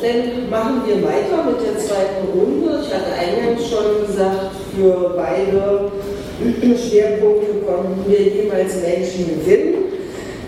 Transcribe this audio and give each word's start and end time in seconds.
dann 0.00 0.48
machen 0.50 0.82
wir 0.86 1.02
weiter 1.02 1.44
mit 1.44 1.60
der 1.60 1.78
zweiten 1.78 2.28
Runde. 2.32 2.80
Ich 2.82 2.94
hatte 2.94 3.12
eingangs 3.12 3.68
schon 3.68 4.06
gesagt, 4.06 4.54
für 4.74 5.14
beide 5.16 5.90
Schwerpunkte 6.78 7.66
konnten 7.66 8.04
wir 8.06 8.20
jeweils 8.20 8.76
Menschen 8.80 9.28
gewinnen, 9.28 9.74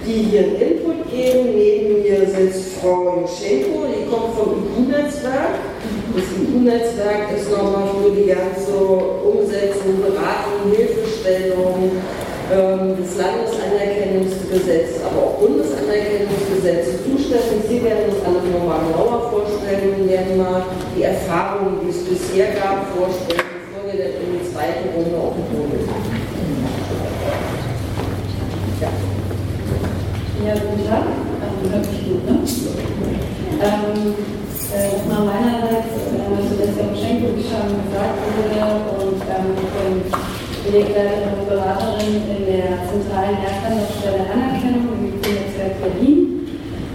die 0.06 0.30
hier 0.30 0.40
einen 0.40 0.60
Input 0.60 1.10
geben. 1.10 1.54
Neben 1.54 2.02
mir 2.02 2.26
sitzt 2.26 2.76
Frau 2.80 3.20
Juschenko, 3.20 3.86
die 3.90 4.08
kommt 4.08 4.34
vom 4.36 4.62
IQ-Netzwerk. 4.62 5.58
Das 6.14 6.24
IQ-Netzwerk 6.24 7.36
ist 7.36 7.50
nochmal 7.50 7.88
für 8.02 8.10
die 8.10 8.28
ganze 8.28 8.72
Umsetzung, 8.72 10.00
Beratung, 10.00 10.70
Hilfestellung, 10.74 11.90
des 12.50 13.14
Landesanerkennungsgesetzes, 13.14 15.06
aber 15.06 15.22
auch 15.22 15.38
Bundesanerkennungsgesetzes 15.38 17.06
zuständig. 17.06 17.62
Sie 17.68 17.84
werden 17.84 18.10
uns 18.10 18.18
alles 18.26 18.42
nochmal 18.50 18.82
genauer 18.90 19.30
vorstellen 19.30 19.60
werden 20.10 20.38
mal 20.38 20.62
die 20.96 21.04
Erfahrungen, 21.04 21.78
die 21.82 21.90
es 21.90 22.02
bisher 22.02 22.52
gab, 22.58 22.90
vorstellen, 22.90 23.46
bevor 23.70 23.86
wir 23.86 23.98
dann 24.02 24.18
in 24.18 24.34
die 24.34 24.44
zweite 24.50 24.90
Runde 24.90 25.16
auf 25.16 25.34
den 25.38 25.46
Boden 25.46 25.88
ja. 28.80 28.88
ja, 30.46 30.54
guten 30.58 30.88
Tag. 30.88 31.04
Ähm, 31.06 31.70
hört 31.70 31.86
mich 31.86 32.02
gut, 32.04 32.24
ne? 32.26 32.34
Ähm, 33.62 34.14
äh, 34.72 34.88
Nochmal 34.96 35.26
meinerseits, 35.26 35.94
äh, 36.10 36.34
also 36.34 36.54
das 36.58 36.72
ja 36.76 36.96
Schenko 36.96 37.28
schon 37.36 37.68
gesagt 37.84 38.18
wurde 38.24 38.58
und 39.04 39.20
ähm, 39.22 39.54
von 39.70 40.39
Projektleiterin 40.70 41.34
und 41.34 41.48
Beraterin 41.50 42.22
in 42.30 42.46
der 42.46 42.78
zentralen 42.86 43.42
Erstanlaufstelle 43.42 44.22
Anerkennung 44.30 44.86
im 44.94 45.18
IQ-Netzwerk 45.18 45.82
Berlin. 45.82 46.46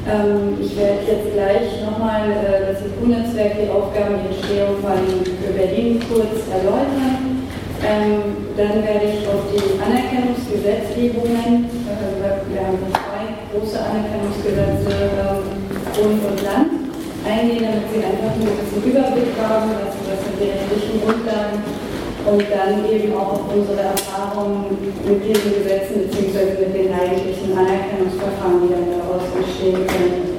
Ähm, 0.07 0.55
ich 0.63 0.71
werde 0.79 1.03
jetzt 1.03 1.35
gleich 1.35 1.84
nochmal 1.84 2.23
äh, 2.31 2.71
das 2.71 2.88
IQ-Netzwerk, 2.88 3.59
die 3.59 3.67
Aufgaben, 3.67 4.15
die 4.23 4.31
Entstehung 4.31 4.79
von 4.79 5.03
Berlin 5.51 5.99
kurz 6.07 6.40
erläutern. 6.48 7.51
Ähm, 7.84 8.48
dann 8.55 8.79
werde 8.79 9.12
ich 9.12 9.27
auf 9.27 9.43
die 9.51 9.76
Anerkennungsgesetzgebungen, 9.76 11.68
äh, 11.68 12.48
wir 12.48 12.62
haben 12.63 12.79
zwei 12.79 13.27
große 13.51 13.76
Anerkennungsgesetze, 13.76 15.20
ähm, 15.20 15.68
Bund 15.91 16.23
und 16.23 16.40
Land, 16.48 16.96
eingehen, 17.27 17.68
damit 17.68 17.91
Sie 17.91 17.99
einfach 17.99 18.40
nur 18.40 18.55
ein 18.55 18.59
bisschen 18.63 18.87
Überblick 18.87 19.35
haben, 19.35 19.68
was, 19.84 19.99
was 20.07 20.20
sind 20.23 20.40
die 20.40 20.55
rechtlichen 20.55 21.03
Grundlagen 21.03 21.84
und 22.26 22.41
dann 22.49 22.90
eben 22.90 23.13
auch 23.13 23.45
unsere 23.54 23.81
Erfahrungen 23.81 24.73
mit 25.05 25.23
diesen 25.23 25.54
Gesetzen 25.62 26.09
bzw. 26.09 26.65
mit 26.65 26.73
den 26.73 26.90
eigentlichen 26.91 27.54
Anerkennungsverfahren, 27.54 28.63
die 28.63 28.70
dann 28.73 28.90
daraus 28.98 29.21
entstehen 29.37 29.85
können, 29.85 30.34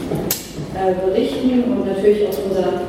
äh, 0.74 0.90
berichten 1.06 1.70
und 1.70 1.86
natürlich 1.86 2.26
auch 2.26 2.34
unser 2.50 2.82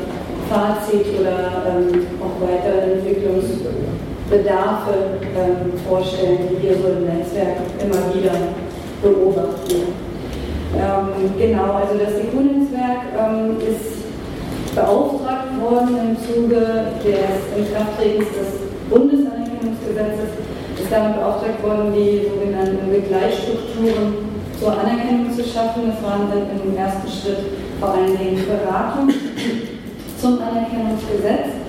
Fazit 0.49 1.05
oder 1.19 1.67
ähm, 1.69 2.07
auch 2.21 2.35
weitere 2.41 2.93
Entwicklungsbedarfe 2.93 4.93
ähm, 5.35 5.73
vorstellen, 5.87 6.39
die 6.49 6.57
wir 6.63 6.75
so 6.77 6.87
im 6.97 7.05
Netzwerk 7.05 7.57
immer 7.77 8.01
wieder 8.15 8.35
beobachten. 9.03 9.79
Ähm, 10.75 11.07
genau, 11.37 11.67
also 11.73 11.93
das 11.99 12.13
IQ-Netzwerk 12.23 13.01
ähm, 13.17 13.57
ist 13.61 13.97
beauftragt 14.75 15.51
worden 15.61 15.97
im 16.01 16.17
Zuge 16.17 16.61
des 17.03 17.39
Inkrafttretens 17.57 18.29
des 18.29 18.66
Bundesanerkennungsgesetzes 18.89 20.31
ist 20.79 20.91
damit 20.91 21.15
beauftragt 21.19 21.61
worden, 21.63 21.93
die 21.93 22.27
sogenannten 22.29 22.89
Begleitstrukturen 22.89 24.37
zur 24.59 24.71
Anerkennung 24.71 25.31
zu 25.31 25.43
schaffen. 25.43 25.91
Das 25.91 25.99
waren 26.03 26.31
dann 26.31 26.47
im 26.55 26.77
ersten 26.77 27.07
Schritt 27.07 27.43
vor 27.79 27.93
allen 27.93 28.17
Dingen 28.17 28.45
Beratung 28.47 29.11
zum 30.19 30.39
Anerkennungsgesetz. 30.41 31.59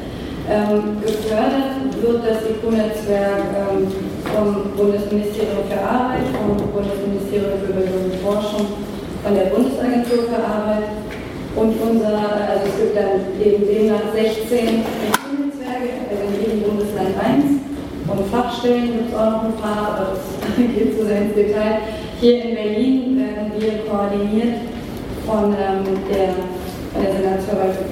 Ähm, 0.48 0.96
gefördert 1.04 1.92
wird 2.00 2.24
das 2.24 2.40
IQ-Netzwerk 2.48 3.52
ähm, 3.52 3.84
vom 4.32 4.72
Bundesministerium 4.76 5.68
für 5.68 5.76
Arbeit, 5.76 6.24
vom 6.32 6.56
Bundesministerium 6.72 7.60
für 7.60 7.72
Bildung 7.74 8.08
und 8.08 8.16
Forschung, 8.24 8.66
von 9.22 9.34
der 9.34 9.52
Bundesagentur 9.52 10.24
für 10.24 10.40
Arbeit 10.40 10.88
und 11.54 11.74
unser, 11.76 12.16
also 12.16 12.64
es 12.64 12.80
gibt 12.80 12.96
dann 12.96 13.28
eben 13.44 13.66
demnach 13.66 14.08
16 14.14 14.84
Bundesland 16.68 17.14
1 17.18 17.44
und 18.08 18.27
Fachstellen 18.38 18.92
gibt 18.92 19.10
es 19.10 19.18
auch 19.18 19.42
noch 19.42 19.44
ein 19.50 19.58
paar, 19.58 19.98
aber 19.98 20.14
das 20.14 20.22
geht 20.56 20.96
zu 20.96 21.06
sehr 21.06 21.22
ins 21.22 21.34
Detail. 21.34 21.82
Hier 22.20 22.44
in 22.44 22.54
Berlin 22.54 23.18
werden 23.18 23.50
wir 23.58 23.82
koordiniert 23.90 24.62
von 25.26 25.50
ähm, 25.58 25.82
der, 26.06 26.38
der 26.94 27.10
Senatsverwaltung 27.18 27.90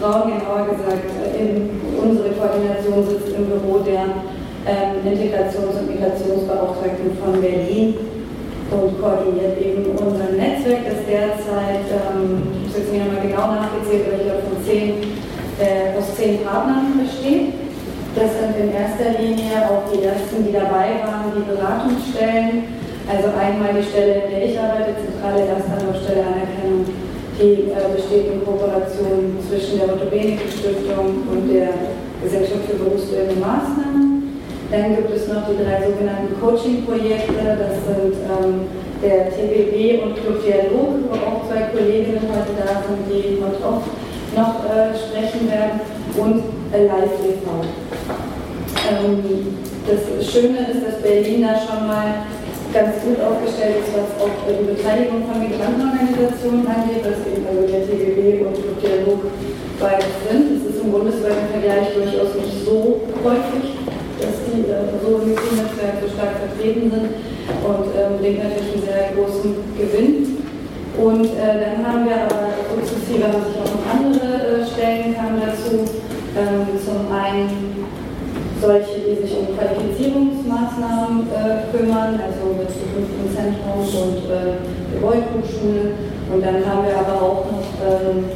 Frauen, 0.00 0.32
genauer 0.32 0.72
gesagt, 0.72 1.04
äh, 1.04 1.36
in, 1.36 1.68
unsere 2.00 2.30
Koordination 2.32 3.04
sitzt 3.04 3.36
im 3.36 3.44
Büro 3.44 3.84
der 3.84 4.24
ähm, 4.64 5.04
Integrations- 5.04 5.76
und 5.76 6.00
Migrationsbeauftragten 6.00 7.12
von 7.20 7.40
Berlin 7.40 7.94
und 8.72 9.00
koordiniert 9.00 9.60
eben 9.60 9.84
unser 9.92 10.32
Netzwerk, 10.32 10.80
das 10.88 11.04
derzeit, 11.04 11.84
ähm, 11.92 12.40
ich 12.64 12.72
es 12.72 12.78
jetzt 12.78 12.92
nicht 12.92 13.04
einmal 13.04 13.20
genau 13.20 13.52
nachgezählt, 13.52 14.08
aber 14.08 14.16
ich 14.16 14.24
glaube 14.24 14.48
von 14.48 14.64
zehn, 14.64 14.96
äh, 15.60 15.92
aus 15.98 16.16
zehn 16.16 16.40
Partnern 16.40 16.96
besteht. 17.04 17.61
Das 18.14 18.28
sind 18.36 18.52
in 18.60 18.76
erster 18.76 19.16
Linie 19.16 19.64
auch 19.64 19.88
die 19.88 20.04
ersten, 20.04 20.44
die 20.44 20.52
dabei 20.52 21.00
waren, 21.00 21.32
die 21.32 21.48
Beratungsstellen. 21.48 22.68
Also 23.08 23.32
einmal 23.32 23.72
die 23.72 23.88
Stelle, 23.88 24.24
in 24.24 24.30
der 24.30 24.42
ich 24.44 24.54
arbeite, 24.60 24.92
zentrale 25.00 25.48
Erstanlaufstelle 25.48 26.20
Anerkennung, 26.20 26.84
die 27.40 27.72
äh, 27.72 27.88
besteht 27.88 28.28
in 28.28 28.44
Kooperation 28.44 29.40
zwischen 29.40 29.80
der 29.80 29.96
Otto-Benecke-Stiftung 29.96 31.24
und 31.24 31.48
der 31.48 31.72
Gesellschaft 32.22 32.68
für 32.68 32.84
berufsbildende 32.84 33.40
Maßnahmen. 33.40 34.44
Dann 34.70 34.96
gibt 34.96 35.10
es 35.10 35.28
noch 35.32 35.48
die 35.48 35.56
drei 35.56 35.80
sogenannten 35.80 36.36
Coaching-Projekte, 36.36 37.42
das 37.48 37.80
sind 37.88 38.14
ähm, 38.28 38.68
der 39.00 39.32
TBW 39.32 40.04
und 40.04 40.20
Club 40.20 40.44
Dialog, 40.44 41.08
wo 41.08 41.16
auch 41.16 41.48
zwei 41.48 41.72
Kolleginnen 41.72 42.28
heute 42.28 42.52
da 42.60 42.84
sind, 42.84 43.08
die 43.08 43.40
heute 43.40 43.60
auch 43.64 43.82
noch 44.36 44.64
äh, 44.68 44.92
sprechen 44.92 45.48
werden, 45.48 45.80
und 46.16 46.44
Live 46.72 47.16
TV. 47.20 47.81
Ähm, 48.90 49.58
das 49.86 50.26
Schöne 50.26 50.58
ist, 50.70 50.82
dass 50.82 51.02
Berlin 51.02 51.42
da 51.42 51.54
schon 51.54 51.86
mal 51.86 52.26
ganz 52.72 52.98
gut 53.04 53.20
aufgestellt 53.20 53.84
ist, 53.84 53.92
was 53.94 54.10
auch 54.16 54.32
die 54.48 54.64
Beteiligung 54.64 55.28
von 55.28 55.38
Migrantenorganisationen 55.38 56.66
angeht, 56.66 57.04
dass 57.04 57.20
eben 57.28 57.44
also 57.44 57.62
der 57.68 57.84
TGB 57.84 58.42
und 58.42 58.56
der 58.56 58.74
Dialog 58.80 59.20
beide 59.78 60.08
sind. 60.24 60.56
Es 60.56 60.72
ist 60.72 60.80
im 60.82 60.90
bundesweiten 60.90 61.52
Vergleich 61.52 61.92
durchaus 61.94 62.32
nicht 62.38 62.64
so 62.64 63.04
häufig, 63.22 63.76
dass 64.18 64.34
die 64.48 64.66
äh, 64.66 64.98
so 65.04 65.20
im 65.20 65.36
Netzwerk 65.36 66.00
so 66.00 66.08
stark 66.10 66.34
vertreten 66.40 66.90
sind 66.90 67.08
und 67.60 67.86
ähm, 67.92 68.18
bringt 68.18 68.40
natürlich 68.40 68.72
einen 68.80 68.86
sehr 68.88 69.12
großen 69.14 69.52
Gewinn. 69.76 70.32
Und 70.96 71.24
äh, 71.24 71.56
dann 71.60 71.80
haben 71.84 72.04
wir 72.04 72.24
aber 72.24 72.52
sukzessive 72.68 73.24
haben 73.24 73.44
sich 73.44 73.56
auch 73.60 73.72
noch 73.72 73.84
andere 73.90 74.60
äh, 74.60 74.66
Stellen 74.66 75.14
kamen 75.14 75.40
dazu. 75.40 75.84
Ähm, 76.32 76.64
zum 76.80 77.12
einen 77.12 77.84
solche, 78.62 79.02
die 79.02 79.18
sich 79.18 79.34
um 79.34 79.58
Qualifizierungsmaßnahmen 79.58 81.26
äh, 81.34 81.66
kümmern, 81.74 82.14
also 82.22 82.54
mit 82.54 82.70
dem 82.70 83.26
Zentrum 83.34 83.82
und 83.82 84.22
äh, 84.30 84.62
Gebäudehochschule. 84.94 85.98
Und 86.30 86.40
dann 86.40 86.62
haben 86.62 86.86
wir 86.86 86.94
aber 86.94 87.18
auch 87.18 87.44
noch 87.50 87.66
ähm, 87.82 88.30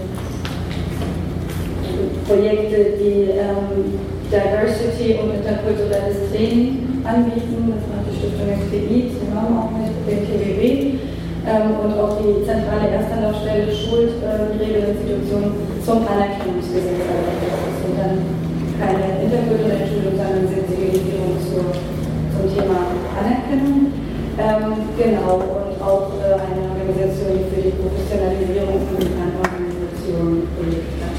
Projekte, 2.26 2.98
die 2.98 3.38
ähm, 3.38 3.94
Diversity 4.26 5.14
und 5.22 5.38
interkulturelles 5.38 6.26
Training 6.34 7.06
anbieten. 7.06 7.70
Das 7.70 7.86
macht 7.86 8.10
die 8.10 8.18
Stiftung 8.18 8.50
SPI 8.50 9.14
zusammen 9.14 9.54
auch 9.62 9.70
mit 9.70 9.94
dem 10.10 10.26
TWW. 10.26 10.98
Ähm, 11.46 11.78
und 11.78 11.94
auch 11.94 12.18
die 12.18 12.42
zentrale 12.42 12.90
Erstanlaufstelle 12.90 13.70
schult 13.70 14.18
äh, 14.18 14.50
die 14.50 14.66
Regelinstitutionen 14.66 15.54
zum 15.86 16.02
Anerkennungsgesetz. 16.02 17.06
Also 17.06 17.30
das 17.30 17.78
sind 17.86 17.94
dann 17.94 18.46
keine 18.76 19.24
interkulturelle 19.24 19.88
Schulung, 19.88 20.14
sondern 20.20 20.44
Sensibilisierung 20.52 21.38
zur, 21.40 21.64
zum 21.72 22.45
Thema 22.56 22.96
Anerkennung. 23.12 23.92
Ähm, 24.40 24.88
genau, 24.96 25.44
und 25.44 25.76
auch 25.80 26.12
äh, 26.24 26.40
eine 26.40 26.72
Organisation, 26.72 27.36
die 27.36 27.48
für 27.52 27.62
die 27.68 27.76
Professionalisierung 27.76 28.80
von 28.88 29.04
Organisationen 29.44 30.48
Projekte 30.56 30.96
hat. 31.04 31.16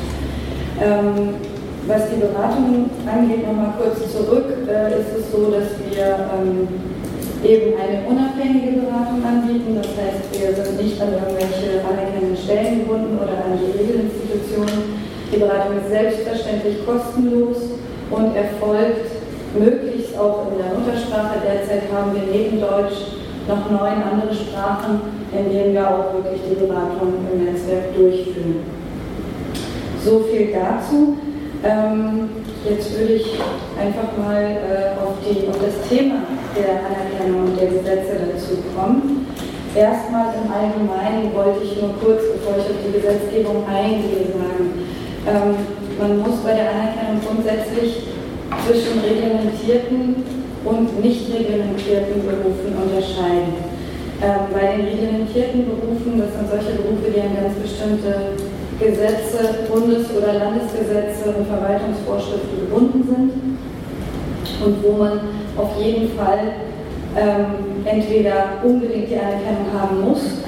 Ähm, 0.81 1.38
was 1.86 2.01
die 2.10 2.19
Beratung 2.19 2.89
angeht, 3.06 3.45
nochmal 3.45 3.74
kurz 3.78 4.01
zurück, 4.12 4.50
äh, 4.66 4.98
ist 4.98 5.13
es 5.13 5.31
so, 5.31 5.50
dass 5.50 5.78
wir 5.86 6.30
ähm, 6.34 6.68
eben 7.45 7.78
eine 7.78 8.06
unabhängige 8.06 8.81
Beratung 8.81 9.22
anbieten. 9.22 9.78
Das 9.78 9.94
heißt, 9.94 10.34
wir 10.34 10.54
sind 10.57 10.81
nicht 10.81 11.01
an 11.01 11.13
irgendwelche 11.13 11.86
anerkennenden 11.86 12.38
Stellen 12.38 12.81
gebunden 12.81 13.18
oder 13.18 13.45
an 13.45 13.57
die 13.57 13.78
Regelinstitutionen 13.78 15.07
die 15.31 15.39
Beratung 15.39 15.78
ist 15.78 15.89
selbstverständlich 15.89 16.86
kostenlos 16.86 17.57
und 18.12 18.36
erfolgt 18.36 19.12
möglichst 19.60 19.97
auch 20.19 20.52
in 20.52 20.58
der 20.58 20.78
Muttersprache. 20.78 21.40
Derzeit 21.44 21.92
haben 21.94 22.14
wir 22.14 22.24
neben 22.31 22.60
Deutsch 22.60 23.18
noch 23.48 23.69
neun 23.72 24.04
andere 24.04 24.34
Sprachen, 24.34 25.02
in 25.31 25.52
denen 25.52 25.74
wir 25.74 25.88
auch 25.88 26.14
wirklich 26.14 26.42
die 26.50 26.56
Beratung 26.56 27.14
im 27.31 27.46
Netzwerk 27.46 27.96
durchführen. 27.96 28.64
So 30.04 30.19
viel 30.19 30.52
dazu. 30.52 31.18
Ähm, 31.64 32.30
jetzt 32.69 32.98
würde 32.98 33.14
ich 33.14 33.40
einfach 33.80 34.10
mal 34.18 34.44
äh, 34.44 35.00
auf, 35.02 35.16
die, 35.24 35.48
auf 35.48 35.58
das 35.58 35.88
Thema 35.90 36.16
der 36.56 36.86
Anerkennung 36.86 37.52
und 37.52 37.60
der 37.60 37.68
Gesetze 37.68 38.18
dazu 38.31 38.58
kommen. 38.75 39.28
Erstmal 39.75 40.34
im 40.34 40.52
Allgemeinen 40.52 41.34
wollte 41.36 41.63
ich 41.63 41.81
nur 41.81 41.94
kurz, 42.02 42.22
bevor 42.34 42.58
ich 42.58 42.66
auf 42.66 42.81
die 42.86 42.98
Gesetzgebung 42.98 43.63
eingehe, 43.68 44.34
sagen, 44.34 44.74
ähm, 45.28 45.56
man 46.00 46.20
muss 46.20 46.40
bei 46.44 46.54
der 46.54 46.70
Anerkennung 46.72 47.22
grundsätzlich 47.25 48.08
zwischen 48.68 49.00
reglementierten 49.00 50.28
und 50.66 51.00
nicht 51.00 51.31
reglementierten 51.31 52.19
Berufen 52.28 52.75
unterscheiden. 52.75 53.64
Ähm, 54.19 54.52
bei 54.52 54.75
den 54.75 54.86
reglementierten 54.92 55.64
Berufen, 55.72 56.19
das 56.19 56.36
sind 56.36 56.52
solche 56.52 56.75
Berufe, 56.75 57.08
die 57.08 57.22
an 57.22 57.38
ganz 57.40 57.56
bestimmte 57.56 58.36
Gesetze, 58.80 59.64
Bundes- 59.72 60.12
oder 60.12 60.34
Landesgesetze 60.34 61.31
und 61.31 61.48
Verwaltungsvorschriften 61.48 62.68
gebunden 62.68 63.04
sind 63.08 63.31
und 64.66 64.84
wo 64.84 64.92
man 64.98 65.20
auf 65.56 65.72
jeden 65.80 66.12
Fall 66.18 66.68
ähm, 67.16 67.86
entweder 67.86 68.60
unbedingt 68.63 69.10
die 69.10 69.16
Anerkennung 69.16 69.72
haben 69.74 70.02
muss 70.02 70.44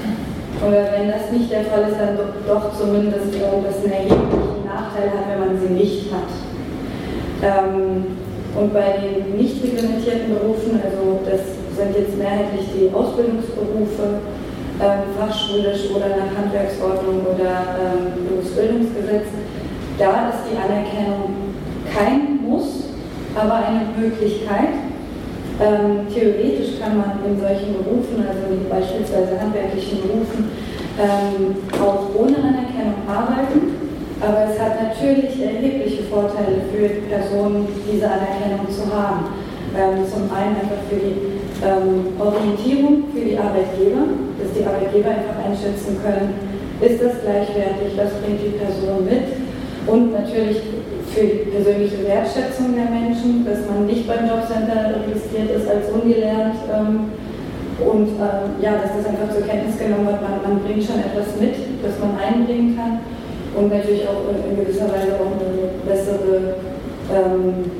oder 0.60 0.92
wenn 0.92 1.08
das 1.08 1.32
nicht 1.32 1.50
der 1.50 1.64
Fall 1.64 1.88
ist, 1.88 1.98
dann 1.98 2.18
doch, 2.18 2.36
doch 2.46 2.78
zumindest 2.78 3.32
irgendwas 3.32 3.82
einen 3.82 3.92
erheblichen 3.92 4.66
Nachteil 4.66 5.08
hat, 5.10 5.24
wenn 5.30 5.40
man 5.40 5.58
sie 5.58 5.72
nicht 5.72 6.12
hat. 6.12 6.49
Ähm, 7.42 8.16
und 8.54 8.72
bei 8.74 8.98
den 8.98 9.36
nicht 9.36 9.62
reglementierten 9.62 10.34
Berufen, 10.34 10.80
also 10.82 11.20
das 11.24 11.40
sind 11.76 11.96
jetzt 11.96 12.18
mehrheitlich 12.18 12.66
die 12.74 12.92
Ausbildungsberufe, 12.92 14.20
ähm, 14.80 15.12
fachschulisch 15.16 15.90
oder 15.94 16.08
nach 16.08 16.32
Handwerksordnung 16.36 17.20
oder 17.26 17.78
ähm, 17.78 18.26
Berufsbildungsgesetz. 18.28 19.28
Da 19.98 20.30
ist 20.30 20.50
die 20.50 20.56
Anerkennung 20.56 21.54
kein 21.92 22.40
Muss, 22.42 22.90
aber 23.34 23.54
eine 23.56 23.92
Möglichkeit. 23.96 24.74
Ähm, 25.60 26.08
theoretisch 26.12 26.80
kann 26.80 26.96
man 26.96 27.20
in 27.24 27.38
solchen 27.38 27.76
Berufen, 27.76 28.24
also 28.26 28.56
beispielsweise 28.68 29.38
handwerklichen 29.38 30.00
Berufen, 30.00 30.50
ähm, 30.98 31.56
auch 31.80 32.08
ohne 32.16 32.36
Anerkennung 32.36 33.04
arbeiten. 33.06 33.79
Aber 34.20 34.52
es 34.52 34.60
hat 34.60 34.76
natürlich 34.76 35.40
erhebliche 35.40 36.04
Vorteile 36.04 36.60
für 36.68 36.88
Personen, 37.08 37.66
diese 37.88 38.04
Anerkennung 38.04 38.68
zu 38.68 38.84
haben. 38.92 39.32
Ähm, 39.72 40.04
zum 40.04 40.28
einen 40.28 40.60
einfach 40.60 40.84
für 40.90 41.00
die 41.00 41.40
ähm, 41.64 42.12
Orientierung 42.20 43.08
für 43.14 43.24
die 43.24 43.38
Arbeitgeber, 43.38 44.02
dass 44.36 44.52
die 44.52 44.66
Arbeitgeber 44.66 45.08
einfach 45.14 45.40
einschätzen 45.40 45.96
können, 46.04 46.36
ist 46.82 47.00
das 47.00 47.22
gleichwertig, 47.22 47.96
was 47.96 48.12
bringt 48.20 48.42
die 48.44 48.58
Person 48.60 49.06
mit 49.06 49.30
und 49.86 50.12
natürlich 50.12 50.58
für 51.14 51.24
die 51.24 51.48
persönliche 51.54 52.02
Wertschätzung 52.02 52.74
der 52.74 52.90
Menschen, 52.90 53.46
dass 53.46 53.62
man 53.70 53.86
nicht 53.86 54.10
beim 54.10 54.26
Jobcenter 54.26 55.00
registriert 55.00 55.54
ist 55.54 55.68
als 55.70 55.86
ungelernt 55.94 56.58
ähm, 56.66 57.14
und 57.78 58.10
ähm, 58.20 58.58
ja, 58.60 58.74
dass 58.74 58.98
das 58.98 59.06
einfach 59.06 59.30
zur 59.32 59.46
Kenntnis 59.46 59.78
genommen 59.78 60.10
wird, 60.10 60.20
man, 60.20 60.42
man, 60.42 60.60
bringt 60.66 60.82
schon 60.82 60.98
etwas 60.98 61.38
mit, 61.38 61.54
das 61.78 61.94
man 62.02 62.18
einbringen 62.18 62.76
kann 62.76 63.00
und 63.56 63.70
natürlich 63.70 64.06
auch 64.06 64.30
in 64.30 64.56
gewisser 64.56 64.86
Weise 64.86 65.14
auch 65.18 65.34
eine 65.34 65.74
bessere 65.86 66.54
ähm, 67.10 67.70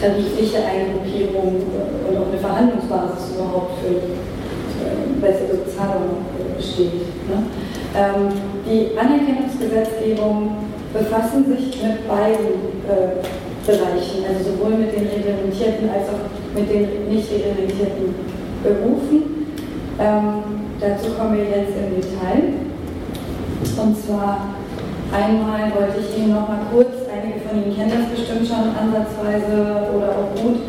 tarifliche 0.00 0.58
Eingruppierung 0.58 1.62
und 2.08 2.16
auch 2.16 2.28
eine 2.28 2.38
Verhandlungsbasis 2.38 3.36
überhaupt 3.36 3.80
für 3.80 3.96
äh, 3.96 5.20
bessere 5.20 5.64
Bezahlung 5.64 6.26
besteht. 6.56 7.08
Ne? 7.28 7.46
Ähm, 7.96 8.28
die 8.66 8.98
Anerkennungsgesetzgebung 8.98 10.56
befassen 10.92 11.46
sich 11.46 11.82
mit 11.82 12.06
beiden 12.06 12.74
äh, 12.88 13.24
Bereichen, 13.66 14.24
also 14.28 14.50
sowohl 14.50 14.76
mit 14.76 14.92
den 14.92 15.08
reglementierten 15.08 15.88
als 15.88 16.08
auch 16.12 16.28
mit 16.54 16.68
den 16.68 17.08
nicht 17.08 17.32
reglementierten 17.32 18.14
Berufen. 18.62 19.46
Ähm, 19.98 20.68
dazu 20.80 21.12
kommen 21.16 21.36
wir 21.36 21.44
jetzt 21.44 21.72
im 21.72 21.96
Detail. 21.96 22.73
Und 23.72 23.96
zwar 23.96 24.54
einmal 25.12 25.72
wollte 25.74 26.00
ich 26.00 26.18
Ihnen 26.18 26.34
noch 26.34 26.48
mal 26.48 26.60
kurz 26.72 27.08
einige 27.08 27.40
von 27.48 27.56
Ihnen 27.56 27.74
kennen 27.74 27.92
das 27.96 28.12
bestimmt 28.12 28.46
schon 28.46 28.76
ansatzweise 28.76 29.88
oder 29.96 30.10
auch 30.10 30.30
gut, 30.36 30.60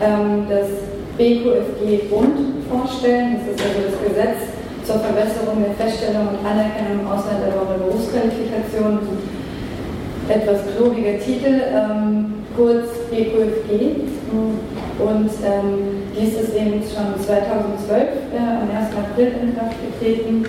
ähm, 0.00 0.46
das 0.48 0.68
BQFG-Bund 1.16 2.68
vorstellen. 2.68 3.40
Das 3.40 3.56
ist 3.56 3.62
also 3.64 3.80
das 3.88 3.98
Gesetz 4.04 4.38
zur 4.84 4.96
Verbesserung 5.00 5.64
der 5.64 5.74
Feststellung 5.74 6.28
und 6.28 6.44
Anerkennung 6.44 7.06
ausländerischer 7.06 7.78
Berufsqualifikation. 7.78 8.98
Etwas 10.28 10.60
klobiger 10.76 11.18
Titel, 11.18 11.60
ähm, 11.72 12.34
kurz 12.56 12.86
BQFG. 13.10 14.06
Und 14.98 15.30
ähm, 15.44 16.01
dies 16.18 16.34
ist 16.34 16.54
eben 16.54 16.82
schon 16.82 17.18
2012 17.24 17.88
äh, 17.88 18.38
am 18.38 18.68
1. 18.68 18.92
April 18.96 19.32
in 19.40 19.56
Kraft 19.56 19.76
getreten 19.80 20.44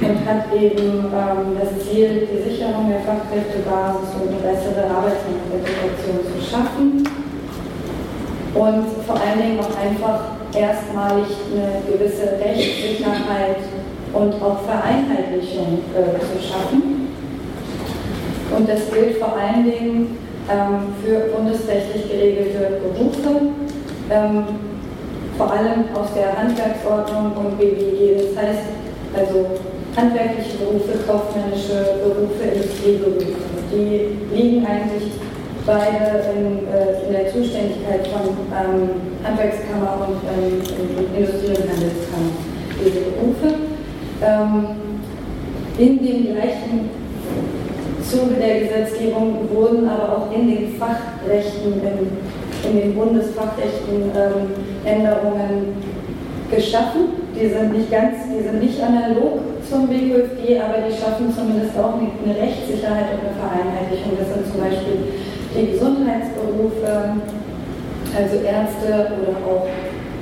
und 0.00 0.18
hat 0.26 0.52
eben 0.54 1.06
ähm, 1.12 1.56
das 1.60 1.84
Ziel, 1.84 2.26
die 2.26 2.50
Sicherung 2.50 2.88
der 2.88 3.00
Fachkräftebasis 3.00 4.08
und 4.16 4.28
eine 4.28 4.40
bessere 4.40 4.84
Arbeitsmarktintegration 4.88 6.20
zu 6.24 6.38
schaffen 6.40 7.08
und 8.54 8.86
vor 9.06 9.16
allen 9.16 9.40
Dingen 9.40 9.60
auch 9.60 9.76
einfach 9.76 10.34
erstmalig 10.54 11.26
eine 11.52 11.82
gewisse 11.90 12.38
Rechtssicherheit 12.40 13.58
und 14.12 14.34
auch 14.40 14.62
Vereinheitlichung 14.62 15.80
äh, 15.92 16.20
zu 16.20 16.40
schaffen. 16.40 17.08
Und 18.56 18.68
das 18.68 18.90
gilt 18.92 19.18
vor 19.18 19.36
allen 19.36 19.64
Dingen 19.64 20.16
ähm, 20.48 20.94
für 21.02 21.34
bundesrechtlich 21.34 22.08
geregelte 22.08 22.80
Berufe, 22.80 23.40
ähm, 24.10 24.44
vor 25.36 25.50
allem 25.50 25.84
aus 25.94 26.14
der 26.14 26.36
Handwerksordnung 26.36 27.32
und 27.36 27.58
BWG. 27.58 28.16
Das 28.18 28.42
heißt 28.42 28.64
also 29.14 29.46
handwerkliche 29.96 30.58
Berufe, 30.58 30.98
kaufmännische 31.06 32.02
Berufe, 32.02 32.42
Industrieberufe. 32.54 33.34
Die 33.70 34.34
liegen 34.34 34.66
eigentlich 34.66 35.12
beide 35.66 36.22
in, 36.34 36.66
äh, 36.68 37.06
in 37.06 37.12
der 37.12 37.32
Zuständigkeit 37.32 38.06
von 38.08 38.36
ähm, 38.52 38.90
Handwerkskammer 39.24 40.06
und 40.06 40.20
ähm, 40.28 40.60
Industrie- 41.16 41.48
und 41.48 41.70
Handelskammer, 41.70 42.32
diese 42.78 43.00
Berufe. 43.00 43.54
Ähm, 44.22 44.66
in 45.78 45.98
dem 45.98 46.34
gleichen 46.34 46.90
Zuge 48.08 48.34
der 48.34 48.60
Gesetzgebung 48.60 49.48
wurden 49.52 49.88
aber 49.88 50.16
auch 50.16 50.32
in 50.32 50.48
den 50.48 50.74
Fachrechten, 50.76 51.72
in, 51.72 52.43
in 52.66 52.80
den 52.80 52.94
Bundesfachrechten 52.94 54.10
ähm, 54.14 54.52
Änderungen 54.84 55.76
geschaffen. 56.50 57.24
Die 57.34 57.48
sind 57.48 57.72
nicht 57.72 57.90
ganz, 57.90 58.30
die 58.30 58.42
sind 58.42 58.62
nicht 58.62 58.80
analog 58.80 59.40
zum 59.68 59.88
BQFG, 59.88 60.60
aber 60.60 60.86
die 60.86 60.94
schaffen 60.94 61.32
zumindest 61.34 61.74
auch 61.78 61.98
eine, 61.98 62.34
Rechtssicherheit 62.36 63.16
und 63.16 63.26
eine 63.26 63.34
Vereinheitlichung. 63.34 64.12
Das 64.18 64.30
sind 64.30 64.46
zum 64.46 64.60
Beispiel 64.60 64.98
die 65.50 65.72
Gesundheitsberufe, 65.72 67.18
also 68.14 68.34
Ärzte 68.38 69.18
oder 69.18 69.34
auch 69.42 69.66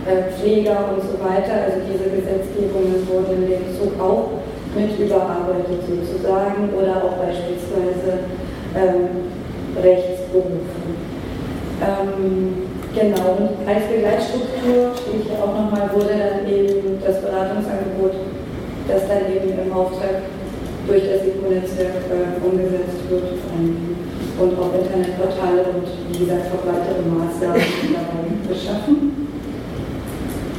äh, 0.09 0.33
Pfleger 0.33 0.97
und 0.97 1.03
so 1.05 1.21
weiter. 1.21 1.69
Also 1.69 1.85
diese 1.85 2.09
Gesetzgebungen 2.09 3.07
wurden 3.07 3.45
in 3.45 3.61
dem 3.61 3.67
Zug 3.77 3.93
auch 4.01 4.41
mit 4.75 4.99
überarbeitet 4.99 5.85
sozusagen 5.85 6.73
oder 6.73 6.97
auch 7.05 7.21
beispielsweise 7.21 8.25
ähm, 8.75 9.29
Rechtsberufe. 9.77 11.12
Ähm, 11.83 12.71
genau, 12.95 13.51
als 13.67 13.85
Begleitstruktur 13.91 14.95
steht 14.95 15.27
hier 15.27 15.43
auch 15.43 15.51
nochmal, 15.51 15.91
wurde 15.93 16.15
dann 16.15 16.47
eben 16.47 17.03
das 17.05 17.21
Beratungsangebot, 17.21 18.15
das 18.87 19.09
dann 19.09 19.27
eben 19.27 19.59
im 19.59 19.73
Auftrag 19.73 20.23
durch 20.87 21.03
das 21.03 21.27
ECO-Netzwerk 21.27 22.07
äh, 22.07 22.39
umgesetzt 22.47 23.03
wird 23.11 23.35
ähm, 23.55 23.99
und 24.39 24.59
auch 24.59 24.71
Internetportale 24.79 25.63
und 25.75 25.87
wie 26.11 26.25
gesagt 26.25 26.51
auch 26.55 26.67
weitere 26.67 27.03
Maßnahmen 27.03 27.61
dabei 27.95 28.55
beschaffen. 28.55 29.29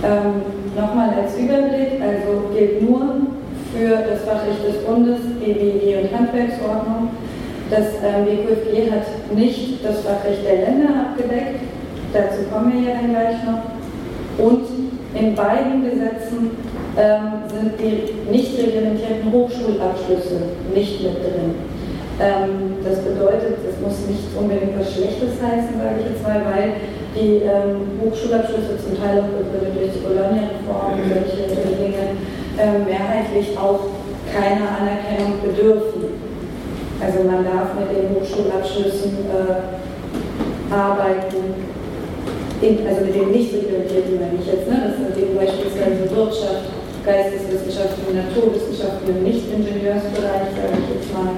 Ähm, 0.03 0.63
Nochmal 0.75 1.09
als 1.13 1.37
Überblick, 1.37 2.01
also 2.01 2.49
gilt 2.51 2.81
nur 2.81 3.29
für 3.71 3.89
das 3.89 4.23
Fachrecht 4.25 4.65
des 4.65 4.83
Bundes, 4.83 5.19
BWG 5.39 6.01
und 6.01 6.17
Handwerksordnung. 6.17 7.09
Das 7.73 7.97
ähm, 8.05 8.25
BQFG 8.29 8.91
hat 8.91 9.33
nicht 9.33 9.83
das 9.83 10.05
Fachrecht 10.05 10.45
der 10.45 10.61
Länder 10.61 11.09
abgedeckt, 11.09 11.65
dazu 12.13 12.45
kommen 12.53 12.69
wir 12.69 12.85
ja 12.85 13.01
dann 13.01 13.09
gleich 13.09 13.41
noch. 13.49 13.65
Und 14.37 14.61
in 15.17 15.33
beiden 15.33 15.81
Gesetzen 15.81 16.53
ähm, 16.93 17.49
sind 17.49 17.73
die 17.81 18.29
nicht 18.29 18.59
reglementierten 18.61 19.25
Hochschulabschlüsse 19.31 20.53
nicht 20.69 21.01
mit 21.01 21.17
drin. 21.17 21.57
Ähm, 22.21 22.77
das 22.85 23.01
bedeutet, 23.01 23.57
es 23.65 23.81
muss 23.81 24.05
nicht 24.05 24.29
unbedingt 24.37 24.77
was 24.77 24.93
Schlechtes 24.93 25.41
heißen, 25.41 25.73
sage 25.73 25.97
ich 25.97 26.13
jetzt 26.13 26.21
mal, 26.21 26.45
weil 26.45 26.77
die 27.17 27.41
ähm, 27.41 27.97
Hochschulabschlüsse 28.05 28.77
zum 28.85 29.01
Teil 29.01 29.17
auch 29.17 29.33
durch 29.33 29.97
die 29.97 30.05
Bologna-Reform 30.05 30.93
und 30.93 31.09
solche 31.09 31.49
Dinge 31.49 32.21
äh, 32.53 32.77
mehrheitlich 32.85 33.57
auch 33.57 33.89
keiner 34.29 34.77
Anerkennung 34.77 35.41
bedürfen. 35.41 36.12
Also 37.03 37.27
man 37.27 37.43
darf 37.43 37.75
mit 37.75 37.91
den 37.91 38.15
Hochschulabschlüssen 38.15 39.27
äh, 39.27 40.71
arbeiten, 40.71 41.59
in, 42.63 42.87
also 42.87 43.03
mit 43.03 43.11
den 43.11 43.31
nicht 43.35 43.51
reglementierten 43.51 44.23
meine 44.23 44.39
ich 44.39 44.47
jetzt, 44.47 44.71
ne? 44.71 44.87
das 44.87 44.95
sind 44.95 45.11
eben 45.19 45.35
beispielsweise 45.35 46.07
Wirtschaft, 46.07 46.71
Geisteswissenschaften, 47.03 48.15
Naturwissenschaften 48.15 49.03
im 49.11 49.27
Nicht-Ingenieursbereich, 49.27 50.47
sage 50.55 50.79
ich 50.79 50.87
jetzt 50.95 51.11
mal. 51.11 51.35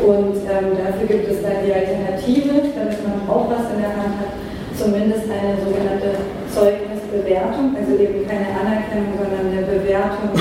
Und 0.00 0.40
ähm, 0.48 0.72
dafür 0.80 1.04
gibt 1.04 1.28
es 1.28 1.44
dann 1.44 1.60
die 1.60 1.76
Alternative, 1.76 2.72
damit 2.72 3.00
man 3.04 3.28
auch 3.28 3.52
was 3.52 3.68
in 3.76 3.84
der 3.84 3.92
Hand 3.92 4.16
hat, 4.16 4.32
zumindest 4.72 5.28
eine 5.28 5.60
sogenannte 5.60 6.24
Zeugnisbewertung, 6.48 7.76
also 7.76 7.92
eben 8.00 8.24
keine 8.24 8.48
Anerkennung, 8.56 9.12
sondern 9.20 9.52
eine 9.52 9.64
Bewertung 9.68 10.32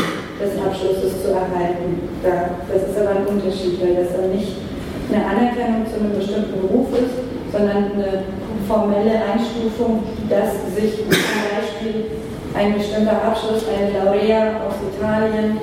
des 0.46 0.62
Abschlusses 0.62 1.26
zu 1.26 1.34
erhalten. 1.34 2.06
Das 2.22 2.82
ist 2.86 2.98
aber 2.98 3.18
ein 3.18 3.26
Unterschied, 3.26 3.82
weil 3.82 3.98
das 3.98 4.14
dann 4.14 4.30
nicht 4.30 4.62
eine 5.10 5.22
Anerkennung 5.26 5.86
zu 5.90 6.00
einem 6.00 6.14
bestimmten 6.14 6.62
Beruf 6.62 6.90
ist, 6.94 7.18
sondern 7.52 7.94
eine 7.94 8.26
formelle 8.68 9.22
Einstufung, 9.22 10.02
dass 10.30 10.66
sich 10.74 11.02
zum 11.06 11.10
Beispiel 11.10 12.22
ein 12.54 12.74
bestimmter 12.74 13.22
Abschluss, 13.22 13.66
ein 13.70 13.94
Laurea 13.94 14.66
aus 14.66 14.82
Italien, 14.82 15.58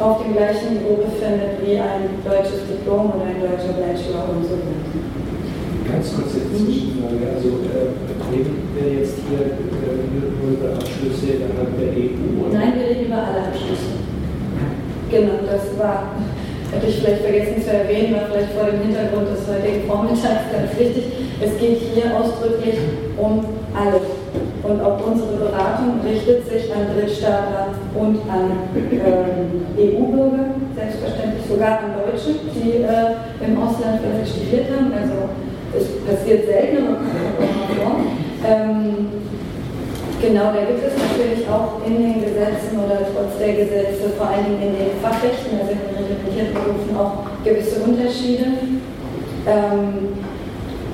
auf 0.00 0.24
dem 0.24 0.34
gleichen 0.34 0.82
Niveau 0.82 0.98
befindet 0.98 1.62
wie 1.62 1.78
ein 1.78 2.18
deutsches 2.24 2.66
Diplom 2.66 3.12
oder 3.14 3.30
ein 3.30 3.38
deutscher 3.38 3.78
Bachelor 3.78 4.34
und 4.34 4.42
so 4.42 4.58
weiter. 4.58 5.12
Ganz 5.86 6.14
kurze 6.14 6.42
Zwischenfrage. 6.50 7.22
Also 7.36 7.62
äh, 7.70 7.94
reden 8.34 8.66
wir 8.74 8.98
jetzt 8.98 9.22
hier 9.28 9.46
äh, 9.46 10.02
nur 10.10 10.58
über 10.58 10.74
Abschlüsse 10.74 11.38
innerhalb 11.38 11.78
der 11.78 11.92
EU? 11.94 12.48
Oder? 12.48 12.58
Nein, 12.58 12.72
wir 12.74 12.88
reden 12.88 13.06
über 13.06 13.18
alle 13.22 13.46
Abschlüsse. 13.46 14.02
Genau, 15.12 15.44
das 15.44 15.78
war, 15.78 16.08
hätte 16.72 16.86
ich 16.88 17.04
vielleicht 17.04 17.20
vergessen 17.20 17.62
zu 17.62 17.68
erwähnen, 17.68 18.14
war 18.16 18.32
vielleicht 18.32 18.56
vor 18.56 18.64
dem 18.64 18.80
Hintergrund 18.80 19.28
des 19.28 19.44
heutigen 19.44 19.84
Vormittags 19.84 20.48
ganz 20.48 20.72
wichtig. 20.72 21.04
Es 21.36 21.52
geht 21.60 21.84
hier 21.92 22.16
ausdrücklich 22.16 22.80
um 23.18 23.44
alle. 23.76 24.00
Und 24.64 24.80
auch 24.80 24.96
unsere 25.04 25.36
Beratung 25.36 26.00
richtet 26.00 26.48
sich 26.48 26.72
an 26.72 26.96
Drittstaatler 26.96 27.76
und 27.92 28.24
an 28.24 28.56
ähm, 28.72 29.68
EU-Bürger, 29.76 30.56
selbstverständlich 30.80 31.44
sogar 31.46 31.84
an 31.84 31.92
Deutsche, 31.92 32.40
die 32.56 32.80
äh, 32.80 33.44
im 33.44 33.60
Ausland 33.60 34.00
vielleicht 34.00 34.32
studiert 34.32 34.72
haben. 34.72 34.92
Also 34.96 35.28
es 35.76 35.92
passiert 36.08 36.46
selten, 36.46 36.88
aber 36.88 36.96
kommt 37.36 37.52
auch 37.60 37.84
vor. 37.84 37.96
Ähm, 38.48 39.12
genau, 40.22 40.54
da 40.54 40.62
gibt 40.64 40.86
es 40.86 40.94
natürlich 40.94 41.44
auch 41.50 41.84
in 41.84 41.98
den 41.98 42.22
Gesetzen 42.22 42.78
oder 42.78 43.02
trotz 43.10 43.38
der 43.38 43.52
Gesetze, 43.52 44.14
vor 44.16 44.28
allen 44.30 44.46
Dingen 44.46 44.62
in 44.62 44.74
den 44.78 44.94
Fachrechten, 45.02 45.58
also 45.58 45.74
in 45.74 45.82
den 45.82 45.92
reglementierten 45.98 46.54
Berufen, 46.54 46.96
auch 46.96 47.26
gewisse 47.44 47.82
Unterschiede. 47.82 48.46
Ähm, 49.44 50.22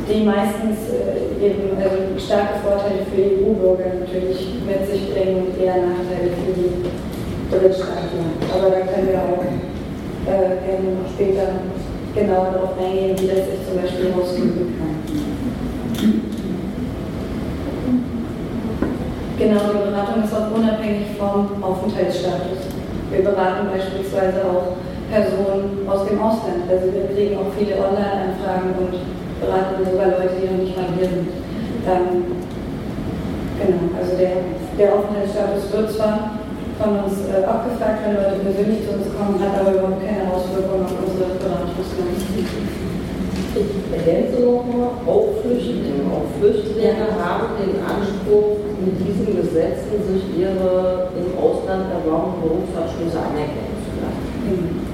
die 0.09 0.25
meistens 0.25 0.89
äh, 0.89 1.45
eben 1.45 1.77
äh, 1.77 2.19
starke 2.19 2.65
Vorteile 2.65 3.05
für 3.13 3.21
EU-Bürger 3.21 4.01
natürlich 4.01 4.57
mit 4.65 4.89
sich 4.89 5.13
bringen 5.13 5.53
und 5.53 5.61
eher 5.61 5.77
Nachteile 5.77 6.33
für 6.33 6.53
die 6.57 6.89
Drittstaaten. 7.53 8.41
Aber 8.49 8.71
da 8.71 8.81
können 8.89 9.09
wir 9.09 9.21
auch 9.21 9.45
äh, 9.45 10.65
gerne 10.65 10.97
noch 10.97 11.11
später 11.13 11.61
genauer 12.15 12.57
darauf 12.57 12.79
eingehen, 12.81 13.17
wie 13.21 13.29
das 13.29 13.53
sich 13.53 13.61
zum 13.69 13.77
Beispiel 13.77 14.13
ausüben 14.17 14.75
kann. 14.81 15.08
Genau, 19.39 19.71
die 19.71 19.87
Beratung 19.87 20.25
ist 20.27 20.35
auch 20.35 20.51
unabhängig 20.51 21.15
vom 21.15 21.63
Aufenthaltsstatus. 21.63 22.75
Wir 23.07 23.23
beraten 23.23 23.71
beispielsweise 23.71 24.43
auch 24.51 24.75
Personen 25.15 25.87
aus 25.87 26.11
dem 26.11 26.19
Ausland. 26.19 26.67
Also 26.67 26.91
wir 26.91 27.07
kriegen 27.15 27.39
auch 27.39 27.47
viele 27.55 27.79
Online-Anfragen 27.79 28.75
und 28.83 28.99
beraten 29.39 29.79
sogar 29.87 30.19
Leute, 30.19 30.43
die 30.43 30.51
noch 30.51 30.59
nicht 30.59 30.75
mal 30.75 30.91
hier 30.99 31.07
sind. 31.07 31.31
Ähm, 31.87 32.35
genau, 33.63 33.95
also 33.95 34.19
der, 34.19 34.43
der 34.75 34.89
Aufenthaltsstatus 34.99 35.71
wird 35.71 35.87
zwar 35.95 36.43
von 36.83 36.99
uns 37.07 37.23
äh, 37.31 37.47
abgefragt, 37.47 38.11
wenn 38.11 38.19
Leute 38.19 38.43
persönlich 38.43 38.91
zu 38.91 38.99
uns 38.99 39.07
kommen, 39.15 39.39
hat 39.39 39.55
aber 39.55 39.71
überhaupt 39.71 40.03
keine 40.03 40.27
Auswirkungen 40.35 40.83
auf 40.83 40.99
unsere 40.99 41.39
Beratungsleistung. 41.39 42.98
Ich 43.59 43.91
ergänze 43.91 44.39
nochmal, 44.41 45.03
auch 45.03 45.43
Flüchtlinge, 45.43 46.07
auch 46.15 46.31
Flüchtlinge 46.39 47.11
haben 47.19 47.59
den 47.59 47.83
Anspruch, 47.83 48.63
mit 48.79 48.95
diesen 49.03 49.35
Gesetzen 49.35 49.99
sich 50.07 50.39
ihre 50.39 51.11
im 51.19 51.35
Ausland 51.35 51.91
erworbenen 51.91 52.39
Berufsabschlüsse 52.39 53.19
anerkennen 53.19 53.75
zu 53.83 53.93
lassen. 53.99 54.27
Mhm. 54.47 54.89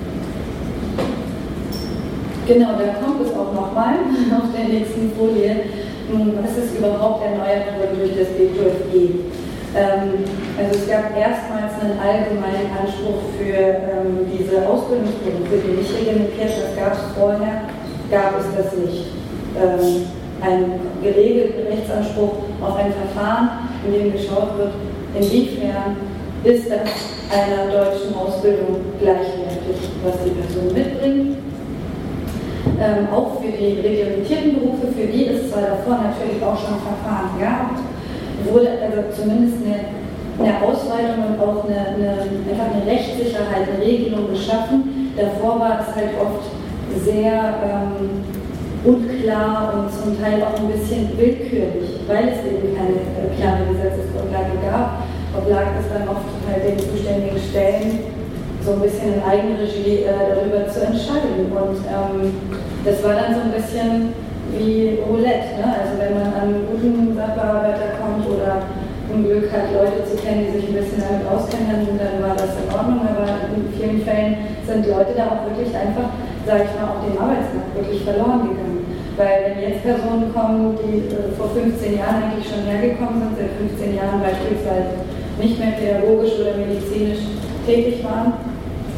Genau, 2.49 2.73
da 2.80 2.97
kommt 3.04 3.21
es 3.21 3.33
auch 3.37 3.52
nochmal 3.52 4.00
auf 4.40 4.49
der 4.56 4.68
nächsten 4.73 5.12
Folie. 5.12 5.68
Hm, 6.09 6.33
was 6.40 6.56
ist 6.56 6.76
überhaupt 6.76 7.25
erneuert 7.25 7.76
worden 7.76 8.00
durch 8.00 8.16
das 8.16 8.28
BQFG? 8.33 9.28
Ähm, 9.76 10.25
also 10.56 10.73
es 10.78 10.87
gab 10.88 11.12
erstmals 11.12 11.76
einen 11.80 11.99
allgemeinen 11.99 12.73
Anspruch 12.73 13.28
für 13.37 13.59
ähm, 13.59 14.25
diese 14.30 14.64
Ausbildungsberufe, 14.68 15.61
die 15.61 15.83
nicht 15.83 15.92
reglementiert, 15.92 16.52
das 16.62 16.76
gab 16.78 16.92
es 16.94 17.12
vorher, 17.18 17.74
gab 18.14 18.38
es 18.38 18.47
das 18.56 18.78
nicht. 18.78 19.06
Ähm, 19.59 20.06
einen 20.40 20.80
geregelten 21.02 21.66
Rechtsanspruch 21.66 22.35
auf 22.61 22.76
ein 22.76 22.92
Verfahren, 22.92 23.68
in 23.87 23.92
dem 23.92 24.12
geschaut 24.12 24.59
wird, 24.59 24.75
inwiefern 25.18 25.97
ist 26.44 26.71
das 26.71 26.90
einer 27.33 27.71
deutschen 27.73 28.14
Ausbildung 28.14 28.76
gleichwertig, 29.00 29.90
was 30.04 30.14
die 30.25 30.30
Person 30.30 30.75
mitbringt 30.75 31.38
ähm, 32.80 33.09
auch 33.12 33.40
für 33.40 33.50
die 33.50 33.80
reglementierten 33.80 34.54
Berufe, 34.54 34.88
für 34.97 35.06
die 35.06 35.28
es 35.28 35.50
zwar 35.50 35.62
davor 35.62 36.02
natürlich 36.02 36.42
auch 36.42 36.59
schon 36.59 36.80
Verfahren 36.83 37.38
gab, 37.38 37.78
wurde 38.50 38.71
also 38.83 39.14
zumindest 39.14 39.59
eine, 39.64 39.94
eine 40.40 40.59
Ausweitung 40.59 41.23
und 41.30 41.40
auch 41.40 41.64
eine, 41.64 41.94
eine, 41.94 42.11
einfach 42.50 42.75
eine 42.75 42.85
Rechtssicherheit, 42.87 43.68
eine 43.71 43.85
Regelung 43.85 44.30
geschaffen. 44.30 45.12
Davor 45.16 45.61
war 45.61 45.80
es 45.80 45.94
halt 45.94 46.11
oft 46.21 46.50
sehr 47.05 47.55
ähm, 47.65 48.23
unklar 48.85 49.73
und 49.75 49.93
zum 49.93 50.21
Teil 50.21 50.43
auch 50.43 50.59
ein 50.61 50.69
bisschen 50.69 51.17
willkürlich, 51.17 52.01
weil 52.07 52.29
es 52.29 52.45
eben 52.45 52.77
keine 52.77 53.01
äh, 53.01 53.33
klare 53.37 53.65
Gesetzesgrundlage 53.73 54.61
gab, 54.63 55.03
oblag 55.37 55.73
es 55.81 55.89
dann 55.89 56.09
oft 56.09 56.29
halt 56.47 56.63
den 56.69 56.79
zuständigen 56.79 57.39
Stellen 57.39 58.15
so 58.65 58.73
ein 58.73 58.81
bisschen 58.81 59.15
in 59.15 59.23
Eigenregie 59.23 60.09
äh, 60.09 60.33
darüber 60.33 60.69
zu 60.69 60.81
entscheiden. 60.81 61.53
Und 61.53 61.85
ähm, 61.85 62.33
das 62.85 63.03
war 63.05 63.13
dann 63.13 63.35
so 63.35 63.41
ein 63.45 63.53
bisschen 63.53 64.15
wie 64.57 65.01
Roulette. 65.05 65.61
Ne? 65.61 65.69
Also 65.69 66.01
wenn 66.01 66.15
man 66.17 66.33
an 66.33 66.49
einen 66.49 66.67
guten 66.69 67.17
Sachbearbeiter 67.17 68.01
kommt 68.01 68.25
oder 68.25 68.65
ein 69.13 69.25
Glück 69.25 69.53
hat, 69.53 69.69
Leute 69.73 70.01
zu 70.09 70.17
kennen, 70.17 70.49
die 70.49 70.61
sich 70.61 70.69
ein 70.69 70.81
bisschen 70.81 71.05
damit 71.05 71.29
auskennen, 71.29 71.93
dann 72.01 72.25
war 72.25 72.35
das 72.37 72.57
in 72.57 72.69
Ordnung. 72.73 73.05
Aber 73.05 73.53
in 73.53 73.69
vielen 73.77 74.01
Fällen 74.01 74.37
sind 74.67 74.87
Leute 74.89 75.13
da 75.17 75.29
auch 75.29 75.45
wirklich 75.45 75.73
einfach, 75.77 76.09
sage 76.47 76.69
ich 76.69 76.73
mal, 76.77 76.93
auf 76.93 77.01
dem 77.05 77.17
Arbeitsmarkt 77.17 77.73
wirklich 77.75 78.05
verloren 78.05 78.53
gegangen. 78.53 78.81
Weil 79.17 79.37
wenn 79.47 79.59
jetzt 79.63 79.83
Personen 79.87 80.35
kommen, 80.35 80.77
die 80.83 81.07
äh, 81.09 81.31
vor 81.39 81.51
15 81.55 81.99
Jahren 81.99 82.29
eigentlich 82.29 82.51
schon 82.51 82.67
hergekommen 82.67 83.23
sind, 83.23 83.39
seit 83.39 83.53
15 83.57 83.95
Jahren 83.95 84.19
beispielsweise 84.19 85.07
nicht 85.39 85.59
mehr 85.59 85.79
pädagogisch 85.79 86.35
oder 86.43 86.59
medizinisch 86.59 87.23
tätig 87.67 88.03
waren, 88.03 88.35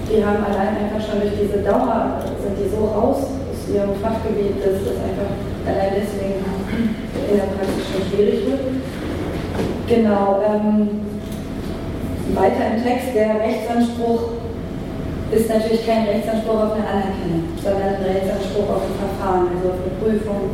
die 0.09 0.25
haben 0.25 0.41
allein 0.41 0.87
einfach 0.87 1.03
schon 1.03 1.21
durch 1.21 1.35
diese 1.37 1.61
Dauer, 1.67 2.23
sind 2.41 2.57
die 2.57 2.71
so 2.71 2.87
raus 2.87 3.29
aus 3.29 3.61
ihrem 3.69 3.93
Fachgebiet, 4.01 4.57
dass 4.63 4.81
das 4.87 4.97
einfach 5.03 5.31
allein 5.67 5.99
deswegen 5.99 6.41
in 6.41 7.37
der 7.37 7.51
Praxis 7.53 7.85
schon 7.91 8.03
schwierig 8.09 8.47
wird. 8.47 8.65
Genau. 9.89 10.41
Ähm, 10.47 11.07
weiter 12.35 12.75
im 12.75 12.83
Text, 12.83 13.15
der 13.15 13.41
Rechtsanspruch 13.41 14.36
ist 15.33 15.49
natürlich 15.49 15.87
kein 15.87 16.07
Rechtsanspruch 16.07 16.55
auf 16.55 16.73
eine 16.75 16.87
Anerkennung, 16.87 17.51
sondern 17.63 17.83
ein 17.83 18.03
Rechtsanspruch 18.03 18.69
auf 18.71 18.83
ein 18.87 18.97
Verfahren, 18.99 19.49
also 19.57 19.75
auf 19.75 19.81
eine 19.83 19.99
Prüfung, 19.99 20.51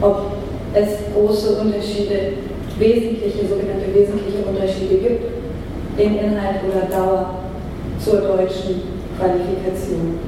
ob 0.00 0.32
es 0.74 1.14
große 1.14 1.60
Unterschiede, 1.60 2.42
wesentliche, 2.78 3.46
sogenannte 3.46 3.94
wesentliche 3.94 4.42
Unterschiede 4.48 4.96
gibt 4.96 5.24
in 5.98 6.18
Inhalt 6.18 6.60
oder 6.66 6.86
Dauer 6.90 7.34
zur 7.98 8.20
deutschen 8.20 8.82
Qualifikation. 9.18 10.18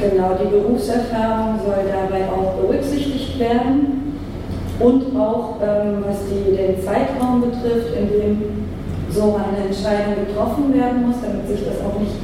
Genau, 0.00 0.36
die 0.40 0.48
Berufserfahrung 0.48 1.58
soll 1.64 1.84
dabei 1.88 2.24
auch 2.30 2.54
berücksichtigt 2.54 3.38
werden 3.38 4.18
und 4.80 5.16
auch 5.18 5.56
ähm, 5.62 6.04
was 6.06 6.18
die, 6.28 6.56
den 6.56 6.82
Zeitraum 6.82 7.42
betrifft, 7.42 7.94
in 7.96 8.08
dem 8.08 8.42
so 9.14 9.38
eine 9.38 9.70
Entscheidung 9.70 10.26
getroffen 10.26 10.74
werden 10.74 11.06
muss, 11.06 11.22
damit 11.22 11.46
sich 11.46 11.62
das 11.64 11.78
auch 11.86 11.98
nicht 12.00 12.18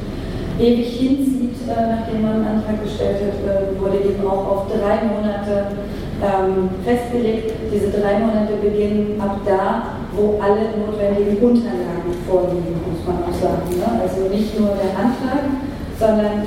ewig 0.58 0.90
hinzieht, 0.98 1.56
äh, 1.70 1.96
nachdem 1.96 2.22
man 2.22 2.42
einen 2.42 2.58
Antrag 2.58 2.82
gestellt 2.82 3.22
hat, 3.22 3.38
äh, 3.46 3.80
wurde 3.80 3.98
eben 4.02 4.26
auch 4.26 4.44
auf 4.50 4.62
drei 4.68 5.06
Monate 5.06 5.78
ähm, 6.20 6.68
festgelegt. 6.84 7.54
Diese 7.72 7.88
drei 7.94 8.18
Monate 8.18 8.58
beginnen 8.60 9.20
ab 9.20 9.40
da, 9.46 10.02
wo 10.12 10.36
alle 10.42 10.74
notwendigen 10.76 11.38
Unterlagen 11.38 12.12
vorliegen, 12.28 12.76
muss 12.84 13.06
man 13.06 13.24
auch 13.24 13.36
sagen. 13.38 13.70
Ne? 13.78 13.88
Also 14.02 14.28
nicht 14.28 14.58
nur 14.58 14.74
der 14.76 14.92
Antrag, 14.98 15.46
sondern 15.98 16.44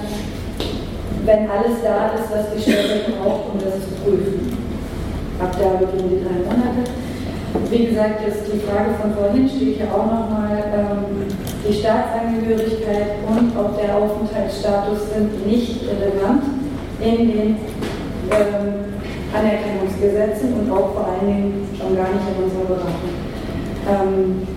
wenn 1.25 1.49
alles 1.49 1.79
da 1.81 2.13
ist, 2.19 2.29
was 2.29 2.53
die 2.53 2.61
Stelle 2.61 3.15
braucht, 3.17 3.53
um 3.53 3.57
das 3.57 3.79
zu 3.79 3.95
prüfen. 4.03 4.57
Ab 5.39 5.55
da 5.57 5.79
beginnen 5.79 6.19
die 6.19 6.21
drei 6.21 6.43
Monate. 6.43 6.83
Wie 7.69 7.85
gesagt, 7.85 8.27
ist 8.27 8.51
die 8.51 8.59
Frage 8.59 8.95
von 8.99 9.13
vorhin 9.13 9.47
steht 9.47 9.77
hier 9.77 9.93
auch 9.93 10.05
nochmal, 10.05 10.63
ähm, 10.73 11.27
die 11.67 11.73
Staatsangehörigkeit 11.73 13.21
und 13.27 13.55
auch 13.55 13.77
der 13.77 13.95
Aufenthaltsstatus 13.95 15.13
sind 15.13 15.45
nicht 15.45 15.81
relevant 15.87 16.43
in 16.99 17.27
den 17.27 17.57
ähm, 18.31 18.93
Anerkennungsgesetzen 19.33 20.53
und 20.53 20.71
auch 20.71 20.93
vor 20.93 21.07
allen 21.07 21.27
Dingen 21.27 21.69
schon 21.77 21.95
gar 21.95 22.09
nicht 22.09 22.25
in 22.35 22.43
unserer 22.43 22.65
Beratung. 22.65 23.13
Ähm, 23.87 24.47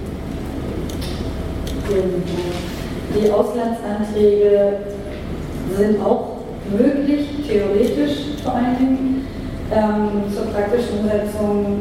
die 3.15 3.31
Auslandsanträge 3.31 4.73
sind 5.77 6.03
auch 6.03 6.39
möglich, 6.77 7.29
theoretisch 7.47 8.43
vor 8.43 8.55
allen 8.55 8.77
Dingen. 8.79 9.27
Ähm, 9.69 10.33
zur 10.33 10.45
praktischen 10.47 11.01
Umsetzung 11.01 11.81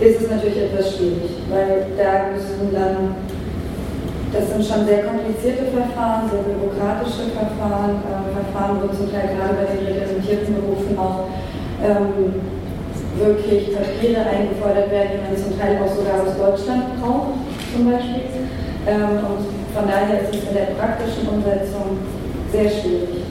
ist 0.00 0.20
es 0.22 0.30
natürlich 0.30 0.72
etwas 0.72 0.96
schwierig, 0.96 1.44
weil 1.52 1.92
da 2.00 2.32
müssen 2.32 2.72
dann, 2.72 3.20
das 4.32 4.48
sind 4.48 4.64
schon 4.64 4.88
sehr 4.88 5.04
komplizierte 5.04 5.68
Verfahren, 5.68 6.30
sehr 6.32 6.40
bürokratische 6.40 7.36
Verfahren, 7.36 8.00
äh, 8.08 8.32
Verfahren, 8.32 8.80
wo 8.80 8.88
zum 8.88 9.12
Teil 9.12 9.36
gerade 9.36 9.60
bei 9.60 9.68
den 9.68 9.84
repräsentierten 9.84 10.56
Berufen 10.56 10.96
auch 10.96 11.28
ähm, 11.84 12.40
wirklich 13.20 13.76
Papiere 13.76 14.24
eingefordert 14.24 14.88
werden, 14.90 15.20
die 15.20 15.22
man 15.28 15.36
zum 15.36 15.52
Teil 15.60 15.76
auch 15.84 15.92
sogar 15.92 16.24
aus 16.24 16.32
Deutschland 16.32 16.96
braucht, 16.96 17.36
zum 17.68 17.92
Beispiel. 17.92 18.48
Ähm, 18.88 19.20
und 19.20 19.44
von 19.76 19.84
daher 19.84 20.24
ist 20.24 20.32
es 20.32 20.48
in 20.48 20.56
der 20.56 20.72
praktischen 20.80 21.28
Umsetzung 21.28 22.00
sehr 22.48 22.72
schwierig. 22.72 23.28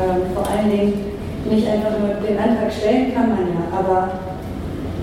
Ähm, 0.00 0.32
vor 0.32 0.48
allen 0.48 0.70
Dingen 0.70 1.12
nicht 1.44 1.68
einfach 1.68 1.92
nur 2.00 2.16
den 2.24 2.38
Antrag 2.40 2.72
stellen 2.72 3.12
kann 3.12 3.28
man 3.28 3.44
ja, 3.52 3.78
aber 3.78 4.35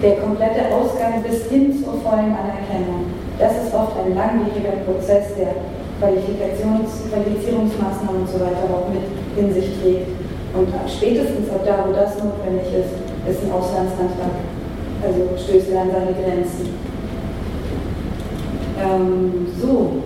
der 0.04 0.18
komplette 0.18 0.68
Ausgang 0.68 1.24
bis 1.24 1.48
hin 1.48 1.72
zur 1.82 1.94
vollen 2.04 2.36
Anerkennung, 2.36 3.08
das 3.40 3.54
ist 3.64 3.74
oft 3.74 3.96
ein 4.04 4.14
langwieriger 4.14 4.84
Prozess, 4.86 5.32
der 5.40 5.56
Qualifikations-, 6.00 7.08
Qualifizierungsmaßnahmen 7.10 8.22
und 8.22 8.30
so 8.30 8.40
weiter 8.42 8.68
auch 8.68 8.92
mit 8.92 9.08
in 9.40 9.54
sich 9.54 9.80
trägt. 9.80 10.12
Und 10.54 10.68
spätestens 10.88 11.50
ab 11.50 11.62
da, 11.66 11.86
wo 11.88 11.94
das 11.94 12.16
notwendig 12.22 12.68
ist, 12.68 12.94
ist 13.32 13.44
ein 13.44 13.52
Auslandsantrag. 13.52 14.44
Also 15.02 15.42
stößt 15.42 15.72
er 15.72 15.82
an 15.82 15.92
seine 15.92 16.14
Grenzen. 16.14 16.76
Ähm, 18.78 19.48
so, 19.60 20.04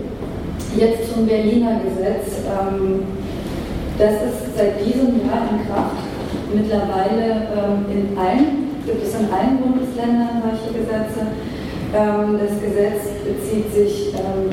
jetzt 0.76 1.12
zum 1.12 1.26
Berliner 1.26 1.80
Gesetz. 1.84 2.46
Ähm, 2.46 3.02
das 3.98 4.12
ist 4.12 4.56
seit 4.56 4.78
diesem 4.78 5.26
Jahr 5.26 5.50
in 5.50 5.66
Kraft 5.66 6.06
mittlerweile 6.54 7.48
ähm, 7.50 7.84
in 7.90 8.16
allen, 8.16 8.67
gibt 8.88 9.04
es 9.04 9.14
in 9.14 9.28
allen 9.28 9.60
Bundesländern 9.60 10.40
solche 10.40 10.72
Gesetze. 10.72 11.20
Ähm, 11.92 12.40
das 12.40 12.56
Gesetz 12.56 13.12
bezieht 13.20 13.68
sich 13.72 14.14
ähm, 14.16 14.48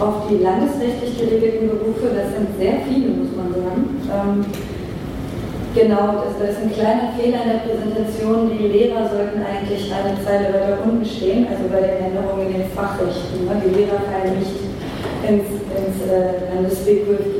auf 0.00 0.28
die 0.28 0.40
landesrechtlich 0.40 1.20
geregelten 1.20 1.68
Berufe. 1.68 2.16
Das 2.16 2.32
sind 2.32 2.48
sehr 2.56 2.80
viele, 2.88 3.12
muss 3.12 3.32
man 3.36 3.52
sagen. 3.52 3.84
Ähm, 4.08 4.44
genau, 5.76 6.24
das, 6.24 6.40
ist 6.40 6.62
ein 6.64 6.72
kleiner 6.72 7.12
Fehler 7.16 7.44
in 7.44 7.50
der 7.52 7.62
Präsentation. 7.68 8.52
Die 8.56 8.68
Lehrer 8.68 9.08
sollten 9.08 9.44
eigentlich 9.44 9.92
eine 9.92 10.16
Zeile 10.24 10.48
weiter 10.52 10.80
unten 10.84 11.04
stehen, 11.04 11.46
also 11.48 11.68
bei 11.68 11.80
den 11.84 12.08
Änderungen 12.08 12.48
in 12.48 12.64
den 12.64 12.70
Fachrechten. 12.72 13.44
Ne? 13.44 13.60
Die 13.64 13.84
Lehrer 13.84 14.00
fallen 14.08 14.40
nicht 14.40 14.64
ins, 15.28 15.48
ins 15.72 15.98
äh, 16.08 16.52
Landesbegriff 16.52 17.36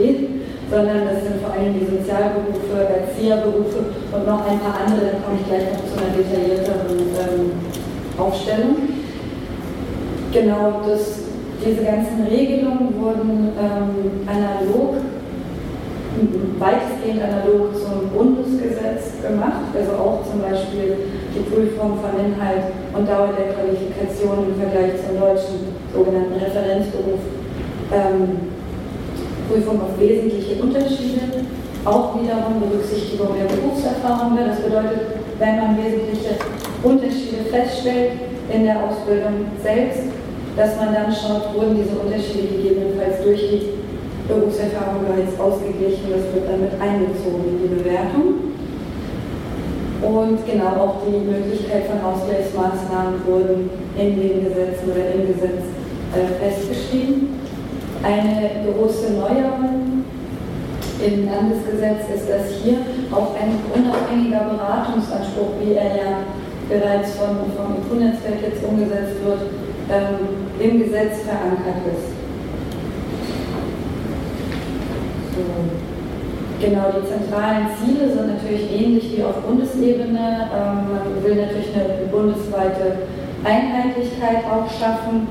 sondern 0.74 1.06
das 1.06 1.22
sind 1.22 1.38
vor 1.38 1.54
allem 1.54 1.78
die 1.78 1.86
Sozialberufe, 1.86 2.74
Erzieherberufe 2.74 3.94
und 4.10 4.26
noch 4.26 4.42
ein 4.42 4.58
paar 4.58 4.82
andere, 4.82 5.14
da 5.14 5.22
komme 5.22 5.38
ich 5.38 5.46
gleich 5.46 5.70
noch 5.70 5.86
zu 5.86 5.94
einer 5.94 6.10
detaillierteren 6.18 6.98
ähm, 7.14 7.52
Aufstellung. 8.18 8.74
Genau, 10.34 10.82
das, 10.82 11.30
diese 11.62 11.84
ganzen 11.86 12.26
Regelungen 12.26 12.90
wurden 12.98 13.54
ähm, 13.54 14.26
analog, 14.26 14.98
weitestgehend 16.58 17.22
analog 17.22 17.70
zum 17.78 18.10
Bundesgesetz 18.10 19.22
gemacht, 19.22 19.70
also 19.78 19.92
auch 19.94 20.26
zum 20.26 20.42
Beispiel 20.42 21.06
die 21.38 21.42
Prüfung 21.54 22.02
von 22.02 22.18
Inhalt 22.18 22.74
und 22.94 23.06
Dauer 23.06 23.30
der 23.38 23.54
Qualifikation 23.54 24.50
im 24.50 24.58
Vergleich 24.58 24.98
zum 25.06 25.22
deutschen 25.22 25.70
sogenannten 25.94 26.34
Referenzberuf. 26.34 27.22
Ähm, 27.94 28.53
Prüfung 29.48 29.80
auf 29.80 29.98
wesentliche 29.98 30.62
Unterschiede, 30.62 31.44
auch 31.84 32.16
wiederum 32.20 32.60
Berücksichtigung 32.60 33.28
der 33.36 33.48
Berufserfahrung. 33.52 34.38
Das 34.38 34.60
bedeutet, 34.60 35.20
wenn 35.38 35.56
man 35.56 35.76
wesentliche 35.76 36.36
Unterschiede 36.82 37.44
feststellt 37.50 38.12
in 38.52 38.64
der 38.64 38.84
Ausbildung 38.84 39.52
selbst, 39.62 40.12
dass 40.56 40.76
man 40.76 40.94
dann 40.94 41.10
schaut, 41.10 41.54
wurden 41.54 41.76
diese 41.76 41.98
Unterschiede 41.98 42.46
gegebenenfalls 42.48 43.22
durch 43.24 43.40
die 43.40 43.84
Berufserfahrung 44.28 45.04
bereits 45.04 45.38
ausgeglichen. 45.38 46.08
Das 46.08 46.32
wird 46.32 46.48
dann 46.48 46.60
mit 46.60 46.74
einbezogen 46.80 47.44
in 47.48 47.58
die 47.62 47.74
Bewertung. 47.74 48.54
Und 50.04 50.44
genau 50.46 50.72
auch 50.76 50.96
die 51.08 51.16
Möglichkeit 51.16 51.88
von 51.88 52.00
Ausgleichsmaßnahmen 52.04 53.24
wurden 53.26 53.70
in 53.96 54.20
den 54.20 54.44
Gesetzen 54.44 54.92
oder 54.92 55.14
im 55.16 55.26
Gesetz 55.26 55.64
äh, 56.12 56.28
festgeschrieben. 56.38 57.40
Eine 58.04 58.50
große 58.70 59.14
Neuerung 59.14 60.04
im 61.00 61.24
Landesgesetz 61.24 62.04
ist, 62.14 62.28
dass 62.28 62.62
hier 62.62 62.76
auch 63.10 63.32
ein 63.34 63.56
unabhängiger 63.72 64.44
Beratungsanspruch, 64.44 65.56
wie 65.58 65.72
er 65.72 65.96
ja 65.96 66.12
bereits 66.68 67.12
von, 67.12 67.48
vom 67.56 67.76
IQ-Netzwerk 67.80 68.42
jetzt 68.42 68.62
umgesetzt 68.62 69.24
wird, 69.24 69.40
ähm, 69.88 70.20
im 70.60 70.78
Gesetz 70.80 71.22
verankert 71.22 71.80
ist. 71.96 72.12
So. 75.34 76.66
Genau, 76.66 76.92
die 76.92 77.08
zentralen 77.08 77.68
Ziele 77.80 78.08
sind 78.12 78.26
natürlich 78.28 78.70
ähnlich 78.70 79.16
wie 79.16 79.22
auf 79.22 79.36
Bundesebene. 79.40 80.50
Ähm, 80.52 80.78
man 80.92 81.24
will 81.24 81.36
natürlich 81.36 81.72
eine 81.74 82.06
bundesweite 82.12 82.98
Einheitlichkeit 83.44 84.44
auch 84.44 84.68
schaffen. 84.70 85.26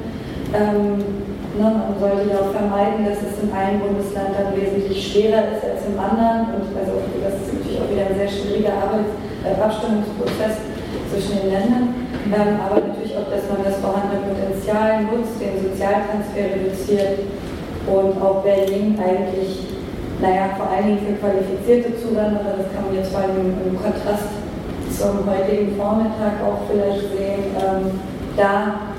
Ähm, 0.53 1.32
Ne, 1.53 1.69
man 1.69 1.93
sollte 2.01 2.25
ja 2.33 2.41
auch 2.41 2.49
vermeiden, 2.49 3.05
dass 3.05 3.21
es 3.21 3.37
in 3.37 3.53
einem 3.53 3.77
Bundesland 3.77 4.33
dann 4.33 4.57
wesentlich 4.57 4.97
schwerer 4.97 5.53
ist 5.53 5.61
als 5.61 5.85
im 5.85 5.93
anderen. 6.01 6.49
Und 6.49 6.73
also 6.73 6.97
das 7.21 7.45
ist 7.45 7.53
natürlich 7.53 7.77
auch 7.77 7.89
wieder 7.93 8.09
ein 8.09 8.17
sehr 8.17 8.31
schwieriger 8.33 8.73
Arbeit, 8.73 9.13
äh, 9.45 9.53
Abstimmungsprozess 9.61 10.65
zwischen 11.13 11.45
den 11.45 11.53
Ländern. 11.53 11.85
Ähm, 12.25 12.57
aber 12.57 12.81
natürlich 12.81 13.13
auch, 13.13 13.29
dass 13.29 13.45
man 13.53 13.61
das 13.61 13.77
vorhandene 13.85 14.33
Potenzial 14.33 15.05
nutzt, 15.05 15.37
den 15.37 15.61
Sozialtransfer 15.61 16.57
reduziert 16.57 17.21
und 17.85 18.17
auch 18.17 18.41
Berlin 18.41 18.97
eigentlich, 18.97 19.77
naja, 20.17 20.57
vor 20.57 20.73
allen 20.73 20.97
Dingen 20.97 21.05
für 21.05 21.21
qualifizierte 21.21 21.93
Zuwanderer, 22.01 22.65
das 22.65 22.73
kann 22.73 22.89
man 22.89 22.97
jetzt 22.97 23.13
vor 23.13 23.21
allem 23.21 23.53
im 23.61 23.77
Kontrast 23.77 24.41
zum 24.89 25.21
heutigen 25.29 25.77
Vormittag 25.77 26.41
auch 26.41 26.65
vielleicht 26.65 27.13
sehen, 27.13 27.53
ähm, 27.61 27.99
da 28.37 28.92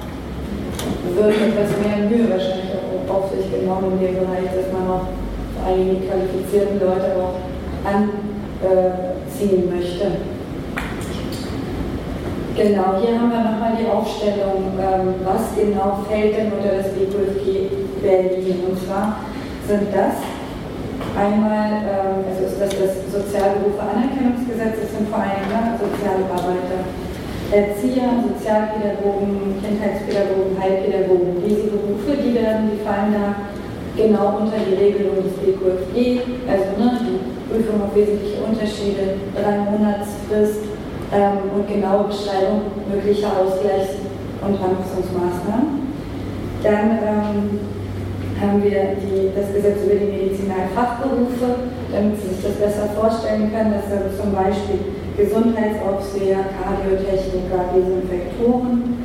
wird 1.13 1.35
etwas 1.37 1.71
mehr 1.85 2.09
Mühe 2.09 2.31
wahrscheinlich 2.31 2.73
auch 2.73 3.15
auf 3.15 3.31
sich 3.31 3.51
genommen 3.53 3.99
in 3.99 4.07
dem 4.07 4.15
Bereich, 4.25 4.49
dass 4.49 4.73
man 4.73 4.89
auch 4.89 5.07
vor 5.53 5.63
allem 5.67 5.91
die 5.91 6.07
qualifizierten 6.07 6.81
Leute 6.81 7.13
auch 7.21 7.37
anziehen 7.85 9.69
möchte. 9.69 10.07
Genau, 12.55 13.03
hier 13.03 13.19
haben 13.19 13.35
wir 13.35 13.43
nochmal 13.43 13.75
die 13.75 13.91
Aufstellung, 13.91 14.79
ähm, 14.79 15.15
was 15.27 15.59
genau 15.59 16.07
fällt 16.09 16.39
denn 16.39 16.53
unter 16.53 16.71
das 16.79 16.95
BQFG 16.95 17.67
Berlin. 18.01 18.63
Und 18.71 18.79
zwar 18.79 19.27
sind 19.67 19.91
das 19.91 20.23
einmal, 21.19 21.83
ähm, 21.83 22.23
also 22.31 22.47
ist 22.47 22.61
das 22.63 22.71
das 22.79 22.93
Sozialberufe 23.11 23.83
Anerkennungsgesetz, 23.83 24.87
das 24.87 24.91
sind 24.95 25.09
vor 25.11 25.19
allem 25.19 25.51
Sozialarbeiter. 25.83 26.87
Erzieher, 27.53 28.25
Sozialpädagogen, 28.25 29.61
Kindheitspädagogen, 29.61 30.57
Heilpädagogen. 30.61 31.43
Diese 31.45 31.69
Berufe, 31.69 32.17
die 32.17 32.35
werden, 32.35 32.71
die 32.73 32.81
fallen 32.83 33.13
da 33.13 33.35
genau 33.97 34.41
unter 34.41 34.59
die 34.59 34.75
Regelung 34.75 35.23
des 35.23 35.35
BQFG, 35.39 36.21
also 36.51 36.67
ne, 36.79 36.99
die 37.05 37.19
Prüfung 37.51 37.83
auf 37.83 37.95
wesentliche 37.95 38.43
Unterschiede, 38.43 39.23
drei 39.35 39.59
Monatsfrist 39.71 40.67
ähm, 41.13 41.55
und 41.55 41.69
genaue 41.69 42.11
Beschreibung 42.11 42.75
möglicher 42.91 43.29
Ausgleichs- 43.29 44.03
und 44.43 44.59
Anpassungsmaßnahmen. 44.59 45.85
Dann 46.63 46.91
ähm, 46.99 47.61
haben 48.41 48.63
wir 48.65 48.97
die, 48.99 49.31
das 49.37 49.53
Gesetz 49.55 49.85
über 49.85 49.95
die 49.95 50.11
Medizinalfachberufe, 50.11 51.71
damit 51.93 52.21
Sie 52.21 52.35
sich 52.35 52.43
das 52.43 52.57
besser 52.59 52.89
vorstellen 52.99 53.53
können, 53.53 53.75
dass 53.75 53.87
da 53.87 54.11
zum 54.11 54.35
Beispiel 54.35 55.04
Gesundheitsaufseher, 55.17 56.45
Kardiotechniker, 56.59 57.71
Desinfektoren. 57.75 58.99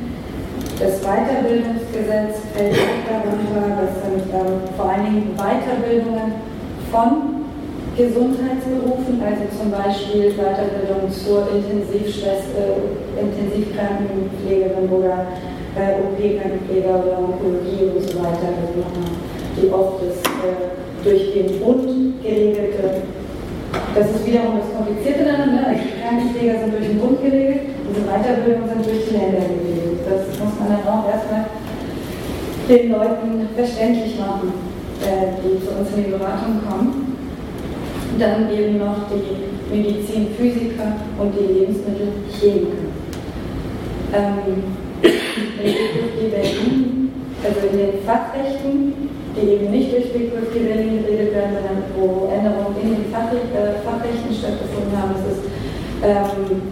Das 0.78 1.00
Weiterbildungsgesetz 1.02 2.40
fällt 2.54 2.74
auch 2.74 3.02
darunter, 3.06 3.84
das 3.84 3.92
sind 4.02 4.32
ähm, 4.32 4.64
vor 4.76 4.90
allen 4.90 5.04
Dingen 5.04 5.36
Weiterbildungen 5.36 6.32
von 6.90 7.40
Gesundheitsberufen, 7.96 9.20
also 9.20 9.44
zum 9.60 9.70
Beispiel 9.70 10.32
Weiterbildung 10.32 11.10
zur 11.12 11.46
Intensivschwester, 11.52 12.80
äh, 12.80 13.20
Intensivkrankenpflegerin 13.20 14.88
oder 14.88 15.26
äh, 15.76 16.00
OP-Krankenpfleger 16.00 16.96
oder 16.96 17.18
Onkologie 17.18 17.92
und 17.94 18.02
so 18.08 18.18
weiter, 18.18 18.56
die 19.60 19.70
oft 19.70 20.00
das 20.02 20.16
äh, 20.40 21.04
durch 21.04 21.34
den 21.34 21.60
Bund 21.60 22.22
geregelte, 22.22 23.02
das 23.94 24.10
ist 24.10 24.26
wiederum 24.26 24.58
das 24.58 24.70
Komplizierte 24.76 25.24
daran, 25.24 25.54
ne? 25.54 25.66
Also 25.66 25.82
die 25.82 26.00
Krankenpfleger 26.00 26.60
sind 26.60 26.72
durch 26.74 26.86
den 26.86 27.00
Bund 27.00 27.22
geregelt, 27.22 27.60
diese 27.88 28.06
Weiterbildung 28.06 28.68
sind 28.68 28.86
durch 28.86 29.02
die 29.08 29.14
Länder 29.16 29.42
geregelt. 29.50 30.00
Das 30.06 30.38
muss 30.38 30.54
man 30.58 30.68
dann 30.70 30.86
auch 30.86 31.08
erstmal 31.10 31.46
den 32.68 32.92
Leuten 32.92 33.48
verständlich 33.56 34.18
machen, 34.18 34.52
äh, 35.02 35.34
die 35.42 35.58
zu 35.64 35.74
uns 35.74 35.90
in 35.96 36.04
die 36.04 36.10
Beratung 36.10 36.60
kommen. 36.68 37.16
Dann 38.18 38.50
eben 38.52 38.78
noch 38.78 39.08
die 39.10 39.74
Medizinphysiker 39.74 40.92
und 41.18 41.32
die 41.34 41.52
Lebensmittelchemiker. 41.52 42.90
Ähm, 44.12 44.62
die 45.62 46.28
Berlin, 46.28 47.12
also 47.42 47.66
in 47.66 47.78
den 47.78 48.04
Fachrechten, 48.04 49.09
die 49.36 49.46
eben 49.46 49.70
nicht 49.70 49.92
durch 49.92 50.10
die 50.12 50.30
Berlin 50.58 51.02
geredet 51.02 51.34
werden, 51.34 51.54
sondern 51.54 51.78
wo 51.94 52.26
Änderungen 52.26 52.74
in 52.82 52.88
den 52.90 53.06
äh, 53.10 53.78
Fachrechten 53.84 54.34
stattgefunden 54.34 54.94
haben, 54.96 55.14
das 55.14 55.38
ist, 55.38 55.44
ähm, 56.02 56.62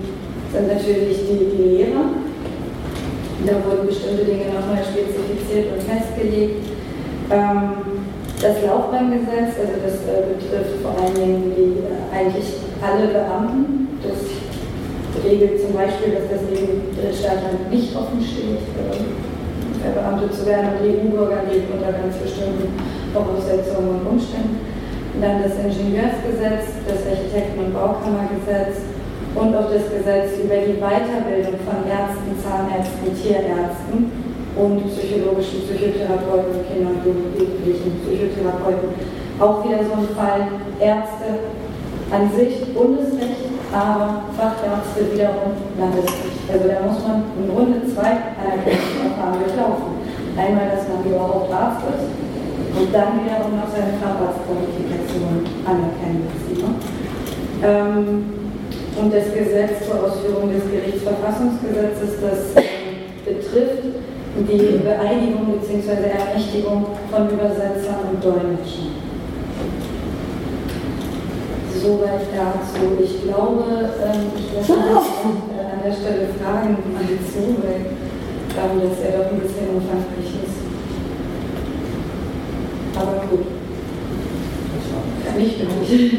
sind 0.52 0.66
natürlich 0.66 1.18
die, 1.28 1.56
die 1.56 1.62
Lehrer. 1.62 2.10
Da 3.46 3.54
wurden 3.62 3.86
bestimmte 3.86 4.24
Dinge 4.24 4.50
nochmal 4.50 4.82
spezifiziert 4.82 5.70
und 5.72 5.82
festgelegt. 5.86 6.66
Ähm, 7.30 8.02
das 8.40 8.62
Laufbahngesetz, 8.62 9.54
also 9.58 9.76
das 9.82 10.02
äh, 10.06 10.26
betrifft 10.34 10.82
vor 10.82 10.94
allen 10.98 11.14
Dingen 11.14 11.52
die, 11.54 11.82
äh, 11.82 11.98
eigentlich 12.10 12.58
alle 12.82 13.08
Beamten. 13.08 13.88
Das 14.02 14.26
regelt 15.22 15.60
zum 15.60 15.72
Beispiel, 15.74 16.14
dass 16.14 16.30
das 16.30 16.42
Leben 16.50 16.94
Drittstaatler 16.94 17.58
nicht 17.70 17.94
offen 17.94 18.22
steht, 18.22 18.62
äh, 18.78 19.37
verbeamtet 19.80 20.34
zu 20.34 20.46
werden 20.46 20.76
und 20.76 20.84
EU-Bürger 20.84 21.46
leben 21.50 21.72
unter 21.72 21.92
ganz 21.92 22.16
bestimmten 22.18 22.74
Voraussetzungen 23.12 24.00
und 24.00 24.18
Umständen. 24.18 24.60
Und 25.14 25.20
dann 25.22 25.42
das 25.42 25.58
Ingenieursgesetz, 25.58 26.84
das 26.86 27.00
Architekten- 27.06 27.58
und 27.58 27.72
Baukammergesetz 27.74 28.84
und 29.34 29.50
auch 29.54 29.70
das 29.70 29.90
Gesetz 29.90 30.38
über 30.38 30.58
die 30.62 30.78
Weiterbildung 30.78 31.58
von 31.66 31.86
Ärzten, 31.86 32.34
Zahnärzten, 32.38 33.14
Tierärzten 33.14 34.10
und 34.58 34.78
psychologischen 34.90 35.66
Psychotherapeuten, 35.66 36.62
Kinder- 36.66 36.94
und 36.94 37.34
Jugendlichen 37.38 37.98
Psychotherapeuten. 38.02 38.94
Auch 39.38 39.62
wieder 39.64 39.82
so 39.86 39.94
ein 40.02 40.08
Fall, 40.14 40.42
Ärzte 40.80 41.57
an 42.10 42.30
sich 42.32 42.72
Bundesrecht, 42.72 43.52
aber 43.72 44.24
Fachärzte 44.32 45.12
wiederum 45.12 45.52
Landesrecht. 45.78 46.48
Also 46.48 46.64
da 46.68 46.80
muss 46.88 47.04
man 47.04 47.24
im 47.36 47.52
Grunde 47.52 47.84
zwei 47.92 48.16
Anerkennungsverfahren 48.40 49.44
durchlaufen. 49.44 49.92
Einmal, 50.36 50.72
dass 50.72 50.88
man 50.88 51.04
überhaupt 51.04 51.52
Arzt 51.52 51.84
ist 51.92 52.08
und 52.78 52.94
dann 52.94 53.20
wiederum 53.20 53.60
noch 53.60 53.68
seine 53.68 53.98
Facharztqualifikation 54.00 55.44
anerkennen 55.66 56.24
muss. 56.24 56.48
Ähm, 57.62 58.24
und 58.96 59.12
das 59.12 59.34
Gesetz 59.34 59.86
zur 59.86 60.02
Ausführung 60.04 60.50
des 60.50 60.62
Gerichtsverfassungsgesetzes, 60.70 62.20
das 62.22 62.62
äh, 62.62 62.66
betrifft 63.24 63.82
die 64.38 64.78
Beeinigung 64.78 65.58
bzw. 65.58 66.08
Ermächtigung 66.08 66.86
von 67.10 67.28
Übersetzern 67.30 68.10
und 68.10 68.24
Dolmetschern. 68.24 69.07
Soweit 71.80 72.26
dazu. 72.34 72.98
Ich 73.02 73.22
glaube, 73.22 73.64
ähm, 74.02 74.32
ich 74.36 74.52
lasse 74.52 74.72
äh, 74.72 75.72
an 75.72 75.80
der 75.84 75.92
Stelle 75.92 76.28
Fragen 76.42 76.76
mal 76.92 77.06
zu, 77.06 77.54
weil 77.62 77.94
ähm, 78.58 78.82
das 78.82 78.98
ja 78.98 79.18
doch 79.18 79.30
ein 79.30 79.38
bisschen 79.38 79.68
umfangreich 79.74 80.32
ist. 80.42 80.58
Aber 82.96 83.22
gut. 83.30 83.46
Nicht 85.36 85.60
wirklich. 85.60 86.18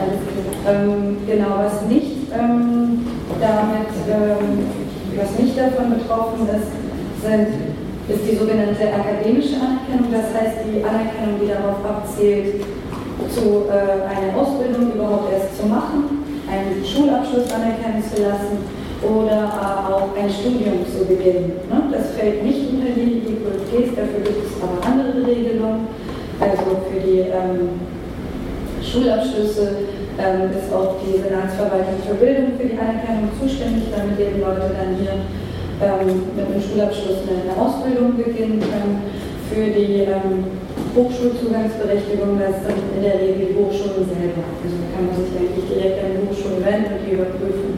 Alles 0.00 0.20
klar. 0.24 0.74
Ähm, 0.74 1.16
genau, 1.26 1.58
was 1.58 1.82
nicht 1.86 2.32
ähm, 2.32 3.06
damit, 3.38 3.92
ähm, 4.08 4.66
was 5.16 5.38
nicht 5.38 5.58
davon 5.58 5.98
betroffen 5.98 6.48
ist, 6.48 6.72
sind, 7.20 7.48
ist 8.08 8.30
die 8.30 8.36
sogenannte 8.36 8.80
akademische 8.80 9.56
Anerkennung, 9.56 10.10
das 10.10 10.32
heißt 10.32 10.64
die 10.64 10.82
Anerkennung, 10.82 11.38
die 11.42 11.48
darauf 11.48 11.84
abzielt, 11.84 12.64
zu, 13.28 13.68
äh, 13.68 14.06
eine 14.08 14.32
Ausbildung 14.36 14.92
überhaupt 14.94 15.32
erst 15.32 15.60
zu 15.60 15.66
machen, 15.66 16.24
einen 16.48 16.84
Schulabschluss 16.84 17.52
anerkennen 17.52 18.02
zu 18.02 18.22
lassen 18.22 18.64
oder 19.02 19.48
äh, 19.48 19.92
auch 19.92 20.08
ein 20.16 20.30
Studium 20.30 20.84
zu 20.86 21.04
beginnen. 21.04 21.52
Ne? 21.68 21.82
Das 21.92 22.16
fällt 22.16 22.42
nicht 22.42 22.70
unter 22.70 22.92
die 22.92 23.22
IQLPs, 23.24 23.96
dafür 23.96 24.20
gibt 24.24 24.44
es 24.46 24.62
aber 24.62 24.78
andere 24.84 25.26
Regelungen. 25.26 25.88
Also 26.40 26.80
für 26.88 27.00
die 27.00 27.20
ähm, 27.28 27.80
Schulabschlüsse 28.80 29.84
ähm, 30.18 30.50
ist 30.56 30.72
auch 30.72 30.96
die 31.04 31.20
Senatsverwaltung 31.20 32.00
für 32.06 32.14
Bildung 32.14 32.56
für 32.56 32.66
die 32.66 32.78
Anerkennung 32.78 33.28
zuständig, 33.40 33.84
damit 33.94 34.16
die 34.18 34.40
Leute 34.40 34.72
dann 34.72 34.96
hier 34.96 35.20
ähm, 35.80 36.24
mit 36.36 36.46
einem 36.46 36.60
Schulabschluss 36.60 37.24
eine, 37.28 37.52
Ausbildung 37.56 38.16
beginnen 38.16 38.60
können. 38.60 39.02
Für 39.52 39.66
die 39.66 40.06
ähm, 40.08 40.59
Hochschulzugangsberechtigung, 40.94 42.38
das 42.38 42.66
sind 42.66 42.82
in 42.98 43.02
der 43.02 43.22
Regel 43.22 43.54
die 43.54 43.56
Hochschulen 43.58 44.06
selber. 44.10 44.42
Also 44.42 44.74
da 44.74 44.86
kann 44.90 45.06
man 45.06 45.14
sich 45.18 45.30
eigentlich 45.38 45.66
direkt 45.70 45.98
an 46.02 46.10
die 46.18 46.22
Hochschulen 46.26 46.62
wenden 46.66 46.90
und 46.98 47.02
die 47.06 47.14
überprüfen 47.14 47.70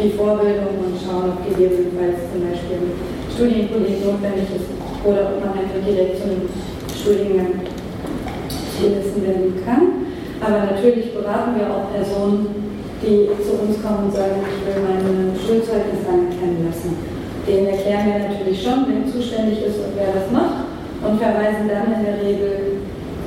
die 0.00 0.16
Vorbildung 0.16 0.80
und 0.80 0.96
schauen, 0.96 1.36
ob 1.36 1.44
gegebenenfalls 1.44 2.32
zum 2.32 2.40
Beispiel 2.40 2.80
ein 2.80 2.96
Studienkolleg 3.28 4.00
notwendig 4.00 4.48
ist 4.48 4.72
oder 5.04 5.32
ob 5.32 5.44
man 5.44 5.52
einfach 5.60 5.80
direkt 5.84 6.16
zu 6.16 6.24
einem 6.24 6.48
Studiengang 6.88 7.68
zulassen 8.48 9.20
werden 9.20 9.52
kann. 9.60 9.84
Aber 10.40 10.72
natürlich 10.72 11.12
beraten 11.12 11.60
wir 11.60 11.68
auch 11.68 11.92
Personen, 11.92 12.72
die 13.04 13.28
zu 13.44 13.60
uns 13.60 13.76
kommen 13.84 14.08
und 14.08 14.12
sagen, 14.12 14.40
ich 14.40 14.60
will 14.64 14.80
meine 14.80 15.36
Schulzeugnis 15.36 16.04
anerkennen 16.08 16.64
lassen 16.64 17.20
den 17.46 17.66
erklären 17.66 18.06
wir 18.06 18.28
natürlich 18.28 18.62
schon, 18.62 18.86
wer 18.86 19.10
zuständig 19.10 19.64
ist 19.64 19.78
und 19.78 19.96
wer 19.96 20.12
das 20.12 20.30
macht 20.30 20.69
und 21.02 21.18
verweisen 21.18 21.68
dann 21.68 21.92
in 21.92 22.04
der 22.04 22.18
Regel 22.20 22.82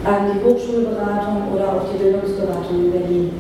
an 0.06 0.30
die 0.30 0.44
Hochschulberatung 0.44 1.54
oder 1.54 1.74
auch 1.74 1.86
die 1.92 2.04
Bildungsberatung 2.04 2.86
in 2.86 2.92
Berlin, 2.92 3.32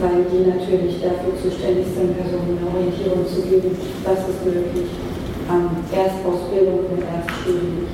weil 0.00 0.24
die 0.32 0.48
natürlich 0.48 1.02
dafür 1.02 1.36
zuständig 1.36 1.86
sind, 1.94 2.16
Personen 2.16 2.58
eine 2.58 2.68
Orientierung 2.72 3.26
zu 3.28 3.42
geben, 3.42 3.76
was 4.04 4.24
ist 4.24 4.44
möglich 4.44 4.90
an 5.48 5.84
Erstausbildung 5.92 6.80
und 6.90 7.02
Erststudium. 7.04 7.88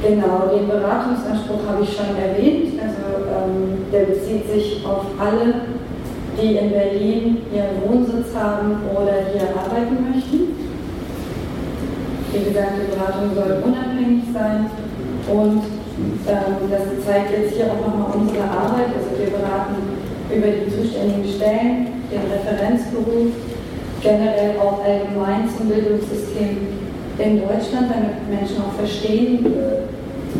Genau, 0.00 0.46
den 0.54 0.68
Beratungsanspruch 0.68 1.66
habe 1.68 1.82
ich 1.82 1.90
schon 1.90 2.14
erwähnt. 2.14 2.78
Also 2.78 3.26
ähm, 3.26 3.84
der 3.92 4.06
bezieht 4.06 4.46
sich 4.46 4.86
auf 4.86 5.06
alle 5.18 5.54
die 6.40 6.56
in 6.56 6.70
Berlin 6.70 7.38
ihren 7.52 7.82
Wohnsitz 7.84 8.34
haben 8.34 8.76
oder 8.94 9.12
hier 9.32 9.48
arbeiten 9.58 10.12
möchten. 10.12 10.47
Wie 12.32 12.44
gesagt, 12.44 12.72
die 12.76 12.92
Beratung 12.92 13.32
soll 13.34 13.62
unabhängig 13.64 14.24
sein 14.34 14.68
und 15.32 15.64
ähm, 16.28 16.68
das 16.70 16.84
zeigt 17.04 17.32
jetzt 17.32 17.56
hier 17.56 17.72
auch 17.72 17.80
nochmal 17.80 18.20
unsere 18.20 18.44
Arbeit. 18.44 18.92
Also 18.92 19.16
wir 19.16 19.32
beraten 19.32 19.96
über 20.28 20.48
die 20.52 20.68
zuständigen 20.68 21.24
Stellen, 21.24 22.04
den 22.12 22.28
Referenzberuf, 22.28 23.32
generell 24.02 24.60
auch 24.60 24.84
allgemein 24.84 25.48
zum 25.48 25.68
Bildungssystem 25.68 26.68
in 27.18 27.40
Deutschland, 27.40 27.88
damit 27.88 28.28
Menschen 28.28 28.60
auch 28.60 28.76
verstehen, 28.76 29.48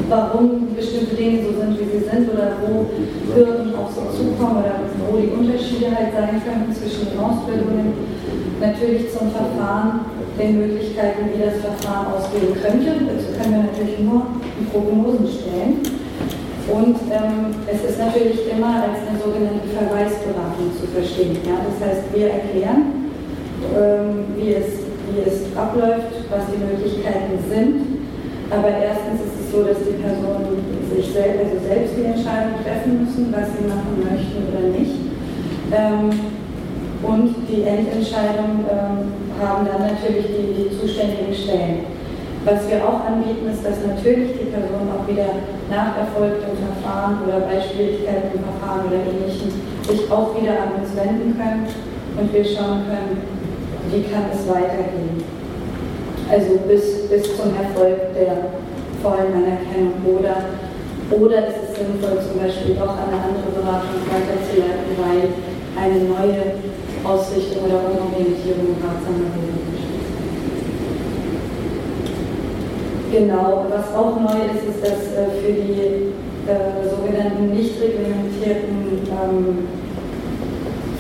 warum 0.09 0.75
bestimmte 0.77 1.17
Dinge 1.17 1.41
so 1.43 1.57
sind, 1.57 1.73
wie 1.81 1.89
sie 1.89 2.05
sind 2.05 2.29
oder 2.29 2.53
wo 2.63 2.85
Hürden 3.33 3.75
auf 3.75 3.91
sie 3.97 4.07
zukommen 4.13 4.61
oder 4.61 4.85
wo 5.09 5.17
die 5.17 5.33
Unterschiede 5.33 5.89
halt 5.89 6.13
sein 6.13 6.37
könnten 6.45 6.69
zwischen 6.69 7.11
den 7.11 7.19
Ausbildungen. 7.19 7.97
Natürlich 8.61 9.11
zum 9.13 9.31
Verfahren, 9.31 10.01
den 10.39 10.59
Möglichkeiten, 10.59 11.31
wie 11.35 11.43
das 11.43 11.63
Verfahren 11.63 12.15
ausgehen 12.15 12.55
könnte. 12.55 13.07
Dazu 13.07 13.31
können 13.39 13.55
wir 13.55 13.71
natürlich 13.71 13.99
nur 14.01 14.23
Prognosen 14.73 15.27
stellen. 15.27 15.83
Und 16.69 17.01
ähm, 17.09 17.55
es 17.67 17.81
ist 17.81 17.99
natürlich 17.99 18.51
immer 18.51 18.83
als 18.83 19.01
eine 19.09 19.17
sogenannte 19.17 19.69
Verweisberatung 19.73 20.69
zu 20.77 20.87
verstehen. 20.93 21.39
Ja? 21.47 21.65
Das 21.65 21.81
heißt, 21.81 22.03
wir 22.13 22.29
erklären, 22.29 23.09
ähm, 23.73 24.37
wie, 24.37 24.53
es, 24.53 24.85
wie 25.09 25.25
es 25.25 25.49
abläuft, 25.57 26.29
was 26.29 26.45
die 26.53 26.61
Möglichkeiten 26.61 27.39
sind. 27.49 27.99
Aber 28.51 28.69
erstens 28.69 29.23
ist 29.23 29.53
so, 29.53 29.65
dass 29.65 29.79
die 29.81 29.97
Personen 29.97 30.61
sich 30.93 31.13
selbst, 31.13 31.41
also 31.41 31.57
selbst 31.67 31.93
die 31.97 32.05
Entscheidung 32.05 32.61
treffen 32.65 33.05
müssen, 33.05 33.33
was 33.33 33.49
sie 33.55 33.65
machen 33.65 33.97
möchten 34.05 34.41
oder 34.49 34.65
nicht. 34.73 34.97
Ähm, 35.73 36.38
und 37.03 37.35
die 37.49 37.63
Endentscheidung 37.63 38.67
ähm, 38.67 39.13
haben 39.39 39.67
dann 39.67 39.83
natürlich 39.87 40.27
die, 40.35 40.51
die 40.55 40.69
zuständigen 40.75 41.35
Stellen. 41.35 41.99
Was 42.45 42.69
wir 42.69 42.83
auch 42.83 43.05
anbieten, 43.07 43.47
ist, 43.51 43.63
dass 43.63 43.85
natürlich 43.87 44.35
die 44.39 44.51
Personen 44.51 44.91
auch 44.91 45.07
wieder 45.07 45.43
nach 45.71 45.95
erfolgtem 45.99 46.57
Verfahren 46.59 47.23
oder 47.27 47.47
bei 47.47 47.61
Schwierigkeiten 47.61 48.35
im 48.35 48.43
Verfahren 48.47 48.87
oder 48.89 48.99
ähnlichem 49.05 49.53
sich 49.87 50.11
auch 50.11 50.35
wieder 50.35 50.55
an 50.59 50.81
uns 50.81 50.91
wenden 50.97 51.37
können 51.39 51.67
und 52.19 52.33
wir 52.33 52.45
schauen 52.45 52.89
können, 52.89 53.23
wie 53.91 54.03
kann 54.11 54.27
es 54.33 54.49
weitergehen. 54.49 55.23
Also 56.31 56.59
bis, 56.69 57.09
bis 57.09 57.37
zum 57.37 57.55
Erfolg 57.57 58.13
der 58.15 58.53
vollen 59.03 59.33
Anerkennung 59.33 59.97
oder, 60.05 60.59
oder 61.15 61.49
ist 61.49 61.63
es 61.63 61.79
sinnvoll, 61.79 62.21
zum 62.21 62.43
Beispiel 62.43 62.75
doch 62.75 62.97
eine 62.97 63.17
andere 63.17 63.49
Beratung 63.55 64.03
weiterzuleiten, 64.09 64.93
weil 64.99 65.33
eine 65.79 66.05
neue 66.05 66.59
Ausrichtung 67.05 67.65
oder 67.65 67.81
Umorientierung 67.91 68.77
ratsamer 68.83 69.31
wäre. 69.35 69.69
Genau, 73.11 73.65
was 73.71 73.95
auch 73.97 74.21
neu 74.21 74.53
ist, 74.53 74.69
ist, 74.69 74.83
dass 74.83 75.17
äh, 75.17 75.31
für 75.41 75.53
die 75.53 76.13
äh, 76.45 76.89
sogenannten 76.89 77.51
nicht 77.55 77.81
reglementierten 77.81 79.09
ähm, 79.09 79.69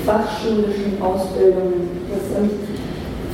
fachschulischen 0.06 0.96
Ausbildungen, 1.02 2.00
das 2.08 2.32
sind 2.32 2.50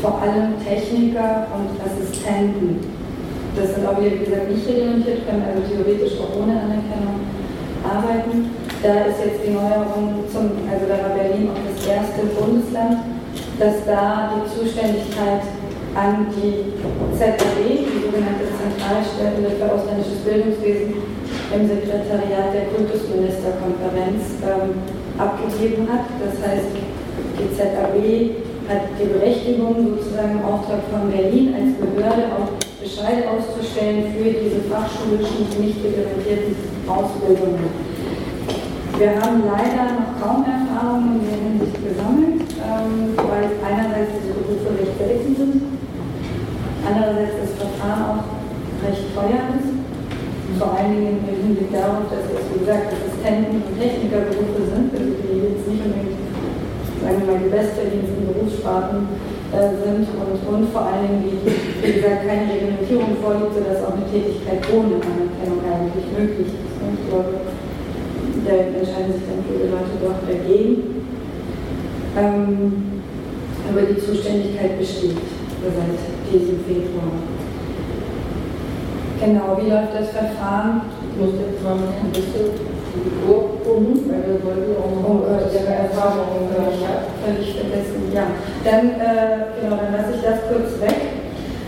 vor 0.02 0.20
allem 0.20 0.58
Techniker 0.58 1.46
und 1.54 1.78
Assistenten. 1.80 2.80
Das 3.56 3.76
sind 3.76 3.86
auch 3.86 4.02
wie 4.02 4.10
gesagt, 4.10 4.50
nicht 4.50 4.66
reglementiert, 4.68 5.24
können 5.28 5.44
also 5.46 5.62
theoretisch 5.70 6.18
auch 6.18 6.42
ohne 6.42 6.60
Anerkennung 6.60 7.22
arbeiten. 7.84 8.50
Da 8.84 9.08
ist 9.08 9.16
jetzt 9.16 9.40
die 9.40 9.56
Neuerung 9.56 10.28
zum, 10.28 10.60
also 10.68 10.84
da 10.84 11.00
war 11.00 11.16
Berlin 11.16 11.48
auch 11.48 11.64
das 11.72 11.88
erste 11.88 12.20
Bundesland, 12.36 13.16
dass 13.56 13.80
da 13.88 14.36
die 14.36 14.44
Zuständigkeit 14.44 15.40
an 15.96 16.28
die 16.28 16.68
ZAB, 17.16 17.64
die 17.64 18.04
sogenannte 18.04 18.44
Zentralstelle 18.44 19.56
für 19.56 19.72
ausländisches 19.72 20.20
Bildungswesen, 20.20 21.00
im 21.00 21.64
Sekretariat 21.64 22.52
der 22.52 22.68
Kultusministerkonferenz 22.76 24.44
ähm, 24.44 24.76
abgegeben 25.16 25.88
hat. 25.88 26.04
Das 26.20 26.36
heißt, 26.44 26.76
die 26.76 27.48
ZAB 27.56 27.96
hat 28.68 29.00
die 29.00 29.08
Berechtigung, 29.08 29.96
sozusagen 29.96 30.36
im 30.36 30.44
Auftrag 30.44 30.84
von 30.92 31.08
Berlin 31.08 31.56
als 31.56 31.72
Behörde 31.80 32.36
auch 32.36 32.52
Bescheid 32.76 33.24
auszustellen 33.32 34.12
für 34.12 34.28
diese 34.28 34.60
fachschulischen, 34.68 35.48
nicht 35.56 35.80
reglementierten 35.80 36.52
Ausbildungen. 36.84 37.93
Wir 38.96 39.10
haben 39.10 39.42
leider 39.42 39.90
noch 39.98 40.14
kaum 40.22 40.44
Erfahrungen 40.46 41.18
in 41.18 41.26
der 41.26 41.38
Hinsicht 41.42 41.78
gesammelt, 41.82 42.46
ähm, 42.62 43.18
weil 43.18 43.50
einerseits 43.66 44.22
diese 44.22 44.38
Berufe 44.38 44.70
recht 44.78 44.94
selten 44.98 45.34
sind 45.34 45.74
Andererseits 46.84 47.40
das 47.40 47.52
Verfahren 47.56 48.04
auch 48.06 48.24
recht 48.84 49.08
teuer 49.16 49.56
ist. 49.56 49.72
Vor 50.60 50.76
allen 50.76 50.92
Dingen 50.94 51.24
im 51.26 51.42
Hinblick 51.42 51.72
darauf, 51.72 52.06
dass 52.12 52.28
es, 52.28 52.44
wie 52.52 52.60
gesagt, 52.60 52.92
Assistenten 52.92 53.66
und 53.66 53.74
Technikerberufe 53.74 54.62
sind, 54.68 54.92
die 54.92 55.42
jetzt 55.42 55.64
nicht 55.64 55.80
unbedingt, 55.80 56.20
sagen 57.00 57.18
wir 57.18 57.26
mal, 57.26 57.40
die 57.40 57.50
bestverdiensten 57.50 58.22
Berufssparten 58.30 59.10
äh, 59.56 59.74
sind 59.80 60.06
und, 60.12 60.38
und 60.44 60.64
vor 60.70 60.86
allen 60.92 61.08
Dingen, 61.08 61.24
wie, 61.24 61.40
wie 61.40 61.92
gesagt, 61.98 62.28
keine 62.28 62.46
Reglementierung 62.46 63.16
vorliegt, 63.18 63.58
sodass 63.58 63.80
auch 63.80 63.96
eine 63.96 64.06
Tätigkeit 64.12 64.60
ohne 64.70 65.00
Anerkennung 65.02 65.64
eigentlich 65.64 66.06
möglich 66.12 66.52
ist. 66.52 66.76
Und 66.84 67.00
glaube, 67.10 67.32
da 68.44 68.52
entscheiden 68.52 69.12
sich 69.12 69.24
dann 69.24 69.44
viele 69.48 69.70
Leute 69.72 69.96
doch 70.04 70.20
dagegen. 70.28 71.06
Ähm, 72.16 73.02
aber 73.68 73.82
die 73.82 73.98
Zuständigkeit 73.98 74.78
besteht 74.78 75.16
seit 75.64 76.32
diesem 76.32 76.60
Februar. 76.64 77.24
Genau, 79.20 79.56
wie 79.56 79.70
läuft 79.70 79.94
das 79.96 80.10
Verfahren? 80.10 80.82
Ich 81.08 81.16
muss 81.16 81.34
jetzt 81.40 81.62
mal 81.64 81.78
ein 81.80 82.12
bisschen 82.12 82.52
die 82.94 83.26
Uhr 83.26 83.56
gucken, 83.64 84.04
weil 84.06 84.22
wir 84.28 84.44
wollten 84.44 84.76
auch 84.76 84.92
noch 84.92 85.08
oh, 85.08 85.24
äh, 85.24 85.48
Ihre 85.48 85.74
Erfahrungen 85.88 86.50
hören. 86.52 86.76
Ja, 86.82 87.08
völlig 87.24 87.56
vergessen. 87.56 88.12
Ja, 88.12 88.26
dann, 88.64 89.00
äh, 89.00 89.62
genau, 89.62 89.80
dann 89.80 89.92
lasse 89.96 90.14
ich 90.16 90.22
das 90.22 90.44
kurz 90.46 90.78
weg. 90.80 91.13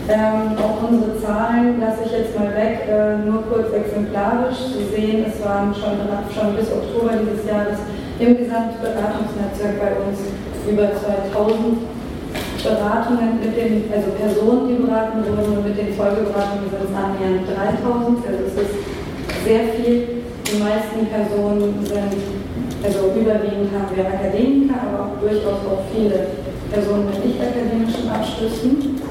Ähm, 0.07 0.55
auch 0.55 0.87
unsere 0.87 1.19
Zahlen 1.19 1.81
lasse 1.83 2.07
ich 2.07 2.11
jetzt 2.15 2.31
mal 2.39 2.47
weg, 2.55 2.87
äh, 2.87 3.19
nur 3.27 3.43
kurz 3.43 3.75
exemplarisch. 3.75 4.71
Sie 4.71 4.87
sehen, 4.95 5.25
es 5.27 5.43
waren 5.43 5.75
schon, 5.75 5.99
schon 6.31 6.55
bis 6.55 6.71
Oktober 6.71 7.11
dieses 7.19 7.43
Jahres 7.43 7.75
im 8.15 8.39
Gesamtberatungsnetzwerk 8.39 9.75
bei 9.83 9.91
uns 9.99 10.31
über 10.63 10.95
2000 10.95 11.83
Beratungen 12.63 13.39
mit 13.43 13.51
den, 13.51 13.83
also 13.91 14.15
Personen, 14.15 14.67
die 14.71 14.79
beraten 14.79 15.27
wurden 15.27 15.59
und 15.59 15.67
mit 15.67 15.77
den 15.77 15.91
Folgeberatungen 15.91 16.71
sind 16.71 16.87
es 16.87 16.95
annähernd 16.95 17.43
3000. 17.43 18.23
Also 18.23 18.43
es 18.47 18.55
ist 18.63 18.75
sehr 19.43 19.75
viel. 19.75 20.23
Die 20.47 20.63
meisten 20.63 21.03
Personen 21.11 21.83
sind, 21.83 22.15
also 22.79 23.11
überwiegend 23.11 23.75
haben 23.75 23.91
wir 23.91 24.07
Akademiker, 24.07 24.79
aber 24.87 25.03
auch 25.03 25.15
durchaus 25.19 25.59
auch 25.67 25.83
viele 25.91 26.31
Personen 26.71 27.11
mit 27.11 27.25
nicht 27.27 27.39
akademischen 27.43 28.07
Abschlüssen. 28.07 29.06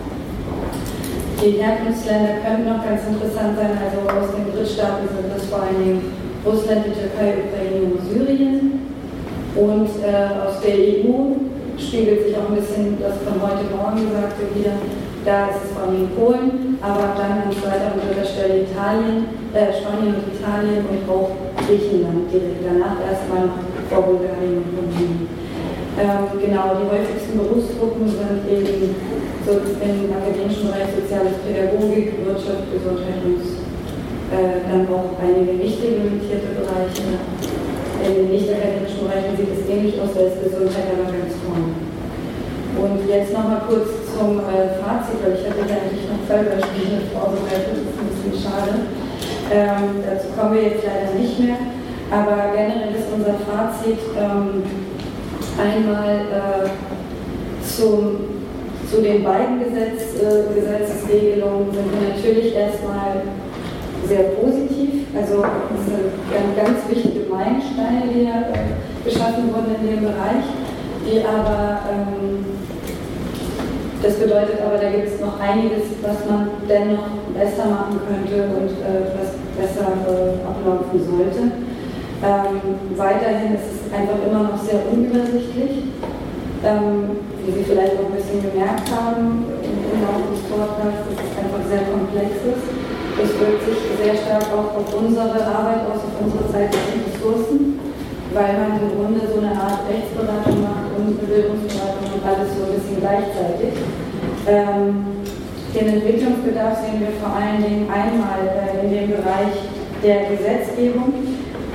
Die 1.43 1.61
Herkunftsländer 1.61 2.41
könnten 2.41 2.65
noch 2.65 2.83
ganz 2.83 3.03
interessant 3.05 3.61
sein, 3.61 3.77
also 3.77 4.09
aus 4.09 4.33
den 4.33 4.49
Drittstaaten 4.57 5.05
sind 5.05 5.29
das 5.29 5.45
vor 5.53 5.63
allen 5.63 5.85
Dingen 5.85 6.01
Russland, 6.45 6.87
die 6.89 6.97
Türkei, 6.97 7.45
Ukraine 7.45 7.93
und 7.93 8.01
Syrien. 8.09 8.57
Und 9.55 9.89
äh, 10.01 10.33
aus 10.41 10.61
der 10.65 10.77
EU 10.81 11.37
spiegelt 11.77 12.25
sich 12.25 12.37
auch 12.37 12.49
ein 12.49 12.57
bisschen 12.57 12.97
das 13.01 13.21
von 13.21 13.37
heute 13.37 13.69
Morgen 13.69 14.09
Gesagte 14.09 14.49
wieder. 14.57 14.81
Da 15.25 15.53
ist 15.53 15.61
es 15.65 15.73
vor 15.77 15.85
allem 15.85 16.09
Polen, 16.17 16.79
aber 16.81 17.13
dann 17.21 17.45
an 17.45 17.53
zweiter 17.53 17.93
und 17.93 18.01
dritter 18.01 18.25
Stelle 18.25 18.65
Italien, 18.65 19.29
äh, 19.53 19.77
Spanien 19.77 20.17
und 20.17 20.33
Italien 20.33 20.89
und 20.89 21.05
auch 21.05 21.31
Griechenland 21.69 22.33
direkt 22.33 22.65
danach 22.65 22.97
erstmal 23.05 23.53
vor 23.93 24.03
Bulgarien 24.09 24.65
und 24.65 24.73
Rumänien. 24.73 25.46
Ähm, 25.97 26.29
genau, 26.37 26.77
die 26.77 26.89
häufigsten 26.93 27.41
Berufsgruppen 27.41 28.05
sind 28.05 28.45
eben 28.53 28.95
so 29.49 29.53
im 29.57 30.13
akademischen 30.13 30.69
Bereich 30.69 30.93
Soziales 30.93 31.41
Pädagogik, 31.41 32.21
Wirtschaft, 32.21 32.69
Gesundheit 32.69 33.25
und 33.25 33.41
äh, 34.29 34.61
dann 34.69 34.85
auch 34.93 35.17
einige 35.23 35.57
nicht 35.57 35.81
reglementierte 35.81 36.53
Bereiche 36.53 37.17
in 38.07 38.15
den 38.15 38.31
nicht-akademischen 38.31 39.03
Bereichen 39.03 39.37
sieht 39.37 39.51
es 39.51 39.67
ähnlich 39.67 39.97
aus, 40.01 40.15
da 40.15 40.21
ist 40.29 40.39
Gesundheit 40.39 40.95
aber 40.95 41.11
ganz 41.11 41.33
vorne. 41.43 41.75
Und 42.77 43.09
jetzt 43.09 43.33
nochmal 43.33 43.65
kurz 43.67 43.89
zum 44.13 44.39
äh, 44.47 44.77
Fazit, 44.79 45.19
weil 45.25 45.35
ich 45.35 45.45
hatte 45.49 45.65
ja 45.65 45.81
eigentlich 45.81 46.07
noch 46.07 46.23
Fallbeispiele 46.29 47.09
vorbereitet, 47.11 47.73
das 47.73 47.89
ist 47.89 47.99
ein 47.99 48.11
bisschen 48.13 48.37
schade. 48.37 48.75
Ähm, 49.49 50.05
dazu 50.05 50.29
kommen 50.37 50.55
wir 50.55 50.63
jetzt 50.71 50.85
leider 50.85 51.17
nicht 51.17 51.41
mehr, 51.41 51.57
aber 52.13 52.53
generell 52.53 52.95
ist 52.95 53.09
unser 53.11 53.41
Fazit 53.49 53.99
ähm, 54.13 54.63
einmal 55.59 56.17
äh, 56.17 57.65
zum, 57.65 58.17
zu 58.91 59.03
den 59.03 59.25
beiden 59.25 59.59
Gesetz, 59.59 60.15
äh, 60.21 60.55
Gesetzesregelungen 60.55 61.73
sind 61.73 61.87
wir 61.93 62.09
natürlich 62.15 62.55
erstmal 62.55 63.23
sehr 64.07 64.23
positiv. 64.41 65.07
Also 65.17 65.43
es 65.43 65.85
sind 65.87 66.57
ganz 66.57 66.79
wichtige 66.89 67.29
Meilensteine, 67.31 68.03
die 68.13 68.25
ja 68.25 68.53
äh, 68.53 69.09
geschaffen 69.09 69.49
wurden 69.53 69.75
in 69.81 69.97
dem 69.97 70.05
Bereich, 70.05 70.45
die 71.07 71.25
aber 71.25 71.81
ähm, 71.91 72.45
das 74.03 74.15
bedeutet 74.17 74.61
aber, 74.61 74.79
da 74.79 74.91
gibt 74.91 75.09
es 75.09 75.21
noch 75.21 75.41
einiges, 75.41 75.99
was 76.03 76.31
man 76.31 76.51
dennoch 76.69 77.09
besser 77.33 77.67
machen 77.67 77.99
könnte 78.07 78.45
und 78.45 78.71
äh, 78.85 79.09
was 79.17 79.35
besser 79.57 79.89
äh, 80.07 80.47
ablaufen 80.47 81.01
sollte. 81.01 81.51
Ähm, 82.25 82.97
weiterhin 82.97 83.55
ist 83.55 83.69
es 83.77 83.93
einfach 83.93 84.17
immer 84.25 84.49
noch 84.49 84.59
sehr 84.63 84.81
unübersichtlich. 84.91 85.93
Ähm, 86.65 87.21
wie 87.45 87.53
Sie 87.53 87.65
vielleicht 87.65 88.01
auch 88.01 88.09
ein 88.09 88.17
bisschen 88.17 88.43
gemerkt 88.43 88.89
haben 88.91 89.45
im 89.63 90.03
Laufe 90.03 90.35
des 90.35 90.43
Vortrags, 90.49 91.05
dass 91.05 91.21
es 91.21 91.35
einfach 91.37 91.63
sehr 91.69 91.85
komplex 91.87 92.33
ist. 92.43 92.65
Das 93.17 93.31
wirkt 93.39 93.63
sich 93.65 93.81
sehr 94.01 94.17
stark 94.17 94.49
auch 94.51 94.75
auf 94.77 94.89
unsere 94.97 95.41
Arbeit 95.45 95.89
aus, 95.89 96.05
auf 96.05 96.17
unsere 96.21 96.45
zeitlichen 96.51 97.07
Ressourcen, 97.07 97.79
weil 98.35 98.53
man 98.61 98.81
im 98.81 98.93
Grunde 98.97 99.21
so 99.25 99.39
eine 99.41 99.55
Art 99.55 99.87
Rechtsberatung 99.89 100.65
macht 100.65 100.91
und 100.97 101.21
Bildungsberatung 101.21 102.09
und 102.17 102.23
alles 102.25 102.51
so 102.57 102.67
ein 102.67 102.73
bisschen 102.77 102.99
gleichzeitig. 103.01 103.73
Ähm, 104.49 105.23
den 105.71 105.87
Entwicklungsbedarf 106.01 106.81
sehen 106.81 107.01
wir 107.01 107.13
vor 107.21 107.37
allen 107.37 107.61
Dingen 107.63 107.87
einmal 107.89 108.43
äh, 108.49 108.85
in 108.85 108.91
dem 108.91 109.09
Bereich 109.17 109.55
der 110.03 110.35
Gesetzgebung. 110.35 111.26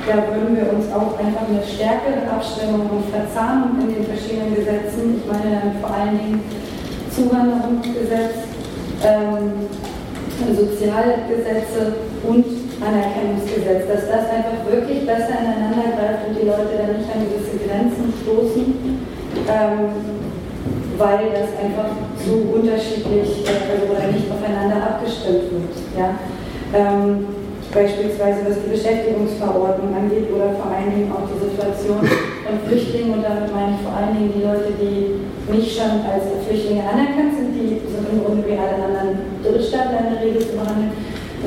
Da 0.07 0.17
würden 0.33 0.57
wir 0.57 0.73
uns 0.73 0.89
auch 0.91 1.17
einfach 1.19 1.45
eine 1.47 1.61
stärkere 1.61 2.25
Abstimmung 2.25 2.89
und 2.89 3.05
Verzahnung 3.13 3.77
in 3.81 3.93
den 3.93 4.05
verschiedenen 4.05 4.55
Gesetzen, 4.55 5.21
ich 5.21 5.25
meine 5.29 5.61
dann 5.61 5.77
vor 5.79 5.93
allen 5.93 6.17
Dingen 6.17 6.41
Zuwanderungsgesetz, 7.13 8.49
ähm, 9.05 9.69
Sozialgesetze 10.41 11.93
und 12.25 12.45
Anerkennungsgesetz, 12.81 13.85
dass 13.85 14.09
das 14.09 14.25
einfach 14.33 14.65
wirklich 14.65 15.05
besser 15.05 15.37
ineinander 15.37 15.93
greift 15.93 16.25
und 16.27 16.33
die 16.33 16.47
Leute 16.49 16.73
dann 16.81 16.97
nicht 16.97 17.09
an 17.13 17.29
gewisse 17.29 17.61
Grenzen 17.61 18.09
stoßen. 18.25 19.05
Ähm, 19.47 20.21
weil 21.01 21.33
das 21.33 21.49
einfach 21.57 21.89
zu 22.21 22.53
unterschiedlich 22.53 23.43
also, 23.47 23.89
oder 23.89 24.11
nicht 24.11 24.29
aufeinander 24.29 24.77
abgestimmt 24.77 25.49
wird. 25.49 25.73
Ja? 25.97 26.15
Ähm, 26.73 27.25
beispielsweise 27.71 28.43
was 28.47 28.59
die 28.59 28.71
Beschäftigungsverordnung 28.75 29.95
angeht 29.95 30.27
oder 30.27 30.51
vor 30.59 30.69
allen 30.71 30.91
Dingen 30.91 31.11
auch 31.11 31.23
die 31.27 31.39
Situation 31.39 32.03
von 32.03 32.55
Flüchtlingen 32.67 33.19
und 33.19 33.23
damit 33.23 33.47
meine 33.51 33.79
ich 33.79 33.81
vor 33.81 33.95
allen 33.95 34.15
Dingen 34.15 34.35
die 34.35 34.43
Leute, 34.43 34.75
die 34.75 35.23
nicht 35.51 35.71
schon 35.71 36.03
als 36.03 36.27
Flüchtlinge 36.45 36.83
anerkannt 36.83 37.33
sind, 37.39 37.55
die 37.55 37.79
sind 37.79 38.05
im 38.11 38.23
Grunde 38.23 38.43
wie 38.43 38.59
alle 38.59 38.75
anderen 38.75 39.39
Drittstaatsländer 39.43 40.11
in 40.11 40.15
der 40.15 40.23
Regel 40.23 40.41
zu 40.43 40.53
behandeln, 40.59 40.91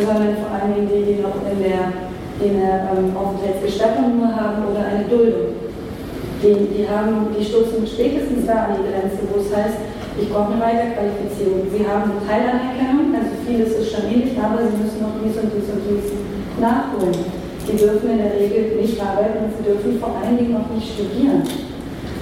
sondern 0.01 0.37
vor 0.41 0.51
allen 0.57 0.73
Dingen 0.75 0.89
die, 0.89 1.05
die 1.05 1.19
noch 1.21 1.37
in 1.45 1.61
der, 1.61 1.93
in 2.41 2.53
der 2.59 2.89
ähm, 2.93 3.13
Aufenthaltsgestattung 3.13 4.17
nur 4.17 4.33
haben 4.33 4.65
oder 4.65 4.83
eine 4.85 5.05
Duldung. 5.05 5.61
Die, 6.43 6.69
die, 6.77 6.85
haben, 6.85 7.33
die 7.33 7.45
stoßen 7.45 7.87
spätestens 7.89 8.45
da 8.45 8.69
an 8.69 8.77
die 8.77 8.85
Grenze, 8.85 9.25
wo 9.33 9.41
es 9.41 9.49
heißt, 9.49 9.81
ich 10.21 10.29
brauche 10.29 10.53
eine 10.53 10.61
Weiterqualifizierung. 10.61 11.67
Sie 11.73 11.83
haben 11.89 12.13
eine 12.13 12.21
Teilanerkennung, 12.21 13.17
also 13.17 13.34
vieles 13.47 13.73
ist 13.77 13.93
schon 13.93 14.09
ähnlich, 14.11 14.35
aber 14.41 14.65
Sie 14.65 14.77
müssen 14.77 15.01
noch 15.01 15.17
dies 15.21 15.37
und 15.37 15.53
dies 15.53 15.69
und 15.69 15.83
dies 15.85 16.13
nachholen. 16.61 17.45
Sie 17.65 17.77
dürfen 17.77 18.11
in 18.11 18.19
der 18.19 18.35
Regel 18.37 18.77
nicht 18.81 19.01
arbeiten 19.01 19.49
und 19.49 19.53
Sie 19.57 19.65
dürfen 19.65 20.01
vor 20.01 20.17
allen 20.21 20.37
Dingen 20.37 20.57
auch 20.57 20.69
nicht 20.75 20.93
studieren. 20.93 21.43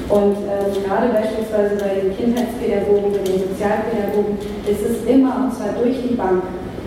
Und 0.08 0.36
äh, 0.44 0.68
gerade 0.84 1.08
beispielsweise 1.08 1.78
bei 1.80 2.04
den 2.04 2.12
Kindheitspädagogen, 2.12 3.12
bei 3.12 3.24
den 3.24 3.48
Sozialpädagogen 3.48 4.36
ist 4.68 4.82
es 4.84 4.96
immer, 5.08 5.46
und 5.46 5.54
zwar 5.54 5.72
durch 5.78 5.96
die 6.04 6.14
Bank, 6.14 6.42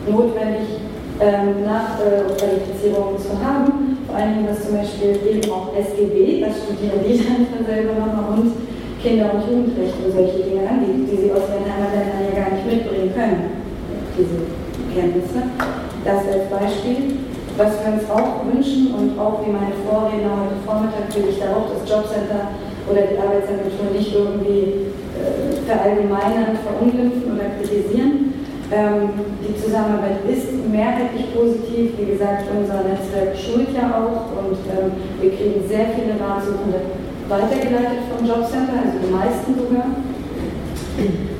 notwendig, 0.05 0.85
ähm, 1.19 1.63
Nachqualifizierungen 1.63 3.15
äh, 3.15 3.23
zu 3.23 3.31
haben. 3.39 3.97
Vor 4.05 4.15
allen 4.15 4.35
Dingen, 4.35 4.49
was 4.49 4.67
zum 4.67 4.77
Beispiel 4.77 5.17
eben 5.25 5.51
auch 5.51 5.73
SGB, 5.73 6.41
das 6.41 6.61
studieren 6.63 7.01
die 7.01 7.17
dann 7.25 7.65
selber 7.65 7.93
nochmal 7.97 8.37
und 8.37 8.53
Kinder- 9.01 9.33
und 9.33 9.41
Jugendrechte 9.47 10.05
und 10.05 10.13
solche 10.13 10.43
Dinge 10.43 10.67
angeht, 10.67 11.09
die 11.09 11.17
sie 11.17 11.31
aus 11.31 11.45
ihren 11.49 11.65
Heimatländern 11.65 12.25
ja 12.25 12.41
gar 12.41 12.51
nicht 12.53 12.65
mitbringen 12.65 13.13
können, 13.13 13.54
diese 14.17 14.47
Kenntnisse. 14.93 15.43
Das 16.03 16.21
als 16.27 16.49
Beispiel. 16.49 17.19
Was 17.57 17.71
wir 17.79 17.93
uns 17.95 18.03
auch 18.11 18.43
wünschen 18.43 18.91
und 18.91 19.15
auch 19.17 19.39
wie 19.39 19.51
meine 19.51 19.71
Vorredner 19.87 20.43
heute 20.43 20.59
Vormittag 20.67 21.07
will 21.15 21.31
ich 21.31 21.39
da 21.39 21.55
auch 21.55 21.71
das 21.71 21.87
Jobcenter 21.87 22.51
oder 22.83 23.07
die 23.07 23.15
Arbeitsagentur 23.15 23.95
nicht 23.95 24.11
irgendwie 24.11 24.91
äh, 25.15 25.55
verallgemeinern, 25.63 26.59
verunglimpfen 26.59 27.31
oder 27.31 27.55
kritisieren. 27.55 28.35
Ähm, 28.75 29.39
die 29.39 29.55
Zusammenarbeit 29.55 30.27
ist 30.27 30.51
mehrheitlich 30.67 31.31
positiv. 31.31 31.95
Wie 31.95 32.11
gesagt, 32.11 32.43
unser 32.51 32.83
Netzwerk 32.83 33.31
schult 33.39 33.71
ja 33.71 34.03
auch 34.03 34.35
und 34.35 34.59
ähm, 34.75 34.91
wir 35.21 35.31
kriegen 35.31 35.63
sehr 35.63 35.95
viele 35.95 36.19
Ratsuchende 36.19 36.91
weitergeleitet 37.31 38.03
vom 38.11 38.27
Jobcenter, 38.27 38.83
also 38.83 38.99
die 38.99 39.15
meisten 39.15 39.55
sogar. 39.55 39.95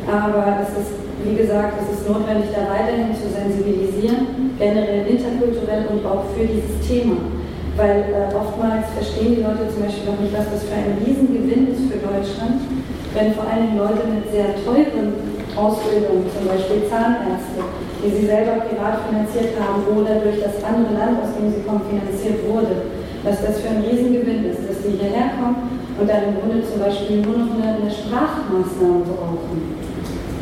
Aber 0.08 0.64
es 0.64 0.70
ist, 0.80 1.05
wie 1.26 1.36
gesagt, 1.36 1.82
es 1.82 1.98
ist 1.98 2.06
notwendig, 2.06 2.54
da 2.54 2.70
weiterhin 2.70 3.10
zu 3.18 3.26
sensibilisieren, 3.26 4.54
generell 4.62 5.10
interkulturell 5.10 5.90
und 5.90 6.06
auch 6.06 6.30
für 6.38 6.46
dieses 6.46 6.78
Thema. 6.86 7.18
Weil 7.76 8.14
äh, 8.14 8.30
oftmals 8.32 8.88
verstehen 8.94 9.42
die 9.42 9.44
Leute 9.44 9.68
zum 9.74 9.84
Beispiel 9.84 10.06
noch 10.06 10.22
nicht, 10.22 10.32
was 10.32 10.48
das 10.54 10.64
für 10.70 10.78
ein 10.78 11.02
Riesengewinn 11.02 11.74
ist 11.74 11.90
für 11.90 12.00
Deutschland, 12.00 12.62
wenn 13.18 13.34
vor 13.34 13.50
allem 13.50 13.74
Leute 13.76 14.06
mit 14.06 14.30
sehr 14.32 14.54
teuren 14.64 15.36
Ausbildungen, 15.58 16.30
zum 16.30 16.46
Beispiel 16.46 16.88
Zahnärzte, 16.88 17.64
die 18.00 18.12
sie 18.12 18.28
selber 18.28 18.64
privat 18.68 19.08
finanziert 19.10 19.56
haben 19.58 19.82
oder 19.92 20.22
durch 20.22 20.40
das 20.40 20.62
andere 20.64 20.94
Land, 20.94 21.20
aus 21.24 21.32
dem 21.36 21.52
sie 21.52 21.64
kommen, 21.66 21.84
finanziert 21.90 22.44
wurde, 22.48 22.92
was 23.24 23.42
das 23.42 23.60
für 23.60 23.72
ein 23.72 23.84
Riesengewinn 23.84 24.52
ist, 24.52 24.68
dass 24.68 24.84
sie 24.84 25.00
hierher 25.00 25.36
kommen 25.40 25.80
und 26.00 26.06
dann 26.08 26.32
im 26.32 26.36
Grunde 26.40 26.64
zum 26.64 26.80
Beispiel 26.80 27.24
nur 27.24 27.40
noch 27.40 27.56
eine, 27.56 27.82
eine 27.82 27.92
Sprachmaßnahme 27.92 29.04
brauchen. 29.10 29.95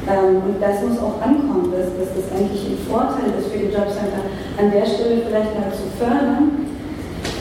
Ähm, 0.03 0.43
und 0.43 0.59
das 0.59 0.83
muss 0.83 0.99
auch 0.99 1.21
ankommen, 1.23 1.71
dass, 1.71 1.95
dass, 1.95 2.11
das 2.11 2.27
eigentlich 2.35 2.75
ein 2.75 2.81
Vorteil 2.91 3.39
ist 3.39 3.47
für 3.47 3.59
die 3.59 3.71
Jobcenter, 3.71 4.27
an 4.59 4.67
der 4.67 4.83
Stelle 4.83 5.23
vielleicht 5.23 5.55
mal 5.55 5.71
zu 5.71 5.87
fördern. 5.95 6.67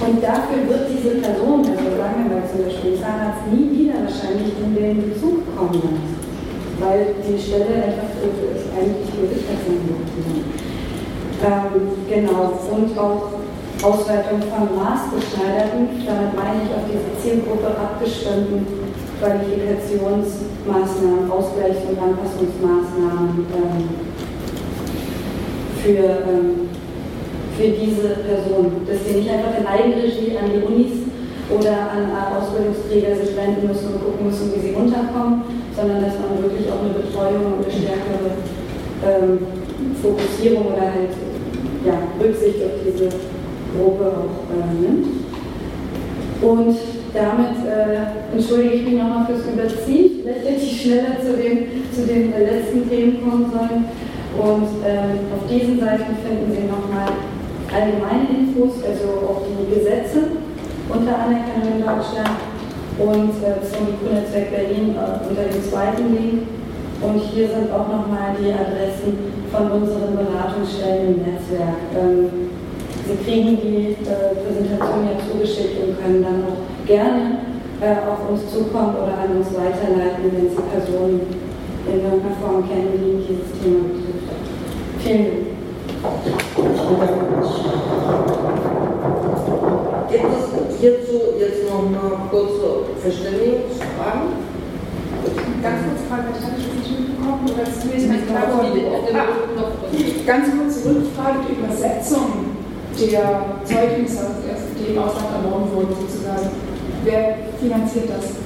Und 0.03 0.23
dafür 0.23 0.67
wird 0.67 0.87
diese 0.91 1.19
Person, 1.19 1.67
also 1.67 1.91
sagen 1.99 2.23
wir 2.23 2.39
mal 2.39 2.47
zum 2.47 2.67
Beispiel 2.67 2.99
Zahnarzt, 2.99 3.51
nie 3.51 3.67
wieder 3.71 4.07
wahrscheinlich 4.07 4.55
in 4.63 4.75
den 4.75 5.11
Bezug 5.11 5.43
kommen, 5.55 5.99
weil 6.79 7.19
die 7.23 7.39
Stelle 7.39 7.83
einfach 7.83 8.11
eigentlich 8.15 9.11
Möglichkeit 9.15 9.59
sein 9.67 9.83
wird. 9.87 10.07
Ähm, 11.43 11.83
genau, 12.07 12.55
und 12.71 12.99
auch 12.99 13.43
Ausweitung 13.83 14.39
von 14.47 14.71
maßgeschneiderten, 14.79 16.07
damit 16.07 16.35
meine 16.39 16.63
ich 16.63 16.71
auf 16.71 16.87
diese 16.87 17.11
Zielgruppe 17.19 17.67
abgestimmten 17.67 18.67
Qualifikationsmaßnahmen, 19.23 21.31
Ausgleichs- 21.31 21.87
und 21.87 21.95
Anpassungsmaßnahmen 21.95 23.47
ähm, 23.55 23.87
für, 25.79 26.27
ähm, 26.27 26.67
für 27.57 27.71
diese 27.71 28.19
Personen. 28.27 28.83
Dass 28.85 28.99
sie 29.07 29.23
nicht 29.23 29.31
einfach 29.31 29.55
in 29.57 29.63
Eigenregie 29.67 30.37
an 30.37 30.51
die 30.51 30.59
Unis 30.67 31.07
oder 31.55 31.91
an 31.95 32.11
Ausbildungsträger 32.35 33.15
sich 33.15 33.37
wenden 33.37 33.69
müssen 33.69 33.95
und 33.95 34.03
gucken 34.03 34.27
müssen, 34.27 34.53
wie 34.57 34.61
sie 34.61 34.75
unterkommen, 34.75 35.45
sondern 35.77 36.03
dass 36.03 36.19
man 36.19 36.43
wirklich 36.43 36.67
auch 36.67 36.83
eine 36.83 36.99
Betreuung 36.99 37.47
und 37.47 37.63
eine 37.63 37.71
stärkere 37.71 38.43
ähm, 39.07 39.47
Fokussierung 40.03 40.67
oder 40.67 40.83
halt 40.83 41.15
ja, 41.87 41.95
Rücksicht 42.19 42.59
auf 42.65 42.73
diese 42.85 43.09
Gruppe 43.79 44.19
auch 44.19 44.51
äh, 44.51 44.67
nimmt. 44.83 45.07
Und 46.43 46.75
damit 47.15 47.61
äh, 47.69 48.35
entschuldige 48.35 48.75
ich 48.75 48.85
mich 48.85 48.95
nochmal 48.95 49.27
fürs 49.27 49.45
Überziehen. 49.47 50.23
Vielleicht 50.23 50.49
hätte 50.49 50.65
ich 50.65 50.83
schneller 50.83 51.21
zu 51.21 51.37
den, 51.37 51.85
zu 51.93 52.07
den 52.07 52.33
äh, 52.33 52.45
letzten 52.45 52.89
Themen 52.89 53.23
kommen 53.23 53.53
sollen. 53.53 53.85
Und 54.33 54.81
äh, 54.81 55.21
auf 55.29 55.45
diesen 55.51 55.79
Seiten 55.79 56.17
finden 56.25 56.49
Sie 56.53 56.65
nochmal 56.65 57.13
allgemeine 57.69 58.33
Infos, 58.33 58.81
also 58.81 59.29
auch 59.29 59.43
die 59.45 59.75
Gesetze 59.75 60.41
unter 60.89 61.19
Anerkennung 61.19 61.77
in 61.77 61.85
Deutschland 61.85 62.33
und 62.99 63.33
äh, 63.45 63.61
zum 63.61 63.93
Netzwerk 64.09 64.51
Berlin 64.51 64.97
äh, 64.97 65.29
unter 65.29 65.45
dem 65.45 65.63
zweiten 65.63 66.17
Link. 66.17 66.43
Und 67.03 67.19
hier 67.19 67.49
sind 67.49 67.73
auch 67.73 67.89
nochmal 67.89 68.37
die 68.41 68.53
Adressen 68.53 69.19
von 69.51 69.71
unseren 69.71 70.17
Beratungsstellen 70.17 71.17
im 71.17 71.21
Netzwerk. 71.21 71.77
Ähm, 71.93 72.49
Sie 73.05 73.19
kriegen 73.25 73.59
die 73.61 73.97
äh, 74.07 74.33
Präsentation 74.39 75.05
ja 75.11 75.19
zugeschickt 75.19 75.83
und 75.83 76.01
können 76.01 76.23
dann 76.23 76.45
auch 76.45 76.72
gerne 76.87 77.39
äh, 77.81 77.97
auf 78.09 78.31
uns 78.31 78.53
zukommen 78.53 78.95
oder 78.97 79.19
an 79.19 79.37
uns 79.37 79.49
weiterleiten, 79.55 80.31
wenn 80.33 80.51
Sie 80.51 80.63
Personen 80.71 81.21
in 81.87 82.01
irgendeiner 82.05 82.37
Form 82.41 82.69
kennen, 82.69 82.93
die 82.95 83.27
dieses 83.27 83.51
Thema 83.59 83.83
betrifft. 83.91 84.31
Vielen 85.01 85.25
Dank. 85.25 85.53
Gibt 90.11 90.25
es 90.25 90.81
hierzu 90.81 91.17
jetzt 91.39 91.71
noch 91.71 91.89
mal 91.91 92.29
kurze 92.31 92.91
Verständigungsfragen? 93.01 94.53
Ganz 95.63 95.79
kurze 95.87 96.05
Frage, 96.11 96.27
das 96.35 96.43
habe 96.43 96.57
ich 96.59 96.67
jetzt 96.67 96.77
nicht 96.77 96.91
mitbekommen, 96.99 97.47
oder 97.47 97.63
ist 97.63 97.85
mir 97.85 97.95
nicht 97.95 98.27
klar 98.27 98.51
Ganz 100.27 100.47
kurze 100.51 100.79
Rückfrage, 100.89 101.39
die 101.49 101.55
Übersetzung 101.63 102.27
der 102.99 103.29
Zeugnisse, 103.65 104.27
die 104.79 104.93
im 104.93 104.99
Ausland 104.99 105.29
erworben 105.33 105.71
wurden, 105.75 105.95
sozusagen. 106.01 106.72
Wer 107.05 107.35
finanziert 107.59 108.15
das? 108.15 108.39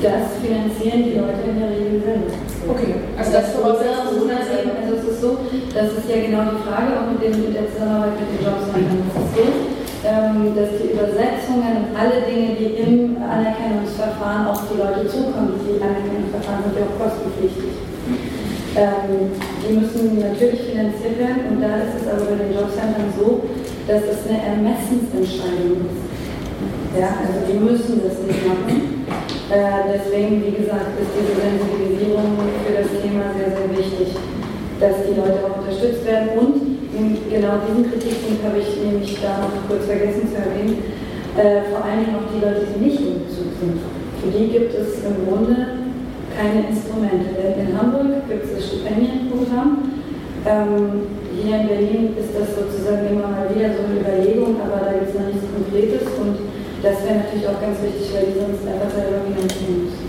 Das 0.00 0.40
finanzieren 0.40 1.04
die 1.04 1.20
Leute 1.20 1.44
in 1.44 1.60
der 1.60 1.68
Regel 1.68 2.00
selber. 2.00 2.32
Okay, 2.72 2.94
also 3.18 3.32
das 3.32 3.52
voraussetzt 3.52 4.08
also, 4.08 4.24
also 4.24 4.92
es 4.96 5.04
ist 5.12 5.20
so, 5.20 5.36
das 5.74 5.92
ist 5.92 6.08
ja 6.08 6.24
genau 6.24 6.48
die 6.48 6.62
Frage 6.64 6.96
auch 6.96 7.12
mit, 7.12 7.20
dem, 7.20 7.36
mit 7.36 7.52
der 7.52 7.68
Zusammenarbeit 7.68 8.16
mit 8.16 8.32
den 8.32 8.40
Jobcentern. 8.48 9.02
Es 9.04 9.12
ist 9.12 9.32
so, 9.36 9.44
ähm, 10.08 10.56
dass 10.56 10.70
die 10.80 10.88
Übersetzungen 10.96 11.72
und 11.84 11.88
alle 11.92 12.24
Dinge, 12.24 12.56
die 12.56 12.80
im 12.80 13.20
Anerkennungsverfahren 13.20 14.48
auf 14.48 14.64
die 14.72 14.78
Leute 14.80 15.04
zukommen, 15.04 15.60
die 15.68 15.76
Anerkennungsverfahren 15.84 16.64
sind 16.64 16.80
ja 16.80 16.88
auch 16.88 16.96
kostenpflichtig. 16.96 17.72
Ähm, 18.72 19.36
die 19.36 19.72
müssen 19.76 20.16
natürlich 20.16 20.64
finanziert 20.64 21.18
werden 21.20 21.44
und 21.52 21.60
da 21.60 21.84
ist 21.84 22.00
es 22.00 22.04
aber 22.08 22.24
bei 22.24 22.40
den 22.40 22.56
Jobcentern 22.56 23.12
so, 23.18 23.44
dass 23.84 24.02
es 24.08 24.24
eine 24.24 24.40
Ermessensentscheidung 24.40 25.84
ist. 25.84 26.07
Ja, 26.96 27.20
also 27.20 27.44
die 27.44 27.58
müssen 27.58 28.00
das 28.00 28.16
nicht 28.24 28.46
machen. 28.48 29.04
Äh, 29.52 29.96
deswegen, 29.96 30.44
wie 30.44 30.56
gesagt, 30.56 30.96
ist 30.96 31.12
diese 31.12 31.36
Sensibilisierung 31.36 32.36
für 32.64 32.72
das 32.80 32.88
Thema 33.00 33.32
sehr, 33.36 33.52
sehr 33.52 33.68
wichtig, 33.72 34.16
dass 34.80 35.04
die 35.04 35.16
Leute 35.16 35.44
auch 35.44 35.60
unterstützt 35.60 36.04
werden. 36.04 36.36
Und 36.36 37.16
genau 37.28 37.60
diesen 37.64 37.92
Kritikpunkt 37.92 38.40
habe 38.44 38.58
ich 38.60 38.72
nämlich 38.80 39.20
da 39.20 39.44
noch 39.44 39.68
kurz 39.68 39.84
vergessen 39.84 40.32
zu 40.32 40.36
erwähnen. 40.36 40.80
Äh, 41.36 41.68
vor 41.70 41.84
allen 41.84 42.04
Dingen 42.04 42.16
auch 42.16 42.28
die 42.32 42.40
Leute, 42.40 42.64
die 42.72 42.80
nicht 42.80 43.00
im 43.00 43.24
Bezug 43.24 43.52
sind. 43.60 43.78
Für 44.20 44.30
die 44.32 44.48
gibt 44.48 44.74
es 44.74 45.04
im 45.04 45.28
Grunde 45.28 45.88
keine 46.34 46.68
Instrumente. 46.72 47.36
In 47.56 47.72
Hamburg 47.72 48.26
gibt 48.28 48.44
es 48.44 48.52
das 48.52 48.64
Stipendienprogramm. 48.66 49.92
Ähm, 50.46 51.08
hier 51.34 51.60
in 51.60 51.68
Berlin 51.68 52.04
ist 52.18 52.34
das 52.34 52.52
sozusagen 52.54 53.06
immer 53.10 53.28
mal 53.28 53.48
wieder 53.54 53.70
so 53.74 53.86
eine 53.86 54.00
Überlegung, 54.00 54.56
aber 54.58 54.86
da 54.86 54.92
gibt 54.98 55.10
es 55.10 55.14
noch 55.14 55.26
nichts 55.30 55.46
Konkretes 55.50 56.04
und 56.18 56.47
das 56.82 57.02
wäre 57.02 57.26
natürlich 57.26 57.46
auch 57.48 57.58
ganz 57.58 57.82
wichtig, 57.82 58.06
weil 58.14 58.30
die 58.30 58.38
sonst 58.38 58.62
einfach 58.62 58.92
selber 58.94 59.26
finanzieren 59.26 59.90
müssen. 59.90 60.06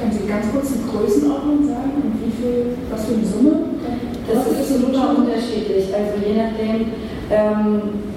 Können 0.00 0.12
Sie 0.12 0.24
ganz 0.24 0.48
kurz 0.48 0.72
eine 0.72 0.88
Größenordnung 0.88 1.68
sagen 1.68 1.92
und 2.00 2.16
wie 2.24 2.32
viel, 2.32 2.80
was 2.88 3.04
für 3.04 3.16
eine 3.20 3.28
Summe? 3.28 3.76
Das 4.24 4.40
ist 4.48 4.72
super 4.72 5.12
unterschiedlich. 5.12 5.92
Also 5.92 6.16
je 6.16 6.34
nachdem, 6.40 6.96
ähm, 7.28 8.08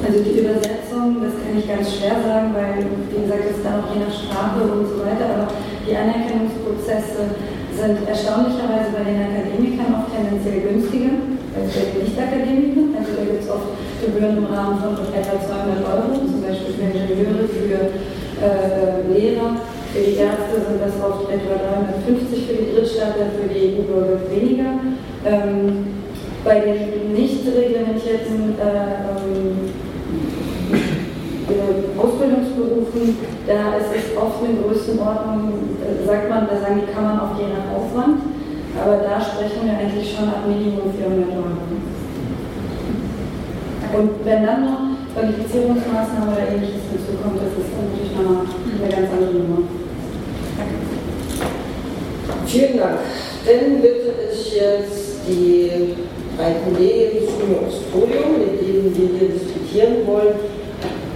also 0.00 0.18
die 0.24 0.40
Übersetzung, 0.40 1.20
das 1.20 1.36
kann 1.36 1.52
ich 1.52 1.68
ganz 1.68 1.84
schwer 1.92 2.16
sagen, 2.24 2.56
weil, 2.56 2.80
wie 2.80 3.20
gesagt, 3.28 3.44
das 3.44 3.60
ist 3.60 3.64
dann 3.64 3.84
auch 3.84 3.92
je 3.92 4.00
nach 4.00 4.14
Sprache 4.14 4.60
und 4.64 4.88
so 4.88 4.96
weiter, 5.04 5.28
aber 5.36 5.46
die 5.84 5.92
Anerkennungsprozesse 5.92 7.36
sind 7.76 8.08
erstaunlicherweise 8.08 8.88
bei 8.96 9.04
den 9.04 9.20
Akademikern 9.20 10.00
oft 10.00 10.16
tendenziell 10.16 10.64
günstiger 10.64 11.41
als 11.54 11.72
bei 11.74 11.84
den 11.92 12.04
Nicht-Akademikern. 12.04 12.96
Also 12.96 13.10
da 13.16 13.22
gibt 13.24 13.42
es 13.44 13.50
oft 13.50 13.68
Gebühren 14.00 14.36
im 14.38 14.48
Rahmen 14.48 14.78
von 14.80 14.96
etwa 15.12 15.36
200 15.36 15.84
Euro, 15.84 16.24
zum 16.24 16.40
Beispiel 16.40 16.72
für 16.74 16.88
Ingenieure, 16.88 17.44
für 17.48 17.80
äh, 18.40 19.04
Lehrer. 19.12 19.60
Für 19.92 20.00
die 20.00 20.16
Ärzte 20.16 20.56
sind 20.56 20.80
das 20.80 20.96
oft 21.04 21.28
etwa 21.28 21.60
350 22.00 22.48
für 22.48 22.56
die 22.56 22.72
Drittstaater, 22.72 23.28
für 23.36 23.48
die 23.52 23.76
EU-Bürger 23.76 24.24
weniger. 24.32 24.80
Ähm, 25.24 26.00
bei 26.44 26.58
den 26.58 27.12
nicht 27.12 27.46
reglementierten 27.46 28.56
äh, 28.58 29.12
ähm, 29.12 29.70
Ausbildungsberufen, 31.98 33.16
da 33.46 33.76
ist 33.76 33.92
es 33.94 34.16
oft 34.16 34.42
in 34.42 34.62
Größenordnung, 34.62 35.52
sagt 36.06 36.30
man, 36.30 36.48
da 36.48 36.58
sagen 36.60 36.80
die 36.86 36.92
Kammern 36.92 37.20
auch 37.20 37.38
je 37.38 37.46
nach 37.52 37.76
Aufwand, 37.76 38.31
aber 38.80 38.96
da 38.96 39.20
sprechen 39.20 39.66
wir 39.66 39.76
eigentlich 39.78 40.14
schon 40.14 40.28
ab 40.28 40.46
Minimum 40.46 40.92
400 40.96 41.28
Euro. 41.28 41.62
Und 43.92 44.24
wenn 44.24 44.46
dann 44.46 44.64
noch 44.64 44.80
Qualifizierungsmaßnahmen 45.14 46.32
oder 46.32 46.48
ähnliches 46.48 46.88
hinzukommt, 46.88 47.36
das 47.36 47.52
ist 47.52 47.76
natürlich 47.76 48.16
nochmal 48.16 48.48
eine 48.48 48.88
ganz 48.88 49.12
andere 49.12 49.34
Nummer. 49.34 49.68
Vielen 52.46 52.78
Dank. 52.78 52.98
Dann 53.44 53.82
bitte 53.82 54.14
ich 54.32 54.54
jetzt 54.56 55.28
die 55.28 55.94
drei 56.36 56.56
Kollegen 56.64 57.28
zu 57.28 57.46
mir 57.46 57.60
aufs 57.66 57.80
Podium, 57.92 58.38
mit 58.38 58.60
denen 58.60 58.96
wir 58.96 59.18
hier 59.18 59.28
diskutieren 59.28 60.06
wollen. 60.06 60.34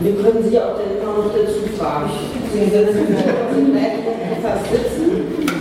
Wir 0.00 0.12
können 0.12 0.44
Sie 0.48 0.58
auch 0.58 0.76
dann 0.76 0.92
immer 1.00 1.24
noch 1.24 1.32
dazu 1.32 1.64
fragen. 1.78 2.10
Sie 2.52 2.64
sitzen 2.64 3.16
fast 4.42 4.70
sitzen. 4.70 5.55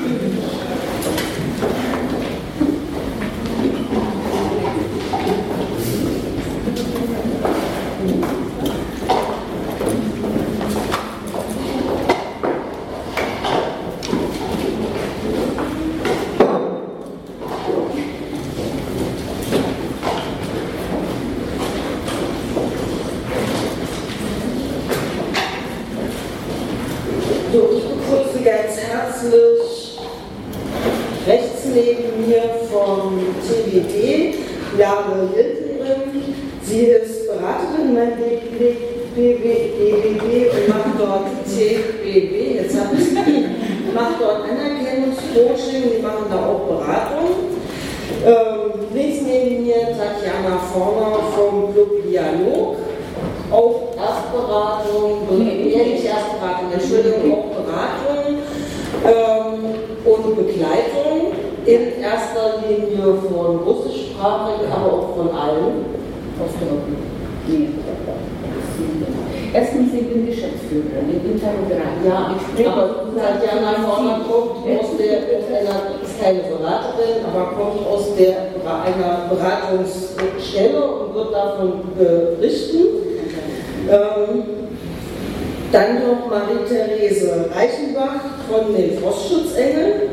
gemacht 87.95 88.43
von 88.49 88.75
den 88.75 88.99
Frostschutzengel. 88.99 90.09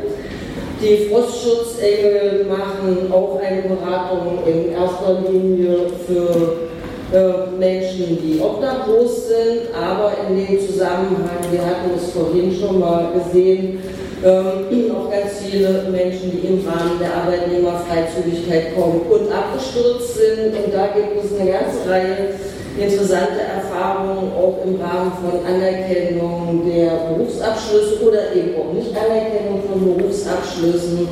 Die 0.81 1.09
Frostschutzengel 1.09 2.45
machen 2.45 3.11
auch 3.11 3.39
eine 3.39 3.61
Beratung 3.63 4.39
in 4.45 4.73
erster 4.73 5.21
Linie 5.29 5.87
für 6.07 6.69
äh, 7.13 7.57
Menschen, 7.57 8.17
die 8.21 8.39
obdachlos 8.41 9.27
sind, 9.27 9.73
aber 9.73 10.13
in 10.27 10.45
dem 10.45 10.59
Zusammenhang, 10.59 11.39
wir 11.51 11.61
hatten 11.61 11.91
es 11.95 12.11
vorhin 12.11 12.53
schon 12.53 12.79
mal 12.79 13.11
gesehen, 13.13 13.79
ähm, 14.25 14.91
auch 14.91 15.11
ganz 15.11 15.41
viele 15.45 15.83
Menschen, 15.91 16.31
die 16.31 16.47
im 16.47 16.65
Rahmen 16.67 16.99
der 16.99 17.13
Arbeitnehmerfreizügigkeit 17.13 18.75
kommen 18.75 19.01
und 19.09 19.31
abgestürzt 19.31 20.15
sind. 20.15 20.55
Und 20.55 20.73
da 20.73 20.87
gibt 20.87 21.23
es 21.23 21.39
eine 21.39 21.51
ganze 21.51 21.89
Reihe 21.89 22.29
interessante 22.77 23.41
Erfahrungen 23.41 24.31
auch 24.33 24.57
im 24.65 24.81
Rahmen 24.81 25.11
von 25.21 25.45
Anerkennung 25.45 26.63
der 26.65 27.13
Berufsabschlüsse 27.13 28.01
oder 28.03 28.33
eben 28.33 28.55
auch 28.59 28.73
nicht 28.73 28.91
Anerkennung 28.95 29.61
von 29.69 29.95
Berufsabschlüssen. 29.95 31.07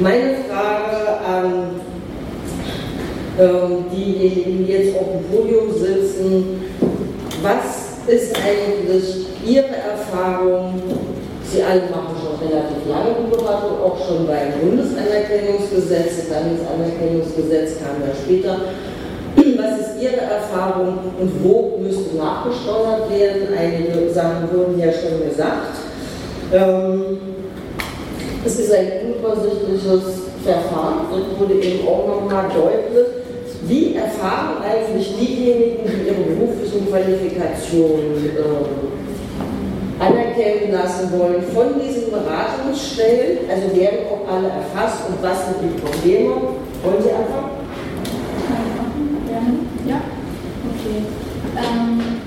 Meine 0.00 0.36
Frage 0.48 1.20
an 1.20 1.80
ähm, 3.38 3.84
diejenigen, 3.92 4.66
die 4.66 4.72
jetzt 4.72 4.96
auf 4.96 5.06
dem 5.12 5.24
Podium 5.30 5.72
sitzen, 5.72 6.64
was 7.42 7.96
ist 8.06 8.34
eigentlich 8.36 9.26
Ihre 9.46 9.76
Erfahrung? 9.76 10.80
Sie 11.44 11.62
alle 11.62 11.82
machen 11.82 12.16
schon 12.18 12.48
relativ 12.48 12.88
lange 12.88 13.28
Beratung, 13.30 13.78
auch 13.84 13.96
schon 14.04 14.26
beim 14.26 14.52
Bundesanerkennungsgesetz, 14.60 16.16
das 16.16 16.30
Landesanerkennungsgesetz 16.30 17.78
kam 17.78 18.02
ja 18.02 18.12
später 18.14 18.60
was 19.36 19.80
ist 19.80 20.02
Ihre 20.02 20.20
Erfahrung 20.20 20.98
und 21.20 21.44
wo 21.44 21.78
müsste 21.80 22.16
nachgesteuert 22.16 23.10
werden? 23.10 23.48
Einige 23.56 24.12
Sachen 24.12 24.48
wurden 24.52 24.78
ja 24.78 24.92
schon 24.92 25.28
gesagt. 25.28 25.76
Ähm, 26.52 27.18
es 28.44 28.58
ist 28.60 28.72
ein 28.72 28.86
unübersichtliches 29.04 30.02
Verfahren 30.44 31.06
und 31.12 31.40
wurde 31.40 31.54
eben 31.54 31.86
auch 31.86 32.06
nochmal 32.06 32.44
deutlich. 32.54 33.06
Wie 33.66 33.96
erfahren 33.96 34.62
eigentlich 34.62 35.16
diejenigen, 35.18 35.84
die 35.84 36.08
ihre 36.08 36.22
beruflichen 36.22 36.88
Qualifikationen 36.88 38.30
äh, 38.36 40.02
anerkennen 40.02 40.72
lassen 40.72 41.18
wollen, 41.18 41.42
von 41.42 41.80
diesen 41.82 42.12
Beratungsstellen? 42.12 43.38
Also 43.50 43.76
werden 43.76 44.06
auch 44.06 44.32
alle 44.32 44.48
erfasst 44.48 45.08
und 45.08 45.20
was 45.20 45.46
sind 45.46 45.56
die 45.62 45.80
Probleme? 45.80 46.30
Wollen 46.84 47.02
Sie 47.02 47.10
anfangen? 47.10 47.55
geht. 50.86 51.10
Ähm, 51.58 52.22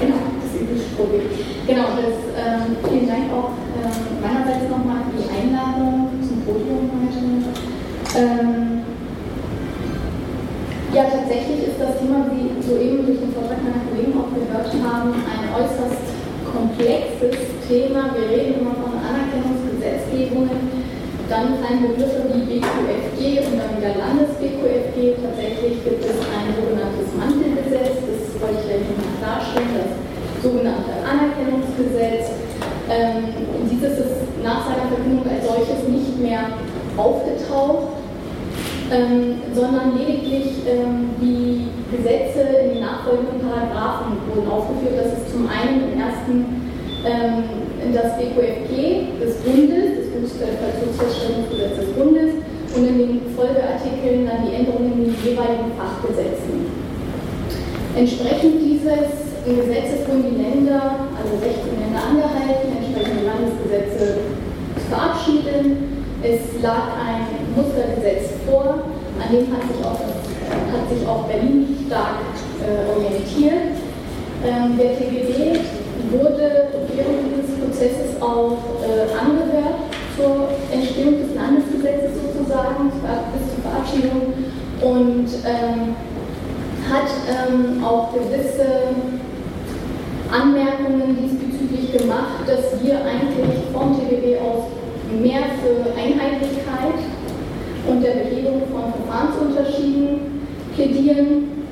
genau, 0.00 0.20
das 0.42 0.52
übliche 0.60 0.90
Problem. 0.96 1.24
Genau, 1.66 1.88
das, 1.96 2.16
ähm, 2.36 2.76
vielen 2.84 3.08
Dank 3.08 3.32
auch 3.32 3.56
äh, 3.80 3.96
meinerseits 4.20 4.68
nochmal 4.68 5.08
für 5.08 5.16
die 5.16 5.30
Einladung 5.32 6.12
zum 6.20 6.44
Podium 6.44 6.90
heute. 6.92 7.24
Ähm, 8.16 8.84
ja, 10.94 11.04
tatsächlich 11.04 11.68
ist 11.68 11.80
das 11.80 12.00
Thema, 12.00 12.28
wie 12.32 12.56
soeben 12.62 13.04
durch 13.04 13.20
den 13.20 13.32
Vortrag 13.32 13.60
meiner 13.60 13.84
Kollegen 13.88 14.16
auch 14.16 14.32
gehört 14.32 14.72
haben, 14.80 15.12
ein 15.12 15.44
äußerst 15.52 16.04
komplexes 16.48 17.36
Thema. 17.68 18.16
Wir 18.16 18.28
reden 18.32 18.60
immer 18.60 18.72
von 18.80 18.96
Anerkennungsgesetzgebungen 18.96 20.85
dann 21.28 21.58
kleine 21.58 21.88
Begriff 21.88 22.14
wie 22.32 22.46
BQFG 22.46 23.46
und 23.46 23.58
dann 23.58 23.74
wieder 23.78 23.98
Landes-BQFG. 23.98 25.18
Tatsächlich 25.18 25.82
gibt 25.82 26.04
es 26.04 26.18
ein 26.22 26.54
sogenanntes 26.54 27.08
Mantelgesetz, 27.18 27.98
das 28.06 28.22
wollte 28.38 28.62
ich 28.62 28.66
gleich 28.70 28.84
nochmal 28.86 29.14
klarstellen, 29.18 29.72
das 29.74 29.92
sogenannte 30.42 30.92
Anerkennungsgesetz. 31.02 32.30
Ähm, 32.86 33.34
dieses 33.70 33.98
ist 33.98 34.16
nach 34.44 34.62
seiner 34.66 34.86
Verkündung 34.86 35.26
als 35.26 35.42
solches 35.42 35.88
nicht 35.90 36.18
mehr 36.22 36.54
aufgetaucht, 36.96 37.98
ähm, 38.94 39.42
sondern 39.52 39.98
lediglich 39.98 40.62
ähm, 40.70 41.10
die 41.20 41.66
Gesetze 41.90 42.46
in 42.62 42.78
den 42.78 42.80
nachfolgenden 42.86 43.42
Paragraphen 43.42 44.14
wurden 44.30 44.46
aufgeführt. 44.46 44.94
Das 44.94 45.18
ist 45.18 45.32
zum 45.34 45.50
einen 45.50 45.90
im 45.90 45.98
ersten 45.98 46.70
ähm, 47.02 47.66
das 47.92 48.14
BQFG 48.18 49.18
des 49.18 49.36
Bundes, 49.42 50.05
zur 50.34 50.48
Inflationsfeststellung 50.50 51.46
Gesetz 51.50 51.86
Bundes 51.94 52.32
und 52.74 52.82
in 52.88 52.98
den 52.98 53.20
Folgeartikeln 53.36 54.26
dann 54.26 54.42
die 54.42 54.54
Änderungen 54.54 54.92
in 54.92 55.04
den 55.06 55.16
jeweiligen 55.22 55.70
Fachgesetzen. 55.78 56.66
Entsprechend 57.94 58.60
dieses 58.60 59.26
Gesetzes 59.46 60.02
wurden 60.04 60.26
die 60.26 60.36
Länder, 60.42 61.06
also 61.14 61.32
16 61.38 61.78
Länder 61.78 62.02
angehalten, 62.02 62.74
entsprechende 62.74 63.22
Landesgesetze 63.24 64.26
zu 64.74 64.82
verabschieden. 64.90 66.04
Es 66.22 66.60
lag 66.60 66.98
ein 66.98 67.30
Mustergesetz 67.54 68.34
vor, 68.44 68.82
an 69.22 69.28
dem 69.30 69.46
hat 69.54 69.62
sich 69.70 69.80
auch, 69.86 70.00
hat 70.02 70.84
sich 70.90 71.06
auch 71.06 71.24
Berlin 71.30 71.70
stark 71.86 72.20
äh, 72.60 72.90
orientiert. 72.90 73.78
Ähm, 74.44 74.76
der 74.76 74.98
TGD 74.98 75.60
wurde 76.10 76.68
während 76.92 77.18
dieses 77.30 77.56
Prozesses 77.56 78.20
auch 78.20 78.58
äh, 78.82 79.08
angehört 79.14 79.95
zur 80.16 80.48
Entstehung 80.72 81.20
des 81.20 81.34
Landesgesetzes 81.34 82.16
sozusagen, 82.24 82.90
bis 82.90 83.44
zur 83.52 83.60
Verabschiedung 83.62 84.32
und 84.80 85.28
ähm, 85.44 85.94
hat 86.88 87.10
ähm, 87.28 87.84
auch 87.84 88.12
gewisse 88.12 88.96
Anmerkungen 90.30 91.16
diesbezüglich 91.20 91.92
gemacht, 91.92 92.46
dass 92.46 92.82
wir 92.82 93.04
eigentlich 93.04 93.60
vom 93.72 93.94
TGB 93.98 94.38
aus 94.38 94.64
mehr 95.20 95.42
für 95.62 95.92
Einheitlichkeit 95.92 96.98
und 97.88 98.02
der 98.02 98.24
Behebung 98.24 98.62
von 98.72 98.92
Verfahrensunterschieden 98.92 100.46
plädieren. 100.74 101.66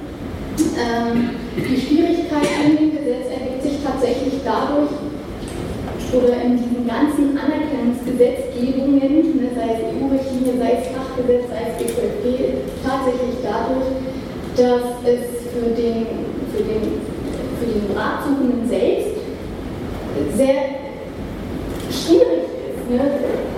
Ähm, 0.79 1.31
die 1.57 1.81
Schwierigkeit 1.81 2.47
in 2.65 2.77
dem 2.77 2.91
Gesetz 2.93 3.27
ergibt 3.31 3.63
sich 3.63 3.79
tatsächlich 3.85 4.41
dadurch, 4.45 4.91
oder 6.13 6.43
in 6.43 6.59
diesen 6.59 6.87
ganzen 6.87 7.39
Anerkennungsgesetzgebungen, 7.39 9.41
ne, 9.41 9.49
sei 9.55 9.71
es 9.75 9.81
EU-Richtlinie, 9.89 10.59
sei 10.59 10.73
es 10.79 10.87
Fachgesetz, 10.93 11.45
sei 11.49 11.63
es 11.71 11.77
DQFG, 11.79 12.27
tatsächlich 12.85 13.37
dadurch, 13.43 13.89
dass 14.55 14.85
es 15.03 15.51
für 15.51 15.71
den, 15.75 16.07
für 16.53 16.63
den, 16.63 17.03
für 17.59 17.67
den 17.67 17.91
Ratsuchenden 17.97 18.63
selbst 18.69 19.17
sehr 20.37 20.61
schwierig 21.91 22.47
ist, 22.69 22.87
ne, 22.91 23.01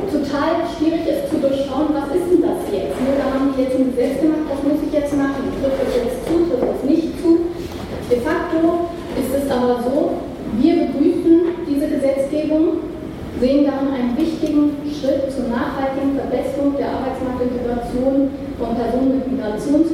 total 0.08 0.64
schwierig 0.76 1.04
ist 1.04 1.28
zu 1.28 1.36
durchschauen, 1.36 1.92
was 1.92 2.08
ist 2.14 2.28
denn 2.30 2.42
das 2.42 2.64
jetzt? 2.72 2.96
Ne, 3.00 3.16
da 3.20 3.24
haben 3.36 3.52
die 3.52 3.60
jetzt 3.62 3.76
ein 3.76 3.92
Gesetz 3.92 4.20
gemacht, 4.20 4.48
das 4.48 4.62
muss 4.64 4.80
ich 4.80 4.92
jetzt 4.92 5.12
machen, 5.16 5.52
trifft 5.60 5.76
das 5.76 5.92
jetzt 5.92 6.24
zu, 6.24 6.48
trifft 6.48 6.64
das 6.64 6.80
nicht 6.88 7.20
zu. 7.20 7.52
De 8.08 8.20
facto 8.20 8.88
ist 9.18 9.34
es 9.34 9.50
aber 9.50 9.82
so, 9.82 10.12
wir 10.58 10.86
begrüßen 10.86 11.15
información 19.56 19.85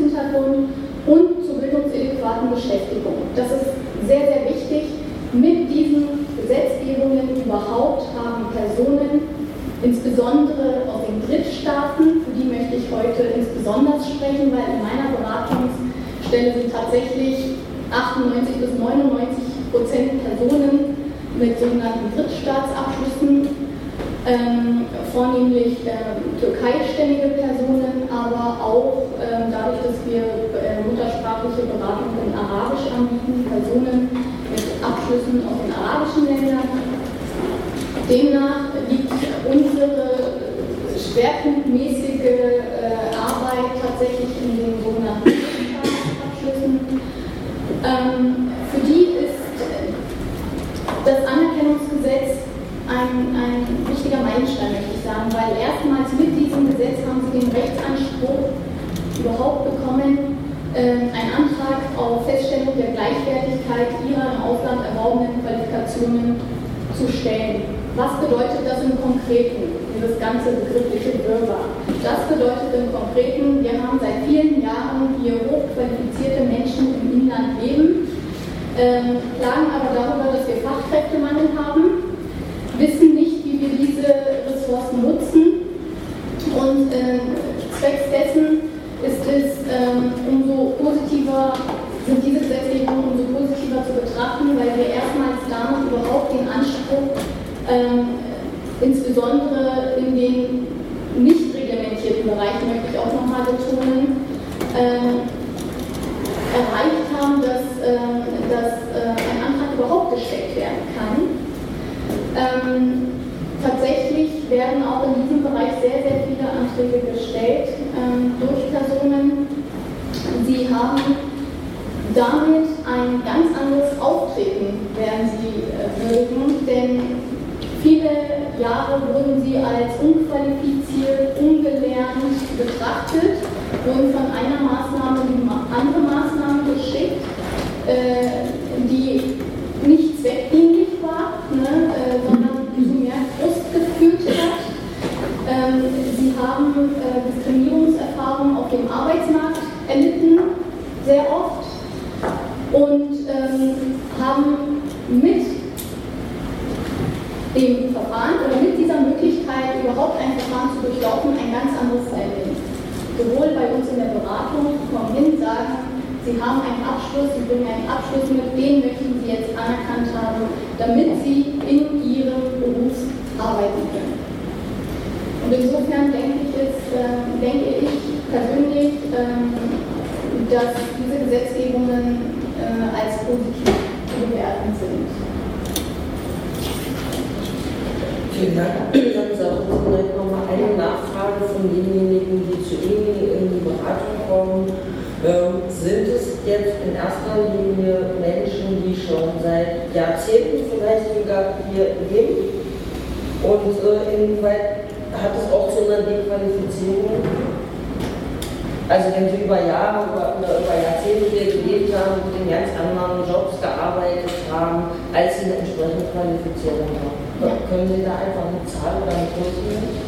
Können 217.43 217.89
Sie 217.89 218.05
da 218.05 218.15
einfach 218.23 218.47
eine 218.49 218.63
Zahl 218.67 219.03
oder 219.03 219.13
eine 219.13 219.29
Größe? 219.35 219.61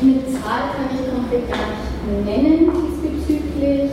Eine 0.02 0.22
Zahl 0.30 0.62
kann 0.74 0.88
ich 0.92 1.02
konkret 1.08 1.44
gar 1.50 1.66
nicht 1.72 2.26
nennen 2.26 2.70
diesbezüglich. 2.70 3.90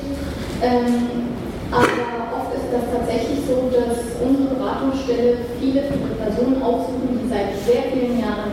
Ähm, 0.62 1.32
aber 1.72 1.88
oft 2.36 2.54
ist 2.54 2.70
das 2.72 2.86
tatsächlich 2.92 3.40
so, 3.48 3.72
dass 3.72 4.20
unsere 4.22 4.56
Beratungsstelle 4.56 5.38
viele 5.60 5.82
Personen 6.20 6.62
aufsuchen, 6.62 7.18
die 7.24 7.30
seit 7.30 7.56
sehr 7.66 7.90
vielen 7.94 8.20
Jahren 8.20 8.52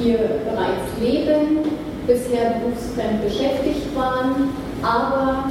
hier 0.00 0.18
bereits 0.46 0.88
leben, 1.00 1.66
bisher 2.06 2.62
berufsfremd 2.62 3.24
beschäftigt 3.24 3.94
waren 3.96 4.48
aber 4.82 5.50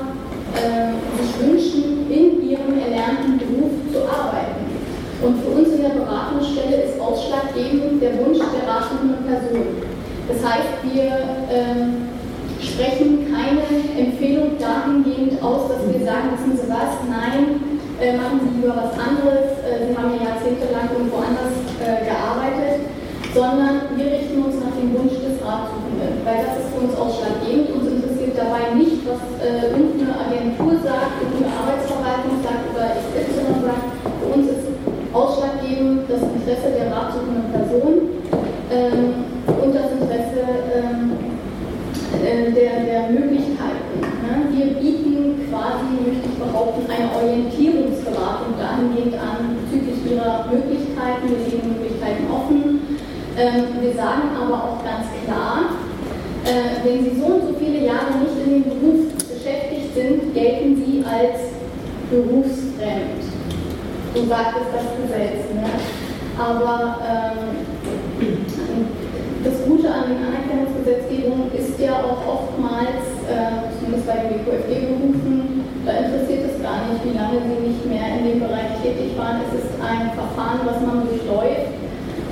äh, 0.55 1.21
sich 1.21 1.39
wünschen, 1.39 2.09
in 2.09 2.49
ihrem 2.49 2.79
erlernten 2.79 3.37
Beruf 3.37 3.71
zu 3.91 3.99
arbeiten. 4.03 4.46
Und 5.21 5.41
für 5.41 5.49
uns 5.49 5.69
in 5.73 5.81
der 5.81 5.97
Beratungsstelle 5.97 6.93
ist 6.93 7.01
ausschlaggebend 7.01 8.01
der 8.01 8.21
Wunsch 8.21 8.37
der 8.37 8.69
ratenden 8.69 9.25
Person. 9.25 9.81
Das 10.29 10.39
heißt, 10.45 10.85
wir 10.85 11.09
äh, 11.49 11.89
sprechen 12.61 13.25
keine 13.33 13.65
Empfehlung 13.97 14.61
dahingehend 14.61 15.41
aus, 15.41 15.73
dass 15.73 15.81
wir 15.89 16.05
sagen, 16.05 16.37
wissen 16.37 16.53
Sie 16.53 16.69
was, 16.69 17.01
nein, 17.09 17.81
äh, 17.97 18.13
machen 18.13 18.45
Sie 18.45 18.61
lieber 18.61 18.77
was 18.77 18.93
anderes, 18.93 19.57
äh, 19.65 19.89
Sie 19.89 19.93
haben 19.97 20.13
ja 20.13 20.37
jahrzehntelang 20.37 20.85
irgendwo 20.93 21.17
anders 21.17 21.53
äh, 21.81 22.05
gearbeitet, 22.05 22.85
sondern 23.33 23.97
wir 23.97 24.05
richten 24.05 24.37
uns 24.45 24.61
nach 24.61 24.75
dem 24.77 24.93
Wunsch 24.93 25.17
des 25.17 25.41
Ratsuchenden, 25.41 26.21
weil 26.21 26.45
das 26.45 26.61
ist 26.61 26.69
für 26.77 26.81
uns 26.85 26.93
ausschlaggebend. 26.93 27.73
Uns 27.73 27.89
interessiert 27.89 28.37
dabei 28.37 28.77
nicht, 28.77 29.01
was 29.09 29.21
äh, 29.41 29.73
irgendeine 29.73 30.13
Agentur 30.13 30.77
sagt, 30.85 31.25
irgendeine 31.25 31.57
Arbeitsverwaltung 31.57 32.37
sagt 32.45 32.69
oder 32.69 33.01
XY 33.17 33.65
sagt. 33.65 33.85
Für 34.21 34.29
uns 34.29 34.45
ist 34.45 34.66
ausschlaggebend 35.17 36.05
das 36.07 36.21
Interesse 36.21 36.77
der 36.77 36.93
ratsuchenden 36.93 37.49
Person 37.49 37.93
ähm, 38.69 39.25
und 39.49 39.73
das 39.73 39.89
Interesse 39.97 40.45
ähm, 40.77 41.17
äh, 42.21 42.53
der, 42.53 42.85
der 42.85 43.01
Möglichkeiten. 43.09 43.97
Ne? 44.21 44.45
Wir 44.53 44.77
bieten 44.77 45.49
quasi, 45.49 46.05
möchte 46.05 46.29
ich 46.29 46.37
behaupten, 46.37 46.85
eine 46.85 47.09
Orientierungsberatung 47.17 48.53
dahingehend 48.61 49.15
an 49.17 49.57
bezüglich 49.57 49.97
ihrer 50.05 50.45
Möglichkeiten. 50.53 51.25
Wir 51.33 51.41
legen 51.49 51.73
Möglichkeiten 51.73 52.29
offen. 52.29 52.97
Ähm, 53.37 53.81
wir 53.81 53.93
sagen 53.93 54.29
aber 54.37 54.57
auch 54.69 54.79
ganz 54.85 55.09
klar, 55.25 55.81
äh, 56.45 56.85
wenn 56.85 57.03
Sie 57.03 57.19
so 57.19 57.25
und 57.25 57.41
so 57.41 57.53
viele 57.57 57.85
Jahre 57.85 58.21
nicht 58.21 58.37
in 58.45 58.53
dem 58.53 58.63
Beruf 58.63 59.13
beschäftigt 59.17 59.93
sind, 59.95 60.33
gelten 60.33 60.77
Sie 60.77 61.03
als 61.05 61.57
berufsfremd. 62.09 63.16
So 64.17 64.25
sagt 64.25 64.57
es 64.57 64.73
das 64.73 64.89
Gesetz. 64.97 65.45
Ne? 65.53 65.69
Aber 66.41 66.97
ähm, 67.05 67.37
das 69.45 69.61
Gute 69.61 69.93
an 69.93 70.09
den 70.09 70.25
Anerkennungsgesetzgebungen 70.25 71.53
ist 71.53 71.77
ja 71.77 72.01
auch 72.01 72.25
oftmals, 72.25 73.05
äh, 73.29 73.69
zumindest 73.77 74.09
bei 74.09 74.17
den 74.25 74.41
WQFG-Berufen, 74.41 75.61
da 75.85 75.91
interessiert 76.01 76.49
es 76.49 76.57
gar 76.65 76.89
nicht, 76.89 77.05
wie 77.05 77.13
lange 77.13 77.45
sie 77.45 77.61
nicht 77.61 77.85
mehr 77.85 78.17
in 78.17 78.25
dem 78.25 78.39
Bereich 78.41 78.81
tätig 78.81 79.13
waren. 79.21 79.37
Es 79.45 79.53
ist 79.53 79.77
ein 79.85 80.09
Verfahren, 80.17 80.65
was 80.65 80.81
man 80.81 81.05
durchläuft 81.05 81.77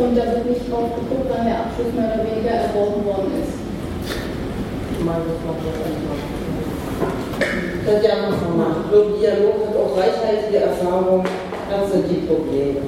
und 0.01 0.17
da 0.17 0.25
wird 0.25 0.49
nicht 0.49 0.65
drauf 0.65 0.89
geguckt, 0.89 1.29
wann 1.29 1.45
der 1.45 1.69
Abschluss 1.69 1.93
mehr 1.93 2.17
oder 2.17 2.25
weniger 2.25 2.65
erworben 2.65 3.05
worden 3.05 3.29
ist 3.45 3.61
Tatjana 7.85 8.33
von 8.41 8.57
Macht. 8.57 8.89
Dialog 8.89 9.69
hat 9.69 9.75
auch 9.77 9.93
reichhaltige 9.93 10.65
Erfahrung. 10.65 11.23
Das 11.69 11.91
sind 11.91 12.05
die 12.09 12.25
Probleme. 12.29 12.79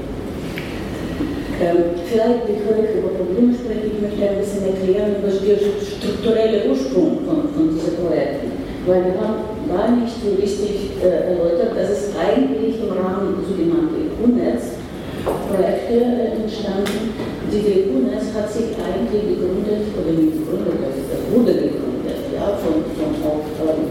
Ähm, 1.58 1.98
vielleicht 2.06 2.46
bevor 2.46 2.78
ich 2.78 3.02
über 3.02 3.18
Probleme 3.18 3.50
spreche, 3.58 3.90
ich 3.90 3.98
möchte 3.98 4.22
ein 4.22 4.38
bisschen 4.38 4.70
erklären, 4.70 5.18
was 5.26 5.42
der 5.42 5.58
strukturelle 5.58 6.70
Ursprung 6.70 7.26
von, 7.26 7.50
von 7.50 7.74
diesen 7.74 7.98
Projekten. 7.98 8.54
Weil 8.86 9.10
wir 9.10 9.18
haben 9.18 9.66
gar 9.66 9.90
nicht 9.98 10.14
so 10.22 10.38
richtig 10.38 10.94
äh, 11.02 11.34
erläutert, 11.34 11.74
dass 11.74 11.90
es 11.90 12.14
eigentlich 12.14 12.78
im 12.78 12.94
Rahmen 12.94 13.42
sogenannter 13.42 13.98
EU-Netz-Projekte 13.98 15.98
äh, 15.98 16.38
entstanden. 16.46 17.18
Diese 17.50 17.90
EU-Netz 17.90 18.30
hat 18.38 18.54
sich 18.54 18.78
eigentlich 18.78 19.26
gegründet, 19.26 19.90
oder 19.98 20.14
nicht 20.14 20.38
gegründet, 20.38 20.78
das 20.86 20.94
wurde 21.34 21.58
gegründet 21.58 22.22
ja, 22.38 22.54
von, 22.62 22.86
von 22.94 23.18
auch 23.26 23.42
ähm, 23.66 23.90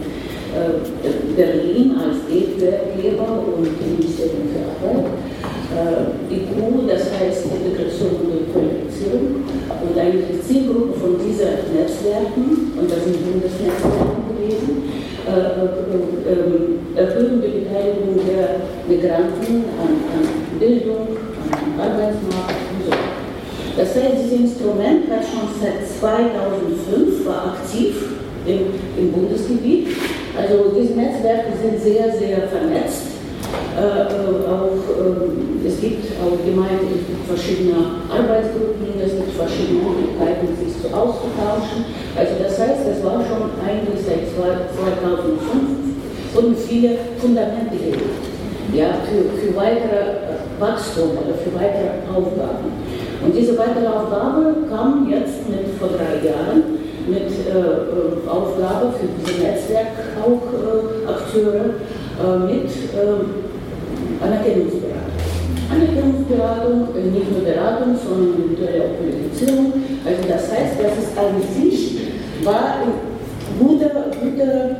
äh, 0.55 0.87
Berlin 1.37 1.95
als 2.01 2.25
Geber 2.27 3.45
und 3.45 3.69
Ministerium 3.79 4.49
für 4.49 4.65
Arbeit. 4.89 5.05
Äh, 5.77 6.35
IQ, 6.35 6.89
das 6.89 7.13
heißt 7.13 7.45
Integration 7.53 8.17
und 8.25 8.53
Qualifizierung. 8.53 9.45
Und 9.69 9.99
eigentlich 9.99 10.25
die 10.33 10.41
Zielgruppe 10.41 10.99
von 10.99 11.19
diesen 11.21 11.77
Netzwerken, 11.77 12.73
und 12.81 12.91
das 12.91 13.05
sind 13.05 13.21
Bundesnetzwerke 13.21 14.25
gewesen, 14.33 14.83
äh, 15.27 15.31
äh, 15.31 16.33
äh, 16.33 17.01
erhöhen 17.01 17.43
die 17.43 17.61
Beteiligung 17.61 18.17
der 18.27 18.63
Migranten 18.89 19.65
an, 19.77 19.93
an 20.17 20.59
Bildung, 20.59 21.09
an 21.53 21.81
Arbeitsmarkt 21.81 22.57
und 22.73 22.85
so. 22.87 22.97
Das 23.77 23.95
heißt, 23.95 24.25
dieses 24.25 24.41
Instrument 24.41 25.11
hat 25.11 25.25
schon 25.27 25.49
seit 25.61 25.87
2005 25.87 27.27
war 27.27 27.57
aktiv 27.59 27.95
im, 28.47 28.61
im 28.97 29.13
Bundesgebiet. 29.13 29.89
Also 30.37 30.71
diese 30.77 30.95
Netzwerke 30.95 31.57
sind 31.57 31.81
sehr, 31.81 32.13
sehr 32.13 32.49
vernetzt. 32.49 33.17
Äh, 33.77 33.81
äh 33.81 34.45
auch, 34.45 34.77
äh, 34.77 35.67
es 35.67 35.81
gibt 35.81 36.05
allgemein 36.21 36.81
es 36.93 37.09
gibt 37.09 37.25
verschiedene 37.27 38.05
Arbeitsgruppen, 38.09 39.01
es 39.01 39.13
gibt 39.17 39.33
verschiedene 39.33 39.81
Möglichkeiten, 39.81 40.49
sich 40.61 40.77
zu 40.77 40.89
auszutauschen. 40.93 41.89
Also 42.15 42.33
das 42.41 42.55
heißt, 42.61 42.85
es 42.85 43.05
war 43.05 43.25
schon 43.25 43.57
eigentlich 43.65 44.01
seit 44.05 44.29
2005 44.37 45.97
schon 46.33 46.57
viele 46.57 46.99
Fundamente 47.19 47.77
gelegt 47.77 48.37
ja, 48.75 48.99
für, 49.09 49.25
für 49.39 49.57
weitere 49.57 50.37
Wachstum 50.59 51.11
oder 51.13 51.35
für 51.39 51.55
weitere 51.55 52.03
Aufgaben. 52.13 52.73
Und 53.25 53.35
diese 53.35 53.57
weitere 53.59 53.87
Aufgabe 53.87 54.69
kam 54.69 55.09
jetzt 55.11 55.49
mit 55.49 55.77
vor 55.79 55.89
drei 55.89 56.27
Jahren 56.27 56.86
mit 57.07 57.31
äh, 57.47 57.51
äh, 57.51 58.29
Aufgabe 58.29 58.93
für 58.99 59.07
diese 59.19 59.35
Netzwerkakteure 59.43 61.65
äh, 62.19 62.39
mit 62.47 62.67
äh, 62.67 64.25
Anerkennungsberatung. 64.25 65.13
Anerkennungsberatung, 65.71 66.89
äh, 66.97 67.11
nicht 67.11 67.31
nur 67.31 67.43
Beratung, 67.43 67.95
sondern 67.97 68.35
individuelle 68.37 68.85
auch 68.85 68.95
Qualifizierung. 68.99 69.67
Also 70.05 70.23
das 70.29 70.51
heißt, 70.51 70.75
das 70.83 70.95
ist 70.99 71.17
an 71.19 71.41
sich 71.55 71.79
war 72.45 72.81
ein 72.83 72.93
guter, 73.59 73.91
guter 74.21 74.77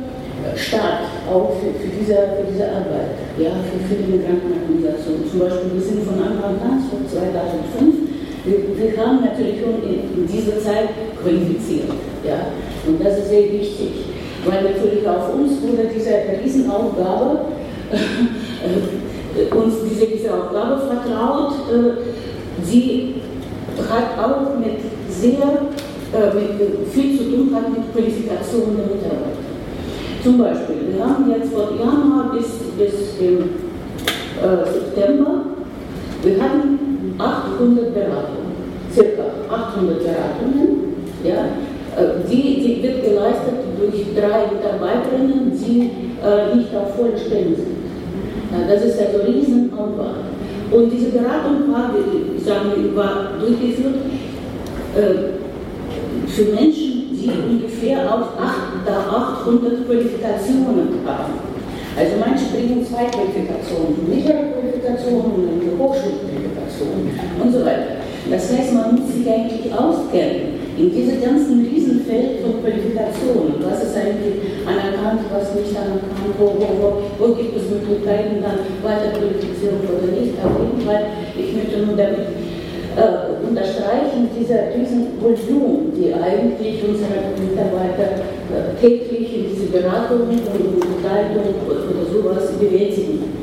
Start 0.55 1.03
auch 1.29 1.51
für, 1.59 1.73
für, 1.79 1.89
diese, 1.91 2.13
für 2.13 2.45
diese 2.51 2.69
Arbeit, 2.69 3.17
ja, 3.37 3.51
für, 3.67 3.79
für 3.87 3.95
die 4.01 4.11
Migrantenorganisationen. 4.15 5.29
Zum 5.29 5.39
Beispiel, 5.39 5.71
wir 5.73 5.81
sind 5.81 6.03
von 6.03 6.23
Anfang 6.23 6.55
an, 6.61 6.83
von 6.89 7.03
2005, 7.03 7.95
wir, 8.45 8.57
wir 8.79 8.91
haben 8.95 9.25
natürlich 9.25 9.59
schon 9.59 9.83
in, 9.83 9.99
in, 10.15 10.27
dieser 10.27 10.59
Zeit 10.63 10.87
qualifiziert. 11.27 11.89
Ja? 12.25 12.47
Und 12.87 13.03
das 13.03 13.19
ist 13.19 13.29
sehr 13.29 13.51
wichtig, 13.51 14.05
weil 14.45 14.63
natürlich 14.63 15.07
auf 15.07 15.33
uns 15.33 15.61
wurde 15.61 15.89
diese 15.93 16.11
Riesenaufgabe, 16.43 17.39
äh, 17.91 19.55
uns 19.55 19.75
diese, 19.89 20.07
diese 20.07 20.33
Aufgabe 20.33 20.81
vertraut. 20.87 21.53
Äh, 21.71 22.63
sie 22.63 23.15
hat 23.89 24.17
auch 24.23 24.57
mit 24.57 24.79
sehr 25.09 25.67
äh, 26.13 26.33
mit, 26.33 26.89
viel 26.91 27.17
zu 27.17 27.23
tun 27.25 27.53
hat 27.53 27.69
mit 27.69 27.93
Qualifikationen 27.93 28.77
der 28.77 28.95
Mitarbeiter. 28.95 29.47
Zum 30.23 30.37
Beispiel, 30.37 30.95
wir 30.95 31.03
haben 31.05 31.29
jetzt 31.29 31.53
von 31.53 31.77
Januar 31.77 32.31
bis, 32.33 32.47
bis 32.77 33.19
im, 33.19 33.39
äh, 33.39 34.65
September, 34.71 35.41
wir 36.23 36.41
hatten 36.41 37.13
800 37.17 37.93
Beratungen, 37.93 38.55
circa 38.93 39.23
800 39.49 39.99
Beratungen. 39.99 40.86
Ja, 41.23 41.49
äh, 41.97 42.21
die, 42.29 42.61
die 42.61 42.83
wird 42.83 43.03
geleistet 43.03 43.57
durch 43.79 44.05
drei 44.13 44.53
Mitarbeiterinnen, 44.53 45.51
die 45.51 45.89
äh, 46.21 46.55
nicht 46.55 46.75
auf 46.75 46.95
volle 46.95 47.17
Stellen 47.17 47.55
sind. 47.55 47.77
Ja, 48.51 48.67
das 48.71 48.85
ist 48.85 48.99
also 48.99 49.25
Riesenaufwand. 49.25 50.29
Und 50.71 50.91
diese 50.91 51.09
Beratung 51.09 51.71
war, 51.71 51.91
ich 52.35 52.43
sage, 52.43 52.95
war 52.95 53.33
durchgeführt 53.39 53.95
äh, 54.95 56.27
für 56.27 56.43
Menschen, 56.53 57.09
die 57.11 57.31
ungefähr 57.49 58.05
auch 58.05 58.37
800 58.37 59.87
Qualifikationen 59.87 61.01
haben. 61.05 61.33
Also 61.97 62.11
manche 62.19 62.45
bringen 62.53 62.85
zwei 62.85 63.05
Qualifikationen, 63.05 64.07
mittlere 64.07 64.53
Qualifikationen, 64.53 65.49
eine 65.49 65.71
Hochschulqualifikation 65.79 67.09
und 67.41 67.51
so 67.51 67.65
weiter. 67.65 67.97
Das 68.29 68.53
heißt, 68.53 68.73
man 68.73 68.95
muss 68.95 69.13
sich 69.13 69.27
eigentlich 69.27 69.73
auskennen 69.73 70.56
in 70.77 70.93
diesem 70.93 71.21
ganzen 71.21 71.65
Riesenfeld 71.65 72.41
von 72.41 72.61
Qualifikationen. 72.61 73.57
Was 73.65 73.83
ist 73.83 73.97
eigentlich 73.97 74.61
anerkannt, 74.61 75.25
was 75.33 75.55
nicht 75.57 75.73
anerkannt, 75.73 76.37
wo, 76.37 76.53
wo, 76.53 76.67
wo, 76.77 76.89
wo 77.17 77.33
gibt 77.33 77.57
es 77.57 77.65
Möglichkeiten, 77.69 78.45
dann 78.45 78.61
Weiterqualifizierung 78.85 79.81
oder 79.89 80.13
nicht. 80.13 80.37
Auf 80.37 80.53
jeden 80.61 80.85
Fall, 80.85 81.03
ich 81.33 81.49
möchte 81.57 81.81
nur 81.81 81.97
damit 81.97 82.29
äh, 82.93 83.33
unterstreichen, 83.41 84.29
dieser 84.37 84.69
Riesenvolumen, 84.77 85.97
die 85.97 86.13
eigentlich 86.13 86.77
unsere 86.85 87.33
Mitarbeiter 87.41 88.21
äh, 88.53 88.77
täglich 88.79 89.33
in 89.33 89.49
diese 89.49 89.73
Beratung 89.73 90.29
und 90.29 90.45
Begleitung 90.45 91.57
oder 91.65 92.05
sowas 92.05 92.53
bewältigen. 92.53 93.33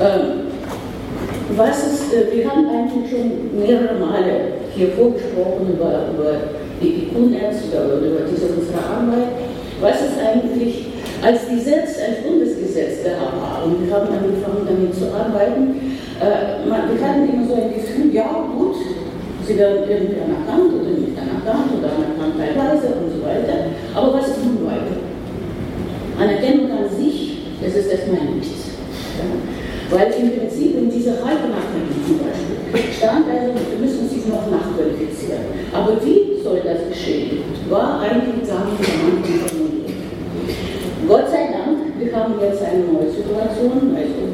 Ähm, 0.00 0.48
was 1.56 1.78
ist, 1.86 2.14
äh, 2.14 2.32
wir 2.34 2.48
haben 2.48 2.68
eigentlich 2.68 3.10
schon 3.10 3.58
mehrere 3.58 3.98
Male 3.98 4.67
hier 4.78 4.94
vorgesprochen 4.94 5.74
über, 5.74 6.14
über 6.14 6.32
die 6.80 7.10
IQ-Netz 7.10 7.66
oder 7.68 7.98
über 7.98 8.22
diese 8.30 8.46
unsere 8.54 8.78
Arbeit. 8.78 9.34
Was 9.82 9.98
ist 10.00 10.18
eigentlich 10.22 10.86
als 11.22 11.48
Gesetz, 11.50 11.98
als 11.98 12.22
Bundesgesetz 12.22 13.02
gehabt 13.02 13.42
haben? 13.42 13.74
Wir 13.74 13.94
haben 13.94 14.06
angefangen 14.06 14.62
damit 14.66 14.94
zu 14.94 15.10
arbeiten 15.10 15.98
äh, 16.20 16.66
man, 16.66 16.90
wir 16.90 16.98
hatten 16.98 17.30
immer 17.30 17.46
so 17.46 17.54
ein 17.54 17.72
Gefühl, 17.74 18.12
ja 18.12 18.26
gut, 18.26 18.74
sie 19.46 19.56
werden 19.56 19.88
irgendwie 19.88 20.18
anerkannt 20.18 20.74
oder 20.74 20.90
nicht 20.98 21.14
anerkannt 21.14 21.78
oder 21.78 21.94
anerkannt 21.94 22.34
teilweise 22.34 22.98
und 22.98 23.10
so 23.14 23.22
weiter. 23.22 23.70
Aber 23.94 24.14
was 24.14 24.28
ist 24.28 24.44
nun 24.44 24.66
weiter? 24.66 24.98
Anerkennung 26.18 26.70
an 26.72 26.90
sich, 26.90 27.38
das 27.62 27.74
ist 27.74 27.90
erstmal 27.90 28.34
nichts. 28.34 28.74
Ja? 29.18 29.30
Weil 29.90 30.12
im 30.20 30.38
Prinzip 30.38 30.76
in 30.76 30.90
dieser 30.90 31.12
Halbanerkennung 31.12 31.96
zum 32.06 32.18
Beispiel 32.20 32.92
stand 32.92 33.24
also, 33.24 33.54
wir 33.56 33.78
müssen 33.80 34.08
sich 34.08 34.26
noch 34.26 34.44
nachqualifizieren. 34.50 35.48
Aber 35.72 35.96
wie 36.04 36.42
soll 36.42 36.60
das 36.60 36.88
geschehen? 36.92 37.38
War 37.70 38.00
eigentlich 38.00 38.46
gar 38.46 38.64
nicht 38.68 38.84
Anfang 38.84 39.48
formuliert. 39.48 39.88
Gott 41.08 41.30
sei 41.30 41.48
Dank, 41.52 41.78
wir 41.98 42.12
haben 42.14 42.34
jetzt 42.40 42.62
eine 42.62 42.84
neue 42.84 43.08
Situation, 43.08 43.96
also 43.96 44.28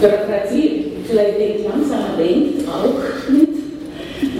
Bürokratie 0.00 0.92
vielleicht 1.06 1.38
denkt 1.38 1.68
langsamer 1.68 2.16
denkt, 2.16 2.66
auch 2.68 3.30
mit. 3.30 3.48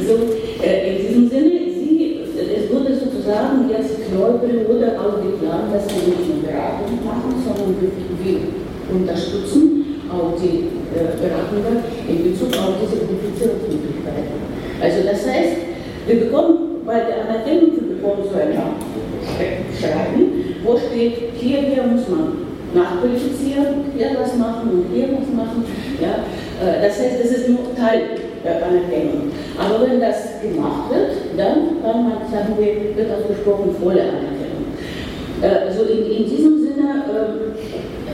So, 0.06 0.16
äh, 0.62 0.96
in 0.96 1.08
diesem 1.08 1.28
Sinne, 1.28 1.50
sie, 1.72 2.20
es 2.34 2.72
wurde 2.72 2.94
sozusagen 2.96 3.68
jetzt 3.68 3.96
Neuperiode 4.12 4.98
auch 4.98 5.20
geplant, 5.20 5.74
dass 5.74 5.84
wir 5.88 6.08
nicht 6.08 6.28
nur 6.28 6.42
Beratung 6.42 7.04
machen, 7.04 7.34
sondern 7.44 7.76
wir 8.22 8.40
unterstützen 8.94 9.73
auch 10.20 10.36
die 10.40 10.70
äh, 10.94 12.12
in 12.12 12.30
Bezug 12.30 12.48
auf 12.58 12.74
diese 12.82 13.02
Qualifizierungsmöglichkeiten. 13.02 14.38
Also 14.80 14.98
das 15.02 15.26
heißt, 15.26 15.56
wir 16.06 16.20
bekommen 16.20 16.82
bei 16.84 17.00
der 17.00 17.24
Anerkennung, 17.24 17.72
wir 17.74 17.96
bekommen 17.96 18.22
so 18.24 18.36
ein 18.38 18.52
Schreiben, 19.80 20.44
wo 20.64 20.76
steht, 20.76 21.32
hierher 21.34 21.86
muss 21.86 22.08
man 22.08 22.44
nachqualifizieren, 22.74 23.90
hier 23.96 24.10
was 24.18 24.36
machen 24.36 24.70
und 24.70 24.86
hier 24.92 25.08
was 25.12 25.30
machen. 25.34 25.64
Ja? 26.00 26.24
Äh, 26.60 26.86
das 26.86 26.98
heißt, 26.98 27.20
das 27.22 27.30
ist 27.30 27.48
nur 27.48 27.74
Teil 27.74 28.20
der 28.44 28.66
Anerkennung. 28.66 29.32
Aber 29.56 29.88
wenn 29.88 30.00
das 30.00 30.40
gemacht 30.42 30.90
wird, 30.90 31.38
dann 31.38 31.82
kann 31.82 32.04
man 32.04 32.18
sagen, 32.30 32.54
wir, 32.58 32.96
wird 32.96 33.10
ausgesprochen 33.10 33.74
volle 33.80 34.02
Anerkennung. 34.02 34.74
Also 35.42 35.84
in, 35.84 36.10
in 36.10 36.24
diesem 36.24 36.60
Sinne, 36.62 37.04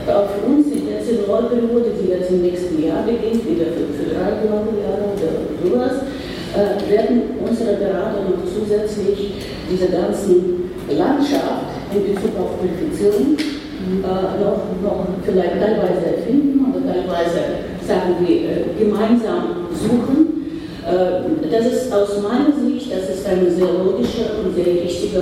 äh, 0.07 0.11
auf 0.11 0.29
uns 0.45 0.67
in 0.71 0.87
der 0.87 1.01
Zivilperiode, 1.03 1.91
die 2.01 2.09
jetzt 2.09 2.31
im 2.31 2.41
nächsten 2.41 2.83
Jahr 2.83 3.03
beginnt, 3.03 3.45
wieder 3.45 3.71
für, 3.71 3.91
für 3.93 4.13
drei 4.13 4.41
Jahre 4.45 5.03
oder 5.13 5.31
sowas, 5.61 5.95
äh, 6.53 6.91
werden 6.91 7.37
unsere 7.39 7.77
Berater 7.77 8.23
noch 8.27 8.43
zusätzlich 8.45 9.33
diese 9.71 9.87
ganzen 9.87 10.71
Landschaft 10.89 11.71
in 11.93 12.13
Bezug 12.13 12.35
auf 12.39 12.59
Qualifizierung 12.59 13.37
äh, 13.81 14.43
noch, 14.43 14.61
noch 14.83 15.07
vielleicht 15.25 15.59
teilweise 15.59 16.17
erfinden 16.17 16.65
oder 16.69 16.93
teilweise, 16.93 17.41
sagen 17.85 18.15
wir, 18.19 18.35
äh, 18.35 18.63
gemeinsam 18.77 19.67
suchen. 19.73 20.61
Äh, 20.85 21.49
das 21.49 21.65
ist 21.65 21.93
aus 21.93 22.21
meiner 22.21 22.53
Sicht, 22.53 22.91
das 22.91 23.17
ist 23.17 23.27
eine 23.27 23.49
sehr 23.49 23.73
logische 23.73 24.43
und 24.43 24.55
sehr 24.55 24.83
richtige 24.83 25.21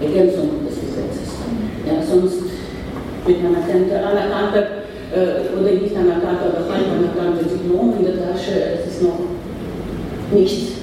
Ergänzung 0.00 0.64
des 0.66 0.80
Gesetzes. 0.80 1.36
Ja, 1.86 2.02
sonst 2.02 2.47
mit 3.28 3.44
anerkannter, 3.44 4.00
anerkannter 4.00 4.88
äh, 5.12 5.52
oder 5.52 5.72
nicht 5.76 5.92
anerkannter 5.92 6.48
oder 6.48 6.64
halb 6.64 6.88
anerkannter 6.88 7.44
Diplom 7.44 7.94
in 8.00 8.04
der 8.08 8.16
Tasche, 8.16 8.80
das 8.80 8.88
ist 8.88 9.02
noch 9.04 9.20
nichts. 10.32 10.80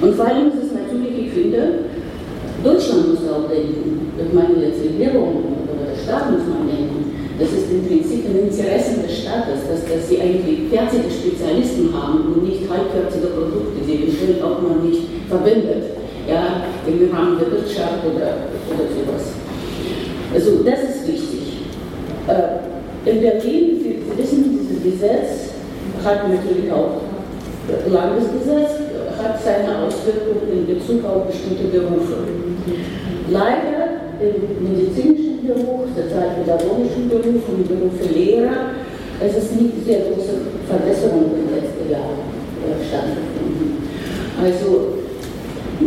Und 0.00 0.14
vor 0.14 0.26
allem 0.28 0.48
ist 0.48 0.68
es 0.68 0.72
natürlich, 0.76 1.26
ich 1.26 1.32
finde, 1.32 1.88
Deutschland 2.62 3.08
muss 3.08 3.24
auch 3.26 3.48
denken. 3.48 4.12
Ich 4.18 4.32
meine 4.32 4.60
jetzt 4.60 4.84
Regierung 4.84 5.52
Staat 6.02 6.30
muss 6.32 6.46
man 6.50 6.66
denken. 6.66 7.14
Das 7.38 7.48
ist 7.48 7.70
im 7.70 7.86
Prinzip 7.86 8.26
ein 8.26 8.50
Interesse 8.50 9.02
des 9.02 9.22
Staates, 9.22 9.66
dass, 9.70 9.86
dass 9.86 10.08
sie 10.08 10.20
eigentlich 10.20 10.68
fertige 10.70 11.08
Spezialisten 11.10 11.90
haben 11.94 12.34
und 12.34 12.44
nicht 12.44 12.68
halbfertige 12.68 13.32
Produkte, 13.32 13.80
die 13.86 14.04
eventuell 14.04 14.42
auch 14.42 14.60
man 14.60 14.86
nicht 14.86 15.02
verwendet, 15.28 15.96
ja, 16.28 16.68
im 16.86 17.10
Rahmen 17.10 17.38
der 17.38 17.50
Wirtschaft 17.50 18.04
oder, 18.04 18.50
oder 18.68 18.86
sowas. 18.90 19.40
Also 20.34 20.62
das 20.62 20.96
ist 20.96 21.08
wichtig. 21.08 21.21
Äh, 22.28 23.10
in 23.10 23.20
Berlin, 23.20 23.80
Sie, 23.82 23.98
wissen, 24.16 24.58
dieses 24.58 24.82
Gesetz 24.82 25.50
hat 26.04 26.28
natürlich 26.28 26.70
auch 26.70 27.02
Landesgesetz, 27.90 28.78
hat 29.18 29.42
seine 29.42 29.82
Auswirkungen 29.82 30.46
in 30.52 30.66
Bezug 30.66 31.04
auf 31.04 31.26
bestimmte 31.26 31.64
Berufe. 31.64 32.30
Leider 33.30 34.06
im 34.20 34.70
medizinischen 34.70 35.46
Beruf, 35.46 35.90
sozialpädagogischen 35.96 37.08
Beruf 37.08 37.42
und 37.48 37.62
im 37.62 37.68
Beruf 37.68 37.92
für 38.00 38.14
Lehrer, 38.14 38.70
es 39.20 39.36
ist 39.36 39.60
nicht 39.60 39.84
sehr 39.84 40.00
große 40.00 40.62
Verbesserung 40.68 41.26
im 41.34 41.54
letzten 41.54 41.90
Jahr 41.90 42.22
stattgefunden. 42.86 43.82
Also 44.38 45.02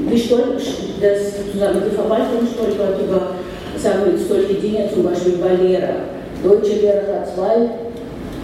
wie 0.10 0.20
stolz, 0.20 0.64
das, 1.00 1.34
die 1.54 1.96
Verwaltung 1.96 2.44
stolpert 2.44 3.02
über 3.02 3.36
sagen 3.78 4.00
wir, 4.06 4.18
solche 4.18 4.56
Dinge, 4.56 4.90
zum 4.92 5.04
Beispiel 5.04 5.38
bei 5.38 5.54
Lehrer. 5.56 6.16
Deutsche 6.46 6.82
Lehrer 6.82 7.22
hat 7.22 7.34
zwei 7.34 7.70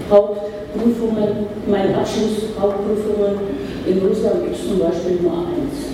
Hauptprüfungen, 0.10 1.46
mein 1.68 1.94
Abschluss 1.94 2.50
Hauptprüfungen. 2.60 3.62
In 3.86 4.00
Russland 4.00 4.44
gibt 4.44 4.56
es 4.56 4.68
zum 4.68 4.80
Beispiel 4.80 5.22
nur 5.22 5.32
eins. 5.46 5.94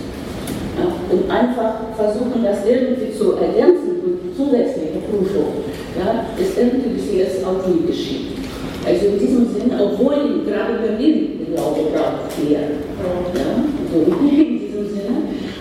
Ja, 0.80 0.88
und 1.12 1.30
einfach 1.30 1.92
versuchen, 1.98 2.44
das 2.44 2.66
irgendwie 2.66 3.12
zu 3.12 3.34
ergänzen 3.34 4.00
durch 4.00 4.38
zusätzliche 4.38 5.04
Prüfung, 5.10 5.68
ja, 6.00 6.26
ist 6.40 6.58
irgendwie 6.58 6.90
bis 6.90 7.12
jetzt 7.14 7.44
auch 7.44 7.68
nie 7.68 7.88
geschieht. 7.88 8.38
Also 8.86 9.08
in 9.08 9.20
diesem 9.20 9.46
Sinne, 9.52 9.76
obwohl 9.84 10.46
gerade 10.46 10.80
Berlin, 10.80 11.38
glaube, 11.58 11.90
braucht 11.92 12.50
mehr. 12.50 12.60
Ja, 12.62 13.50
so 13.92 14.00
in 14.30 14.60
diesem 14.60 14.88
Sinne. 14.88 15.16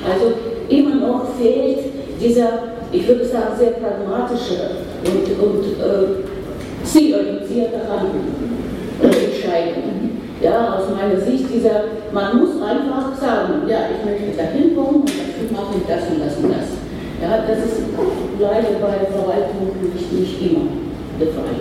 Also 0.05 0.33
immer 0.69 0.95
noch 0.95 1.35
fehlt 1.35 1.79
dieser, 2.21 2.49
ich 2.93 3.09
würde 3.09 3.25
sagen, 3.25 3.57
sehr 3.59 3.73
pragmatische 3.73 4.85
und, 5.05 5.25
und 5.43 5.65
äh, 5.81 6.36
zielorientierte 6.87 7.81
Handeln 7.89 8.33
und 9.03 9.15
Entscheidungen. 9.15 10.21
Ja, 10.41 10.75
aus 10.77 10.85
meiner 10.91 11.19
Sicht, 11.21 11.45
dieser, 11.53 11.85
man 12.13 12.39
muss 12.39 12.63
einfach 12.63 13.17
sagen, 13.19 13.67
ja, 13.67 13.89
ich 13.91 14.05
möchte 14.05 14.37
da 14.37 14.45
hinkommen 14.45 15.01
und 15.01 15.09
dafür 15.09 15.51
mache 15.53 15.75
ich 15.79 15.87
das 15.89 16.11
und 16.11 16.21
das 16.21 16.37
und 16.37 16.51
das. 16.51 16.69
Ja, 17.21 17.45
das 17.49 17.59
ist 17.65 17.81
leider 18.39 18.79
bei 18.81 19.07
Verwaltung 19.11 19.73
nicht, 19.95 20.13
nicht 20.13 20.43
immer 20.43 20.69
der 21.19 21.29
Fall. 21.29 21.57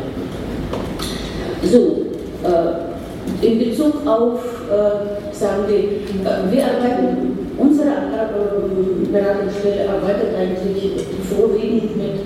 So, 1.64 2.06
äh, 2.44 3.48
in 3.48 3.60
Bezug 3.60 4.06
auf, 4.06 4.42
äh, 4.70 5.34
sagen 5.34 5.64
wir, 5.68 5.78
äh, 5.80 6.52
wir 6.52 6.64
arbeiten, 6.66 7.54
unsere 7.58 7.88
äh, 7.88 9.12
Beratungsstelle 9.12 9.90
arbeitet 9.90 10.36
eigentlich 10.38 11.06
vorwiegend 11.30 11.96
mit 11.96 12.20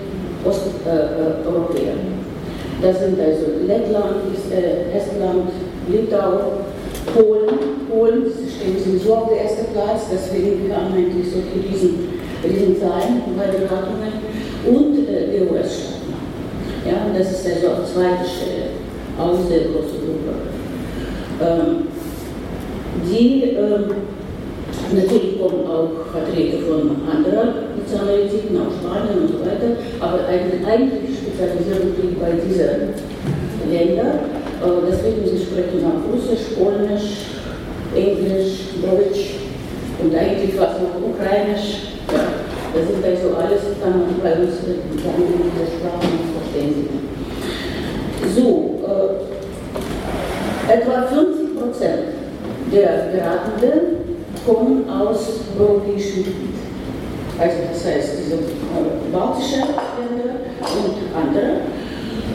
Osteuropäern. 0.44 2.19
Das 2.82 3.00
sind 3.00 3.20
also 3.20 3.46
Lettland, 3.68 4.36
äh, 4.52 4.98
Estland, 4.98 5.52
Litauen, 5.90 6.64
Polen. 7.14 7.60
Polen 7.90 8.24
stehen 8.26 8.78
sowieso 8.84 9.16
auf 9.16 9.30
der 9.30 9.42
ersten 9.42 9.74
Platz, 9.74 10.04
deswegen 10.12 10.74
haben 10.74 10.94
eigentlich 10.94 11.26
solche 11.32 11.68
riesen, 11.68 12.10
riesen 12.44 12.80
Zahlen 12.80 13.24
bei 13.36 13.48
Beratungen 13.48 14.14
und 14.66 15.10
äh, 15.10 15.28
die 15.32 15.52
US-Staaten. 15.52 16.14
Ja, 16.86 17.18
das 17.18 17.32
ist 17.32 17.46
also 17.46 17.68
auf 17.82 17.94
zweiter 17.94 18.24
Stelle, 18.24 18.70
auch 19.20 19.36
sehr 19.48 19.72
große 19.72 20.00
Gruppe. 20.06 20.34
Ähm, 21.42 21.88
die 23.06 23.44
ähm, 23.44 23.92
natürlich 24.94 25.40
kommen 25.40 25.66
auch 25.68 26.12
Vertreter 26.12 26.60
von 26.68 26.92
anderen 27.10 27.79
Nationalitäten, 27.90 28.58
auch 28.62 28.70
Spanien 28.70 29.26
und 29.26 29.30
so 29.30 29.40
weiter, 29.42 29.74
aber 30.00 30.28
eigentlich, 30.28 30.66
eigentlich 30.66 31.18
Spezialisierung 31.18 31.94
liegt 32.02 32.22
bei 32.22 32.34
diesen 32.34 32.94
Ländern. 33.70 34.30
Äh, 34.62 34.86
deswegen 34.90 35.26
sie 35.26 35.44
sprechen 35.44 35.82
auch 35.86 36.06
Russisch, 36.06 36.54
Polnisch, 36.54 37.34
Englisch, 37.96 38.78
Deutsch 38.82 39.42
und 40.02 40.16
eigentlich 40.16 40.54
was 40.60 40.78
noch 40.78 41.02
Ukrainisch. 41.02 41.98
Ja, 42.14 42.46
das 42.74 42.84
ist 42.84 43.04
also 43.04 43.36
alles, 43.36 43.62
kann 43.82 44.00
man 44.00 44.22
bei 44.22 44.34
uns 44.34 44.62
mit 44.68 44.86
dieser 44.94 45.66
Sprache 45.66 46.06
verständigen. 46.38 47.10
So, 48.36 48.82
äh, 48.86 50.74
etwa 50.74 51.08
50 51.08 51.60
Prozent 51.60 52.04
der 52.72 53.10
Beratenden 53.12 53.98
kommen 54.46 54.88
aus 54.88 55.42
europäischen 55.58 56.24
Gebiet. 56.24 56.69
Also 57.40 57.56
das 57.72 57.86
heißt, 57.86 58.10
diese 58.20 58.36
äh, 58.36 59.12
baltische 59.14 59.60
Länder 59.60 60.44
und 60.60 60.98
andere. 61.16 61.62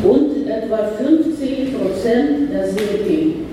Und 0.02 0.48
etwa 0.48 0.88
50 0.96 1.78
Prozent, 1.78 2.54
das 2.54 2.68
sind 2.70 3.04
die 3.06 3.44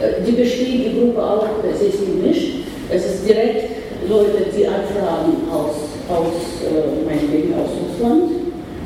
äh, 0.00 0.24
die 0.26 0.32
bestehen 0.32 0.84
die 0.84 0.98
Gruppe 0.98 1.22
auch, 1.22 1.46
es 1.70 1.82
ist 1.82 2.00
gemischt, 2.04 2.64
es 2.90 3.04
ist 3.04 3.28
direkt 3.28 3.70
Leute, 4.08 4.46
die 4.56 4.66
anfragen 4.66 5.36
aus, 5.52 5.76
aus 6.08 6.64
äh, 6.64 7.04
meinetwegen 7.04 7.54
aus 7.54 7.70
Russland, 7.76 8.32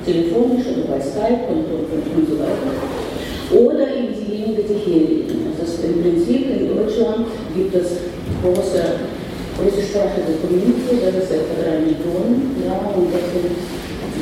telefonisch 0.05 0.66
oder 0.66 0.97
bei 0.97 1.01
Skype 1.01 1.47
und, 1.49 1.64
und, 1.70 1.87
und 2.16 2.29
so 2.29 2.39
weiter. 2.39 2.75
Oder 3.55 3.87
in 3.95 4.12
diejenigen, 4.12 4.64
die 4.68 4.91
hier 4.91 5.03
leben. 5.09 5.53
Das 5.59 5.68
ist 5.68 5.85
im 5.85 6.03
Prinzip 6.03 6.51
in 6.51 6.77
Deutschland 6.77 7.27
gibt 7.55 7.75
es 7.75 7.99
große 8.45 9.09
russischsprachige 9.57 10.36
Community, 10.45 11.01
das 11.01 11.24
ist 11.24 11.32
etwa 11.32 11.55
drei 11.64 11.80
Millionen, 11.80 12.61
ja, 12.61 12.76
und 12.92 13.09
das 13.09 13.24
sind 13.32 13.57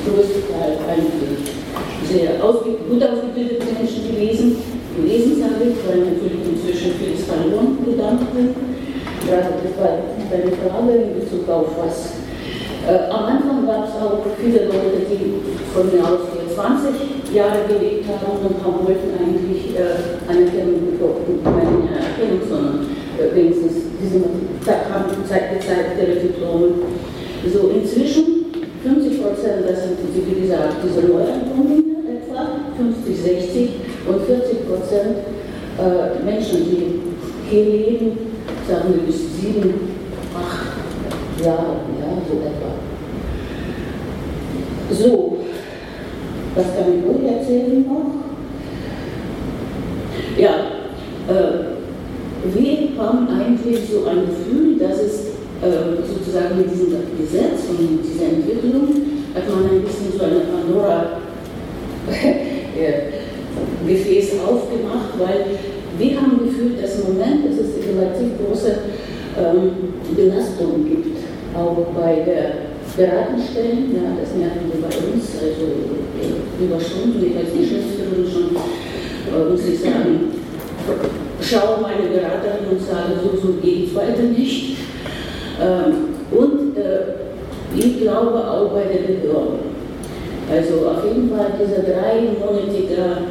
größtenteils 0.07 0.79
eigentlich 0.87 1.43
sehr 2.07 2.39
ausge 2.39 2.79
gut 2.87 3.03
ausgebildete 3.03 3.67
Menschen 3.75 4.03
gewesen. 4.07 4.57
Gewesen 4.95 5.41
sage 5.41 5.73
ich, 5.73 5.79
weil 5.89 6.13
natürlich 6.15 6.45
inzwischen 6.47 6.95
vieles 7.01 7.25
verloren 7.25 7.81
gegangen 7.81 8.55
Gerade 9.27 9.55
das 9.63 9.75
war 9.79 10.03
eine 10.29 10.53
Frage 10.53 10.93
in 10.99 11.15
Bezug 11.19 11.49
auf 11.49 11.73
was. 11.79 12.21
Äh, 12.85 13.09
am 13.09 13.25
Anfang 13.25 13.65
gab 13.65 13.89
es 13.89 13.95
auch 13.95 14.21
viele 14.37 14.67
Leute, 14.67 15.07
die 15.09 15.39
von 15.73 15.87
mir 15.87 16.03
aus 16.03 16.29
20 16.53 17.33
Jahre 17.33 17.65
gelebt 17.71 18.05
haben 18.11 18.43
und 18.43 18.59
haben 18.61 18.85
wollten 18.85 19.15
eigentlich 19.17 19.79
äh, 19.79 20.19
Anerkennung 20.29 20.91
bekommen, 20.91 21.41
keine 21.45 21.89
Anerkennung, 21.89 22.43
sondern 22.51 23.02
wenigstens 23.35 23.73
diese 24.03 24.19
haben 24.19 25.11
gezeigt, 25.11 25.65
ihre 25.99 26.21
Diplome. 26.21 26.69
So 27.53 27.71
inzwischen 27.71 28.47
50 28.83 29.23
Prozent, 29.23 29.69
das 29.69 29.83
sind, 29.83 29.99
wie 30.15 30.41
gesagt, 30.41 30.77
diese 30.85 31.07
Neuankommungen 31.07 31.85
etwa, 32.07 32.47
50, 32.77 33.23
60 33.23 33.71
und 34.09 34.27
40 34.27 34.69
Prozent 34.69 35.17
äh, 35.79 36.25
Menschen, 36.25 36.59
die 36.65 37.01
hier 37.49 37.65
leben, 37.65 38.19
sagen 38.69 38.95
wir 38.95 39.03
bis 39.03 39.41
sieben, 39.41 39.75
acht 40.35 41.45
Jahre, 41.45 41.77
ja, 42.01 42.23
so 42.29 42.35
etwa. 42.41 42.73
So, 44.91 45.39
was 46.55 46.67
kann 46.77 46.93
ich 46.99 47.05
euch 47.05 47.33
erzählen 47.33 47.85
noch? 47.87 48.23
Ja, 50.37 50.55
äh, 51.29 51.72
wir 52.45 52.99
haben 52.99 53.29
eigentlich 53.29 53.81
so 53.91 54.07
ein 54.09 54.27
Gefühl, 54.27 54.79
dass 54.79 54.99
es 55.01 55.15
äh, 55.63 56.03
sozusagen 56.03 56.59
mit 56.59 56.73
diesem 56.73 56.91
Gesetz 57.19 57.71
und 57.71 57.79
mit 57.81 58.05
dieser 58.05 58.27
Entwicklung 58.35 58.89
hat 59.35 59.49
man 59.49 59.65
ein 59.71 59.83
bisschen 59.83 60.13
so 60.19 60.25
eine 60.25 60.41
Pandora 60.51 61.21
Gefäß 63.87 64.33
aufgemacht, 64.41 65.15
weil 65.19 65.45
wir 65.99 66.21
haben 66.21 66.39
gefühlt, 66.45 66.83
dass 66.83 66.99
im 66.99 67.15
Moment 67.15 67.47
dass 67.47 67.59
es 67.59 67.79
relativ 67.87 68.31
große 68.39 68.79
ähm, 69.39 69.95
Belastung 70.17 70.85
gibt, 70.89 71.19
auch 71.55 71.87
bei 71.95 72.23
der 72.27 72.73
Beratungsstellen, 72.97 73.95
ja, 73.95 74.17
das 74.19 74.35
merken 74.37 74.71
wir 74.73 74.83
bei 74.83 74.95
uns, 74.97 75.25
also 75.39 75.65
äh, 76.19 76.65
über 76.65 76.81
Stunden, 76.81 77.25
ich 77.25 77.37
als 77.37 77.53
Geschäftsführerin 77.53 78.27
schon, 78.27 78.57
äh, 78.57 79.51
muss 79.51 79.65
ich 79.67 79.81
sagen, 79.81 80.33
schaue 81.43 81.81
meine 81.81 82.09
Beraterin 82.09 82.67
und 82.71 82.81
sage, 82.81 83.19
so, 83.23 83.37
so 83.41 83.55
geht 83.55 83.89
es 83.89 83.95
weiter 83.95 84.23
nicht. 84.23 84.77
Ähm, 85.61 86.15
und 86.31 86.77
äh, 86.77 87.77
ich 87.77 88.01
glaube 88.01 88.39
auch 88.39 88.71
bei 88.73 88.85
der 88.85 89.13
Behörden. 89.13 89.73
Also 90.51 90.87
auf 90.89 91.05
jeden 91.05 91.31
Fall 91.31 91.53
diese 91.59 91.83
dreimonatige 91.83 93.29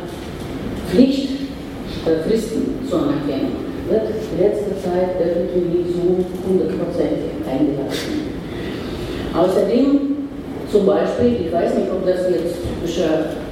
Pflichtfristen 0.90 2.88
zur 2.90 3.00
Anerkennung 3.00 3.62
wird 3.90 4.04
in 4.10 4.40
letzter 4.42 4.76
Zeit 4.82 5.16
irgendwie 5.20 5.92
so 5.92 6.24
hundertprozentig 6.48 7.32
eingehalten. 7.46 8.32
Außerdem 9.36 10.12
zum 10.72 10.86
Beispiel, 10.86 11.46
ich 11.46 11.54
weiß 11.54 11.76
nicht, 11.76 11.92
ob 11.92 12.06
das 12.06 12.30
jetzt 12.32 12.56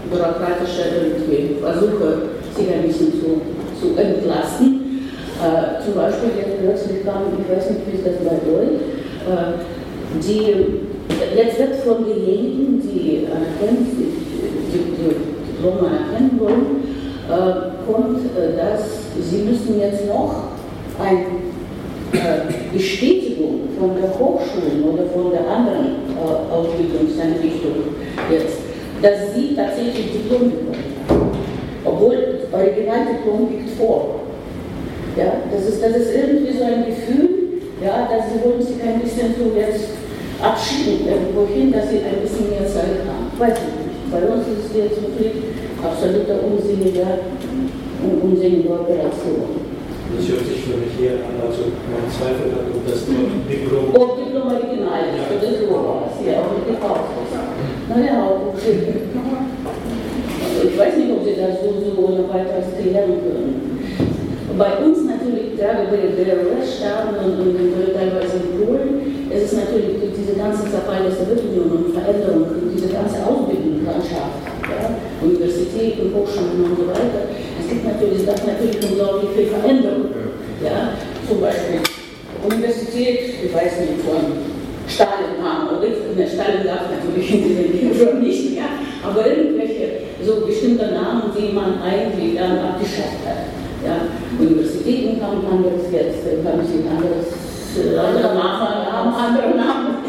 bürokratische 0.09 0.83
irgendwie 0.95 1.59
Versuche, 1.61 2.29
sich 2.55 2.73
ein 2.73 2.87
bisschen 2.87 3.11
zu, 3.13 3.41
zu 3.79 3.95
entlasten. 3.99 5.09
Äh, 5.39 5.83
zum 5.83 5.95
Beispiel 5.95 6.29
jetzt 6.37 6.59
plötzlich 6.61 7.05
kam, 7.05 7.31
ich 7.39 7.47
weiß 7.49 7.69
nicht, 7.71 7.81
wie 7.87 7.97
ist 7.97 8.05
das 8.05 8.19
bei 8.23 8.35
euch, 8.51 8.75
äh, 9.23 9.55
die, 10.19 11.37
jetzt 11.37 11.59
wird 11.59 11.75
von 11.77 12.05
denjenigen, 12.05 12.81
die 12.81 13.27
anerkennen, 13.27 13.87
die, 13.95 14.19
Diplome 15.59 15.87
anerkennen 15.87 16.39
wollen, 16.39 16.83
äh, 17.29 17.85
kommt, 17.85 18.19
äh, 18.35 18.57
dass 18.57 18.83
sie 19.29 19.43
müssen 19.43 19.79
jetzt 19.79 20.07
noch 20.07 20.49
ein 20.99 21.25
äh, 22.11 22.73
Bestätigung 22.73 23.61
von 23.79 23.91
der 23.95 24.09
Hochschule 24.09 24.83
oder 24.83 25.03
von 25.13 25.31
der 25.31 25.47
anderen 25.49 26.09
äh, 26.17 26.53
Ausbildungseinrichtung 26.53 27.95
jetzt, 28.29 28.57
dass 29.01 29.33
sie 29.33 29.55
tatsächlich 29.55 30.11
Diplom 30.11 30.49
bekommen. 30.49 30.88
Obwohl 31.99 32.39
das 32.39 32.47
Originaldiplom 32.53 33.49
liegt 33.51 33.75
vor. 33.75 34.23
Ja, 35.17 35.43
das, 35.51 35.67
ist, 35.67 35.83
das 35.83 35.95
ist 35.97 36.15
irgendwie 36.15 36.55
so 36.55 36.63
ein 36.63 36.85
Gefühl, 36.87 37.59
ja, 37.83 38.07
dass 38.07 38.31
sie 38.31 38.39
wollen 38.39 38.61
sich 38.63 38.79
ein 38.79 39.01
bisschen 39.03 39.35
so 39.35 39.51
jetzt 39.51 39.99
abschieben 40.39 41.03
irgendwohin, 41.03 41.73
dass 41.75 41.91
sie 41.91 41.99
ein 41.99 42.23
bisschen 42.23 42.55
mehr 42.55 42.63
Zeit 42.63 43.03
haben. 43.03 43.27
Weiß 43.35 43.59
ich 43.59 43.75
nicht. 43.75 44.07
Bei 44.15 44.23
uns 44.31 44.47
ist 44.47 44.71
es 44.71 44.79
jetzt 44.79 44.95
wirklich 44.95 45.43
absoluter 45.83 46.39
unsinniger, 46.39 47.19
unsinnige 47.99 48.71
Operation. 48.71 49.59
Das 50.15 50.23
hört 50.23 50.47
sich 50.47 50.63
für 50.63 50.79
mich 50.79 50.95
eher 51.03 51.19
an, 51.27 51.35
also 51.43 51.67
man 51.91 52.07
zweifelt 52.07 52.55
an, 52.55 52.71
ob 52.71 52.81
das 52.87 53.03
Diplom. 53.05 53.91
Ob 53.91 54.17
Diplom 54.17 54.47
original 54.47 55.03
ist 55.11 55.27
oder 55.27 55.51
sowas, 55.67 56.15
ja, 56.23 56.47
auch 56.47 56.55
mit 56.55 56.79
gekauft 56.79 57.11
ist. 57.27 57.35
Naja, 57.91 58.23
auch 58.23 58.55
Ich 60.63 60.77
weiß 60.77 60.97
nicht, 60.97 61.08
das 61.39 61.63
so, 61.63 61.71
so 61.79 61.91
ohne 62.03 62.27
weiteres 62.27 62.75
klären 62.75 63.23
können. 63.23 63.79
Bei 64.57 64.75
uns 64.83 65.07
natürlich, 65.07 65.55
gerade 65.55 65.87
bei 65.87 66.11
der 66.11 66.43
US-Staaten 66.43 67.15
und, 67.15 67.39
und, 67.39 67.55
und 67.55 67.95
teilweise 67.95 68.43
in 68.43 68.59
Polen, 68.59 69.27
es 69.31 69.43
ist 69.47 69.55
natürlich 69.55 70.03
diese 70.11 70.35
ganze 70.35 70.67
Zerfall 70.67 71.07
der 71.07 71.15
Sowjetunion 71.15 71.71
und 71.71 71.93
Veränderung, 71.95 72.45
diese 72.75 72.91
ganze 72.91 73.23
Ausbildungslandschaft, 73.23 74.41
ja, 74.67 74.99
Universitäten, 75.21 76.11
Hochschulen 76.11 76.65
und 76.65 76.75
so 76.75 76.87
weiter, 76.91 77.29
gibt 77.69 77.85
natürlich, 77.85 78.25
das 78.25 78.41
natürlich 78.45 78.77
unglaublich 78.81 79.29
viel 79.35 79.47
Veränderung. 79.47 80.09
Ja, 80.63 80.97
zum 81.27 81.39
Beispiel 81.39 81.79
Universität, 82.43 83.45
ich 83.45 83.53
weiß 83.53 83.79
nicht, 83.79 84.01
von 84.03 84.49
Stalin 84.87 85.37
haben, 85.41 85.77
oder 85.77 86.27
Stalin 86.27 86.65
darf 86.65 86.89
natürlich 86.89 87.31
Video 87.31 88.13
nicht 88.15 88.55
mehr, 88.55 88.65
aber 89.03 89.27
irgendwelche 89.27 89.88
so 90.25 90.45
bestimmte 90.45 90.91
Namen, 90.91 91.31
die 91.35 91.53
man 91.53 91.81
eigentlich 91.81 92.37
dann 92.37 92.59
abgeschafft 92.59 93.23
hat. 93.25 93.49
Ja, 93.83 93.95
Universitäten 94.37 95.21
haben 95.23 95.45
anderes 95.49 95.87
jetzt, 95.91 96.25
haben 96.43 96.61
sie 96.67 96.83
ein 96.83 96.89
anderes, 96.91 97.31
andere 97.97 98.35
Namen, 98.35 98.91
haben 98.91 99.13
andere 99.13 99.55
Namen 99.55 100.03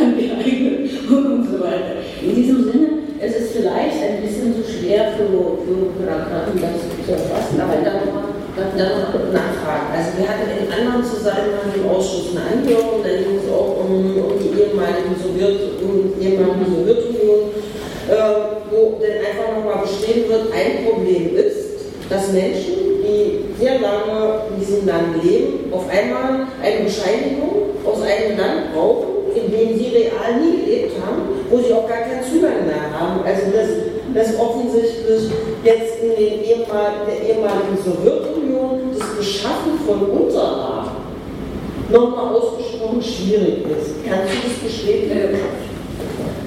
und 1.10 1.44
so 1.50 1.60
weiter. 1.60 1.98
In 2.22 2.34
diesem 2.34 2.64
Sinne, 2.64 2.88
es 3.20 3.36
ist 3.36 3.52
vielleicht 3.52 4.02
ein 4.02 4.22
bisschen 4.22 4.54
so 4.54 4.62
schwer 4.62 5.12
für, 5.16 5.26
für 5.26 5.90
Bürokraten, 5.92 6.60
das 6.60 7.06
zu 7.06 7.12
erfassen. 7.12 7.60
Aber 7.60 7.76
da 7.82 8.00
nochmal 8.04 8.30
noch 8.60 9.32
nachfragen. 9.32 9.88
Also 9.94 10.18
wir 10.18 10.28
hatten 10.28 10.48
in 10.52 10.68
anderen 10.72 11.04
Zusammenhang 11.04 11.70
im 11.74 11.88
Ausschuss 11.88 12.36
eine 12.36 12.60
Anhörung, 12.60 13.02
da 13.02 13.08
ging 13.08 13.38
es 13.40 13.48
auch 13.48 13.84
um, 13.84 14.16
um 14.16 14.36
die 14.36 14.52
ehemaligen 14.52 15.14
Sowjet, 15.16 15.80
um 15.80 16.12
ehemalige 16.20 16.66
Sowjetunion, 16.68 17.40
äh, 17.48 17.79
wo 18.70 18.98
dann 19.00 19.24
einfach 19.24 19.56
nochmal 19.56 19.84
beschrieben 19.84 20.28
wird, 20.28 20.52
ein 20.52 20.84
Problem 20.84 21.36
ist, 21.36 21.70
dass 22.08 22.32
Menschen, 22.32 23.02
die 23.02 23.54
sehr 23.60 23.78
lange 23.78 24.42
in 24.50 24.60
diesem 24.60 24.86
Land 24.86 25.22
leben, 25.22 25.72
auf 25.72 25.88
einmal 25.88 26.46
eine 26.62 26.84
Bescheinigung 26.84 27.70
aus 27.84 28.02
einem 28.02 28.36
Land 28.36 28.74
brauchen, 28.74 29.30
in 29.34 29.50
dem 29.50 29.78
sie 29.78 29.90
real 29.94 30.40
nie 30.40 30.64
gelebt 30.64 30.92
haben, 31.04 31.22
wo 31.50 31.58
sie 31.58 31.72
auch 31.72 31.88
gar 31.88 31.98
keinen 31.98 32.24
Zugang 32.24 32.66
mehr 32.66 32.90
haben. 32.92 33.22
Also 33.24 33.42
das, 33.54 33.68
das 34.14 34.40
offensichtlich 34.40 35.30
jetzt 35.62 36.02
in 36.02 36.10
den 36.10 36.42
ehemal, 36.42 37.06
der 37.06 37.28
ehemaligen 37.28 37.78
Sowjetunion 37.84 38.90
das 38.98 39.08
Beschaffen 39.16 39.78
von 39.86 40.02
Unterlagen 40.10 40.90
nochmal 41.90 42.34
ausgesprochen 42.34 43.02
schwierig 43.02 43.64
ist. 43.66 43.94
Kannst 44.06 44.32
du 44.32 44.48
das 44.48 44.58
bestätigen? 44.64 45.38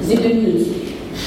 Sie 0.01 0.16
bemühen 0.16 0.57
sich. 0.57 0.82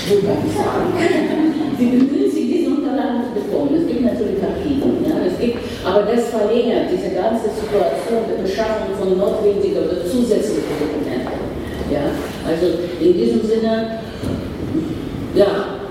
Sie 0.07 1.87
bemühen 1.91 2.31
sich, 2.31 2.47
diese 2.47 2.71
Unterlagen 2.71 3.27
zu 3.27 3.43
bekommen. 3.43 3.75
Es 3.75 3.91
gibt 3.91 4.07
natürlich 4.07 4.39
Archiven, 4.39 5.03
ja, 5.03 5.19
gibt, 5.35 5.59
aber 5.83 6.07
das 6.07 6.31
verlängert 6.31 6.87
diese 6.95 7.11
ganze 7.11 7.51
Situation 7.51 8.23
der 8.31 8.39
Beschaffung 8.39 8.95
von 8.95 9.19
notwendigen 9.19 9.83
oder 9.83 10.07
zusätzlichen 10.07 10.79
Dokumenten. 10.79 11.43
Ja, 11.91 12.15
also 12.47 12.67
in 13.03 13.13
diesem 13.19 13.43
Sinne, 13.43 13.99
ja, 15.35 15.83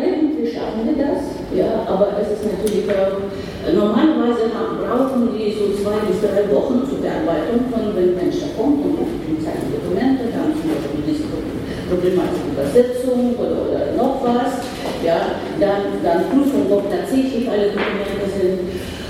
irgendwie 0.00 0.48
schaffen 0.48 0.88
wir 0.88 0.96
das, 0.96 1.36
ja, 1.52 1.84
aber 1.84 2.16
es 2.24 2.40
ist 2.40 2.48
natürlich 2.48 2.88
auch, 2.88 3.20
normalerweise 3.68 4.48
brauchen 4.48 5.28
die 5.36 5.52
so 5.52 5.76
zwei 5.76 6.08
bis 6.08 6.24
drei 6.24 6.48
Wochen 6.56 6.88
zur 6.88 7.04
Bearbeitung 7.04 7.68
von, 7.68 7.92
wenn 7.92 8.16
ein 8.16 8.16
Mensch 8.16 8.40
da 8.40 8.48
kommt 8.56 8.80
und 8.80 8.96
guckt 8.96 9.44
seine 9.44 9.68
Dokumente, 9.76 10.32
dann 10.32 10.56
zum 10.56 10.72
Beispiel 10.72 11.04
diese 11.04 11.28
Problematik 11.88 12.52
Übersetzung 12.52 13.34
oder, 13.40 13.56
oder 13.64 13.82
noch 13.96 14.20
was, 14.22 14.60
ja, 15.04 15.40
dann, 15.58 15.98
dann 16.04 16.28
prüfen, 16.28 16.68
ob 16.70 16.90
tatsächlich 16.90 17.48
alle 17.48 17.72
Dokumente 17.72 18.28
sind. 18.28 18.58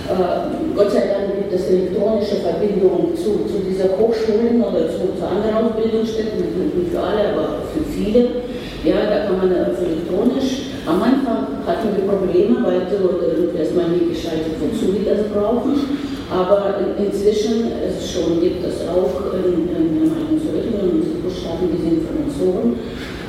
Äh, 0.09 0.75
Gott 0.75 0.91
sei 0.93 1.05
Dank 1.11 1.37
gibt 1.37 1.53
es 1.53 1.69
elektronische 1.69 2.37
Verbindungen 2.41 3.15
zu, 3.15 3.45
zu 3.45 3.61
dieser 3.69 3.93
Hochschulen 3.99 4.63
oder 4.63 4.89
zu, 4.89 5.13
zu 5.19 5.25
anderen 5.27 5.69
Ausbildungsstätten, 5.69 6.39
nicht 6.41 6.93
für 6.93 7.03
alle, 7.03 7.35
aber 7.35 7.67
für 7.75 7.85
viele. 7.85 8.49
Ja, 8.85 9.11
da 9.11 9.27
kann 9.27 9.39
man 9.39 9.53
also 9.53 9.85
elektronisch. 9.85 10.71
Am 10.87 11.03
Anfang 11.03 11.61
hatten 11.67 11.89
wir 11.93 12.09
Probleme, 12.09 12.65
weil 12.65 12.87
die 12.89 12.97
Leute 12.97 13.59
erstmal 13.59 13.91
nicht 13.91 14.09
geschaltet, 14.09 14.57
wozu 14.57 14.95
wir 14.95 15.05
das 15.13 15.29
brauchen. 15.29 16.08
Aber 16.31 16.77
inzwischen 16.99 17.73
es 17.81 18.13
schon 18.13 18.41
gibt 18.41 18.61
es 18.61 18.85
auch 18.85 19.33
in, 19.33 19.65
in 19.65 20.13
einigen 20.13 20.37
Sowjetunion 20.37 21.01
und 21.01 21.25
Südstaaten 21.25 21.73
diese 21.73 22.05
Informationen, 22.05 22.77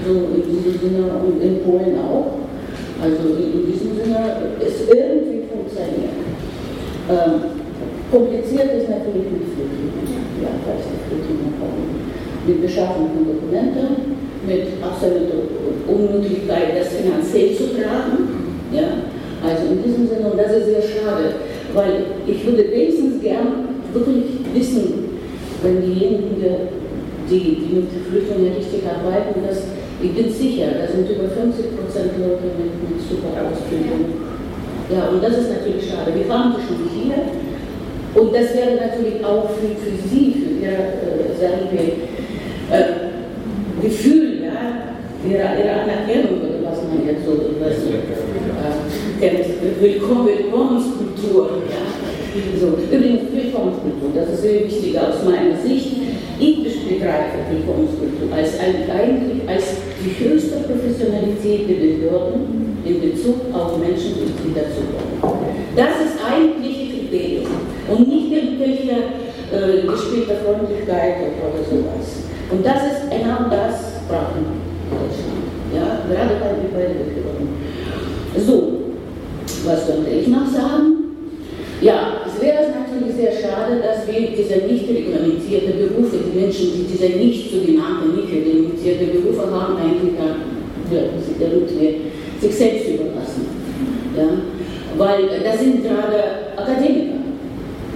so 0.04 0.12
in 0.36 0.44
diesem 0.44 0.76
Sinne 0.76 1.08
und 1.24 1.40
in 1.42 1.64
Polen 1.64 1.96
auch. 1.96 2.44
Also 3.00 3.40
in 3.40 3.72
diesem 3.72 3.96
Sinne 3.96 4.52
ist 4.60 4.84
irgendwie 4.92 5.48
funktioniert. 5.48 6.12
Ähm, 7.08 7.56
kompliziert 8.12 8.68
ist 8.76 8.92
natürlich 8.92 9.32
mit 9.32 9.48
Flüchtlingen, 9.48 10.44
ja, 10.44 10.52
falls 10.68 10.84
die 10.92 11.00
Flüchtlinge. 11.08 11.56
Mit 12.48 12.62
Beschaffung 12.62 13.16
von 13.16 13.28
Dokumenten, 13.32 14.20
mit 14.44 14.76
absoluter 14.84 15.48
Unmöglichkeit, 15.88 16.76
das 16.76 16.92
finanziell 16.92 17.56
zu 17.56 17.80
tragen. 17.80 18.60
Ja? 18.76 19.08
Also 19.40 19.72
in 19.72 19.84
diesem 19.84 20.08
Sinne, 20.08 20.32
und 20.32 20.38
das 20.38 20.52
ist 20.52 20.66
sehr 20.66 20.82
schade, 20.84 21.49
weil 21.74 22.06
ich 22.28 22.46
würde 22.46 22.72
wenigstens 22.72 23.22
gern 23.22 23.82
wirklich 23.94 24.24
wissen, 24.54 25.20
wenn 25.64 25.82
diejenigen, 25.82 26.36
die, 27.30 27.40
die 27.40 27.76
mit 27.76 27.90
Flüchtlingen 28.10 28.54
richtig 28.56 28.82
arbeiten, 28.86 29.42
dass 29.48 29.64
ich 30.02 30.14
bin 30.14 30.32
sicher, 30.32 30.68
da 30.80 30.88
sind 30.88 31.10
über 31.10 31.28
50 31.28 31.76
Prozent 31.76 32.12
Leute 32.18 32.48
mit, 32.56 32.72
mit 32.90 33.02
super 33.04 33.36
Ausbildung. 33.36 34.16
Ja, 34.90 35.10
und 35.10 35.22
das 35.22 35.38
ist 35.38 35.50
natürlich 35.50 35.86
schade. 35.90 36.16
Wir 36.16 36.28
waren 36.30 36.54
schon 36.54 36.90
hier 36.90 37.20
und 38.16 38.34
das 38.34 38.56
wäre 38.56 38.76
natürlich 38.80 39.24
auch 39.24 39.50
für, 39.52 39.76
für 39.76 39.96
Sie, 40.08 40.34
für 40.34 40.66
Ihr, 40.66 40.72
äh, 40.72 41.36
sagen 41.40 41.68
wir, 41.72 42.76
äh, 42.76 43.10
Gefühl, 43.82 44.44
ja, 44.44 44.96
Ihre, 45.28 45.62
ihre 45.62 45.82
Anerkennung 45.82 46.59
man 46.90 47.06
jetzt 47.06 47.26
so 47.26 47.34
was, 47.60 47.78
äh, 47.86 48.02
kennt. 49.20 49.82
Willkommen, 49.82 50.28
Willkommenskultur. 50.28 51.62
Ja. 51.70 51.82
So, 52.60 52.78
übrigens 52.78 53.32
Willkommenskultur, 53.34 54.10
das 54.16 54.30
ist 54.34 54.42
sehr 54.42 54.66
wichtig 54.66 54.98
aus 55.00 55.24
meiner 55.26 55.58
Sicht. 55.58 55.98
Ich 56.40 56.88
begreife 56.88 57.38
Willkommenskultur 57.52 58.32
als, 58.32 58.60
eigentlich 58.60 59.48
als 59.48 59.66
die 60.00 60.24
höchste 60.24 60.58
Professionalität 60.60 61.68
der 61.68 61.76
Behörden 61.76 62.78
in 62.86 63.02
Bezug 63.02 63.54
auf 63.54 63.78
Menschen, 63.78 64.14
die 64.16 64.54
dazukommen. 64.54 65.50
Das 65.76 66.00
ist 66.00 66.16
eigentlich 66.24 66.92
Kriterium 67.10 67.52
und 67.90 68.08
nicht 68.08 68.32
irgendwelche 68.32 68.92
äh, 69.52 69.86
gespielte 69.86 70.36
Freundlichkeit 70.46 71.18
oder 71.44 71.64
sowas. 71.66 72.24
Und 72.52 72.66
das 72.66 72.84
ist 72.84 73.12
genau 73.12 73.50
das. 73.50 73.90
Ja, 74.10 74.32
gerade 76.10 76.36
bei, 76.42 76.52
bei 76.74 76.86
Behörden. 76.90 77.48
So, 78.38 78.74
was 79.66 79.88
könnte 79.88 80.10
ich 80.10 80.28
noch 80.28 80.48
sagen? 80.48 81.00
Ja, 81.82 82.26
es 82.28 82.42
wäre 82.42 82.76
natürlich 82.76 83.16
sehr 83.16 83.32
schade, 83.32 83.80
dass 83.80 84.06
wir 84.08 84.36
diese 84.36 84.68
nicht 84.68 84.90
reglementierten 84.90 85.80
Berufe, 85.80 86.18
die 86.28 86.40
Menschen, 86.40 86.74
die 86.76 86.86
diese 86.92 87.16
nicht 87.16 87.52
sogenannten 87.52 88.16
nicht 88.16 88.34
reglementierten 88.34 89.22
Berufe 89.22 89.50
haben, 89.50 89.78
eigentlich 89.78 90.14
damit 90.20 91.70
sich 92.42 92.56
selbst 92.56 92.88
überlassen. 92.90 93.48
Ja? 94.18 94.28
Weil 94.98 95.30
das 95.44 95.60
sind 95.60 95.84
gerade 95.84 96.24
Akademiker, 96.58 97.20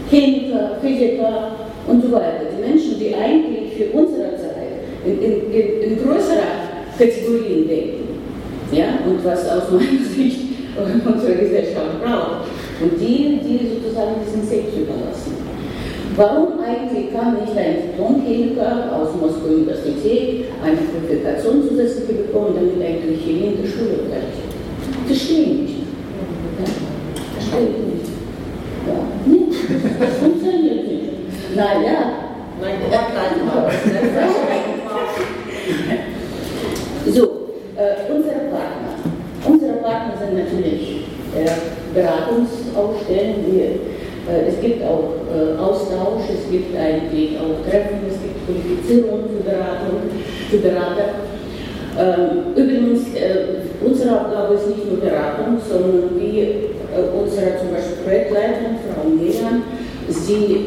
Chemiker, 0.09 0.77
Physiker 0.81 1.51
und 1.87 2.03
so 2.03 2.11
weiter. 2.11 2.45
Die 2.55 2.69
Menschen, 2.69 2.99
die 2.99 3.13
eigentlich 3.15 3.73
für 3.75 3.97
unsere 3.97 4.35
Zeit 4.37 4.53
in, 5.05 5.21
in, 5.21 5.91
in 5.91 5.97
größerer 5.97 6.63
Kategorien 6.97 7.67
denken. 7.67 8.02
Ja? 8.73 8.99
Und 9.05 9.23
was 9.23 9.47
aus 9.49 9.71
meiner 9.71 10.03
Sicht 10.15 10.39
unsere 10.75 11.35
Gesellschaft 11.35 12.01
braucht. 12.01 12.47
Und 12.81 12.99
die, 12.99 13.39
die 13.43 13.69
sozusagen 13.69 14.15
diesen 14.25 14.47
selbst 14.47 14.75
überlassen. 14.75 15.33
Warum 16.15 16.59
eigentlich 16.59 17.11
kann 17.13 17.41
nicht 17.41 17.57
ein 17.57 17.89
Diplomchemiker 17.89 18.91
aus 18.93 19.09
Moskau 19.19 19.47
Universität 19.47 20.45
eine 20.63 20.77
Qualifikation 20.77 21.63
zusätzlich 21.67 22.17
bekommen, 22.17 22.53
damit 22.55 22.85
eigentlich 22.85 23.23
Chemie 23.23 23.55
in 23.55 23.61
der 23.61 23.69
Schule 23.69 23.97
bleibt? 24.09 24.37
Verstehe 25.07 25.41
ich 25.41 25.47
nicht. 25.47 25.75
Ja? 26.59 26.65
Verstehe 27.33 27.67
ich 27.69 27.77
nicht. 27.93 28.09
Ja. 28.87 28.97
Nee, 29.25 29.45
das 29.99 30.17
funktioniert 30.17 30.87
nicht. 30.87 31.55
Naja. 31.55 31.97
Nein, 32.61 32.77
So, 37.13 37.42
äh, 37.83 38.11
unsere 38.11 38.47
Partner. 38.47 38.95
Unsere 39.45 39.73
Partner 39.83 40.13
sind 40.17 40.37
natürlich 40.37 41.03
äh, 41.35 41.51
Beratungsausstellen. 41.93 43.43
Äh, 43.43 44.47
es 44.47 44.61
gibt 44.61 44.83
auch 44.83 45.19
äh, 45.27 45.59
Austausch, 45.59 46.23
es 46.31 46.49
gibt 46.49 46.75
eigentlich 46.77 47.37
auch 47.37 47.59
Treffen, 47.67 48.07
es 48.07 48.21
gibt 48.23 48.39
Qualifizierung 48.47 49.23
für 49.27 49.43
Beratung, 49.43 49.99
für 50.49 50.57
Berater. 50.57 51.27
Ähm, 51.99 52.55
übrigens, 52.55 53.13
äh, 53.13 53.67
unsere 53.85 54.21
Aufgabe 54.21 54.55
ist 54.55 54.67
nicht 54.67 54.89
nur 54.89 54.99
Beratung, 55.01 55.59
sondern 55.59 56.17
wie 56.17 56.39
äh, 56.39 57.11
unsere 57.13 57.59
zum 57.59 57.69
Beispiel 57.69 58.01
Projektleiterin, 58.03 58.79
Frau 58.87 59.09
Melan, 59.09 59.63
sie 60.09 60.65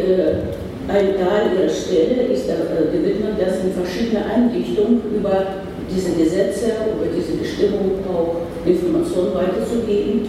ein 0.88 1.18
Teil 1.18 1.58
ihrer 1.58 1.68
Stelle 1.68 2.30
ist 2.32 2.46
gewidmet, 2.46 3.34
dass 3.40 3.64
in 3.64 3.72
verschiedene 3.72 4.24
Einrichtungen 4.24 5.02
über 5.16 5.46
diese 5.88 6.12
Gesetze, 6.12 6.90
über 6.92 7.06
diese 7.10 7.36
Bestimmung 7.38 8.02
auch 8.08 8.46
Informationen 8.66 9.34
weiterzugeben. 9.34 10.28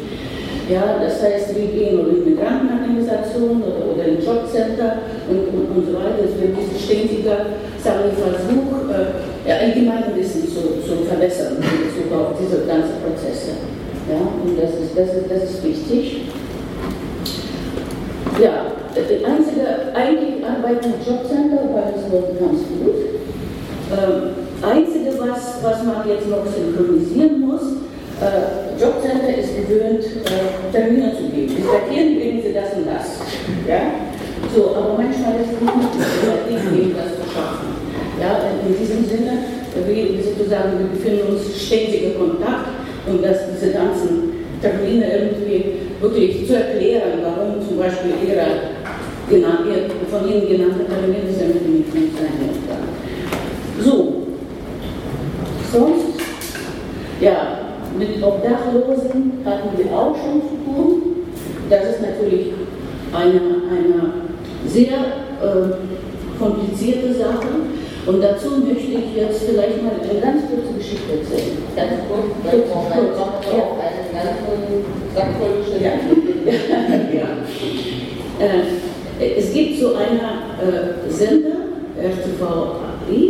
Ja, 0.70 1.00
das 1.02 1.24
heißt, 1.24 1.56
wir 1.56 1.68
gehen 1.68 2.00
in 2.00 2.26
Migrantenorganisationen 2.26 3.64
oder, 3.64 3.96
oder 3.96 4.04
in 4.04 4.20
Jobcenter 4.20 5.00
und, 5.30 5.48
und, 5.48 5.66
und 5.78 5.86
so 5.88 5.94
weiter. 5.96 6.28
Es 6.28 6.36
wird 6.40 6.58
dieses 6.60 6.84
ständige 6.84 7.32
sagen 7.88 8.04
wir, 8.04 8.20
Versuch, 8.20 8.92
äh, 8.92 9.48
ja, 9.48 9.56
allgemein 9.64 10.16
Wissen 10.16 10.44
zu, 10.44 10.84
zu 10.84 11.06
verbessern 11.08 11.58
in 11.58 11.88
Bezug 11.88 12.12
auf 12.12 12.36
diese 12.40 12.66
ganzen 12.66 13.00
Prozesse. 13.00 13.56
Ja, 14.10 14.20
und 14.20 14.58
das 14.60 14.72
ist, 14.72 14.98
das 14.98 15.16
ist, 15.16 15.32
das 15.32 15.44
ist 15.44 15.64
wichtig. 15.64 16.22
Ja, 18.42 18.72
die 18.96 19.26
einzige, 19.26 19.94
eigentlich 19.94 20.44
arbeiten 20.44 20.94
im 20.94 21.00
Jobcenter, 21.06 21.64
weil 21.74 21.94
das 21.96 22.12
läuft 22.12 22.40
ganz 22.40 22.60
gut. 22.68 22.98
Ähm, 23.88 24.48
einzige, 24.62 25.18
was, 25.20 25.64
was 25.64 25.84
man 25.84 25.97
jetzt 26.08 26.28
noch 26.30 26.46
synchronisieren 26.48 27.42
muss, 27.42 27.84
äh, 28.24 28.74
Jobcenter 28.80 29.30
ist 29.38 29.54
gewöhnt, 29.56 30.04
äh, 30.26 30.72
Termine 30.72 31.14
zu 31.14 31.30
geben. 31.30 31.54
Bis 31.54 31.66
dahin 31.66 32.18
bringen 32.18 32.42
sie 32.42 32.54
das 32.54 32.74
und 32.74 32.88
das. 32.88 33.22
Ja? 33.68 33.94
So, 34.54 34.76
aber 34.76 34.98
manchmal 34.98 35.38
ist 35.42 35.54
es 35.54 35.62
nicht 35.62 36.72
möglich, 36.72 36.96
das 36.96 37.20
zu 37.20 37.26
schaffen. 37.30 37.68
Ja, 38.18 38.50
in 38.66 38.74
diesem 38.74 39.06
Sinne, 39.06 39.34
wie 39.86 40.18
sozusagen, 40.24 40.80
wir 40.80 40.90
befinden 40.90 41.36
uns 41.36 41.54
ständig 41.54 42.04
in 42.04 42.18
Kontakt 42.18 42.70
und 43.06 43.24
dass 43.24 43.38
diese 43.54 43.74
ganzen 43.74 44.34
Termine 44.62 45.06
irgendwie 45.06 45.86
wirklich 46.02 46.48
zu 46.48 46.56
erklären, 46.56 47.22
warum 47.22 47.62
zum 47.62 47.78
Beispiel 47.78 48.14
ihre 48.26 48.74
von 49.28 50.24
Ihnen 50.24 50.48
genannte 50.48 50.88
Termine 50.88 51.20
nicht 51.20 51.90
funktionieren 51.92 52.56
kann. 52.66 52.88
So, 53.30 53.37
sonst, 55.72 56.20
ja, 57.22 57.60
mit 57.98 58.22
Obdachlosen 58.24 59.42
hatten 59.46 59.78
wir 59.78 59.92
auch 59.92 60.16
schon 60.16 60.42
zu 60.42 60.56
tun. 60.66 61.02
Das 61.70 61.84
ist 61.84 62.02
natürlich 62.02 62.54
eine, 63.14 63.42
eine 63.72 64.14
sehr 64.68 64.98
äh, 65.42 66.40
komplizierte 66.40 67.14
Sache. 67.14 67.48
Und 68.06 68.22
dazu 68.22 68.52
möchte 68.66 68.92
ich 68.92 69.16
jetzt 69.16 69.44
vielleicht 69.44 69.84
mal 69.84 69.92
eine 70.00 70.22
ganz 70.22 70.44
kurze 70.48 70.74
Geschichte 70.78 71.20
erzählen. 71.20 71.58
Ganz 71.76 71.92
kurz, 72.08 72.28
ganz 72.44 72.64
kurz. 72.72 72.86
kurz. 72.88 73.46
Ja. 73.52 73.64
Einen 73.84 74.12
ganzen 74.14 74.88
Sack 75.14 75.32
voll 75.38 75.82
ja. 75.82 75.92
ja. 77.20 77.28
Äh, 78.40 79.40
es 79.40 79.52
gibt 79.54 79.80
so 79.80 79.96
einen 79.96 80.20
äh, 80.20 81.12
Sender, 81.12 81.58
RTVI, 82.00 82.16
das 83.10 83.27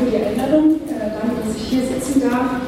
für 0.00 0.10
die 0.10 0.24
Einladung. 0.24 0.80
Äh, 0.88 1.12
danke, 1.12 1.44
dass 1.44 1.56
ich 1.56 1.68
hier 1.68 1.84
sitzen 1.84 2.24
darf. 2.24 2.64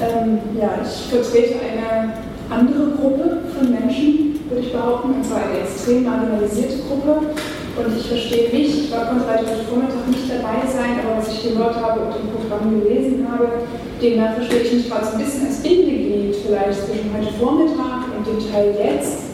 Ähm, 0.00 0.40
ja, 0.56 0.80
ich 0.80 1.12
vertrete 1.12 1.60
eine 1.60 2.16
andere 2.48 2.96
Gruppe 2.96 3.44
von 3.52 3.70
Menschen, 3.70 4.40
würde 4.48 4.64
ich 4.64 4.72
behaupten, 4.72 5.20
und 5.20 5.24
zwar 5.24 5.44
eine 5.44 5.60
extrem 5.60 6.04
marginalisierte 6.04 6.80
Gruppe. 6.88 7.36
Und 7.76 7.88
ich 7.96 8.06
verstehe 8.06 8.48
mich, 8.52 8.84
ich 8.84 8.92
war, 8.92 9.08
konnte 9.08 9.24
heute 9.28 9.64
Vormittag 9.68 10.04
nicht 10.08 10.28
dabei 10.28 10.64
sein, 10.68 11.00
aber 11.00 11.20
was 11.20 11.32
ich 11.32 11.52
gehört 11.52 11.76
habe 11.76 12.00
und 12.00 12.12
im 12.20 12.28
Programm 12.28 12.80
gelesen 12.80 13.26
habe, 13.28 13.64
demnach 14.00 14.34
verstehe 14.34 14.60
ich 14.60 14.72
mich 14.72 14.90
gerade 14.90 15.06
so 15.06 15.12
ein 15.12 15.24
bisschen 15.24 15.46
als 15.46 15.60
Bindeglied 15.60 16.36
vielleicht 16.36 16.84
zwischen 16.84 17.08
heute 17.16 17.32
Vormittag 17.40 18.12
und 18.12 18.26
dem 18.26 18.40
Teil 18.52 18.76
jetzt. 18.76 19.32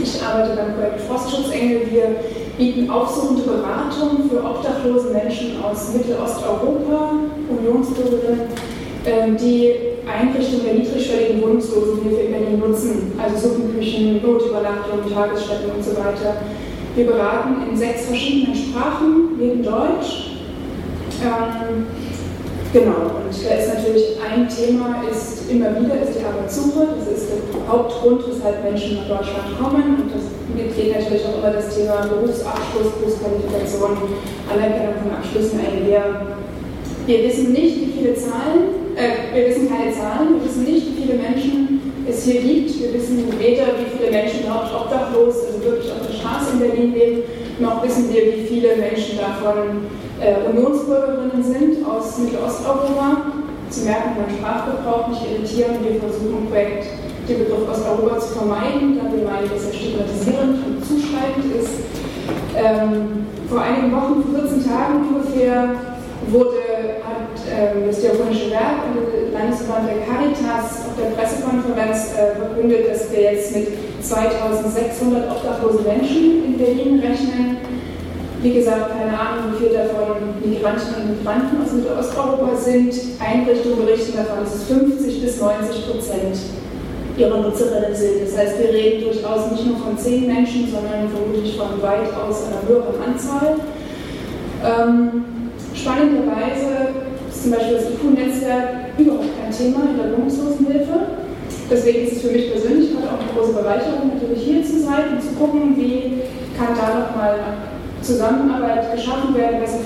Ich 0.00 0.22
arbeite 0.22 0.56
beim 0.56 0.74
Projekt 0.76 1.00
Frostschutzengel. 1.00 1.80
Wir 1.90 2.16
bieten 2.58 2.90
aufsuchende 2.90 3.42
Beratung 3.42 4.28
für 4.28 4.44
obdachlose 4.44 5.10
Menschen 5.10 5.62
aus 5.62 5.94
Mittelosteuropa, 5.94 7.12
Unionsbürgerinnen, 7.48 8.40
ähm, 9.06 9.36
die 9.36 9.74
Einrichtungen 10.06 10.64
der 10.64 10.74
niedrigschwelligen 10.74 11.40
Wohnungslosenhilfe 11.40 12.20
in 12.20 12.32
Berlin 12.32 12.58
nutzen, 12.58 13.12
also 13.16 13.48
Suppenküchen, 13.48 14.20
Notübernachtungen, 14.20 15.14
Tagesstätten 15.14 15.70
und 15.70 15.84
so 15.84 15.92
weiter. 15.92 16.42
Wir 16.96 17.06
beraten 17.06 17.70
in 17.70 17.76
sechs 17.76 18.06
verschiedenen 18.06 18.56
Sprachen, 18.56 19.38
neben 19.38 19.62
Deutsch. 19.62 20.40
Ähm, 21.22 21.86
genau, 22.72 23.22
und 23.22 23.46
da 23.46 23.54
ist 23.54 23.74
natürlich 23.74 24.04
ein 24.18 24.48
Thema, 24.48 25.02
ist 25.08 25.48
immer 25.48 25.70
wieder 25.78 26.02
ist 26.02 26.18
die 26.18 26.24
Arbeitssuche. 26.24 26.88
Das 26.98 27.16
ist 27.16 27.30
der 27.30 27.72
Hauptgrund, 27.72 28.22
weshalb 28.28 28.64
Menschen 28.64 28.96
nach 28.96 29.16
Deutschland 29.16 29.58
kommen. 29.60 30.02
Und 30.02 30.10
das 30.12 30.37
geht 30.56 30.94
natürlich 30.94 31.24
auch 31.26 31.38
immer 31.38 31.52
das 31.52 31.74
Thema 31.74 32.06
Berufsabschluss, 32.06 32.92
Berufsqualifikation, 32.98 33.98
Anerkennung 34.48 34.94
von 35.02 35.12
Abschlüssen 35.12 35.60
einher. 35.60 36.36
Wir 37.06 37.24
wissen 37.24 37.52
nicht, 37.52 37.80
wie 37.80 37.92
viele 37.98 38.14
Zahlen, 38.14 38.96
äh, 38.96 39.34
wir 39.34 39.48
wissen 39.48 39.68
keine 39.68 39.92
Zahlen, 39.92 40.40
wir 40.40 40.44
wissen 40.44 40.64
nicht, 40.64 40.86
wie 40.86 41.02
viele 41.02 41.18
Menschen 41.18 42.04
es 42.08 42.24
hier 42.24 42.40
gibt. 42.40 42.80
Wir 42.80 42.94
wissen 42.94 43.24
weder, 43.38 43.66
wie 43.78 43.96
viele 43.96 44.10
Menschen 44.10 44.44
überhaupt 44.44 44.74
obdachlos, 44.74 45.34
also 45.46 45.64
wirklich 45.64 45.92
auf 45.92 46.06
der 46.06 46.14
Straße 46.14 46.52
in 46.54 46.58
Berlin 46.60 46.92
leben, 46.94 47.22
noch 47.60 47.82
wissen 47.82 48.12
wir, 48.12 48.22
wie 48.26 48.46
viele 48.46 48.76
Menschen 48.76 49.18
davon 49.18 49.88
äh, 50.20 50.48
Unionsbürgerinnen 50.48 51.42
sind 51.42 51.86
aus 51.86 52.18
Mittelosteuropa. 52.18 53.32
Sie 53.70 53.84
merken 53.84 54.16
beim 54.16 54.36
Sprachgebrauch 54.36 55.08
nicht 55.08 55.22
irritieren. 55.30 55.76
Wir 55.82 56.00
versuchen 56.00 56.46
Projekt 56.48 56.86
den 57.28 57.44
Begriff 57.44 57.68
Osteuropa 57.68 58.18
zu 58.18 58.28
vermeiden, 58.40 58.96
da 58.96 59.04
wir 59.12 59.24
meinen, 59.24 59.50
dass 59.52 59.68
er 59.68 59.74
stigmatisierend 59.74 60.64
und 60.64 60.80
zuschreibend 60.80 61.52
ist. 61.60 61.84
Ähm, 62.56 63.28
vor 63.48 63.60
einigen 63.60 63.92
Wochen, 63.92 64.24
vor 64.24 64.40
14 64.40 64.64
Tagen 64.64 64.94
ungefähr, 65.12 65.76
wurde, 66.32 67.04
hat 67.04 67.36
ähm, 67.48 67.84
das 67.86 68.00
Diakonische 68.00 68.50
Werk 68.50 68.88
und 68.88 68.96
der 68.96 69.32
Landesverband 69.32 69.88
der 69.88 70.00
Caritas 70.08 70.88
auf 70.88 70.96
der 70.96 71.12
Pressekonferenz 71.16 72.16
äh, 72.16 72.36
verkündet, 72.36 72.88
dass 72.88 73.12
wir 73.12 73.32
jetzt 73.32 73.54
mit 73.54 73.68
2600 74.00 75.30
obdachlosen 75.30 75.84
Menschen 75.84 76.44
in 76.44 76.58
Berlin 76.58 77.00
rechnen. 77.00 77.58
wie 78.40 78.54
gesagt, 78.54 78.92
keine 78.96 79.18
Ahnung, 79.18 79.52
wie 79.52 79.64
viel 79.64 79.74
davon 79.74 80.38
Migrantinnen 80.44 81.10
und 81.10 81.18
Migranten 81.18 81.62
aus 81.62 81.72
Mittelosteuropa 81.72 82.56
sind. 82.56 82.94
Einrichtungen 83.18 83.84
berichten 83.84 84.16
davon, 84.16 84.44
dass 84.44 84.54
es 84.54 84.64
50 84.64 85.22
bis 85.22 85.40
90 85.40 85.90
Prozent 85.90 86.36
ihrer 87.18 87.38
Nutzerinnen 87.38 87.94
sind. 87.94 88.22
Das 88.24 88.38
heißt, 88.38 88.58
wir 88.60 88.70
reden 88.70 89.04
durchaus 89.04 89.50
nicht 89.50 89.66
nur 89.66 89.76
von 89.78 89.98
zehn 89.98 90.26
Menschen, 90.26 90.70
sondern 90.70 91.08
vermutlich 91.10 91.56
von 91.56 91.82
weitaus 91.82 92.44
einer 92.46 92.62
höheren 92.68 93.02
Anzahl. 93.02 93.56
Ähm, 94.64 95.24
spannenderweise 95.74 96.94
ist 97.30 97.42
zum 97.42 97.52
Beispiel 97.52 97.74
das 97.74 97.90
IQ-Netzwerk 97.90 98.98
überhaupt 98.98 99.30
kein 99.40 99.50
Thema 99.50 99.90
in 99.90 99.96
der 99.96 100.16
Wohnungslosenhilfe. 100.16 100.94
Deswegen 101.70 102.06
ist 102.06 102.12
es 102.14 102.22
für 102.22 102.32
mich 102.32 102.50
persönlich 102.50 102.92
gerade 102.92 103.08
auch 103.08 103.20
eine 103.20 103.32
große 103.36 103.52
Bereicherung, 103.52 104.12
natürlich 104.14 104.42
hier 104.42 104.62
zu 104.64 104.80
sein 104.80 105.12
und 105.12 105.22
zu 105.22 105.34
gucken, 105.38 105.76
wie 105.76 106.22
kann 106.56 106.74
da 106.74 107.00
nochmal 107.00 107.34
Zusammenarbeit 108.02 108.94
geschaffen 108.94 109.34
werden, 109.34 109.60
bessere 109.60 109.82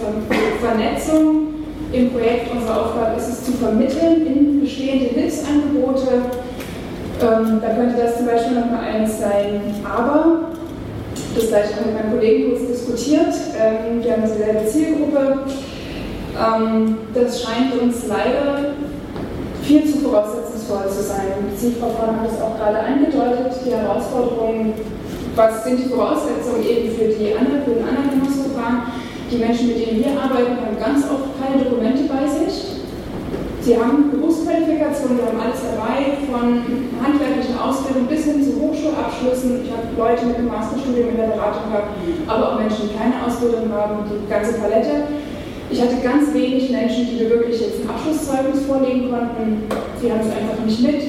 Vernetzung. 0.60 1.48
Im 1.92 2.10
Projekt 2.10 2.50
unsere 2.54 2.80
Aufgabe 2.80 3.18
ist 3.18 3.28
es 3.28 3.44
zu 3.44 3.52
vermitteln 3.52 4.26
in 4.26 4.60
bestehende 4.60 5.06
Hilfsangebote. 5.06 6.22
Ähm, 7.20 7.60
da 7.60 7.74
könnte 7.74 8.00
das 8.00 8.16
zum 8.16 8.26
Beispiel 8.26 8.54
nochmal 8.58 8.84
eins 8.84 9.18
sein. 9.18 9.60
Aber, 9.84 10.52
das 11.34 11.48
gleich 11.48 11.66
auch 11.66 11.86
mit 11.86 11.94
meinem 11.94 12.12
Kollegen 12.12 12.50
kurz 12.50 12.66
diskutiert, 12.68 13.34
ähm, 13.58 14.02
wir 14.02 14.12
haben 14.12 14.22
dieselbe 14.22 14.66
Zielgruppe. 14.66 15.44
Ähm, 16.32 16.98
das 17.14 17.42
scheint 17.42 17.80
uns 17.80 18.06
leider 18.06 18.74
viel 19.62 19.84
zu 19.84 19.98
voraussetzungsvoll 19.98 20.88
zu 20.88 21.02
sein. 21.02 21.50
Sie, 21.56 21.72
Frau 21.78 21.88
Vorn, 21.90 22.20
hat 22.20 22.28
es 22.28 22.40
auch 22.40 22.56
gerade 22.58 22.78
angedeutet, 22.78 23.52
die 23.64 23.70
Herausforderungen 23.70 24.74
was 25.34 25.64
sind 25.64 25.78
die 25.78 25.88
Voraussetzungen 25.88 26.62
eben 26.62 26.94
für, 26.94 27.08
die 27.08 27.32
anderen, 27.34 27.64
für 27.64 27.72
den 27.72 27.88
Anerkennungsverfahren? 27.88 28.82
Die 29.30 29.38
Menschen, 29.38 29.68
mit 29.68 29.80
denen 29.80 30.04
wir 30.04 30.12
arbeiten, 30.12 30.60
haben 30.60 30.78
ganz 30.78 31.06
oft 31.08 31.40
keine 31.40 31.64
Dokumente 31.64 32.04
bei 32.04 32.28
sich. 32.28 32.81
Sie 33.62 33.78
haben 33.78 34.10
Berufsqualifikationen, 34.10 35.22
wir 35.22 35.26
haben 35.30 35.38
alles 35.38 35.62
dabei, 35.62 36.18
von 36.26 36.66
handwerklicher 36.98 37.62
Ausbildung 37.62 38.10
bis 38.10 38.26
hin 38.26 38.42
zu 38.42 38.58
Hochschulabschlüssen. 38.58 39.62
Ich 39.62 39.70
habe 39.70 39.86
Leute 39.94 40.26
mit 40.26 40.34
einem 40.34 40.50
Masterstudium 40.50 41.14
in 41.14 41.16
der 41.16 41.38
Beratung 41.38 41.70
gehabt, 41.70 41.94
aber 42.26 42.42
auch 42.42 42.58
Menschen, 42.58 42.90
die 42.90 42.98
keine 42.98 43.22
Ausbildung 43.22 43.70
haben, 43.70 44.02
die 44.10 44.26
ganze 44.26 44.58
Palette. 44.58 45.14
Ich 45.70 45.78
hatte 45.78 45.94
ganz 46.02 46.34
wenig 46.34 46.74
Menschen, 46.74 47.06
die 47.06 47.22
mir 47.22 47.30
wirklich 47.30 47.62
jetzt 47.62 47.86
ein 47.86 47.88
Abschlusszeugnis 47.88 48.66
vorlegen 48.66 49.14
konnten. 49.14 49.62
Sie 50.02 50.10
haben 50.10 50.26
es 50.26 50.34
einfach 50.34 50.58
nicht 50.66 50.82
mit. 50.82 51.02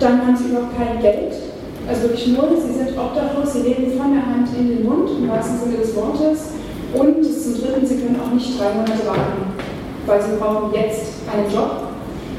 Dann 0.00 0.24
haben 0.24 0.36
sie 0.36 0.48
überhaupt 0.48 0.80
kein 0.80 0.96
Geld. 1.04 1.36
Also 1.84 2.08
wirklich 2.08 2.32
null, 2.32 2.56
sie 2.56 2.72
sind 2.72 2.96
obdachlos, 2.96 3.52
sie 3.52 3.68
leben 3.68 3.92
von 4.00 4.16
der 4.16 4.24
Hand 4.24 4.48
in 4.56 4.80
den 4.80 4.82
Mund, 4.88 5.12
im 5.12 5.28
wahrsten 5.28 5.60
Sinne 5.60 5.76
des 5.76 5.94
Wortes. 5.94 6.56
Und 6.96 7.20
zum 7.20 7.52
Dritten, 7.52 7.84
sie 7.84 8.00
können 8.00 8.16
auch 8.16 8.32
nicht 8.32 8.58
drei 8.58 8.72
Monate 8.72 9.04
warten, 9.04 9.75
weil 10.06 10.22
sie 10.22 10.36
brauchen 10.38 10.72
jetzt 10.72 11.26
einen 11.32 11.52
Job. 11.52 11.86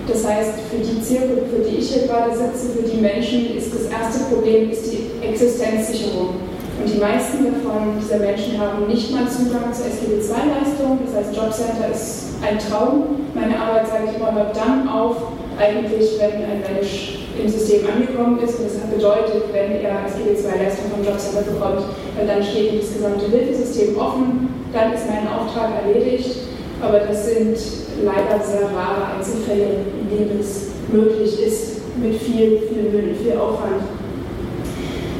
Das 0.07 0.26
heißt, 0.26 0.53
für 0.72 0.77
die 0.77 1.02
Zielgruppe, 1.02 1.45
für 1.52 1.69
die 1.69 1.77
ich 1.77 1.91
hier 1.91 2.07
gerade 2.07 2.31
sitze, 2.31 2.72
für 2.77 2.88
die 2.88 3.02
Menschen 3.02 3.57
ist 3.57 3.73
das 3.73 3.91
erste 3.91 4.34
Problem 4.34 4.72
ist 4.72 4.89
die 4.91 5.11
Existenzsicherung. 5.22 6.35
Und 6.80 6.94
die 6.94 6.99
meisten 6.99 7.44
davon, 7.44 7.99
dieser 7.99 8.19
Menschen, 8.19 8.57
haben 8.60 8.88
nicht 8.88 9.11
mal 9.11 9.27
Zugang 9.27 9.73
zur 9.73 9.88
SGB-II-Leistung. 9.88 10.99
Das 11.06 11.15
heißt, 11.15 11.35
Jobcenter 11.35 11.91
ist 11.91 12.38
ein 12.41 12.57
Traum. 12.60 13.27
Meine 13.34 13.60
Arbeit, 13.60 13.88
sage 13.88 14.03
ich 14.11 14.15
immer, 14.15 14.31
hört 14.31 14.56
dann 14.56 14.88
auf, 14.88 15.18
eigentlich, 15.60 16.19
wenn 16.19 16.45
ein 16.45 16.61
Mensch 16.61 17.27
im 17.35 17.49
System 17.49 17.81
angekommen 17.89 18.39
ist. 18.39 18.60
Und 18.60 18.65
das 18.69 18.77
bedeutet, 18.94 19.52
wenn 19.52 19.84
er 19.84 20.06
als 20.06 20.14
GB2-Leistung 20.15 20.91
vom 20.94 21.03
Jobcenter 21.03 21.52
bekommt, 21.52 21.84
dann 22.15 22.44
steht 22.44 22.73
ihm 22.73 22.80
das 22.80 22.94
gesamte 22.94 23.26
Hilfesystem 23.26 23.98
offen, 23.98 24.49
dann 24.72 24.94
ist 24.94 25.03
mein 25.10 25.27
Auftrag 25.27 25.84
erledigt. 25.84 26.46
Aber 26.81 26.99
das 26.99 27.25
sind 27.25 27.57
leider 28.03 28.43
sehr 28.43 28.69
rare 28.69 29.17
Einzelfälle, 29.17 29.81
in 30.01 30.09
denen 30.09 30.39
es 30.39 30.67
möglich 30.91 31.41
ist, 31.45 31.97
mit 31.97 32.15
viel, 32.21 32.59
viel 32.69 32.91
Müll, 32.91 33.15
viel 33.15 33.33
Aufwand. 33.33 33.81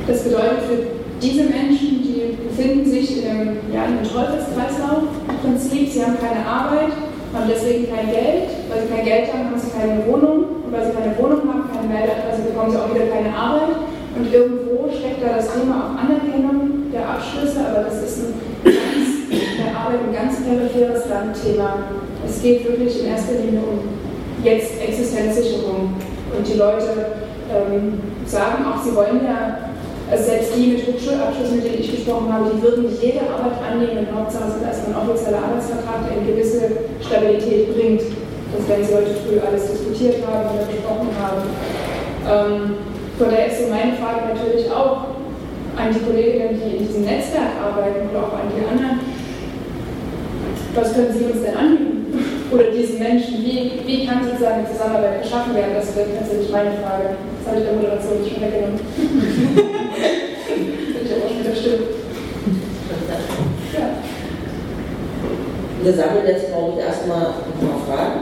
Das 0.08 0.24
bedeutet 0.24 0.62
für 0.70 0.78
diese 1.22 1.44
Menschen, 1.44 2.04
die 2.04 2.38
befinden 2.48 2.90
sich 2.90 3.24
in 3.24 3.30
einem, 3.30 3.58
ja, 3.74 3.86
in 3.86 3.98
einem 3.98 4.04
Teufelskreislauf 4.04 5.10
im 5.28 5.38
Prinzip, 5.42 5.90
sie 5.92 6.04
haben 6.04 6.18
keine 6.20 6.46
Arbeit, 6.46 6.94
haben 7.34 7.50
deswegen 7.50 7.90
kein 7.90 8.10
Geld. 8.12 8.50
Weil 8.70 8.82
sie 8.84 8.94
kein 8.94 9.06
Geld 9.06 9.34
haben, 9.34 9.50
haben 9.50 9.60
sie 9.60 9.72
keine 9.72 10.06
Wohnung. 10.06 10.64
Und 10.66 10.72
weil 10.72 10.86
sie 10.86 10.94
keine 10.94 11.18
Wohnung 11.18 11.42
haben, 11.48 11.64
keine 11.74 11.88
Meldeadresse, 11.88 12.52
bekommen 12.52 12.72
sie 12.72 12.78
auch 12.78 12.94
wieder 12.94 13.08
keine 13.08 13.34
Arbeit. 13.34 13.82
Und 14.18 14.34
irgendwo 14.34 14.90
steckt 14.90 15.24
da 15.24 15.38
das 15.38 15.54
Thema 15.54 15.76
auch 15.78 15.94
Anerkennung 15.98 16.92
der 16.92 17.08
Abschlüsse, 17.08 17.62
aber 17.62 17.86
das 17.86 18.02
ist 18.02 18.18
ein 18.20 18.34
Arbeit 19.88 20.04
ein 20.04 20.14
ganz 20.14 20.44
peripheres 20.44 21.08
Landthema. 21.08 21.88
Es 22.28 22.42
geht 22.42 22.68
wirklich 22.68 23.00
in 23.00 23.08
erster 23.08 23.40
Linie 23.40 23.62
um 23.64 23.80
jetzt 24.44 24.82
Existenzsicherung. 24.84 25.96
Und 26.36 26.44
die 26.44 26.60
Leute 26.60 27.24
ähm, 27.48 28.02
sagen 28.26 28.66
auch, 28.68 28.84
sie 28.84 28.94
wollen 28.94 29.24
ja 29.24 29.72
also 30.12 30.24
selbst 30.24 30.56
die 30.56 30.76
mit 30.76 30.88
Hochschulabschluss, 30.88 31.52
mit 31.52 31.64
denen 31.64 31.80
ich 31.80 31.92
gesprochen 31.92 32.32
habe, 32.32 32.52
die 32.52 32.62
würden 32.62 32.88
jede 33.00 33.24
Arbeit 33.32 33.60
annehmen. 33.64 34.08
Hauptsache 34.12 34.52
sind 34.52 34.68
erstmal 34.68 35.00
ein 35.00 35.08
offizieller 35.08 35.40
Arbeitsvertrag, 35.40 36.04
der 36.04 36.20
eine 36.20 36.28
gewisse 36.28 36.64
Stabilität 37.00 37.76
bringt. 37.76 38.04
Das 38.52 38.68
werden 38.68 38.84
Sie 38.88 38.96
heute 38.96 39.16
früh 39.24 39.40
alles 39.40 39.72
diskutiert 39.72 40.24
haben 40.28 40.52
oder 40.52 40.68
besprochen 40.68 41.12
haben. 41.16 41.44
Ähm, 42.28 42.76
von 43.18 43.28
daher 43.32 43.48
ist 43.48 43.64
so 43.64 43.68
meine 43.72 43.96
Frage 44.00 44.36
natürlich 44.36 44.68
auch 44.72 45.16
an 45.76 45.92
die 45.92 46.04
Kolleginnen, 46.04 46.60
die 46.60 46.76
in 46.76 46.88
diesem 46.88 47.04
Netzwerk 47.04 47.56
arbeiten 47.60 48.08
oder 48.12 48.28
auch 48.28 48.36
an 48.36 48.52
die 48.52 48.64
anderen. 48.64 49.17
Was 50.78 50.94
können 50.94 51.12
Sie 51.12 51.26
uns 51.26 51.42
denn 51.42 51.58
anbieten? 51.58 52.14
Oder 52.52 52.70
diesen 52.70 53.00
Menschen, 53.00 53.44
wie, 53.44 53.82
wie 53.84 54.06
kann 54.06 54.24
sozusagen 54.24 54.64
die 54.64 54.72
Zusammenarbeit 54.72 55.24
geschaffen 55.24 55.56
werden? 55.56 55.74
Das 55.74 55.96
wird 55.96 56.14
tatsächlich 56.16 56.52
meine 56.52 56.70
Frage. 56.78 57.18
Das 57.18 57.50
habe 57.50 57.58
ich 57.58 57.66
der 57.66 57.74
Moderation 57.74 58.22
nicht 58.22 58.30
schon 58.34 58.44
weggenommen. 58.44 58.80
Wir 65.82 65.94
sammeln 65.94 66.28
jetzt, 66.28 66.48
glaube 66.48 66.74
ich, 66.78 66.86
erstmal 66.86 67.26
ein 67.26 67.58
paar 67.58 67.82
Fragen. 67.88 68.20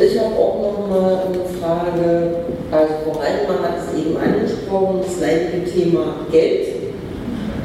Ich 0.00 0.18
habe 0.18 0.34
auch 0.34 0.58
noch 0.62 0.88
mal 0.88 1.22
eine 1.22 1.44
Frage. 1.60 2.34
Also, 2.72 2.94
Frau 3.04 3.20
Reitmann 3.20 3.62
hat 3.62 3.78
es 3.78 4.00
eben 4.00 4.16
angesprochen, 4.16 5.00
das 5.06 5.20
leidige 5.20 5.70
Thema 5.70 6.26
Geld. 6.32 6.66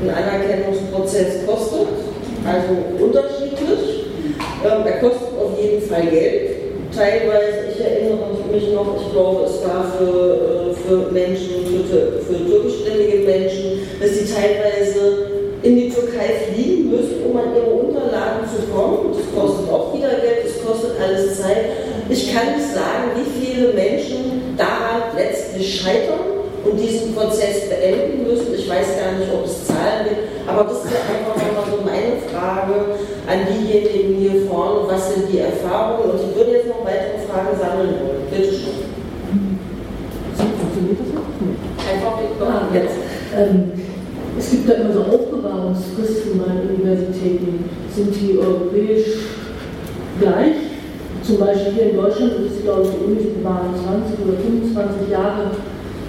Ein 0.04 0.10
Anerkennungsprozess 0.10 1.46
kostet, 1.48 1.88
also 2.46 3.04
unterschiedlich. 3.04 3.35
Er 4.64 5.00
kostet 5.00 5.38
auf 5.38 5.60
jeden 5.62 5.82
Fall 5.82 6.06
Geld. 6.08 6.52
Teilweise, 6.96 7.74
ich 7.74 7.84
erinnere 7.84 8.30
mich 8.52 8.72
noch, 8.74 8.96
ich 9.00 9.12
glaube, 9.12 9.46
es 9.46 9.64
war 9.68 9.92
für, 9.98 10.72
äh, 10.72 10.74
für 10.88 11.12
Menschen, 11.12 11.66
für, 11.90 12.22
für 12.22 12.46
türkischstämmige 12.46 13.26
Menschen, 13.26 13.82
dass 14.00 14.12
sie 14.12 14.34
teilweise 14.34 15.28
in 15.62 15.76
die 15.76 15.90
Türkei 15.90 16.48
fliegen 16.54 16.92
müssen, 16.92 17.26
um 17.30 17.38
an 17.38 17.56
ihre 17.56 17.66
Unterlagen 17.66 18.46
zu 18.48 18.72
kommen. 18.72 19.14
Das 19.14 19.26
kostet 19.36 19.70
auch 19.70 19.94
wieder 19.94 20.10
Geld, 20.10 20.46
das 20.46 20.66
kostet 20.66 20.92
alles 21.02 21.42
Zeit. 21.42 21.66
Ich 22.10 22.34
kann 22.34 22.56
nicht 22.56 22.74
sagen, 22.74 23.12
wie 23.16 23.46
viele 23.46 23.74
Menschen 23.74 24.56
daran 24.58 25.16
letztlich 25.18 25.82
scheitern 25.82 26.35
und 26.66 26.78
diesen 26.78 27.14
Prozess 27.14 27.70
beenden 27.70 28.26
müssen. 28.26 28.54
Ich 28.56 28.70
weiß 28.70 28.98
gar 28.98 29.14
nicht, 29.14 29.30
ob 29.32 29.46
es 29.46 29.66
Zahlen 29.66 30.10
gibt, 30.10 30.50
aber 30.50 30.64
das 30.66 30.86
ist 30.86 30.94
einfach 30.98 31.38
nochmal 31.38 31.66
so 31.70 31.78
meine 31.86 32.18
Frage 32.26 32.98
an 33.30 33.40
diejenigen 33.46 34.16
hier 34.18 34.48
vorne, 34.50 34.88
was 34.90 35.14
sind 35.14 35.32
die 35.32 35.40
Erfahrungen? 35.40 36.10
Und 36.10 36.20
ich 36.20 36.36
würde 36.36 36.52
jetzt 36.52 36.68
noch 36.68 36.84
weitere 36.84 37.22
Fragen 37.30 37.54
sammeln 37.60 37.94
wollen. 38.02 38.26
Bitte 38.30 38.54
schön. 38.54 38.86
Einfach 41.86 42.18
ah, 42.42 42.68
jetzt. 42.74 42.96
Ähm, 43.38 43.72
es 44.38 44.52
gibt 44.52 44.70
da 44.70 44.74
immer 44.74 44.94
so 44.94 45.02
Aufbewahrungsfristen 45.02 46.42
an 46.42 46.68
Universitäten. 46.68 47.70
Sind 47.96 48.14
die 48.16 48.38
europäisch 48.38 49.06
gleich? 50.20 50.56
Zum 51.24 51.38
Beispiel 51.40 51.74
hier 51.74 51.90
in 51.92 51.96
Deutschland 51.98 52.34
ist 52.46 52.58
es, 52.58 52.64
glaube 52.64 52.84
ich, 52.84 52.90
die 53.24 53.40
bewahren 53.40 53.74
20 53.74 54.28
oder 54.28 54.38
25 54.38 55.10
Jahre 55.10 55.52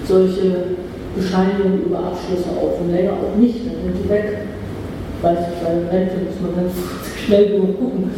solche 0.07 0.77
Bescheinigungen 1.15 1.83
über 1.85 1.99
Abschlüsse 1.99 2.49
auf 2.55 2.79
und 2.79 2.91
länger 2.91 3.13
auch 3.13 3.35
nicht, 3.37 3.65
dann 3.65 3.81
sind 3.83 4.03
die 4.03 4.09
weg. 4.09 4.47
Weiß 5.21 5.39
ich, 5.49 5.57
bei 5.65 5.73
Rente 5.89 6.15
muss 6.29 6.39
man 6.41 6.55
ganz 6.55 6.73
schnell 7.25 7.57
genug 7.57 7.79
gucken. 7.79 8.11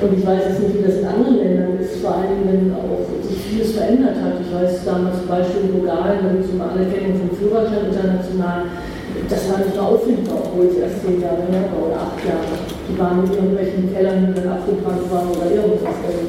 Und 0.00 0.16
ich 0.16 0.24
weiß 0.24 0.40
jetzt 0.48 0.60
nicht, 0.64 0.80
wie 0.80 0.86
das 0.88 1.04
in 1.04 1.06
anderen 1.06 1.36
Ländern 1.36 1.76
ist, 1.76 2.00
vor 2.00 2.16
allem 2.16 2.40
wenn 2.48 2.72
auch 2.72 3.04
sich 3.20 3.36
vieles 3.36 3.76
verändert 3.76 4.16
hat. 4.16 4.40
Ich 4.40 4.48
weiß 4.48 4.84
damals 4.88 5.20
zum 5.20 5.28
Beispiel 5.28 5.68
in 5.68 5.72
Bulgarien, 5.76 6.40
es 6.40 6.48
eine 6.48 6.64
Anerkennung 6.64 7.20
vom 7.20 7.36
Führerschein 7.36 7.92
international, 7.92 8.64
das 9.28 9.50
war 9.50 9.58
nicht 9.58 9.74
mehr 9.74 9.84
auffindbar, 9.84 10.38
obwohl 10.40 10.72
es 10.72 10.80
erst 10.80 11.04
zehn 11.04 11.20
Jahre 11.20 11.44
her 11.52 11.68
war 11.68 11.84
oder 11.84 12.00
acht 12.00 12.20
Jahre. 12.24 12.56
Die 12.88 12.96
waren 12.96 13.20
in 13.26 13.32
irgendwelchen 13.32 13.92
Kellern, 13.92 14.32
die 14.32 14.40
dann 14.40 14.56
abgebrannt 14.56 15.04
waren 15.12 15.28
oder 15.36 15.46
irgendwas. 15.52 16.00
Äh, 16.08 16.24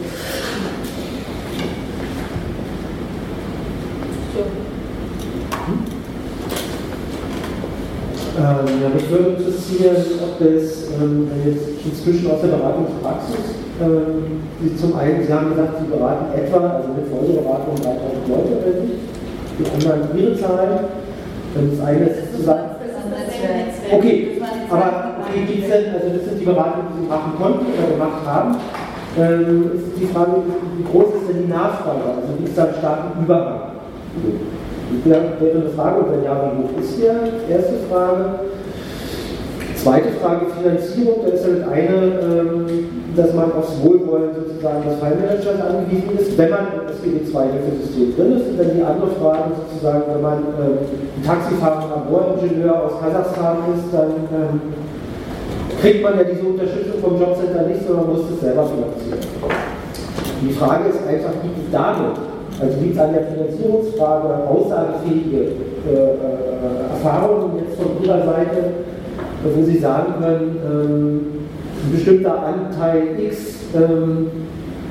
Ähm, 8.31 8.81
ja, 8.81 8.87
mich 8.87 9.11
würde 9.11 9.35
interessieren, 9.35 9.97
ob 10.23 10.39
das 10.39 10.87
ähm, 10.95 11.27
jetzt 11.43 11.83
inzwischen 11.83 12.31
aus 12.31 12.39
der 12.39 12.55
Beratungspraxis, 12.55 13.59
ähm, 13.81 14.47
Sie 14.61 14.75
zum 14.77 14.95
einen, 14.95 15.25
Sie 15.25 15.33
haben 15.33 15.49
gesagt, 15.49 15.79
Sie 15.83 15.91
beraten 15.91 16.31
etwa, 16.37 16.79
also 16.79 16.89
mit 16.95 17.11
Folgeberatung 17.11 17.75
3000 17.75 18.27
Leute 18.29 18.51
oder 18.55 18.79
nicht, 18.87 19.03
die 19.59 19.67
anderen 19.67 20.17
Ihre 20.17 20.37
Zahlen. 20.39 20.79
Das 21.53 21.85
eine 21.85 22.05
ist 22.05 22.35
zu 22.37 22.43
sagen. 22.43 22.69
Okay, 23.91 24.41
aber 24.69 25.15
okay, 25.19 25.45
gibt 25.45 25.63
es 25.65 25.69
denn, 25.69 25.93
also 25.93 26.07
das 26.15 26.23
sind 26.29 26.39
die 26.39 26.45
Beratungen, 26.45 26.87
die 26.95 27.01
Sie 27.03 27.09
machen 27.09 27.33
konnten 27.37 27.65
oder 27.67 27.91
gemacht 27.91 28.25
haben. 28.25 28.55
Ähm, 29.19 29.71
ist 29.75 29.99
die 29.99 30.07
Frage, 30.07 30.31
wie 30.77 30.83
groß 30.83 31.15
ist 31.15 31.27
denn 31.27 31.43
die 31.43 31.51
Nachfrage? 31.51 32.15
Also 32.15 32.33
gibt 32.37 32.47
es 32.47 32.55
da 32.55 32.63
einen 32.63 32.75
starken 32.75 33.23
Übergang? 33.23 33.61
Das 35.03 35.41
wäre 35.41 35.57
eine 35.57 35.69
Frage, 35.69 36.01
und 36.01 36.11
wenn 36.11 36.23
ja, 36.23 36.51
wie 36.51 36.63
hoch 36.63 36.81
ist 36.81 37.01
der? 37.01 37.55
Erste 37.55 37.73
Frage. 37.89 38.25
Zweite 39.75 40.09
Frage, 40.21 40.45
Finanzierung, 40.61 41.25
da 41.25 41.33
ist 41.33 41.43
halt 41.43 41.63
eine, 41.65 41.97
ähm, 42.21 42.65
dass 43.15 43.33
man 43.33 43.51
aufs 43.53 43.81
Wohlwollen 43.81 44.29
sozusagen 44.35 44.83
des 44.85 44.99
Fallmanagements 44.99 45.57
angewiesen 45.57 46.19
ist, 46.19 46.37
wenn 46.37 46.49
man 46.51 46.85
das 46.85 47.01
GD2-Hilfesystem 47.01 48.15
drin 48.15 48.37
ist. 48.37 48.45
Und 48.45 48.57
dann 48.59 48.77
die 48.77 48.83
andere 48.83 49.09
Frage 49.17 49.57
sozusagen, 49.57 50.03
wenn 50.13 50.21
man 50.21 50.37
ähm, 50.61 50.77
ein 51.17 51.23
Taxifahrer, 51.25 52.05
Laboringenieur 52.05 52.77
aus 52.77 53.01
Kasachstan 53.01 53.57
ist, 53.73 53.89
dann 53.91 54.11
ähm, 54.29 54.61
kriegt 55.81 56.03
man 56.03 56.13
ja 56.17 56.23
diese 56.29 56.45
Unterstützung 56.45 57.01
vom 57.01 57.19
Jobcenter 57.19 57.65
nicht, 57.65 57.81
sondern 57.87 58.05
muss 58.05 58.29
es 58.29 58.39
selber 58.39 58.69
finanzieren. 58.69 59.17
Die 60.45 60.53
Frage 60.53 60.89
ist 60.89 61.01
einfach, 61.07 61.33
gibt 61.41 61.57
es 61.57 61.71
damit, 61.71 62.17
also 62.61 62.79
liegt 62.79 62.95
es 62.95 63.01
an 63.01 63.13
der 63.13 63.23
Finanzierungsfrage, 63.23 64.47
aussagefähige 64.47 65.37
äh, 65.37 65.93
äh, 65.93 66.93
Erfahrungen 66.93 67.59
jetzt 67.59 67.81
von 67.81 68.03
Ihrer 68.03 68.23
Seite, 68.23 68.63
wo 69.43 69.63
Sie 69.63 69.79
sagen 69.79 70.13
können, 70.21 70.59
ähm, 70.63 71.21
ein 71.83 71.91
bestimmter 71.91 72.45
Anteil 72.45 73.19
X 73.19 73.55
ähm, 73.75 74.27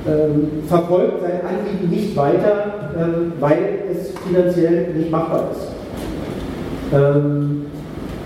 ähm, 0.09 0.49
verfolgt 0.67 1.21
sein 1.23 1.41
Anliegen 1.47 1.89
nicht 1.91 2.17
weiter, 2.17 2.91
ähm, 2.99 3.33
weil 3.39 3.85
es 3.93 4.11
finanziell 4.27 4.95
nicht 4.95 5.11
machbar 5.11 5.51
ist. 5.53 5.69
Ähm, 6.93 7.67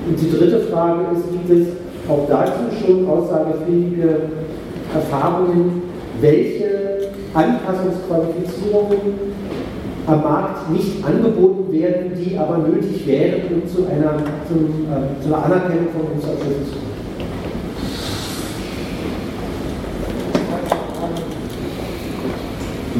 und 0.08 0.20
die 0.20 0.30
dritte 0.30 0.60
Frage 0.60 1.00
ist, 1.14 1.30
gibt 1.30 1.50
es 1.50 1.66
auch 2.08 2.26
dazu 2.28 2.62
schon 2.80 3.08
aussagefähige 3.08 4.20
Erfahrungen, 4.94 5.82
welche 6.20 7.08
Anpassungsqualifizierungen 7.34 9.33
am 10.06 10.22
Markt 10.22 10.70
nicht 10.70 11.04
angeboten 11.04 11.72
werden, 11.72 12.12
die 12.14 12.36
aber 12.36 12.58
nötig 12.58 13.06
wären, 13.06 13.42
um 13.50 13.68
zu 13.68 13.86
einer, 13.86 14.16
zum, 14.46 14.86
äh, 14.86 15.22
zu 15.22 15.28
einer 15.28 15.44
Anerkennung 15.44 15.88
von 15.92 16.14
uns 16.14 16.24
als 16.24 16.40
Schutz 16.40 16.68
zu 16.68 16.78
kommen. 16.78 16.94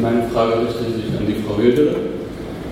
Meine 0.01 0.23
Frage 0.33 0.67
richtet 0.67 0.95
sich 0.95 1.17
an 1.17 1.25
die 1.27 1.41
Frau 1.41 1.57
Wilde. 1.57 1.95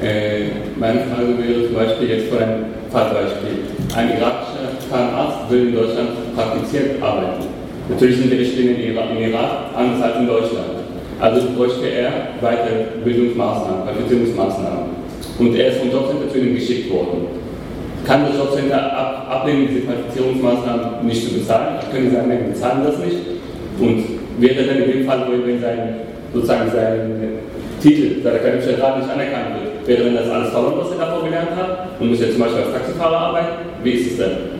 Äh, 0.01 0.77
meine 0.77 0.99
Frage 1.01 1.37
wäre 1.37 1.67
zum 1.67 1.75
Beispiel 1.75 2.09
jetzt 2.09 2.29
vor 2.29 2.41
einem 2.41 2.65
Fallbeispiel. 2.91 3.63
Ein 3.95 4.09
irakischer 4.17 4.89
Zahnarzt 4.89 5.49
will 5.49 5.69
in 5.69 5.75
Deutschland 5.75 6.35
praktizierend 6.35 7.01
arbeiten. 7.01 7.45
Natürlich 7.89 8.17
sind 8.17 8.31
die 8.31 8.37
Richtlinien 8.37 8.79
im 8.79 9.17
Irak 9.17 9.71
anders 9.75 10.01
als 10.01 10.17
in 10.19 10.27
Deutschland. 10.27 10.72
Also 11.23 11.39
bräuchte 11.55 11.87
er 11.87 12.35
Weiterbildungsmaßnahmen, 12.41 13.83
Qualifizierungsmaßnahmen. 13.87 14.91
Und 15.39 15.55
er 15.55 15.69
ist 15.69 15.77
vom 15.77 15.89
Jobcenter 15.89 16.29
zu 16.29 16.37
ihnen 16.37 16.55
geschickt 16.55 16.91
worden. 16.91 17.27
Kann 18.05 18.25
das 18.27 18.35
Jobcenter 18.35 18.91
ab, 18.91 19.27
ablehnen, 19.29 19.69
diese 19.69 19.87
Qualifizierungsmaßnahmen 19.87 21.07
nicht 21.07 21.23
zu 21.23 21.35
bezahlen? 21.35 21.79
Können 21.89 22.09
sie 22.09 22.15
sagen, 22.17 22.29
wir 22.29 22.51
bezahlen 22.51 22.83
das 22.83 22.97
nicht? 22.97 23.19
Und 23.79 24.03
wäre 24.37 24.65
dann 24.65 24.83
in 24.83 24.91
dem 24.91 25.05
Fall, 25.05 25.25
wenn 25.45 25.61
sein, 25.61 25.95
sozusagen 26.33 26.69
sein 26.69 27.39
Titel, 27.81 28.21
seine 28.21 28.35
akademische 28.39 28.73
Grad 28.73 28.97
nicht 28.97 29.09
anerkannt 29.09 29.63
wird, 29.63 29.87
wäre 29.87 30.03
dann 30.03 30.15
das 30.15 30.29
alles 30.29 30.49
verloren, 30.49 30.75
was 30.79 30.91
er 30.91 31.05
davor 31.05 31.23
gelernt 31.23 31.55
hat? 31.55 32.01
Und 32.01 32.09
muss 32.09 32.19
er 32.19 32.31
zum 32.31 32.39
Beispiel 32.41 32.63
als 32.63 32.73
Taxifahrer 32.73 33.17
arbeiten? 33.17 33.47
Wie 33.81 33.91
ist 33.91 34.11
es 34.11 34.17
denn? 34.17 34.52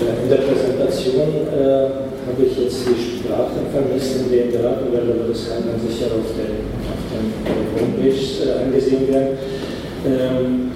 In 0.00 0.28
der 0.30 0.40
Präsentation 0.48 1.44
äh, 1.52 2.08
habe 2.24 2.40
ich 2.40 2.56
jetzt 2.56 2.88
die 2.88 2.96
Sprache 2.96 3.60
vermisst 3.68 4.16
in 4.24 4.32
dem 4.32 4.50
Beratung, 4.50 4.88
aber 4.96 5.28
das 5.28 5.48
kann 5.48 5.64
dann 5.68 5.76
sicher 5.76 6.08
auf 6.16 6.32
der, 6.40 6.64
auf 6.88 7.04
der 7.12 7.20
Homepage 7.76 8.08
äh, 8.08 8.64
angesehen 8.64 9.04
werden. 9.12 9.36
Ähm, 10.08 10.72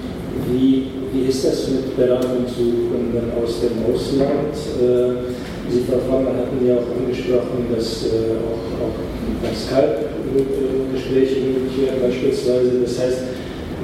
wie, 0.51 0.93
wie 1.11 1.25
ist 1.27 1.43
das 1.43 1.67
mit 1.69 1.97
Beratungssuchenden 1.97 3.33
aus 3.41 3.61
dem 3.65 3.81
Ausland? 3.89 4.53
Äh, 4.77 5.33
Sie, 5.67 5.81
Frau 5.89 5.97
Farmer, 6.07 6.37
hatten 6.37 6.61
ja 6.61 6.75
auch 6.75 6.93
angesprochen, 6.93 7.65
dass 7.75 8.05
äh, 8.05 8.37
auch, 8.45 8.85
auch 8.85 8.93
Skype-Gespräche 9.49 11.41
möglich 11.41 11.81
wären 11.81 11.97
beispielsweise. 12.05 12.85
Das 12.85 12.99
heißt, 12.99 13.21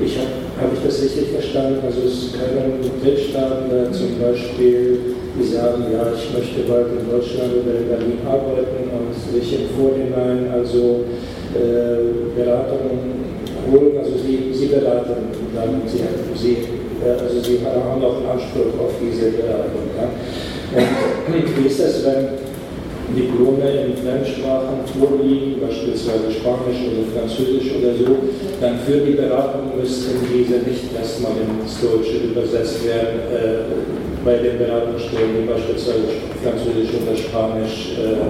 ich 0.06 0.18
habe 0.18 0.30
hab 0.62 0.74
ich 0.74 0.80
das 0.86 1.02
richtig 1.02 1.30
verstanden? 1.34 1.80
Also 1.84 2.02
es 2.06 2.34
können 2.34 2.86
Drittstaaten 3.02 3.92
zum 3.92 4.20
Beispiel 4.22 5.00
die 5.38 5.48
sagen, 5.48 5.86
ja, 5.92 6.12
ich 6.12 6.34
möchte 6.34 6.68
bald 6.68 6.88
in 6.92 7.10
Deutschland 7.10 7.52
oder 7.64 7.80
in 7.80 7.88
Berlin 7.88 8.20
arbeiten 8.28 8.92
und 8.92 9.16
sich 9.16 9.62
im 9.62 9.68
Vorhinein 9.76 10.52
also 10.52 11.06
äh, 11.56 12.36
Beratungen 12.36 13.24
holen, 13.72 13.98
also 13.98 14.12
sie, 14.18 14.52
sie 14.54 14.68
beraten 14.68 15.32
dann, 15.56 15.82
sie, 15.88 16.04
sie, 16.36 16.58
also 17.04 17.40
sie 17.40 17.60
haben 17.64 18.04
auch 18.04 18.18
einen 18.18 18.28
Anspruch 18.28 18.76
auf 18.80 18.94
diese 19.00 19.32
Beratung. 19.32 19.88
Ja. 19.96 20.10
Und 21.28 21.58
wie 21.58 21.68
ist 21.68 21.80
das, 21.80 22.06
wenn 22.06 22.52
Diplome 23.16 23.68
in 23.68 23.96
Fremdsprachen 23.98 24.88
vorliegen, 24.88 25.60
beispielsweise 25.60 26.32
Spanisch 26.32 26.80
oder 26.88 27.04
Französisch 27.12 27.72
oder 27.76 27.94
so, 27.96 28.16
dann 28.62 28.80
für 28.80 29.00
die 29.00 29.14
Beratung 29.14 29.76
müssten 29.78 30.16
diese 30.32 30.64
nicht 30.64 30.96
erstmal 30.96 31.34
ins 31.44 31.82
Deutsche 31.82 32.32
übersetzt 32.32 32.86
werden. 32.86 33.20
Äh, 33.32 34.11
bei 34.24 34.38
den 34.38 34.58
Beratungsstellen, 34.58 35.42
die 35.42 35.48
beispielsweise 35.50 36.22
Französisch 36.44 36.94
oder 37.02 37.16
Spanisch 37.18 37.98
äh, 37.98 38.22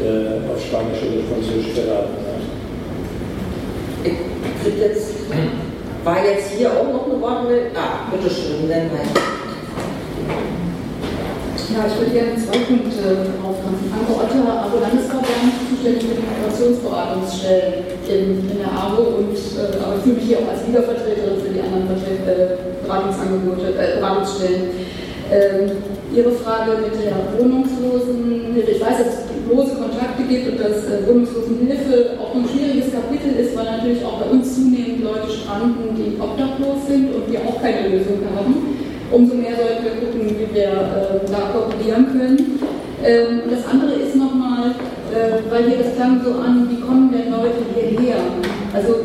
äh, 0.00 0.52
auf 0.52 0.60
Spanisch 0.60 1.00
oder 1.00 1.24
Französisch 1.32 1.72
beraten. 1.74 2.14
Ja. 2.24 2.36
Ich 4.04 4.78
jetzt, 4.78 5.14
war 6.04 6.24
jetzt 6.24 6.52
hier 6.56 6.70
auch 6.70 6.92
noch 6.92 7.06
eine 7.06 7.20
Wortmeldung? 7.20 7.72
Ah, 7.76 8.12
bitteschön, 8.12 8.68
dann 8.68 8.90
halt. 8.92 9.08
Ja, 11.70 11.86
ich 11.86 11.96
würde 12.02 12.10
gerne 12.10 12.34
zwei 12.34 12.58
Punkte 12.66 13.30
aufgreifen. 13.46 13.86
Anke 13.94 14.12
Otter, 14.12 14.42
ABO 14.42 14.82
Landesverband, 14.82 15.54
zuständig 15.70 16.02
für 16.02 16.18
die 16.18 16.26
Migrationsberatungsstellen 16.26 17.86
in, 18.10 18.50
in 18.50 18.58
der 18.58 18.74
ABO 18.74 19.22
und 19.22 19.38
äh, 19.38 19.78
aber 19.78 20.02
fühle 20.02 20.16
mich 20.16 20.24
hier 20.24 20.38
auch 20.42 20.50
als 20.50 20.66
Liedervertreterin 20.66 21.38
für 21.38 21.54
die 21.54 21.62
anderen 21.62 21.86
Vertret 21.86 22.26
äh, 22.26 22.58
Beratungsangebote, 22.82 23.70
äh, 23.78 24.00
Beratungsstellen. 24.00 24.90
Ähm, 25.30 25.70
Ihre 26.14 26.32
Frage 26.32 26.72
mit 26.82 26.98
der 26.98 27.14
Wohnungslosenhilfe. 27.38 28.70
Ich 28.72 28.80
weiß, 28.80 28.98
dass 28.98 29.06
es 29.06 29.30
lose 29.48 29.76
Kontakte 29.76 30.24
gibt 30.28 30.50
und 30.50 30.58
dass 30.58 30.90
äh, 30.90 31.06
Wohnungslosenhilfe 31.06 32.18
auch 32.18 32.34
ein 32.34 32.44
schwieriges 32.50 32.92
Kapitel 32.92 33.38
ist, 33.38 33.56
weil 33.56 33.64
natürlich 33.64 34.04
auch 34.04 34.18
bei 34.18 34.26
uns 34.26 34.54
zunehmend 34.56 35.04
Leute 35.04 35.30
stranden, 35.30 35.94
die 35.94 36.20
obdachlos 36.20 36.86
sind 36.88 37.14
und 37.14 37.30
wir 37.30 37.40
auch 37.46 37.62
keine 37.62 37.88
Lösung 37.88 38.18
haben. 38.34 38.54
Umso 39.12 39.34
mehr 39.34 39.54
sollten 39.54 39.84
wir 39.84 40.02
gucken, 40.02 40.34
wie 40.34 40.54
wir 40.54 40.66
äh, 40.66 41.30
da 41.30 41.54
kooperieren 41.54 42.06
können. 42.10 42.58
Ähm, 43.04 43.42
das 43.50 43.64
andere 43.70 44.02
ist 44.02 44.16
nochmal, 44.16 44.74
äh, 45.14 45.46
weil 45.50 45.64
hier 45.68 45.78
das 45.78 45.94
klang 45.94 46.20
so 46.24 46.42
an, 46.42 46.68
wie 46.70 46.80
kommen 46.80 47.10
denn 47.12 47.30
Leute 47.30 47.62
hierher? 47.74 48.18
Also 48.74 48.98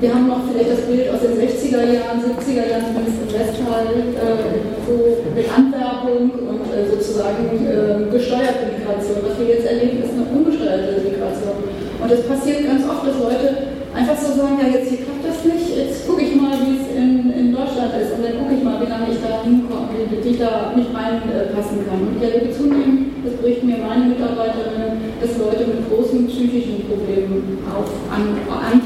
wir 0.00 0.12
haben 0.12 0.28
noch 0.28 0.44
vielleicht 0.44 0.72
das 0.72 0.84
Bild 0.84 1.08
aus 1.08 1.20
den 1.24 1.40
60er 1.40 1.80
Jahren, 1.88 2.20
70er 2.20 2.68
Jahren, 2.68 2.84
zumindest 2.92 3.16
im 3.24 3.30
Westteil, 3.32 3.88
äh, 4.12 4.60
so 4.84 4.94
mit 5.32 5.46
Anwerbung 5.48 6.30
und 6.36 6.68
äh, 6.68 6.84
sozusagen 6.84 7.48
äh, 7.64 8.04
gesteuerte 8.12 8.76
Migration. 8.76 9.24
Was 9.24 9.40
wir 9.40 9.48
jetzt 9.56 9.66
erleben, 9.66 10.04
ist 10.04 10.12
eine 10.12 10.28
ungesteuerte 10.28 11.00
Migration. 11.00 11.64
Und 11.96 12.08
es 12.12 12.22
passiert 12.28 12.68
ganz 12.68 12.84
oft, 12.84 13.08
dass 13.08 13.16
Leute 13.16 13.72
einfach 13.96 14.18
so 14.20 14.36
sagen, 14.36 14.60
ja 14.60 14.68
jetzt 14.68 14.92
hier 14.92 15.00
klappt 15.08 15.24
das 15.24 15.40
nicht, 15.48 15.72
jetzt 15.72 16.04
gucke 16.04 16.20
ich 16.20 16.36
mal, 16.36 16.52
wie 16.60 16.76
es 16.76 16.84
in, 16.92 17.32
in 17.32 17.48
Deutschland 17.56 17.96
ist 17.96 18.12
und 18.12 18.20
dann 18.20 18.36
gucke 18.36 18.52
ich 18.52 18.62
mal, 18.62 18.76
wie 18.84 18.90
lange 18.92 19.08
ich 19.08 19.20
da 19.24 19.40
hinkomme, 19.40 19.96
wie, 19.96 20.12
wie 20.12 20.36
ich 20.36 20.38
da 20.38 20.76
nicht 20.76 20.92
reinpassen 20.92 21.88
kann. 21.88 22.04
Und 22.04 22.20
ich 22.20 22.24
erlebe 22.28 22.52
zunehmend, 22.52 23.24
das 23.24 23.40
berichten 23.40 23.72
mir 23.72 23.80
meine 23.80 24.12
Mitarbeiterinnen, 24.12 25.16
dass 25.16 25.40
Leute 25.40 25.64
mit 25.64 25.88
großen 25.88 26.28
psychischen 26.28 26.84
Problemen 26.84 27.64
auf, 27.72 27.88
an, 28.12 28.36
ankommen 28.44 28.85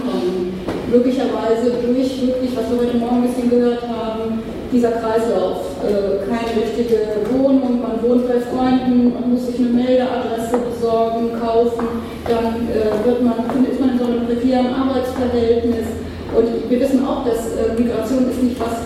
durch 2.20 2.32
wirklich, 2.32 2.56
was 2.56 2.70
wir 2.70 2.78
heute 2.78 2.96
Morgen 2.98 3.24
ein 3.24 3.28
bisschen 3.28 3.50
gehört 3.50 3.82
haben, 3.88 4.42
dieser 4.72 4.92
Kreislauf. 4.92 5.80
Äh, 5.80 6.28
keine 6.28 6.52
richtige 6.52 7.24
Wohnung, 7.32 7.80
man 7.80 7.96
wohnt 8.02 8.28
bei 8.28 8.40
Freunden, 8.40 9.14
man 9.14 9.32
muss 9.32 9.46
sich 9.46 9.58
eine 9.58 9.68
Meldeadresse 9.68 10.58
besorgen, 10.60 11.32
kaufen, 11.40 12.04
dann 12.28 12.68
äh, 12.68 12.92
wird 13.06 13.22
man, 13.24 13.48
ist 13.64 13.80
man 13.80 13.90
in 13.96 13.98
so 13.98 14.04
einem 14.04 14.26
prekären 14.26 14.68
Arbeitsverhältnis 14.68 15.88
und 16.36 16.70
wir 16.70 16.80
wissen 16.80 17.04
auch, 17.06 17.24
dass 17.24 17.56
äh, 17.56 17.80
Migration 17.80 18.30
ist 18.30 18.42
nicht 18.42 18.60
was, 18.60 18.84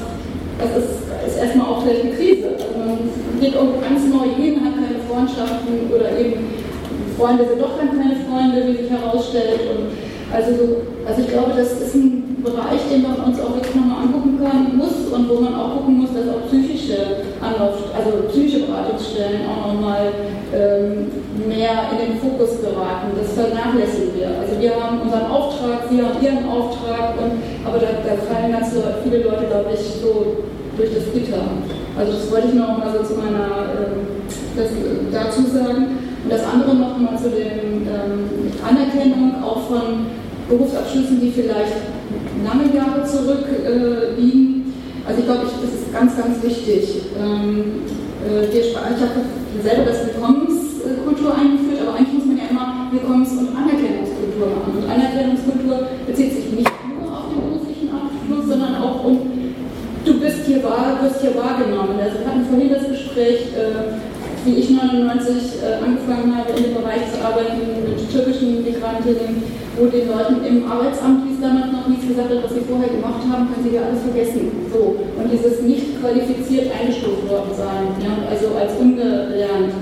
das 0.62 0.70
ist, 0.78 0.94
ist 1.26 1.38
erstmal 1.42 1.66
auch 1.66 1.82
vielleicht 1.82 2.04
eine 2.06 2.14
Krise. 2.14 2.54
Also 2.54 2.70
man 2.78 2.98
geht 3.40 3.54
irgendwo 3.54 3.80
ganz 3.82 4.00
neu 4.06 4.30
hin, 4.38 4.62
hat 4.62 4.78
keine 4.78 5.02
Freundschaften 5.10 5.90
oder 5.90 6.14
eben 6.14 6.54
Freunde 7.18 7.46
sind 7.46 7.60
doch 7.60 7.76
dann 7.78 7.90
keine 7.98 8.16
Freunde, 8.26 8.62
wie 8.66 8.82
sich 8.82 8.90
herausstellt. 8.90 9.60
Und 9.70 9.90
also, 10.32 10.82
also 11.06 11.20
ich 11.20 11.28
glaube, 11.28 11.52
das 11.56 11.72
ist 11.72 11.94
ein 11.94 12.13
Bereich, 12.44 12.80
den 12.92 13.02
man 13.02 13.16
uns 13.24 13.40
auch 13.40 13.56
wirklich 13.56 13.74
nochmal 13.74 14.04
angucken 14.04 14.38
kann, 14.38 14.76
muss 14.76 15.08
und 15.08 15.28
wo 15.28 15.40
man 15.40 15.54
auch 15.54 15.80
gucken 15.80 16.04
muss, 16.04 16.12
dass 16.12 16.28
auch 16.28 16.44
psychische 16.46 17.24
Anlauf, 17.40 17.88
also 17.96 18.28
psychische 18.28 18.68
Beratungsstellen 18.68 19.48
auch 19.48 19.72
nochmal 19.72 20.12
ähm, 20.52 21.08
mehr 21.48 21.88
in 21.90 21.98
den 22.04 22.14
Fokus 22.20 22.60
geraten. 22.60 23.16
Das 23.16 23.32
vernachlässigen 23.32 24.12
wir. 24.14 24.28
Also 24.44 24.60
wir 24.60 24.76
haben 24.76 25.00
unseren 25.00 25.26
Auftrag, 25.32 25.88
Sie 25.88 25.98
haben 26.04 26.20
Ihren 26.20 26.44
Auftrag, 26.44 27.16
und, 27.16 27.40
aber 27.64 27.80
da, 27.80 28.04
da 28.04 28.12
fallen 28.28 28.52
ganz 28.52 28.76
viele 29.02 29.24
Leute, 29.24 29.48
glaube 29.48 29.72
ich, 29.72 29.80
so 30.04 30.44
durch 30.76 30.90
das 30.92 31.08
Gitter. 31.16 31.42
Also 31.96 32.12
das 32.12 32.30
wollte 32.30 32.48
ich 32.48 32.54
noch 32.54 32.76
mal 32.76 32.92
so 32.92 33.02
zu 33.02 33.20
meiner 33.20 33.72
ähm, 33.72 34.20
das, 34.56 34.68
dazu 35.12 35.48
sagen. 35.48 36.04
Und 36.24 36.32
das 36.32 36.42
andere 36.44 36.74
noch 36.74 36.96
mal 36.98 37.16
zu 37.16 37.30
der 37.30 37.52
ähm, 37.52 38.50
Anerkennung 38.64 39.42
auch 39.44 39.60
von 39.68 40.06
Berufsabschlüssen, 40.48 41.20
die 41.20 41.30
vielleicht 41.30 41.76
lange 42.44 42.74
Jahre 42.74 43.04
zurückliegen. 43.04 44.72
Äh, 44.72 45.08
also 45.08 45.20
ich 45.20 45.26
glaube, 45.26 45.46
das 45.46 45.72
ist 45.72 45.92
ganz, 45.92 46.16
ganz 46.16 46.42
wichtig. 46.42 47.12
Ähm, 47.20 47.84
äh, 48.24 48.48
ich 48.48 48.74
habe 48.74 49.20
selber 49.62 49.84
das 49.84 50.06
Willkommenskultur 50.06 51.34
eingeführt, 51.36 51.80
aber 51.84 51.96
eigentlich 51.96 52.14
muss 52.14 52.26
man 52.26 52.38
ja 52.38 52.48
immer 52.50 52.88
Willkommens- 52.92 53.36
und 53.36 53.52
Anerkennungskultur 53.52 54.48
machen. 54.48 54.80
Und 54.80 54.88
Anerkennungskultur 54.88 55.88
bezieht 56.06 56.32
sich 56.32 56.46
nicht 56.52 56.72
nur 56.88 57.12
auf 57.12 57.28
den 57.28 57.40
beruflichen 57.44 57.88
Abschluss, 57.92 58.48
sondern 58.48 58.74
auch 58.80 59.04
um, 59.04 59.28
du 60.04 60.20
bist 60.20 60.44
hier, 60.46 60.62
wahr, 60.64 61.00
wirst 61.02 61.20
hier 61.20 61.36
wahrgenommen. 61.36 62.00
Also 62.00 62.20
wir 62.20 62.26
hatten 62.28 62.48
vorhin 62.48 62.72
das 62.72 62.88
Gespräch, 62.88 63.52
äh, 63.52 64.00
wie 64.44 64.56
ich 64.56 64.70
99 64.70 65.60
äh, 65.60 65.84
angefangen 65.84 66.36
habe, 66.36 66.52
in 66.56 66.64
dem 66.64 66.74
Bereich 66.80 67.08
zu 67.12 67.20
arbeiten 67.24 67.60
mit 67.84 68.00
türkischen 68.12 68.64
Migrantinnen, 68.64 69.63
wo 69.76 69.86
den 69.86 70.06
Leuten 70.06 70.44
im 70.44 70.70
Arbeitsamt, 70.70 71.26
wie 71.26 71.34
es 71.34 71.40
damals 71.40 71.72
noch 71.72 71.88
nichts 71.88 72.06
gesagt 72.06 72.30
hat, 72.30 72.44
was 72.44 72.54
sie 72.54 72.66
vorher 72.66 72.88
gemacht 72.88 73.22
haben, 73.26 73.50
können 73.50 73.66
sie 73.66 73.74
ja 73.74 73.90
alles 73.90 74.02
vergessen. 74.06 74.70
So. 74.70 75.02
Und 75.18 75.26
dieses 75.30 75.62
nicht 75.62 75.98
qualifiziert 76.00 76.70
eingestuft 76.70 77.28
worden 77.28 77.52
sein, 77.56 77.94
ja, 77.98 78.14
also 78.30 78.54
als 78.54 78.78
ungelernt. 78.78 79.74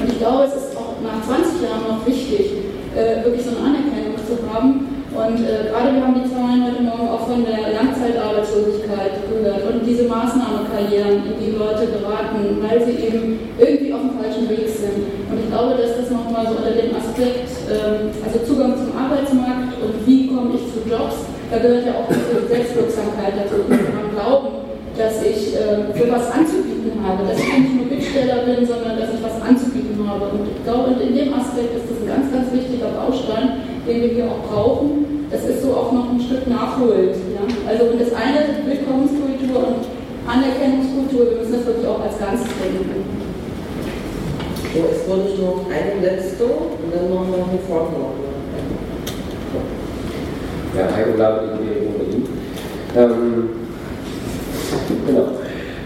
Und 0.00 0.06
ich 0.06 0.18
glaube, 0.18 0.44
es 0.44 0.54
ist 0.54 0.76
auch 0.76 1.00
nach 1.00 1.24
20 1.24 1.64
Jahren 1.64 1.88
noch 1.88 2.06
wichtig, 2.06 2.60
äh, 2.94 3.24
wirklich 3.24 3.42
so 3.42 3.56
eine 3.56 3.72
Anerkennung 3.72 4.20
zu 4.20 4.36
haben, 4.52 4.98
und 5.18 5.42
äh, 5.42 5.66
gerade 5.66 5.96
wir 5.96 6.02
haben 6.06 6.14
die 6.14 6.30
Zahlen 6.30 6.62
heute 6.62 6.82
Morgen 6.82 7.08
auch 7.08 7.26
von 7.26 7.42
der 7.42 7.74
Langzeitarbeitslosigkeit 7.74 9.18
gehört 9.26 9.66
und 9.66 9.82
diese 9.84 10.04
Maßnahmekarrieren, 10.04 11.26
in 11.26 11.36
die 11.42 11.58
Leute 11.58 11.90
geraten, 11.90 12.62
weil 12.62 12.84
sie 12.84 13.02
eben 13.02 13.40
irgendwie 13.58 13.92
auf 13.92 14.00
dem 14.02 14.14
falschen 14.14 14.48
Weg 14.48 14.68
sind. 14.68 15.17
Ich 15.48 15.56
glaube, 15.56 15.80
dass 15.80 15.96
das 15.96 16.12
nochmal 16.12 16.44
so 16.44 16.60
unter 16.60 16.76
dem 16.76 16.92
Aspekt, 16.92 17.48
ähm, 17.72 18.12
also 18.20 18.36
Zugang 18.44 18.76
zum 18.76 18.92
Arbeitsmarkt 18.92 19.80
und 19.80 19.96
wie 20.04 20.28
komme 20.28 20.52
ich 20.60 20.68
zu 20.68 20.84
Jobs, 20.84 21.24
da 21.48 21.56
gehört 21.56 21.88
ja 21.88 21.96
auch 21.96 22.04
diese 22.04 22.44
Selbstwirksamkeit 22.44 23.32
dazu. 23.32 23.64
Und 23.64 23.72
daran 23.72 24.12
glauben, 24.12 24.68
dass 24.92 25.24
ich 25.24 25.56
äh, 25.56 25.88
für 25.96 26.04
was 26.12 26.28
anzubieten 26.36 27.00
habe, 27.00 27.24
dass 27.24 27.40
ich 27.40 27.48
nicht 27.48 27.80
nur 27.80 27.88
Bittsteller 27.88 28.44
bin, 28.44 28.60
sondern 28.60 29.00
dass 29.00 29.08
ich 29.08 29.24
was 29.24 29.40
anzubieten 29.40 29.96
habe. 30.04 30.36
Und 30.36 30.52
ich 30.52 30.60
glaube, 30.68 31.00
in 31.00 31.16
dem 31.16 31.32
Aspekt 31.32 31.72
ist 31.80 31.88
das 31.88 31.96
ein 31.96 32.08
ganz, 32.12 32.28
ganz 32.28 32.52
wichtiger 32.52 32.92
Baustein, 32.92 33.64
den 33.88 34.04
wir 34.04 34.12
hier 34.20 34.28
auch 34.28 34.44
brauchen. 34.52 35.32
Das 35.32 35.48
ist 35.48 35.64
so 35.64 35.72
auch 35.72 35.96
noch 35.96 36.12
ein 36.12 36.20
Stück 36.20 36.44
nachholt. 36.44 37.16
Ja? 37.32 37.40
Also 37.64 37.88
und 37.88 37.96
das 37.96 38.12
eine 38.12 38.68
Willkommenskultur 38.68 39.64
und 39.64 39.80
Anerkennungskultur, 40.28 41.24
wir 41.32 41.36
müssen 41.40 41.56
das 41.56 41.64
wirklich 41.64 41.88
auch 41.88 42.04
als 42.04 42.20
Ganzes 42.20 42.52
denken. 42.60 43.27
So, 44.74 44.80
jetzt 44.80 45.08
würde 45.08 45.30
ich 45.32 45.40
noch 45.40 45.64
eine 45.66 46.00
letzte 46.06 46.44
und 46.44 46.92
dann 46.92 47.14
machen 47.14 47.32
wir 47.32 47.38
eine 47.38 47.58
Fortnahme. 47.66 48.28
Ja, 50.76 50.94
Heiko 50.94 51.16
Lab, 51.16 51.42
die 51.42 51.64
Berlin. 51.64 52.26
Ähm, 52.96 53.48
genau. 55.06 55.28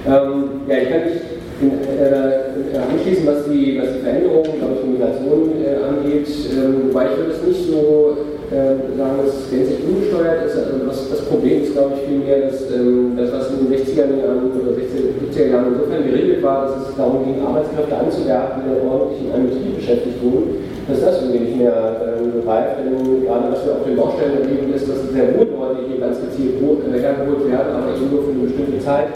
Ähm, 0.05 0.45
ja, 0.67 0.77
ich 0.79 0.89
kann 0.89 1.05
mich 1.05 1.23
äh, 1.63 2.77
anschließen, 2.77 3.27
was 3.27 3.45
die, 3.45 3.81
was 3.81 3.93
die 3.95 4.01
Veränderungen, 4.01 4.59
glaube 4.59 4.75
ich, 4.81 4.91
Migration 4.91 5.53
äh, 5.63 5.77
angeht. 5.85 6.29
Ähm, 6.51 6.89
wobei 6.89 7.07
ich 7.07 7.17
würde 7.17 7.33
es 7.33 7.43
nicht 7.47 7.71
so 7.71 8.17
äh, 8.53 8.77
sagen, 8.97 9.17
dass 9.25 9.33
es 9.33 9.51
gänzlich 9.51 9.81
ungesteuert 9.89 10.45
ist. 10.45 10.57
Also 10.57 10.85
was, 10.85 11.09
das 11.09 11.25
Problem 11.25 11.65
ist, 11.65 11.73
glaube 11.73 11.97
ich, 11.97 12.05
vielmehr, 12.05 12.53
dass 12.53 12.69
ähm, 12.69 13.17
das, 13.17 13.33
was 13.33 13.51
in 13.51 13.65
den 13.65 13.73
60er 13.73 14.07
Jahren 14.13 14.53
oder 14.53 14.77
60er, 14.77 15.17
70er 15.25 15.49
Jahren 15.49 15.73
insofern 15.73 16.05
geregelt 16.05 16.43
war, 16.43 16.69
dass 16.69 16.89
es 16.89 16.97
darum 16.97 17.25
ging, 17.25 17.41
Arbeitskräfte 17.41 17.97
anzuwerben, 17.97 18.63
die 18.63 18.77
ordentlich 18.85 19.25
in 19.25 19.33
einem 19.33 19.49
Betrieb 19.49 19.77
beschäftigt 19.77 20.21
wurden, 20.23 20.69
dass 20.87 21.01
das 21.01 21.23
irgendwie 21.23 21.45
nicht 21.49 21.59
mehr 21.65 21.73
ähm, 21.73 22.45
greift. 22.45 22.85
Denn 22.85 23.25
gerade 23.25 23.49
was 23.51 23.65
wir 23.65 23.73
auf 23.73 23.85
den 23.89 23.97
Baustellen 23.97 24.37
erleben, 24.45 24.69
ist, 24.75 24.85
dass 24.85 25.01
sehr 25.09 25.33
wohl 25.33 25.49
Leute 25.49 25.89
hier 25.89 26.01
ganz 26.05 26.21
gezielt 26.21 26.61
hergeholt 27.03 27.49
werden, 27.51 27.71
aber 27.73 27.97
eben 27.97 28.11
nur 28.13 28.23
für 28.23 28.31
eine 28.31 28.45
bestimmte 28.47 28.79
Zeit 28.85 29.09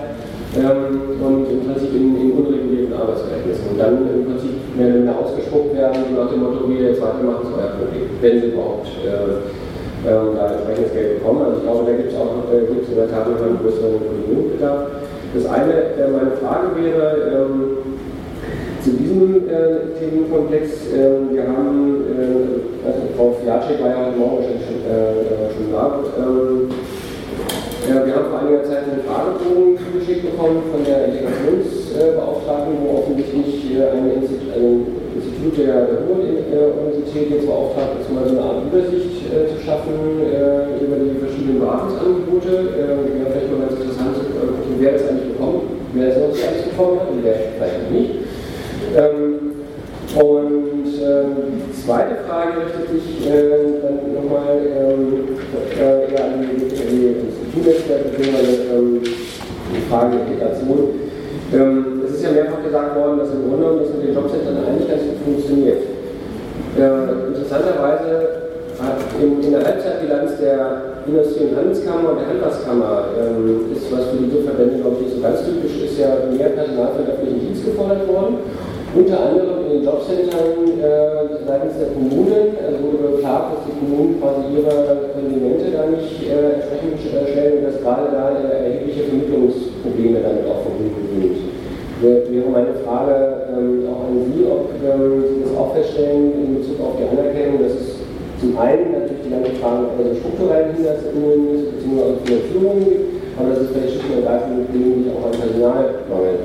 ähm, 0.56 1.20
und 1.20 1.44
im 1.50 1.60
Prinzip 1.68 1.92
in, 1.94 2.16
in 2.16 2.30
Arbeitsverhältnissen 3.06 3.70
und 3.70 3.78
dann 3.78 3.94
im 4.10 4.24
Prinzip 4.26 4.58
mehr 4.74 4.90
oder 4.90 4.94
weniger 4.98 5.18
ausgespuckt 5.22 5.72
werden, 5.78 6.18
nach 6.18 6.30
dem 6.30 6.42
Motto, 6.42 6.66
wie 6.66 6.82
ihr 6.82 6.90
jetzt 6.90 7.02
weitermacht, 7.02 7.46
ist 7.46 7.54
euer 7.54 7.72
Problem, 7.78 8.10
wenn 8.20 8.40
sie 8.42 8.50
überhaupt 8.50 8.90
äh, 9.06 9.46
äh, 10.06 10.34
da 10.34 10.44
entsprechendes 10.50 10.92
Geld 10.92 11.10
bekommen. 11.18 11.40
Also 11.46 11.56
ich 11.58 11.62
glaube, 11.62 11.82
da 11.86 11.92
gibt 11.94 12.10
es 12.10 12.18
auch 12.18 12.34
äh, 12.50 12.66
gibt's 12.66 12.90
in 12.90 12.98
der 12.98 13.10
Tat 13.10 13.24
noch 13.30 13.38
einen 13.38 13.58
größeren 13.62 13.94
Regulierungsbedarf. 14.02 14.80
Das 15.34 15.46
eine, 15.46 15.74
äh, 15.94 16.10
meine 16.10 16.34
Frage 16.42 16.66
wäre, 16.74 17.06
ähm, 17.30 17.96
zu 18.82 18.90
diesem 18.90 19.48
äh, 19.50 19.98
Themenkomplex, 19.98 20.94
äh, 20.94 21.34
wir 21.34 21.42
haben, 21.42 22.06
äh, 22.06 22.86
also 22.86 23.00
Frau 23.16 23.34
Fiatschek 23.42 23.82
war 23.82 23.90
ja 23.90 24.06
heute 24.06 24.18
Morgen 24.18 24.44
schon, 24.46 24.78
äh, 24.86 25.50
schon 25.54 25.72
da, 25.72 25.98
ähm, 26.18 26.70
wir 27.86 28.14
haben 28.14 28.30
vor 28.30 28.40
einiger 28.40 28.64
Zeit 28.64 28.82
einen 28.82 29.02
Fragebogen 29.06 29.78
zugeschickt 29.78 30.26
bekommen 30.26 30.62
von 30.72 30.84
der 30.84 31.05
Integrationsbeauftragten, 32.66 32.74
wo 32.82 32.98
offensichtlich 32.98 33.78
ein 33.78 34.22
Institut, 34.22 34.50
ein 34.54 34.86
Institut 35.14 35.58
der, 35.58 35.86
der 36.50 36.64
Universität 36.74 37.30
jetzt 37.30 37.46
beauftragt 37.46 38.00
ist, 38.00 38.12
mal 38.12 38.24
so 38.24 38.36
eine 38.36 38.42
Art 38.42 38.66
Übersicht 38.66 39.30
äh, 39.30 39.54
zu 39.54 39.62
schaffen 39.62 39.94
äh, 40.26 40.82
über 40.82 40.96
die 40.98 41.18
verschiedenen 41.18 41.60
Beratungsangebote. 41.60 42.50
Äh, 42.50 43.18
wäre 43.18 43.30
vielleicht 43.30 43.50
mal 43.52 43.66
ganz 43.66 43.80
interessant 43.80 44.16
zu 44.16 44.22
gucken, 44.34 44.76
wer 44.78 44.92
das 44.92 45.08
eigentlich 45.08 45.32
bekommt, 45.32 45.62
wer 45.94 46.06
das 46.08 46.18
sonst 46.18 46.44
alles 46.46 46.62
bekommen 46.70 47.00
hat 47.00 47.10
und 47.10 47.24
wer 47.24 47.34
vielleicht 47.56 47.78
noch 47.82 47.90
nicht. 47.90 48.10
Ähm, 48.96 49.46
und 50.16 50.86
ähm, 51.02 51.60
die 51.68 51.72
zweite 51.84 52.14
Frage 52.26 52.52
richtet 52.64 52.88
sich 52.88 53.26
äh, 53.26 53.82
dann 53.82 54.14
nochmal 54.14 54.56
ähm, 54.64 55.36
äh, 55.76 56.12
eher 56.12 56.24
an 56.24 56.40
die, 56.40 56.64
die 56.64 57.16
Institutnetzwerke, 57.26 58.08
beziehungsweise 58.08 58.52
ähm, 58.72 59.02
die 59.02 59.90
Frage 59.90 60.16
der 60.16 60.26
Integration. 60.26 60.88
Ähm, 61.52 61.85
ist 61.85 61.85
ja 62.26 62.32
mehrfach 62.32 62.62
gesagt 62.62 62.96
worden, 62.96 63.18
dass 63.18 63.30
im 63.30 63.46
Grunde 63.46 63.62
genommen 63.62 63.80
das 63.82 63.94
mit 63.94 64.02
den 64.02 64.14
Jobcentern 64.14 64.58
eigentlich 64.58 64.88
ganz 64.90 65.02
gut 65.06 65.18
funktioniert. 65.24 65.80
Äh, 66.76 67.30
interessanterweise 67.30 68.12
hat 68.76 68.98
in, 69.16 69.40
in, 69.40 69.50
der 69.52 69.64
Halbzeitbilanz 69.64 70.36
der 70.36 71.00
Industrie- 71.06 71.48
und 71.48 71.56
Handelskammer 71.56 72.12
und 72.12 72.20
der 72.20 72.28
Handelskammer 72.28 72.92
ähm, 73.16 73.72
ist, 73.72 73.88
was 73.88 74.12
für 74.12 74.20
diese 74.20 74.44
Verbände, 74.44 74.82
glaube 74.82 74.96
ich, 75.00 75.08
nicht 75.08 75.16
so 75.16 75.22
ganz 75.22 75.40
typisch 75.46 75.80
ist, 75.80 75.98
ja 75.98 76.20
mehr 76.28 76.52
Personal 76.52 76.92
für 76.92 77.02
den 77.02 77.12
öffentlichen 77.14 77.40
Dienst 77.40 77.64
gefordert 77.64 78.04
worden 78.08 78.44
unter 78.96 79.20
anderem 79.20 79.66
in 79.66 79.72
den 79.72 79.84
Jobcentern 79.84 80.80
äh, 80.80 81.44
seitens 81.46 81.76
der 81.76 81.88
Kommunen 81.92 82.56
also 82.64 82.78
wurde 82.80 83.16
beklagt, 83.16 83.52
dass 83.52 83.64
die 83.68 83.76
Kommunen 83.78 84.20
quasi 84.20 84.56
ihre 84.56 85.12
Kontingente 85.12 85.68
da 85.70 85.84
nicht 85.84 86.16
äh, 86.24 86.56
entsprechend 86.56 86.96
äh, 87.04 87.32
stellen 87.32 87.58
und 87.58 87.64
dass 87.64 87.82
gerade 87.82 88.08
da 88.10 88.32
äh, 88.40 88.72
erhebliche 88.72 89.04
Vermittlungsprobleme 89.04 90.20
damit 90.20 90.48
auch 90.48 90.62
verbunden 90.64 91.12
sind. 91.12 91.55
Wäre 92.00 92.50
meine 92.50 92.74
Frage 92.84 93.48
ähm, 93.56 93.88
auch 93.88 94.04
an 94.08 94.32
Sie, 94.32 94.44
ob 94.44 94.68
ähm, 94.84 95.24
Sie 95.28 95.42
das 95.44 95.56
auch 95.56 95.74
feststellen 95.74 96.32
in 96.34 96.58
Bezug 96.58 96.80
auf 96.80 96.96
die 97.00 97.08
Anerkennung, 97.08 97.62
dass 97.62 97.72
es 97.72 97.96
zum 98.38 98.58
einen 98.58 98.92
natürlich 98.92 99.24
die 99.24 99.30
ganze 99.30 99.52
Frage 99.56 99.86
also 99.96 100.14
strukturellen 100.20 100.74
Hindernissen 100.74 101.72
bzw. 101.72 102.20
Finanzierungen 102.24 102.84
gibt, 102.84 103.00
aber 103.38 103.48
dass 103.48 103.60
es 103.60 103.70
vielleicht 103.70 103.92
schlicht 103.92 104.10
und 104.12 104.24
ergreifend 104.24 104.72
gelegentlich 104.72 105.12
auch 105.16 105.24
an 105.24 105.40
Personalmangel 105.40 106.36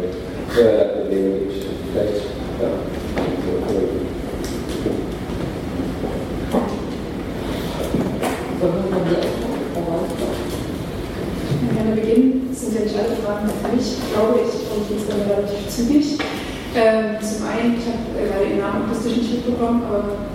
äh, 0.56 1.11
gibt. 1.11 1.52
Vielleicht 1.91 2.32
ja. 2.61 2.72
Gerne 11.73 11.95
beginnen. 11.95 12.48
Das 12.49 12.61
sind 12.61 12.76
ja 12.76 12.82
nicht 12.84 12.95
alle 12.95 13.15
Fragen 13.23 13.49
für 13.49 13.76
mich, 13.76 13.98
glaube 14.14 14.40
ich, 14.45 14.53
und 14.69 14.84
jetzt 14.91 15.10
dann 15.10 15.22
relativ 15.28 15.60
zügig. 15.72 16.18
Ähm, 16.76 17.19
zum 17.19 17.48
einen, 17.48 17.76
ich 17.80 17.85
habe 17.88 18.03
äh, 18.15 18.27
gerade 18.27 18.45
Ihren 18.48 18.60
Namen 18.60 18.84
akustisch 18.88 19.18
nicht 19.18 19.31
mitbekommen, 19.43 19.84
aber 19.88 20.31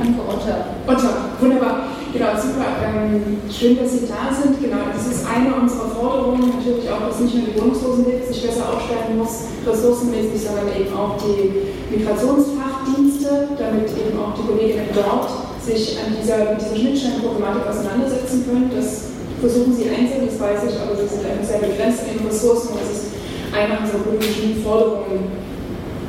Anke 0.00 0.20
Otter. 0.24 0.72
Otter, 0.86 1.36
wunderbar. 1.40 1.92
Genau, 2.12 2.32
super. 2.34 2.80
Ähm, 2.80 3.38
schön, 3.50 3.76
dass 3.76 3.92
Sie 3.92 4.08
da 4.08 4.32
sind. 4.32 4.56
Genau, 4.58 4.88
das 4.88 5.06
ist 5.06 5.26
eine 5.26 5.54
unserer 5.54 5.90
Forderungen. 5.90 6.56
Natürlich 6.56 6.88
auch, 6.88 7.06
dass 7.06 7.20
nicht 7.20 7.34
nur 7.34 7.44
die 7.44 7.60
Wohnungslosenhilfe 7.60 8.32
sich 8.32 8.42
besser 8.46 8.66
aufstellen 8.72 9.18
muss, 9.18 9.52
ressourcenmäßig, 9.66 10.40
sondern 10.40 10.72
eben 10.74 10.90
auch 10.96 11.14
die 11.20 11.70
Migrationsfachdienste, 11.94 13.52
damit 13.58 13.90
eben 13.94 14.16
auch 14.18 14.34
die 14.34 14.46
Kolleginnen 14.48 14.90
dort 14.94 15.28
sich 15.62 15.98
an 16.00 16.16
dieser, 16.16 16.56
dieser 16.56 16.74
Schnittstellenproblematik 16.74 17.68
auseinandersetzen 17.68 18.48
können. 18.48 18.70
Das 18.74 19.12
versuchen 19.38 19.76
sie 19.76 19.88
einzeln, 19.88 20.26
das 20.26 20.40
weiß 20.40 20.66
ich, 20.66 20.76
aber 20.80 20.96
sie 20.96 21.06
sind 21.06 21.24
einfach 21.24 21.46
sehr 21.46 21.62
begrenzt 21.62 22.02
in 22.10 22.18
den 22.18 22.26
Ressourcen. 22.26 22.74
Das 22.74 22.90
ist 22.90 22.99
eine 23.52 23.78
unserer 23.80 23.98
politischen 24.00 24.62
Forderungen 24.62 25.30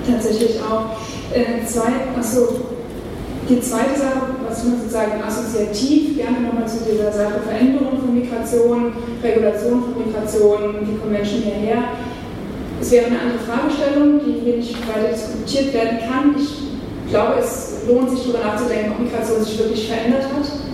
tatsächlich 0.08 0.60
auch. 0.62 0.98
Äh, 1.34 1.66
zwei, 1.66 1.92
achso, 2.18 2.66
die 3.50 3.60
zweite 3.62 3.98
Sache, 3.98 4.22
was 4.48 4.66
wir 4.66 4.78
sozusagen 4.78 5.24
assoziativ 5.24 6.18
gerne 6.18 6.42
nochmal 6.42 6.68
zu 6.68 6.84
dieser 6.90 7.12
Sache 7.12 7.42
Veränderung 7.48 8.00
von 8.00 8.14
Migration, 8.14 8.94
Regulation 9.24 9.84
von 9.84 10.06
Migration, 10.06 10.76
wie 10.82 10.98
kommen 10.98 11.12
Menschen 11.12 11.42
hierher? 11.42 11.84
Es 12.80 12.92
wäre 12.92 13.08
eine 13.08 13.20
andere 13.20 13.40
Fragestellung, 13.40 14.20
die 14.26 14.42
hier 14.44 14.58
nicht 14.58 14.76
weiter 14.88 15.14
diskutiert 15.14 15.74
werden 15.74 16.00
kann. 16.00 16.36
Ich 16.38 17.12
glaube, 17.12 17.36
es 17.40 17.82
lohnt 17.88 18.10
sich 18.10 18.22
darüber 18.24 18.44
nachzudenken, 18.46 18.94
ob 18.94 19.00
Migration 19.00 19.44
sich 19.44 19.60
wirklich 19.60 19.88
verändert 19.88 20.24
hat 20.24 20.71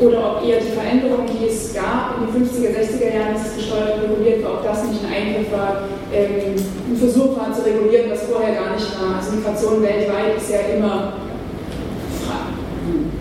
oder 0.00 0.36
ob 0.36 0.48
eher 0.48 0.60
die 0.60 0.72
Veränderung, 0.72 1.26
die 1.28 1.46
es 1.46 1.74
gab 1.74 2.16
in 2.16 2.26
den 2.26 2.32
50er, 2.32 2.72
60er 2.72 3.14
Jahren, 3.14 3.34
dass 3.34 3.52
es 3.52 3.56
gesteuert 3.56 3.94
und 3.96 4.10
reguliert 4.10 4.44
war, 4.44 4.54
ob 4.54 4.64
das 4.64 4.84
nicht 4.88 5.00
ein 5.04 5.12
Eingriff 5.12 5.52
war, 5.52 5.88
ähm, 6.12 6.56
ein 6.56 6.96
Versuch 6.96 7.36
war 7.36 7.52
zu 7.52 7.62
regulieren, 7.64 8.10
was 8.10 8.22
vorher 8.22 8.54
gar 8.54 8.74
nicht 8.74 8.88
war. 8.98 9.16
Also 9.20 9.36
Migration 9.36 9.82
weltweit 9.82 10.36
ist 10.36 10.50
ja 10.50 10.60
immer 10.74 11.14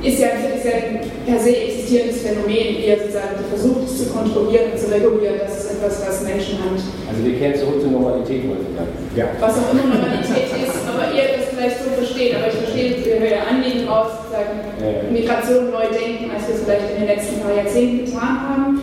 ist 0.01 0.19
ja, 0.19 0.27
ist 0.27 0.63
ja 0.63 0.71
ein 0.71 0.99
per 1.25 1.39
se 1.39 1.55
existierendes 1.55 2.21
Phänomen, 2.21 2.79
eher 2.79 2.99
sozusagen 2.99 3.35
versucht 3.49 3.83
es 3.85 3.97
zu 3.97 4.05
kontrollieren 4.13 4.71
und 4.71 4.79
zu 4.79 4.87
regulieren. 4.91 5.35
Das 5.39 5.59
ist 5.59 5.71
etwas, 5.71 6.07
was 6.07 6.23
Menschenhand. 6.23 6.79
Also 6.79 7.19
wir 7.23 7.35
kehren 7.37 7.55
zurück 7.59 7.81
zur 7.81 7.91
Normalität, 7.91 8.47
wollte 8.47 8.63
ich 8.63 8.77
sagen. 8.77 8.95
Ja. 9.15 9.25
Was 9.39 9.57
auch 9.59 9.73
immer 9.73 9.91
Normalität 9.91 10.47
ist, 10.55 10.68
vielleicht 11.59 11.83
so 11.83 11.89
versteht. 11.91 12.35
Aber 12.35 12.47
ich 12.47 12.55
verstehe 12.55 12.95
euer 13.19 13.43
Anliegen 13.43 13.87
aus, 13.87 14.23
sozusagen. 14.23 15.11
Migration 15.11 15.71
neu 15.71 15.91
denken, 15.91 16.31
als 16.31 16.47
wir 16.47 16.55
es 16.55 16.63
vielleicht 16.63 16.87
in 16.95 17.03
den 17.03 17.07
letzten 17.07 17.41
paar 17.41 17.53
Jahrzehnten 17.53 18.05
getan 18.05 18.35
haben. 18.47 18.79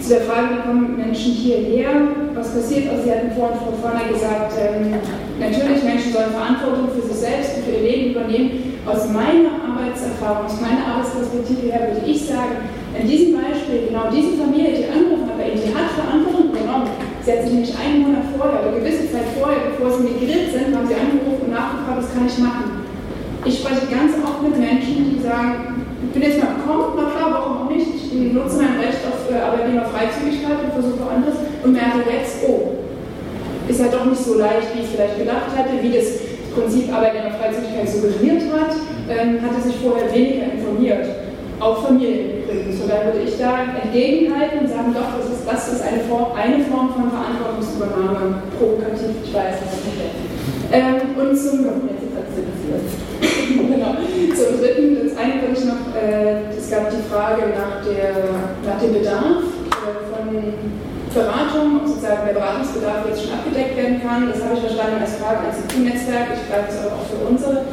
Zu 0.00 0.08
der 0.16 0.22
Frage, 0.22 0.56
wie 0.56 0.62
kommen 0.64 0.96
Menschen 0.96 1.32
hierher? 1.32 1.92
Was 2.34 2.52
passiert? 2.52 2.90
Also 2.90 3.04
Sie 3.04 3.12
hatten 3.12 3.32
vorhin 3.32 3.56
Frau 3.60 3.72
Vorner 3.80 4.08
gesagt, 4.08 4.52
ähm, 4.56 4.96
natürlich 5.38 5.84
Menschen 5.84 6.12
sollen 6.12 6.32
Verantwortung 6.32 6.88
für 6.92 7.04
sich 7.04 7.20
selbst 7.20 7.56
und 7.56 7.64
für 7.64 7.76
ihr 7.80 7.84
Leben 7.84 8.10
übernehmen. 8.12 8.80
Aus 8.86 9.08
meiner 9.12 9.60
Arbeitserfahrung, 9.60 10.46
aus 10.46 10.60
meiner 10.60 10.88
Arbeitsperspektive 10.88 11.68
her 11.68 11.92
würde 11.92 12.08
ich 12.08 12.24
sagen, 12.24 12.64
in 12.96 13.06
diesem 13.06 13.36
Beispiel, 13.36 13.88
genau 13.88 14.08
diese 14.08 14.40
Familie, 14.40 14.72
die 14.72 14.88
angerufen 14.88 15.28
hat 15.28 15.36
die 15.36 15.68
hat 15.72 15.92
Verantwortung 15.92 16.48
übernommen. 16.48 17.09
Sie 17.24 17.32
hat 17.32 17.42
sich 17.44 17.52
nämlich 17.52 17.76
einen 17.76 18.00
Monat 18.00 18.32
vorher 18.32 18.64
oder 18.64 18.80
gewisse 18.80 19.12
Zeit 19.12 19.28
vorher, 19.36 19.68
bevor 19.68 19.92
sie 19.92 20.08
migriert 20.08 20.56
sind, 20.56 20.72
haben 20.72 20.88
sie 20.88 20.96
angerufen 20.96 21.44
und 21.44 21.52
nachgefragt, 21.52 22.00
was 22.00 22.12
kann 22.16 22.24
ich 22.24 22.38
machen. 22.40 22.80
Ich 23.44 23.60
spreche 23.60 23.92
ganz 23.92 24.16
oft 24.24 24.40
mit 24.40 24.56
Menschen, 24.56 25.12
die 25.12 25.20
sagen, 25.20 25.84
ich 26.00 26.12
bin 26.16 26.22
jetzt 26.22 26.40
mal 26.40 26.56
gekommen, 26.56 26.96
na 26.96 27.12
klar, 27.12 27.28
warum 27.28 27.52
auch 27.60 27.70
nicht, 27.70 27.88
ich 27.92 28.32
nutze 28.32 28.56
mein 28.56 28.80
Recht 28.80 29.04
auf 29.04 29.28
äh, 29.28 29.36
Arbeitnehmerfreizügigkeit 29.36 30.64
und 30.64 30.72
versuche 30.72 31.04
anderes 31.04 31.36
und 31.62 31.72
merke 31.72 32.08
jetzt, 32.08 32.40
oh, 32.48 32.80
ist 33.68 33.80
halt 33.80 33.92
doch 33.92 34.04
nicht 34.08 34.24
so 34.24 34.40
leicht, 34.40 34.72
wie 34.74 34.80
ich 34.80 34.88
vielleicht 34.88 35.18
gedacht 35.20 35.52
hätte, 35.52 35.76
wie 35.76 35.92
das 35.92 36.24
Prinzip 36.56 36.88
Arbeitnehmerfreizügigkeit 36.88 37.88
suggeriert 37.88 38.42
hat, 38.48 38.72
ähm, 39.12 39.44
hatte 39.44 39.60
sich 39.60 39.76
vorher 39.76 40.08
weniger 40.08 40.56
informiert. 40.56 41.04
Auch 41.60 41.84
Familien 41.84 42.42
übrigens. 42.42 42.80
Von 42.80 42.88
daher 42.88 43.12
würde 43.12 43.28
ich 43.28 43.38
da 43.38 43.58
entgegenhalten 43.84 44.60
und 44.60 44.68
sagen, 44.68 44.94
doch, 44.94 45.12
das 45.20 45.28
ist, 45.28 45.44
das 45.46 45.72
ist 45.74 45.82
eine, 45.82 46.00
Form, 46.08 46.32
eine 46.32 46.64
Form 46.64 46.88
von 46.94 47.12
Verantwortungsübernahme. 47.12 48.42
Provokativ, 48.58 49.20
ich 49.22 49.34
weiß, 49.34 49.60
nicht. 49.60 50.00
Ähm, 50.72 50.96
und 51.20 51.36
zum 51.36 51.64
genau. 53.50 53.92
Zum 54.34 54.60
dritten, 54.60 54.96
das 55.04 55.16
eine 55.18 55.42
würde 55.42 55.54
ich 55.58 55.64
noch, 55.64 55.82
äh, 55.94 56.56
es 56.56 56.70
gab 56.70 56.88
die 56.90 57.02
Frage 57.10 57.52
nach, 57.52 57.84
der, 57.84 58.14
nach 58.64 58.80
dem 58.80 58.92
Bedarf 58.94 59.44
äh, 59.68 60.00
von 60.08 60.32
Beratung, 61.12 61.80
sozusagen 61.84 62.26
der 62.26 62.34
Beratungsbedarf 62.34 63.06
jetzt 63.08 63.24
schon 63.24 63.34
abgedeckt 63.34 63.76
werden 63.76 64.00
kann. 64.00 64.30
Das 64.32 64.42
habe 64.44 64.54
ich 64.54 64.60
verstanden 64.60 65.02
als 65.02 65.16
Frage 65.16 65.40
ans 65.50 65.58
IT-Netzwerk. 65.58 66.28
Ich 66.38 66.48
greife 66.48 66.70
es 66.70 66.78
aber 66.78 66.96
auch 66.96 67.06
für 67.10 67.20
unsere 67.28 67.64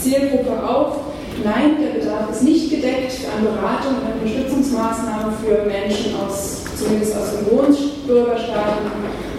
Zielgruppe 0.00 0.56
auf. 0.66 1.05
Nein, 1.44 1.76
der 1.80 2.00
Bedarf 2.00 2.30
ist 2.30 2.42
nicht 2.44 2.70
gedeckt 2.70 3.12
an 3.34 3.44
Beratung 3.44 3.96
und 4.00 4.22
Unterstützungsmaßnahmen 4.22 5.34
für 5.36 5.66
Menschen 5.66 6.14
aus, 6.16 6.64
zumindest 6.76 7.16
aus 7.16 7.32
den 7.32 7.46
Wohnbürgerstaaten, 7.50 8.90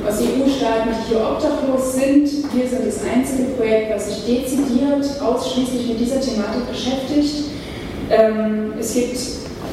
aus 0.07 0.21
EU-Staaten, 0.21 0.89
die 0.89 1.09
hier 1.09 1.21
obdachlos 1.21 1.93
sind. 1.93 2.53
Wir 2.53 2.67
sind 2.67 2.85
das 2.85 3.01
einzige 3.03 3.49
Projekt, 3.55 3.91
das 3.91 4.07
sich 4.09 4.25
dezidiert 4.25 5.05
ausschließlich 5.21 5.87
mit 5.89 5.99
dieser 5.99 6.21
Thematik 6.21 6.69
beschäftigt. 6.69 7.45
Ähm, 8.09 8.73
es 8.79 8.93
gibt 8.93 9.17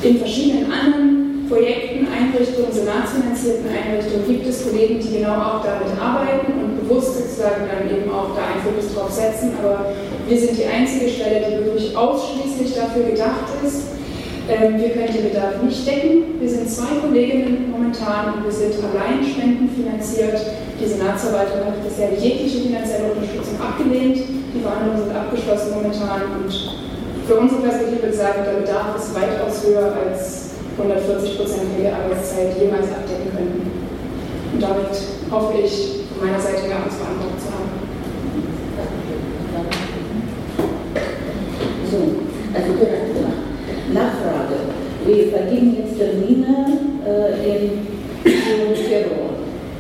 in 0.03 0.19
verschiedenen 0.19 0.73
anderen 0.73 1.47
Projekten, 1.49 2.09
Einrichtungen, 2.09 2.73
senatsfinanzierten 2.73 3.67
Einrichtungen 3.69 4.27
gibt 4.27 4.47
es 4.47 4.65
Kollegen, 4.65 4.99
die 4.99 5.19
genau 5.19 5.35
auch 5.35 5.63
damit 5.63 5.93
arbeiten 6.01 6.53
und 6.53 6.74
bewusst 6.85 7.17
sozusagen 7.17 7.67
dann 7.69 7.89
eben 7.89 8.11
auch 8.13 8.37
da 8.37 8.53
einen 8.53 8.63
Fokus 8.63 8.95
drauf 8.95 9.11
setzen. 9.11 9.53
Aber 9.59 9.97
wir 10.29 10.39
sind 10.39 10.57
die 10.57 10.67
einzige 10.67 11.09
Stelle, 11.09 11.45
die 11.49 11.65
wirklich 11.65 11.97
ausschließlich 11.97 12.75
dafür 12.75 13.11
gedacht 13.11 13.49
ist. 13.65 13.95
Ähm, 14.49 14.77
wir 14.77 14.91
können 14.91 15.13
den 15.13 15.33
Bedarf 15.33 15.63
nicht 15.63 15.87
decken. 15.87 16.37
Wir 16.39 16.49
sind 16.49 16.69
zwei 16.69 17.01
Kolleginnen 17.01 17.73
momentan 17.73 18.35
und 18.35 18.45
wir 18.45 18.53
sind 18.53 18.75
allein 18.85 19.25
spendenfinanziert. 19.25 20.37
Die 20.81 20.87
Senatsverwaltung 20.87 21.65
hat 21.65 21.81
bisher 21.83 22.13
jegliche 22.13 22.69
finanzielle 22.69 23.13
Unterstützung 23.17 23.57
abgelehnt. 23.57 24.21
Die 24.53 24.61
Verhandlungen 24.61 25.09
sind 25.09 25.17
abgeschlossen 25.17 25.73
momentan 25.73 26.21
und 26.37 26.53
für 27.27 27.37
unsere 27.37 27.63
Perspektive 27.63 28.03
würde 28.03 28.13
ich 28.13 28.21
sagen, 28.21 28.45
der 28.45 28.61
Bedarf 28.61 28.97
ist 29.01 29.15
weitaus 29.15 29.65
höher 29.65 29.97
als 29.97 30.51
140 30.77 31.39
Prozent 31.39 31.73
der 31.81 31.97
Arbeitszeit 31.97 32.53
jemals 32.61 32.93
abdecken 32.93 33.33
könnten. 33.33 33.71
Und 34.53 34.61
damit 34.61 34.93
hoffe 35.31 35.55
ich, 35.65 36.04
von 36.15 36.27
meiner 36.27 36.41
Seite 36.41 36.69
mehr 36.69 36.79
alles 36.79 36.95
beantwortet 36.95 37.41
zu 37.43 37.51
haben. 37.51 37.75
So, 41.91 41.99
also 42.55 42.71
Nachfrage. 43.93 44.57
Wir 45.07 45.29
vergeben 45.29 45.77
jetzt 45.77 45.99
Termine 45.99 46.67
äh, 47.07 47.35
im 47.45 47.85
Februar. 48.25 49.35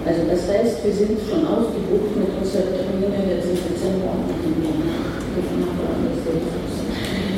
Also 0.06 0.20
das 0.28 0.42
heißt, 0.48 0.84
wir 0.84 0.92
sind 0.92 1.18
schon 1.24 1.46
ausgebucht 1.46 2.12
mit 2.16 2.28
unseren 2.38 2.76
Terminen 2.76 3.24
jetzt 3.30 3.48
im 3.48 3.56
Dezember. 3.56 4.12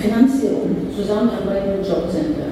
Finanzierung, 0.03 0.77
Zusammenarbeit 0.95 1.79
mit 1.79 1.87
Jobcenter. 1.87 2.51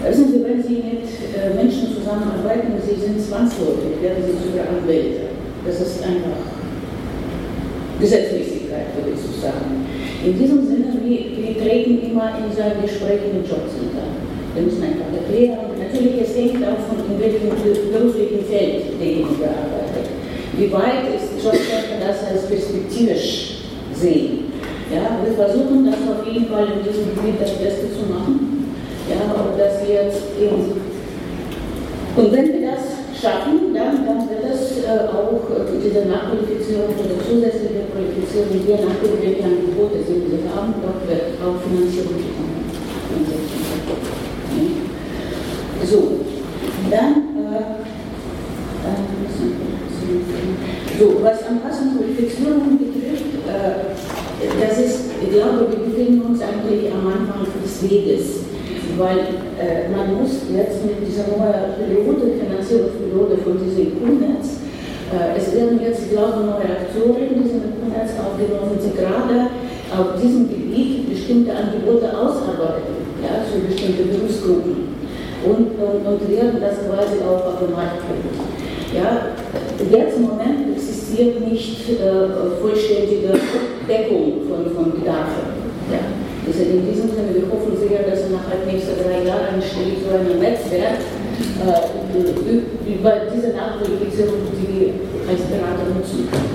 Wissen 0.00 0.32
Sie, 0.32 0.44
wenn 0.44 0.62
Sie 0.62 0.80
mit 0.80 1.04
äh, 1.36 1.52
Menschen 1.54 1.92
zusammenarbeiten, 1.92 2.72
Sie 2.80 2.96
sind 2.96 3.20
zwangsläufig, 3.20 4.00
werden 4.00 4.24
Sie 4.24 4.48
sogar 4.48 4.72
Anwälte. 4.72 5.28
Das 5.66 5.76
ist 5.80 6.02
einfach 6.02 6.40
Gesetzmäßigkeit, 8.00 8.96
würde 8.96 9.12
ich 9.12 9.20
so 9.20 9.28
sagen. 9.36 9.84
In 10.24 10.38
diesem 10.38 10.64
Sinne, 10.64 10.96
wir, 11.04 11.52
treten 11.60 12.00
immer 12.00 12.32
in 12.40 12.48
so 12.48 12.62
ein 12.64 12.80
Gespräch 12.80 13.20
mit 13.28 13.44
Jobcenter. 13.44 14.08
Wir 14.56 14.62
müssen 14.64 14.82
einfach 14.82 15.12
erklären. 15.12 15.76
Natürlich, 15.76 16.16
es 16.24 16.32
hängt 16.32 16.64
davon, 16.64 17.04
in 17.04 17.20
welchem 17.20 17.52
beruflichen 17.92 18.44
Feld 18.48 18.96
derjenige 18.96 19.52
arbeitet. 19.52 20.08
Wie 20.56 20.72
weit 20.72 21.12
ist 21.12 21.44
Jobcenter 21.44 22.00
das 22.00 22.24
als 22.24 22.48
perspektivisch 22.48 23.68
sehen? 23.92 24.48
Ja, 24.88 25.20
wir 25.22 25.36
versuchen 25.36 25.84
das 25.84 26.00
auf 26.08 26.26
jeden 26.26 26.46
Fall 26.48 26.66
in 26.72 26.80
diesem 26.82 27.14
Gebiet 27.14 27.36
das 27.40 27.52
Beste 27.52 27.92
zu 27.92 28.08
machen. 28.08 28.49
Ja, 29.10 29.26
und 29.34 29.58
dass 29.58 29.82
wir 29.82 30.06
jetzt 30.06 30.22
eben. 30.38 30.70
Und 32.16 32.32
wenn 32.32 32.46
wir 32.46 32.70
das 32.70 33.00
schaffen, 33.20 33.74
dann, 33.74 34.06
dann 34.06 34.28
wird 34.30 34.44
es 34.46 34.84
äh, 34.84 35.10
auch 35.10 35.50
äh, 35.50 35.66
diese 35.82 36.06
Nachqualifizierung 36.06 36.94
oder 36.94 37.18
zusätzliche 37.18 37.90
Qualifizierung, 37.90 38.54
je 38.54 38.74
nachdem, 38.74 39.18
welche 39.18 39.44
Angebote 39.44 39.98
sie 40.06 40.46
haben, 40.54 40.74
dort 40.82 41.02
wird 41.10 41.42
auch 41.42 41.58
Finanzierung 41.58 42.22
kommen. 42.22 42.70
So, 45.84 45.98
dann, 46.90 47.14
äh, 47.50 47.80
so, 50.98 51.22
was 51.22 51.46
Anpassung 51.46 51.88
und 51.88 51.98
Qualifizierung 51.98 52.78
betrifft, 52.78 53.34
äh, 53.46 53.90
das 54.60 54.78
ist, 54.78 55.00
ich 55.22 55.30
glaube, 55.30 55.66
wir 55.68 55.78
befinden 55.78 56.22
uns 56.22 56.40
eigentlich 56.40 56.92
am 56.92 57.06
Anfang 57.06 57.46
des 57.62 57.90
Weges 57.90 58.49
weil 58.98 59.42
äh, 59.60 59.88
man 59.90 60.16
muss 60.16 60.46
jetzt 60.50 60.84
mit 60.84 61.06
dieser 61.06 61.28
neuen 61.30 61.76
Periode, 61.76 62.38
Finanzierungsperiode 62.38 63.38
von 63.44 63.58
diesem 63.58 63.98
EU-Netz, 63.98 64.60
äh, 65.10 65.36
es 65.36 65.54
werden 65.54 65.80
jetzt, 65.82 66.10
glaube 66.10 66.40
ich, 66.40 66.46
neue 66.46 66.70
Akteure 66.70 67.22
in 67.26 67.42
diesem 67.42 67.60
EU-Netz 67.66 68.14
aufgenommen, 68.18 68.78
die 68.78 68.94
gerade 68.94 69.50
auf 69.90 70.20
diesem 70.20 70.48
Gebiet 70.48 71.10
bestimmte 71.10 71.50
Angebote 71.50 72.08
ausarbeiten, 72.14 72.94
ja, 73.22 73.42
für 73.44 73.60
bestimmte 73.66 74.04
Berufsgruppen 74.04 74.94
und, 75.44 75.66
und, 75.78 76.06
und 76.06 76.20
werden 76.30 76.60
das 76.60 76.86
quasi 76.86 77.18
auch 77.26 77.46
auf 77.46 77.58
den 77.58 77.72
Markt 77.72 78.00
bringen. 78.06 78.30
Ja, 78.94 79.34
jetzt 79.78 80.16
im 80.16 80.22
Moment 80.22 80.76
existiert 80.76 81.40
nicht 81.40 81.90
äh, 81.90 82.60
vollständige 82.60 83.38
Deckung 83.88 84.46
von, 84.48 84.74
von 84.74 84.92
Bedarfen. 84.92 85.46
Ja. 85.90 86.29
Also 86.46 86.62
in 86.62 86.82
diesem 86.88 87.10
Sinne, 87.10 87.34
wir 87.36 87.46
hoffen 87.52 87.76
sehr, 87.76 88.02
dass 88.08 88.26
innerhalb 88.26 88.64
nächster 88.66 88.96
drei 88.96 89.28
Jahre 89.28 89.54
entsteht 89.54 90.00
so 90.02 90.16
ein 90.16 90.40
Netzwerk 90.40 91.04
äh, 91.60 92.90
über 92.90 93.12
diese 93.28 93.54
Nachqualifizierung, 93.54 94.48
die 94.56 94.92
als 95.28 95.42
Berater 95.46 95.86
nutzen 95.94 96.28
kann. 96.30 96.48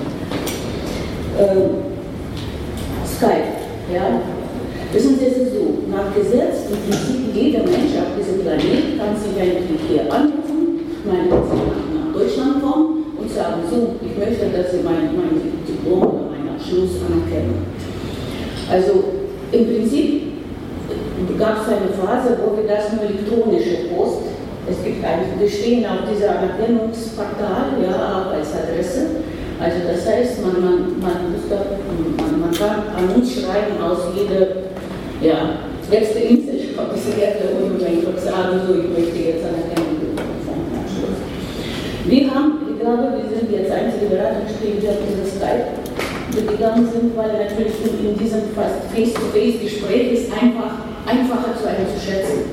Ähm, 1.37 1.95
Skype, 3.05 3.55
ja. 3.93 4.21
Wissen 4.91 5.19
Sie, 5.19 5.25
es 5.25 5.37
ist 5.37 5.53
so, 5.53 5.83
nach 5.91 6.13
Gesetz, 6.15 6.71
im 6.71 6.79
Prinzip 6.87 7.35
jeder 7.35 7.63
Mensch 7.63 7.95
auf 7.99 8.15
diesem 8.17 8.41
Planeten 8.41 8.97
kann 8.97 9.15
sich 9.15 9.35
eigentlich 9.35 9.81
hier 9.89 10.11
anrufen, 10.11 10.79
meine, 11.05 11.29
nach 11.29 12.11
Deutschland 12.13 12.63
kommen 12.63 13.05
und 13.19 13.31
sagen, 13.31 13.61
so, 13.69 13.95
ich 14.01 14.17
möchte, 14.17 14.45
dass 14.55 14.71
Sie 14.71 14.83
mein, 14.83 15.15
mein 15.15 15.35
Diplom 15.67 16.01
oder 16.01 16.31
meinen 16.31 16.55
Abschluss 16.55 16.99
anerkennen. 17.05 17.65
Also 18.71 19.24
im 19.55 19.65
Prinzip 19.65 20.21
gab 21.39 21.63
es 21.63 21.67
eine 21.71 21.91
Phase, 21.95 22.37
wo 22.43 22.57
wir 22.57 22.67
das 22.67 22.91
nur 22.91 23.03
elektronische 23.03 23.89
Post, 23.95 24.35
es 24.67 24.83
gibt 24.83 25.05
eigentlich, 25.05 25.39
wir 25.39 25.49
stehen 25.49 25.85
auf 25.85 26.09
dieser 26.09 26.39
Anerkennungsportal, 26.39 27.77
ja, 27.85 27.93
auch 27.93 28.33
als 28.33 28.49
Adresse. 28.51 29.21
Also 29.59 29.77
das 29.87 30.03
heißt, 30.03 30.41
man, 30.41 30.59
man, 30.59 30.75
man, 30.99 31.31
muss 31.31 31.47
da, 31.47 31.63
man, 32.17 32.41
man 32.41 32.51
kann 32.51 32.91
an 32.91 33.15
uns 33.15 33.39
schreiben 33.39 33.79
aus 33.79 34.11
jeder 34.17 34.67
ja, 35.21 35.71
letzte 35.89 36.19
Insel, 36.19 36.55
ich 36.59 36.73
glaube, 36.73 36.91
das 36.91 37.05
ist 37.05 37.15
und 37.15 37.79
einfach 37.79 38.17
sagen, 38.19 38.59
so, 38.67 38.73
ich 38.73 38.89
möchte 38.89 39.17
jetzt 39.21 39.45
Anerkennung 39.45 40.01
bekommen 40.01 40.41
von 40.43 40.59
Abschluss. 40.81 41.19
Wir 42.05 42.23
haben, 42.33 42.73
ich 42.73 42.81
glaube, 42.81 43.21
wir 43.21 43.27
sind 43.31 43.47
jetzt 43.53 43.71
einzige 43.71 44.11
Beratungsstelle, 44.11 44.81
die 44.81 44.89
auf 44.89 44.99
dieses 45.07 45.37
Skype 45.37 45.84
gegangen 46.41 46.87
sind, 46.91 47.15
weil 47.15 47.31
natürlich 47.31 47.75
in 48.03 48.17
diesem 48.17 48.41
Face-to-Face-Gespräch 48.55 50.11
ist 50.13 50.33
einfach 50.33 50.83
einfacher 51.05 51.55
zu 51.55 51.67
einem 51.67 51.87
zu 51.87 51.99
schätzen. 51.99 52.51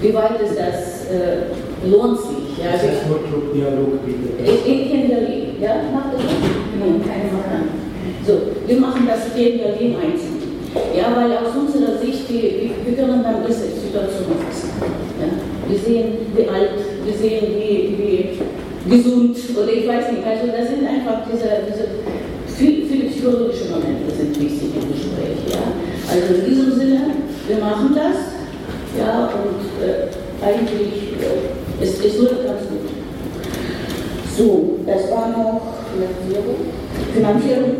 Wie 0.00 0.14
weit 0.14 0.40
ist 0.40 0.58
das 0.58 1.06
äh, 1.10 1.52
lohnt 1.88 2.18
sich? 2.18 2.58
Ja, 2.58 2.72
das 2.72 2.82
heißt 2.82 3.08
nur 3.08 3.20
Dialog 3.54 4.00
ich 4.04 4.90
kenne 4.90 5.08
Berlin, 5.08 5.56
ja, 5.60 5.76
macht 5.92 6.14
das 6.14 6.22
Nein, 6.22 7.00
keine 7.04 7.30
Frage. 7.30 7.84
So, 8.26 8.32
wir 8.66 8.80
machen 8.80 9.06
das 9.06 9.26
in 9.36 9.58
Berlin 9.58 9.96
einzeln. 10.00 10.34
Ja, 10.96 11.14
weil 11.14 11.30
aus 11.38 11.54
unserer 11.54 11.98
Sicht, 11.98 12.28
wir, 12.28 12.70
wir 12.84 12.96
können 12.96 13.22
dann 13.22 13.46
diese 13.46 13.70
Situation 13.70 14.34
fassen. 14.42 14.70
Ja. 15.20 15.28
Wir 15.68 15.78
sehen, 15.78 16.06
wie 16.34 16.48
alt, 16.48 16.70
wir 17.04 17.14
sehen, 17.14 17.46
wie, 17.54 17.94
wie 17.96 18.90
gesund 18.90 19.36
oder 19.56 19.72
ich 19.72 19.86
weiß 19.86 20.10
nicht. 20.12 20.26
Also 20.26 20.50
das 20.50 20.68
sind 20.68 20.86
einfach 20.86 21.22
diese, 21.30 21.48
diese 21.68 21.84
psychologische 23.24 23.70
Momente 23.70 24.14
sind 24.14 24.38
wichtig 24.38 24.68
im 24.76 24.92
Gespräch. 24.92 25.40
Ja? 25.48 25.64
Also 26.12 26.34
in 26.34 26.44
diesem 26.44 26.72
Sinne, 26.78 27.00
wir 27.48 27.56
machen 27.56 27.96
das 27.96 28.36
ja, 29.00 29.32
und 29.32 29.64
äh, 29.80 30.12
eigentlich 30.44 31.16
äh, 31.18 31.82
es, 31.82 32.04
es 32.04 32.20
wird 32.20 32.44
ganz 32.44 32.68
gut. 32.68 32.92
So, 34.36 34.78
das 34.86 35.10
war 35.10 35.28
noch 35.30 35.72
Finanzierung. 35.88 36.68
Finanzierung. 37.14 37.72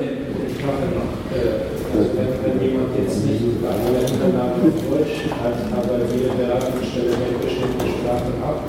Ich 0.49 0.65
mache 0.65 0.89
noch. 0.97 1.13
Äh, 1.37 1.75
wenn, 1.95 2.35
wenn 2.43 2.71
jemand 2.71 2.89
jetzt 2.99 3.25
nicht 3.25 3.43
Unterlagen 3.45 4.67
auf 4.67 4.81
Deutsch 4.91 5.31
hat, 5.31 5.61
aber 5.71 6.03
jede 6.11 6.35
Beratungsstelle 6.35 7.15
eine 7.15 7.39
bestimmte 7.39 7.87
Sprache 7.87 8.33
ab, 8.43 8.65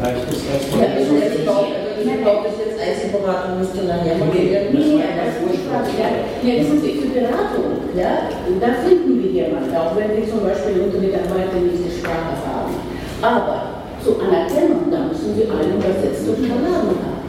reicht 0.00 0.30
es 0.30 0.40
erstmal. 0.48 0.82
Ja, 0.82 0.94
also 0.96 1.81
ich 2.02 2.22
glaube, 2.22 2.46
ich 2.50 2.58
jetzt 2.58 2.78
Einzelberatung 2.82 3.58
müsste 3.58 3.86
nachher 3.86 4.18
mal 4.18 4.32
werden. 4.34 4.74
Nee, 4.74 4.98
das 4.98 5.38
ist. 5.38 5.62
Ja, 5.70 6.08
ja, 6.42 6.52
das 6.58 6.68
ist 6.68 6.82
für 6.82 7.08
Beratung. 7.14 7.86
Ja, 7.94 8.28
da 8.60 8.68
finden 8.82 9.22
wir 9.22 9.30
jemanden, 9.30 9.74
auch 9.76 9.94
wenn 9.96 10.16
wir 10.16 10.26
zum 10.28 10.42
Beispiel 10.42 10.82
unter 10.82 10.98
Mitarbeiter 10.98 11.58
nicht 11.62 11.80
die 11.86 11.94
Sprache 11.98 12.36
haben. 12.42 12.74
Aber 13.22 13.86
zur 14.02 14.18
Anerkennung, 14.20 14.90
da 14.90 15.06
müssen 15.06 15.36
wir 15.36 15.46
alle 15.52 15.78
übersetzte 15.78 16.34
Unterlagen 16.34 16.98
haben. 16.98 17.22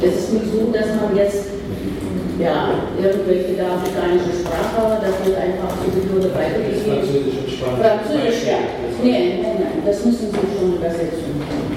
Das 0.00 0.14
ist 0.14 0.32
nicht 0.32 0.48
so, 0.52 0.72
dass 0.72 0.88
man 0.96 1.16
jetzt 1.16 1.56
ja, 2.38 2.68
irgendwelche 3.00 3.56
da 3.56 3.76
afrikanische 3.76 4.44
Sprache, 4.44 5.00
das 5.00 5.26
wird 5.26 5.36
einfach 5.40 5.72
sowieso 5.80 6.20
weitergegeben. 6.34 7.00
Französische 7.00 7.48
Sprache. 7.48 7.80
Französisch, 7.80 8.44
ja. 8.44 8.60
Nein, 9.02 9.40
nein, 9.42 9.56
nein, 9.60 9.82
das 9.84 10.04
müssen 10.04 10.28
Sie 10.30 10.58
schon 10.58 10.76
übersetzen. 10.76 11.75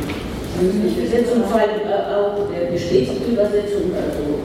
Übersetzung, 0.60 1.44
vor 1.48 1.60
allem 1.60 1.88
äh, 1.88 2.16
auch 2.16 2.36
der 2.52 2.72
bestätigte 2.72 3.32
Übersetzung, 3.32 3.96
also 3.96 4.40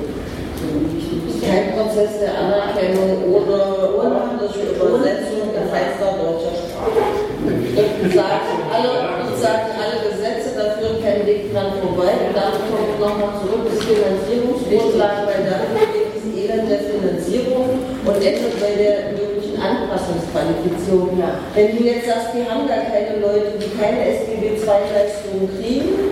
kein 1.45 1.77
Prozess 1.77 2.21
der 2.21 2.33
Anerkennung 2.39 3.35
oder 3.35 3.93
ordentliche 3.99 4.75
Übersetzung 4.81 5.53
in 5.53 5.67
feinster 5.69 6.17
deutscher 6.17 6.57
Sprache. 6.57 7.05
Und 7.45 8.13
sagen 8.13 8.65
alle, 8.73 9.29
und 9.29 9.37
sagen 9.37 9.77
alle 9.77 10.09
Gesetze, 10.09 10.57
da 10.57 10.81
führt 10.81 11.05
kein 11.05 11.27
Weg 11.27 11.53
dran 11.53 11.77
vorbei. 11.83 12.17
Und 12.29 12.33
dann 12.33 12.57
kommt 12.65 12.97
nochmal 13.01 13.37
zurück 13.45 13.69
das 13.69 13.85
Finanzierungsvorschlag, 13.85 15.29
weil 15.29 15.45
dann 15.45 15.69
geht 15.93 16.17
das 16.17 16.25
Elend 16.33 16.71
der 16.71 16.83
Finanzierung 16.89 17.85
und 18.05 18.17
endet 18.17 18.57
bei 18.61 18.73
der 18.81 19.13
möglichen 19.13 19.61
Anpassungsqualifizierung. 19.61 21.21
Ja. 21.21 21.45
Wenn 21.55 21.77
du 21.77 21.85
jetzt 21.85 22.07
sagst, 22.09 22.33
wir 22.33 22.49
haben 22.49 22.65
da 22.65 22.89
keine 22.89 23.21
Leute, 23.21 23.61
die 23.61 23.69
keine 23.77 24.01
SGB-II-Leistungen 24.17 25.49
kriegen, 25.61 26.04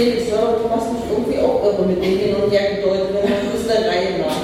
Felix, 0.00 0.32
ja, 0.32 0.56
du 0.56 0.64
machst 0.64 0.88
mich 0.96 1.04
irgendwie 1.12 1.36
auch 1.44 1.60
irre 1.60 1.84
mit 1.84 2.00
dem 2.00 2.16
hin 2.16 2.32
und 2.32 2.48
her 2.48 2.80
gedeutet, 2.80 3.12
wenn 3.12 3.28
man 3.28 3.52
das 3.52 3.68
der 3.68 3.84
Reihe 3.84 4.16
nach. 4.16 4.40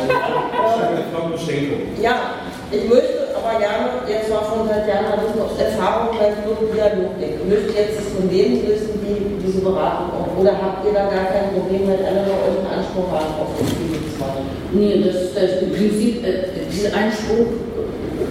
Ja, 1.96 2.44
ich 2.68 2.84
möchte 2.84 3.32
aber 3.32 3.56
gerne 3.56 4.04
jetzt 4.04 4.28
mal 4.28 4.44
von 4.44 4.68
Tatjana 4.68 5.16
wissen, 5.16 5.40
ob 5.40 5.56
es 5.56 5.64
Erfahrung 5.64 6.12
beim 6.20 6.36
Dialog 6.44 7.16
gibt. 7.16 7.40
Ich 7.40 7.48
möchte 7.48 7.72
jetzt 7.72 8.04
von 8.04 8.28
denen 8.28 8.68
wissen, 8.68 9.00
die 9.00 9.16
diese 9.40 9.64
Beratung 9.64 10.12
auch. 10.12 10.36
Oder 10.36 10.52
habt 10.60 10.84
ihr 10.84 10.92
da 10.92 11.08
gar 11.08 11.32
kein 11.32 11.56
Problem, 11.56 11.88
wenn 11.88 12.04
einer 12.04 12.28
bei 12.28 12.36
euch 12.36 12.60
einen 12.60 12.76
Anspruch 12.76 13.08
hat 13.16 13.40
auf 13.40 13.56
das 13.56 13.72
Zwei? 13.72 14.44
Nee, 14.76 15.00
das, 15.08 15.32
das 15.32 15.64
im 15.64 15.72
Prinzip, 15.72 16.20
äh, 16.20 16.68
dieser 16.68 16.92
Anspruch 16.92 17.48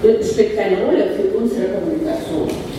äh, 0.06 0.22
spielt 0.22 0.54
keine 0.62 0.78
Rolle 0.78 1.10
für 1.18 1.34
unsere 1.34 1.74
Kommunikation. 1.74 2.75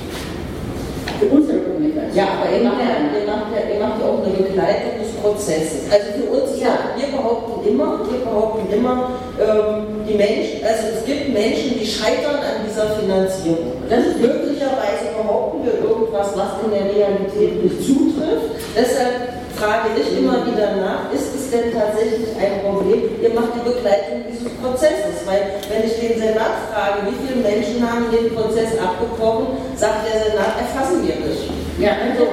Ja, 2.15 2.41
aber 2.41 2.49
ihr 2.57 2.65
macht 2.65 2.81
ja, 2.81 2.97
ihr 3.13 3.27
macht 3.27 3.53
ja, 3.53 3.61
ihr 3.69 3.81
macht 3.81 4.01
ja 4.01 4.07
auch 4.09 4.25
eine 4.25 4.33
Begleitung 4.33 4.97
des 4.97 5.13
Prozesses. 5.21 5.85
Also 5.93 6.07
für 6.17 6.29
uns, 6.33 6.61
ja, 6.61 6.97
wir 6.97 7.09
behaupten 7.13 7.69
immer, 7.69 8.01
wir 8.09 8.25
behaupten 8.25 8.73
immer, 8.73 9.21
ähm, 9.37 10.01
die 10.09 10.15
Menschen, 10.15 10.65
also 10.65 10.97
es 10.97 11.05
gibt 11.05 11.29
Menschen, 11.33 11.77
die 11.79 11.85
scheitern 11.85 12.41
an 12.41 12.65
dieser 12.65 12.97
Finanzierung. 12.97 13.85
Das 13.89 14.01
ist 14.07 14.21
möglicherweise 14.21 15.13
behaupten 15.13 15.65
wir 15.65 15.77
irgendwas, 15.85 16.33
was 16.33 16.65
in 16.65 16.71
der 16.73 16.89
Realität 16.89 17.63
nicht 17.63 17.85
zutrifft. 17.85 18.57
Deshalb 18.73 19.37
frage 19.57 19.97
ich 20.01 20.19
immer 20.19 20.45
wieder 20.47 20.77
nach, 20.77 21.13
ist 21.13 21.35
es 21.35 21.51
denn 21.51 21.73
tatsächlich 21.73 22.33
ein 22.37 22.65
Problem? 22.65 23.21
Ihr 23.21 23.33
macht 23.35 23.57
die 23.57 23.65
Begleitung 23.69 24.25
dieses 24.29 24.53
Prozesses, 24.61 25.25
weil 25.25 25.61
wenn 25.69 25.85
ich 25.85 25.97
den 25.97 26.21
Senat 26.21 26.73
frage, 26.73 27.09
wie 27.09 27.17
viele 27.21 27.41
Menschen 27.41 27.81
haben 27.81 28.07
den 28.13 28.35
Prozess 28.35 28.77
abgebrochen, 28.79 29.57
sagt 29.77 30.09
der 30.09 30.31
Senat, 30.31 30.61
erfassen 30.61 31.05
wir 31.05 31.17
nicht. 31.17 31.66
Ja, 31.79 31.91
also 32.03 32.25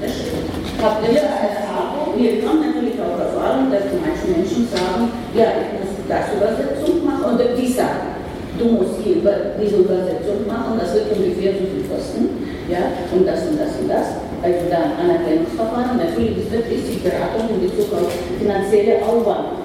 das 0.00 0.12
stimmt. 0.14 0.48
Ihr 0.80 1.20
Erfahrung? 1.20 2.16
Wir 2.16 2.40
haben 2.46 2.60
natürlich 2.60 2.96
auch 3.02 3.18
Erfahrung, 3.18 3.70
dass 3.70 3.84
die 3.90 4.00
meisten 4.00 4.32
Menschen 4.32 4.68
sagen, 4.70 5.12
ja, 5.34 5.60
ich 5.60 5.70
muss 5.76 5.92
das 6.08 6.32
Übersetzung 6.32 7.04
machen 7.04 7.34
oder 7.34 7.52
die 7.52 7.68
sagen, 7.68 8.16
du 8.58 8.64
musst 8.80 9.04
die, 9.04 9.20
diese 9.20 9.76
Übersetzung 9.76 10.46
machen, 10.46 10.78
das 10.80 10.94
wird 10.94 11.12
ungefähr 11.12 11.52
so 11.52 11.66
viel 11.68 11.84
kosten, 11.84 12.46
ja, 12.70 12.96
und 13.12 13.26
das 13.26 13.44
und 13.44 13.60
das 13.60 13.76
und 13.80 13.88
das 13.88 14.06
also 14.42 14.72
dann 14.72 14.96
Anerkennungsverfahren, 14.96 15.98
natürlich 15.98 16.38
ist 16.38 16.48
die 16.48 17.04
Beratung 17.04 17.44
in 17.52 17.60
Bezug 17.60 17.92
auf 17.92 18.08
finanzielle 18.40 19.04
Aufwand. 19.04 19.60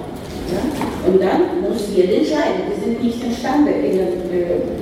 Ja? 0.52 0.60
Und 1.08 1.22
dann 1.22 1.64
muss 1.64 1.88
jeder 1.96 2.20
entscheiden. 2.20 2.68
Wir 2.68 2.76
sind 2.76 3.02
nicht 3.02 3.24
imstande, 3.24 3.72
ihnen 3.72 4.28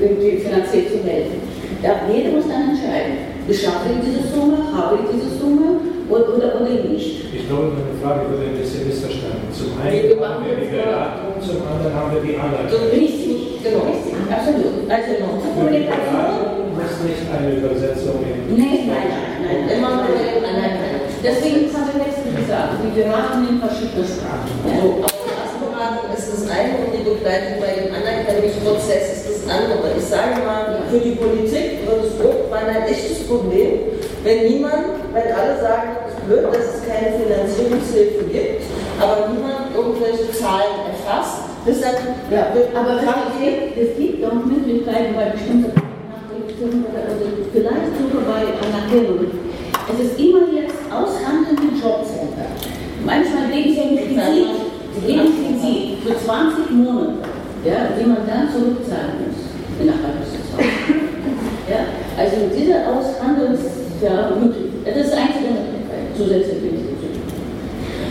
irgendwie 0.01 0.39
finanziell 0.39 0.87
zu 0.89 0.99
helfen. 1.07 1.39
Ja, 1.81 2.03
jeder 2.11 2.31
muss 2.35 2.49
dann 2.49 2.75
entscheiden. 2.75 3.34
Beschaffe 3.47 3.93
ich 3.93 4.01
diese 4.05 4.23
Summe, 4.33 4.57
habe 4.73 4.99
ich 5.03 5.07
diese 5.13 5.37
Summe 5.37 5.81
oder, 6.09 6.29
oder, 6.37 6.61
oder 6.61 6.77
nicht. 6.89 7.29
Ich 7.33 7.45
glaube, 7.49 7.77
meine 7.77 7.93
Frage 8.01 8.33
wurde 8.33 8.49
ein 8.49 8.57
bisschen 8.57 8.89
missverstanden. 8.89 9.53
Zum 9.53 9.77
einen 9.81 10.17
wir 10.17 10.29
haben 10.29 10.45
wir 10.45 10.57
die 10.57 10.73
Beratung, 10.73 11.37
zum 11.45 11.61
anderen 11.61 11.93
haben 11.93 12.11
wir 12.15 12.23
die 12.25 12.37
Anerkennung. 12.41 12.89
Richtig, 12.89 13.61
genau. 13.61 13.85
Richtig, 13.85 14.17
absolut. 14.33 14.89
Also 14.89 15.11
noch 15.21 15.37
zur 15.45 15.53
Kommunikation. 15.53 16.73
muss 16.73 16.97
nicht 17.05 17.25
eine 17.29 17.49
Übersetzung 17.61 18.17
in. 18.25 18.57
Nein, 18.57 18.89
nein, 18.89 19.09
nein 19.13 19.35
nein, 19.45 19.69
immer 19.69 19.91
nur 20.01 20.09
anerkennen. 20.09 21.05
Deswegen 21.23 21.73
haben 21.73 21.89
wir 21.93 22.05
letztens 22.05 22.33
gesagt, 22.37 22.81
wir 22.81 23.05
beraten 23.05 23.49
in 23.49 23.57
verschiedenen 23.61 24.05
Sprachen. 24.05 24.49
Ja. 24.65 24.77
So, 24.81 24.89
aber 25.05 25.17
die 25.25 25.33
Erstberatung 25.33 26.09
ist 26.13 26.29
das 26.33 26.43
eine 26.49 26.73
und 26.85 26.91
die 26.93 27.05
Begleitung 27.05 27.55
bei 27.61 27.71
dem 27.81 27.89
Anerkennungsprozess 27.93 29.05
ist 29.21 29.25
das 29.29 29.41
andere. 29.49 29.97
Ich 29.97 30.05
sage 30.05 30.45
mal, 30.45 30.85
für 30.91 31.01
die 31.01 31.17
Politik 31.17 31.85
wird 31.89 32.05
es 32.05 32.15
irgendwann 32.21 32.69
ein 32.69 32.85
echtes 32.89 33.14
Problem, 33.27 33.99
wenn 34.23 34.47
niemand, 34.49 35.03
wenn 35.13 35.33
alle 35.33 35.61
sagen, 35.61 35.97
es 36.07 36.15
ist 36.15 36.27
blöd, 36.27 36.45
dass 36.53 36.67
es 36.75 36.81
keine 36.87 37.19
Finanzierungshilfe 37.19 38.25
gibt, 38.31 38.63
aber 39.01 39.29
niemand 39.33 39.75
irgendwelche 39.75 40.31
Zahlen 40.33 40.89
erfasst. 40.93 41.45
Deshalb 41.67 41.97
ja, 42.31 42.53
aber 42.75 43.01
es 43.01 43.97
gibt, 43.97 44.25
auch 44.25 44.45
Möglichkeiten 44.45 45.15
bei 45.15 45.31
bestimmten 45.31 45.73
Nachrichten 45.73 46.85
oder 46.85 47.03
also 47.09 47.25
vielleicht 47.53 47.93
sogar 47.97 48.25
bei 48.29 48.45
Anerkennung. 48.61 49.33
Es 49.89 49.99
ist 50.05 50.21
immer 50.21 50.53
jetzt 50.53 50.77
aushandeln 50.93 51.57
mit 51.57 51.83
Jobcenter. 51.83 52.53
Manchmal 53.05 53.49
geben 53.53 53.73
sie 53.73 53.81
ein 53.81 53.97
Kredit, 53.97 54.49
geben 55.07 55.45
für 56.05 56.17
20 56.19 56.71
Monate, 56.71 57.25
ja, 57.65 57.97
die 57.99 58.07
man 58.07 58.27
dann 58.29 58.49
zurückzahlen 58.53 59.25
muss 59.25 59.41
innerhalb 59.81 60.21
des 60.21 60.33
Jahres. 60.33 60.44
Ja, 60.44 60.44
also 62.17 62.37
diese 62.55 62.87
Aushandlung 62.87 63.55
ist 63.55 64.03
ja 64.03 64.31
möglich. 64.39 64.71
Das 64.85 64.97
ist 64.97 65.13
einzige 65.13 65.51
Möglichkeit, 65.51 66.15
zusätzliche 66.17 66.79
Institutionen. 66.79 67.27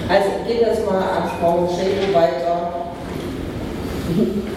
Also 0.09 0.29
geht 0.47 0.61
das 0.61 0.83
mal 0.85 0.99
am 0.99 1.25
Sprung 1.31 1.69
Schäden 1.71 2.13
weiter. 2.13 2.91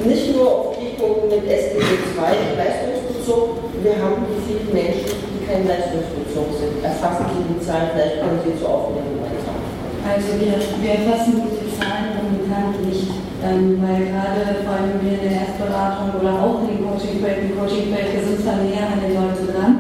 Nicht 0.05 0.35
nur 0.35 0.51
auf 0.51 0.77
die 0.77 0.99
Punkte 0.99 1.37
mit 1.37 1.47
SDG 1.47 1.87
2, 2.19 2.59
Leistungsbezug, 2.59 3.63
wir 3.83 3.95
haben 3.95 4.27
viele 4.43 4.67
Menschen, 4.75 5.15
die 5.31 5.47
kein 5.47 5.63
Leistungsbezug 5.67 6.51
sind. 6.59 6.83
Erfassen 6.83 7.27
Sie 7.31 7.55
die 7.55 7.61
Zahlen, 7.63 7.95
vielleicht 7.95 8.19
können 8.21 8.43
Sie 8.43 8.59
zu 8.59 8.67
aufnehmen 8.67 9.23
weiter. 9.23 9.55
Also 10.03 10.35
wir, 10.43 10.59
wir 10.59 10.93
erfassen 10.99 11.47
die 11.47 11.71
Zahlen 11.79 12.19
momentan 12.19 12.75
nicht, 12.83 13.26
ähm, 13.45 13.77
weil 13.85 14.09
gerade 14.09 14.65
vor 14.65 14.73
allem 14.81 14.97
wir 15.05 15.21
in 15.21 15.25
der 15.29 15.37
Erstberatung 15.45 16.17
oder 16.17 16.33
auch 16.41 16.65
in 16.65 16.77
den 16.77 16.81
Coaching-Projekten, 16.87 17.53
Coaching-Projekte 17.53 18.19
sind 18.25 18.41
zwar 18.41 18.57
näher 18.65 18.89
an 18.89 19.01
den 19.05 19.13
Leuten 19.13 19.45
dran 19.53 19.75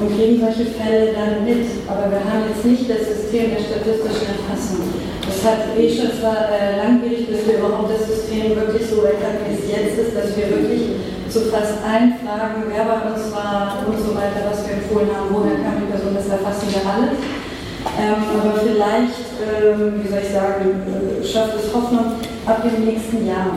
und 0.00 0.16
kriegen 0.16 0.40
solche 0.40 0.72
Fälle 0.72 1.12
dann 1.12 1.44
mit, 1.44 1.68
aber 1.84 2.08
wir 2.08 2.24
haben 2.24 2.48
jetzt 2.48 2.64
nicht 2.64 2.88
das 2.88 3.04
System 3.04 3.52
der 3.52 3.60
statistischen 3.60 4.32
Erfassung. 4.32 4.88
Das 5.28 5.38
hat 5.44 5.76
eh 5.76 5.88
schon 5.92 6.10
zwar 6.16 6.48
äh, 6.48 6.80
langwierig, 6.80 7.28
bis 7.28 7.44
wir 7.44 7.60
überhaupt 7.60 7.92
das 7.92 8.08
System 8.08 8.56
wirklich 8.56 8.88
so 8.88 9.04
erkennen, 9.04 9.44
wie 9.44 9.60
es 9.60 9.68
jetzt 9.68 10.00
ist, 10.00 10.16
dass 10.16 10.32
wir 10.32 10.48
wirklich 10.48 10.96
zu 11.28 11.52
fast 11.52 11.84
allen 11.84 12.16
Fragen, 12.18 12.64
wer 12.66 12.84
bei 12.88 13.00
uns 13.12 13.30
war 13.30 13.84
und 13.86 13.94
so 14.00 14.16
weiter, 14.16 14.50
was 14.50 14.66
wir 14.66 14.80
empfohlen 14.80 15.12
haben, 15.14 15.30
woher 15.30 15.60
kam 15.62 15.78
die 15.78 15.92
Person, 15.92 16.16
das 16.16 16.26
erfassen 16.26 16.66
wir 16.72 16.82
alles. 16.82 17.14
Ähm, 17.96 18.20
aber 18.28 18.60
vielleicht, 18.60 19.40
ähm, 19.40 20.00
wie 20.02 20.08
soll 20.08 20.20
ich 20.22 20.32
sagen, 20.32 20.64
äh, 20.84 21.24
schafft 21.24 21.56
es 21.56 21.72
Hoffnung, 21.72 22.20
ab 22.44 22.62
dem 22.62 22.84
nächsten 22.84 23.26
Jahr 23.26 23.56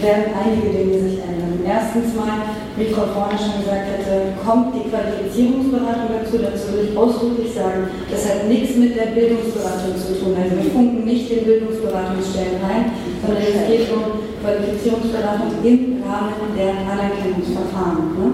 werden 0.00 0.32
einige 0.32 0.72
Dinge 0.72 0.98
sich 1.00 1.18
ändern. 1.20 1.60
Erstens 1.64 2.14
mal, 2.16 2.48
wie 2.76 2.92
Frau 2.92 3.08
Vorne 3.12 3.36
schon 3.36 3.60
gesagt 3.60 3.88
hätte, 3.92 4.32
kommt 4.40 4.72
die 4.72 4.88
Qualifizierungsberatung 4.88 6.08
dazu. 6.16 6.40
Dazu 6.40 6.72
will 6.72 6.88
ich 6.88 6.96
ausdrücklich 6.96 7.52
sagen, 7.52 7.92
das 8.08 8.24
hat 8.24 8.48
nichts 8.48 8.76
mit 8.76 8.96
der 8.96 9.12
Bildungsberatung 9.12 9.92
zu 9.96 10.16
tun. 10.16 10.32
Also 10.32 10.56
wir 10.56 10.70
funken 10.72 11.04
nicht 11.04 11.28
den 11.28 11.44
Bildungsberatungsstellen 11.44 12.60
rein, 12.64 12.92
sondern 13.20 13.42
es 13.42 13.60
geht 13.68 13.92
um 13.92 14.24
Qualifizierungsberatung 14.40 15.60
im 15.60 16.00
Rahmen 16.08 16.56
der 16.56 16.72
Anerkennungsverfahren. 16.88 18.16
Ne? 18.16 18.26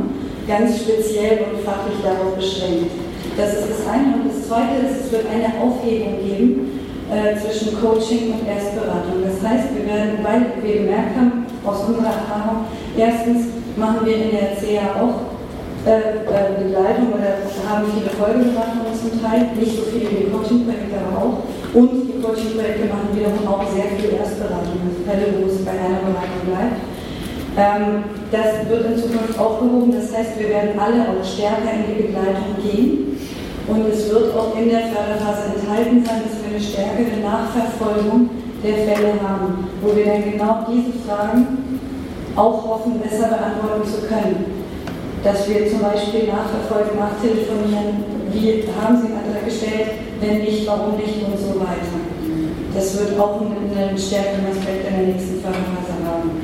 Ganz 0.47 0.79
speziell 0.79 1.51
und 1.51 1.65
fachlich 1.65 1.99
darauf 2.05 2.37
beschränkt. 2.37 3.04
Das 3.37 3.55
ist 3.55 3.67
das 3.71 3.81
eine. 3.89 4.21
Und 4.21 4.29
das 4.29 4.49
zweite 4.49 4.87
ist, 4.87 5.07
es 5.07 5.13
wird 5.13 5.27
eine 5.27 5.51
Aufhebung 5.61 6.21
geben 6.23 6.81
äh, 7.11 7.37
zwischen 7.37 7.81
Coaching 7.81 8.35
und 8.35 8.47
Erstberatung. 8.47 9.25
Das 9.25 9.41
heißt, 9.43 9.75
wir 9.75 9.87
werden, 9.87 10.21
weil 10.23 10.47
wir 10.63 10.85
gemerkt 10.85 11.17
haben, 11.17 11.47
aus 11.65 11.85
unserer 11.89 12.13
Erfahrung, 12.13 12.69
erstens 12.97 13.49
machen 13.77 14.05
wir 14.05 14.17
in 14.17 14.31
der 14.31 14.57
CA 14.57 15.01
auch 15.01 15.35
äh, 15.85 16.25
äh, 16.25 16.65
Begleitung 16.65 17.13
oder 17.13 17.45
haben 17.69 17.85
viele 17.93 18.09
Folgeberatungen 18.17 18.89
zum 18.97 19.21
Teil, 19.21 19.53
nicht 19.53 19.77
so 19.77 19.85
viele 19.93 20.09
wie 20.11 20.25
die 20.25 20.31
Coaching-Projekte, 20.33 20.97
aber 20.97 21.13
auch. 21.21 21.37
Und 21.77 22.09
die 22.09 22.23
Coaching-Projekte 22.25 22.89
machen 22.89 23.13
wiederum 23.13 23.45
auch 23.45 23.69
sehr 23.69 23.93
viel 23.93 24.17
Erstberatung, 24.17 24.81
also 24.81 25.05
Fälle, 25.05 25.29
wo 25.37 25.45
es 25.45 25.61
bei 25.61 25.77
einer 25.77 26.01
Beratung 26.09 26.41
bleibt. 26.49 26.81
Ähm, 27.57 28.24
das 28.35 28.69
wird 28.69 28.87
in 28.87 28.99
Zukunft 28.99 29.39
aufgehoben, 29.39 29.95
das 29.95 30.11
heißt, 30.11 30.39
wir 30.39 30.49
werden 30.49 30.75
alle 30.79 31.07
auch 31.07 31.23
stärker 31.23 31.71
in 31.71 31.87
die 31.87 32.03
Begleitung 32.03 32.59
gehen. 32.59 33.15
Und 33.67 33.87
es 33.89 34.11
wird 34.11 34.37
auch 34.37 34.53
in 34.59 34.69
der 34.69 34.91
Förderphase 34.91 35.55
enthalten 35.57 36.05
sein, 36.05 36.21
dass 36.27 36.37
wir 36.43 36.51
eine 36.51 36.61
stärkere 36.61 37.17
Nachverfolgung 37.23 38.29
der 38.63 38.75
Fälle 38.85 39.15
haben, 39.23 39.69
wo 39.81 39.97
wir 39.97 40.05
dann 40.05 40.31
genau 40.31 40.67
diese 40.69 40.99
Fragen 41.07 41.81
auch 42.37 42.67
hoffen, 42.67 43.01
besser 43.01 43.29
beantworten 43.29 43.87
zu 43.89 44.05
können. 44.07 44.67
Dass 45.23 45.49
wir 45.49 45.71
zum 45.71 45.81
Beispiel 45.81 46.29
nachverfolgen, 46.29 46.99
nachtelefonieren, 46.99 48.05
wie 48.33 48.69
haben 48.77 49.01
Sie 49.01 49.09
einen 49.09 49.23
Antrag 49.25 49.47
gestellt, 49.47 49.97
wenn 50.21 50.43
nicht, 50.43 50.67
warum 50.67 50.97
nicht 50.97 51.23
und 51.25 51.39
so 51.39 51.57
weiter. 51.61 51.97
Das 52.75 52.99
wird 52.99 53.19
auch 53.19 53.41
einen, 53.41 53.71
einen 53.73 53.97
stärkeren 53.97 54.51
Aspekt 54.51 54.91
in 54.91 54.93
der 54.93 55.07
nächsten 55.15 55.41
Förderphase 55.41 55.97
haben. 56.05 56.44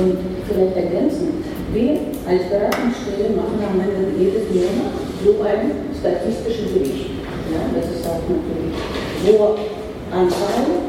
Und 0.00 0.16
vielleicht 0.48 0.76
ergänzend, 0.76 1.44
wir 1.72 1.92
als 2.26 2.48
Beratungsstelle 2.48 3.36
machen 3.36 3.60
am 3.60 3.80
Ende 3.80 4.12
jedes 4.18 4.48
Monat 4.48 4.92
so 5.24 5.42
einen 5.42 5.92
statistischen 5.94 6.72
Bericht. 6.74 7.10
Ja, 7.52 7.68
das 7.74 7.86
ist 7.92 8.06
auch 8.06 8.24
natürlich, 8.28 8.76
wo 9.24 9.56
Anzahl, 10.10 10.88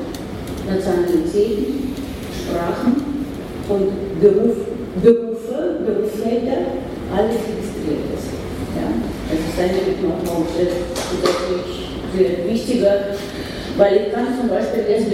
Nationalitäten, 0.68 1.94
Sprachen 2.32 3.26
und 3.70 4.22
Beruf, 4.22 4.58
Berufe, 5.02 5.84
Berufsfelder, 5.86 6.80
alles 7.12 7.40
registriert 7.44 8.08
ist. 8.16 8.32
Ja, 8.76 8.88
das 9.30 9.40
ist 9.40 9.60
eigentlich 9.60 10.02
noch 10.02 10.48
sehr, 10.56 10.72
sehr 12.16 12.52
wichtiger, 12.52 13.16
weil 13.78 13.96
ich 13.96 14.14
kann 14.14 14.28
zum 14.40 14.50
Beispiel 14.50 14.84
jetzt 14.90 15.12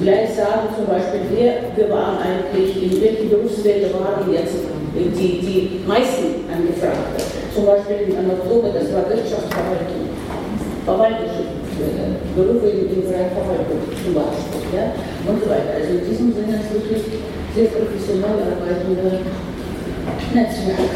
gleich 0.00 0.32
sagen, 0.34 0.72
zum 0.74 0.86
Beispiel, 0.88 1.20
wir, 1.28 1.52
wir 1.76 1.88
waren 1.92 2.18
eigentlich, 2.18 2.72
in 2.82 3.00
welchen 3.00 3.28
Berufsfelder 3.28 3.92
waren 3.92 4.24
jetzt 4.32 4.56
die, 4.96 5.40
die 5.44 5.80
meisten 5.86 6.48
Angefragte. 6.48 7.20
Zum 7.54 7.66
Beispiel 7.66 8.08
in 8.08 8.16
Anatole, 8.16 8.72
das 8.72 8.88
war 8.92 9.04
Wirtschaftsverwaltung, 9.08 10.08
Verwaltungsberufe 10.84 12.68
im 12.68 13.02
Bereich 13.04 13.30
Verwaltung 13.36 13.80
zum 13.92 14.14
Beispiel, 14.16 14.64
ja, 14.72 14.96
und 15.28 15.36
so 15.44 15.46
weiter. 15.50 15.76
Also 15.76 16.00
in 16.00 16.04
diesem 16.08 16.32
Sinne 16.32 16.56
ist 16.56 16.72
wirklich 16.72 17.04
sehr 17.54 17.68
professionell 17.68 18.40
arbeitende 18.40 19.20
Netzwerk. 20.32 20.90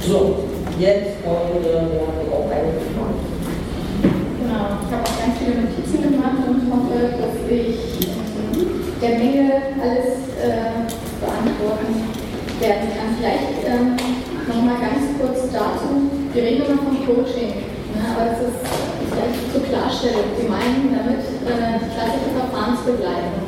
So, 0.00 0.46
jetzt 0.78 1.18
wollen 1.26 1.58
wir 1.64 1.82
auch 2.30 2.46
eine 2.46 2.78
Frage. 2.94 3.18
Genau, 4.38 4.78
ich 4.78 4.90
habe 4.94 5.02
auch 5.02 5.18
ganz 5.18 5.34
viele 5.42 5.66
Notizen 5.66 6.00
gemacht 6.02 6.38
und 6.46 6.70
hoffe, 6.70 7.18
dass 7.18 7.36
ich 7.50 7.97
der 9.00 9.18
Menge 9.18 9.52
alles 9.78 10.26
äh, 10.42 10.82
beantworten 11.22 12.10
werden 12.58 12.88
kann. 12.90 13.14
Vielleicht 13.18 13.62
ähm, 13.66 13.94
nochmal 14.48 14.80
ganz 14.82 15.14
kurz 15.20 15.52
dazu. 15.52 16.10
Wir 16.34 16.42
reden 16.42 16.66
immer 16.66 16.82
vom 16.82 16.98
Coaching, 17.06 17.62
ne, 17.94 18.02
aber 18.10 18.34
es 18.34 18.42
ist 18.42 18.58
vielleicht 19.06 19.38
zur 19.52 19.62
Klarstellung. 19.62 20.34
Wir 20.34 20.50
meinen 20.50 20.90
damit 20.90 21.22
äh, 21.46 21.78
die 21.78 21.90
klassische 21.94 22.30
Verfahrensbegleitung. 22.34 23.46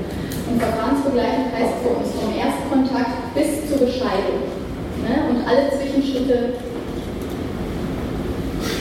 Und 0.51 0.63
Verfahrensbegleitung 0.63 1.47
heißt 1.51 1.83
für 1.83 1.93
uns 1.99 2.11
vom 2.15 2.31
Erstkontakt 2.31 3.35
bis 3.35 3.67
zur 3.67 3.87
Bescheidung. 3.87 4.47
Ne, 5.03 5.35
und 5.35 5.47
alle 5.47 5.71
Zwischenschritte, 5.75 6.55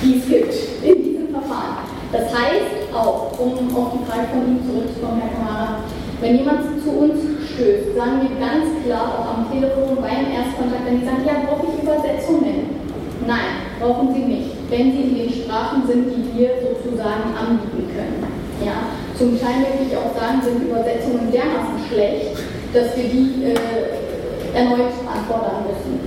die 0.03 0.17
es 0.21 0.25
gibt 0.27 0.53
in 0.85 1.03
diesem 1.03 1.29
Verfahren. 1.33 1.89
Das 2.11 2.29
heißt 2.29 2.93
auch, 2.93 3.37
um 3.39 3.53
auf 3.75 3.93
die 3.93 4.05
Frage 4.05 4.27
von 4.33 4.45
Ihnen 4.45 4.65
zurückzukommen, 4.65 5.21
Herr 5.21 5.37
Kamara, 5.37 5.83
wenn 6.21 6.37
jemand 6.37 6.83
zu 6.83 6.89
uns 6.91 7.15
stößt, 7.53 7.95
sagen 7.95 8.21
wir 8.21 8.35
ganz 8.39 8.83
klar 8.83 9.07
auch 9.07 9.37
am 9.37 9.51
Telefon 9.51 9.97
beim 10.01 10.31
Erstkontakt, 10.31 10.85
wenn 10.85 10.99
die 10.99 11.05
sagen, 11.05 11.23
ja, 11.25 11.47
brauche 11.47 11.67
ich 11.71 11.83
Übersetzungen? 11.83 12.79
Nein, 13.27 13.71
brauchen 13.79 14.13
sie 14.13 14.25
nicht, 14.25 14.51
wenn 14.69 14.91
sie 14.91 15.01
in 15.03 15.15
den 15.15 15.29
Sprachen 15.29 15.83
sind, 15.87 16.11
die 16.11 16.39
wir 16.39 16.49
sozusagen 16.59 17.35
anbieten 17.35 17.87
können. 17.95 18.23
Ja? 18.63 18.91
Zum 19.17 19.39
Teil 19.39 19.63
möchte 19.63 19.91
ich 19.91 19.95
auch 19.95 20.15
sagen, 20.15 20.41
sind 20.43 20.63
Übersetzungen 20.63 21.31
dermaßen 21.31 21.79
schlecht, 21.87 22.39
dass 22.73 22.95
wir 22.95 23.05
die 23.05 23.43
äh, 23.43 24.57
erneut 24.57 24.91
anfordern 25.07 25.67
müssen. 25.67 25.99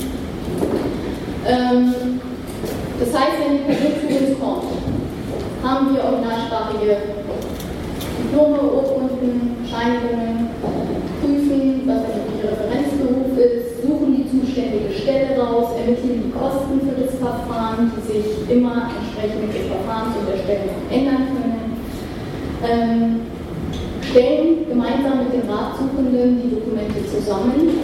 Ähm, 1.47 2.21
das 3.01 3.09
heißt, 3.13 3.37
wenn 3.45 3.59
die 3.59 3.65
Person 3.65 3.93
zu 4.01 4.25
uns 4.25 4.41
kommt, 4.41 4.65
haben 5.63 5.95
wir 5.95 6.05
originalsprachige 6.05 6.97
Diplome, 8.19 8.61
Urkunden, 8.63 9.12
Scheinigungen, 9.73 10.53
prüfen, 11.25 11.89
was 11.89 12.05
der 12.05 12.21
mögliche 12.21 12.53
Referenzberuf 12.53 13.33
ist, 13.41 13.81
suchen 13.81 14.13
die 14.21 14.29
zuständige 14.29 14.93
Stelle 14.93 15.41
raus, 15.41 15.73
ermitteln 15.81 16.29
die 16.29 16.33
Kosten 16.37 16.77
für 16.85 17.01
das 17.01 17.17
Verfahren, 17.17 17.89
die 17.89 18.05
sich 18.05 18.27
immer 18.53 18.93
entsprechend 18.93 19.49
des 19.49 19.73
Verfahrens 19.73 20.13
und 20.21 20.29
der 20.29 20.45
Stelle 20.45 20.69
ändern 20.93 21.25
können. 21.33 21.73
Ähm, 22.69 23.21
stellen 24.13 24.69
gemeinsam 24.69 25.25
Beratungssuchenden 25.33 26.43
die 26.43 26.55
Dokumente 26.55 27.01
zusammen, 27.09 27.81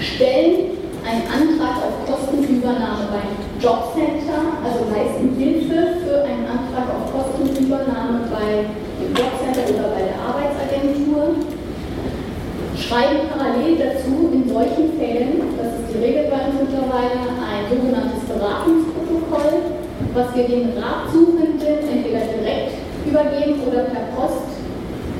stellen 0.00 0.76
einen 1.06 1.22
Antrag 1.30 1.76
auf 1.84 1.96
Kostenübernahme 2.08 3.08
beim 3.12 3.30
Jobcenter, 3.62 4.58
also 4.64 4.90
leisten 4.90 5.36
Hilfe 5.38 6.02
für 6.02 6.24
einen 6.24 6.46
Antrag 6.50 6.88
auf 6.90 7.12
Kostenübernahme 7.12 8.26
bei 8.30 8.66
dem 8.98 9.14
Jobcenter 9.14 9.70
oder 9.70 9.88
bei 9.94 10.02
der 10.02 10.18
Arbeitsagentur, 10.18 10.45
schreiben 12.76 13.26
parallel 13.32 13.76
dazu 13.76 14.30
in 14.32 14.48
solchen 14.48 14.94
Fällen, 14.94 15.42
das 15.58 15.80
ist 15.80 15.88
die 15.90 16.04
Regel 16.04 16.30
bei 16.30 16.46
uns 16.46 16.60
mittlerweile, 16.60 17.18
ein 17.42 17.64
sogenanntes 17.66 18.22
Beratungsprotokoll, 18.30 19.82
was 20.14 20.28
wir 20.36 20.44
den 20.44 20.76
Ratsuchenden 20.76 21.82
entweder 21.82 22.22
direkt 22.30 22.78
übergeben 23.06 23.60
oder 23.66 23.90
per 23.90 24.12
Post 24.14 24.56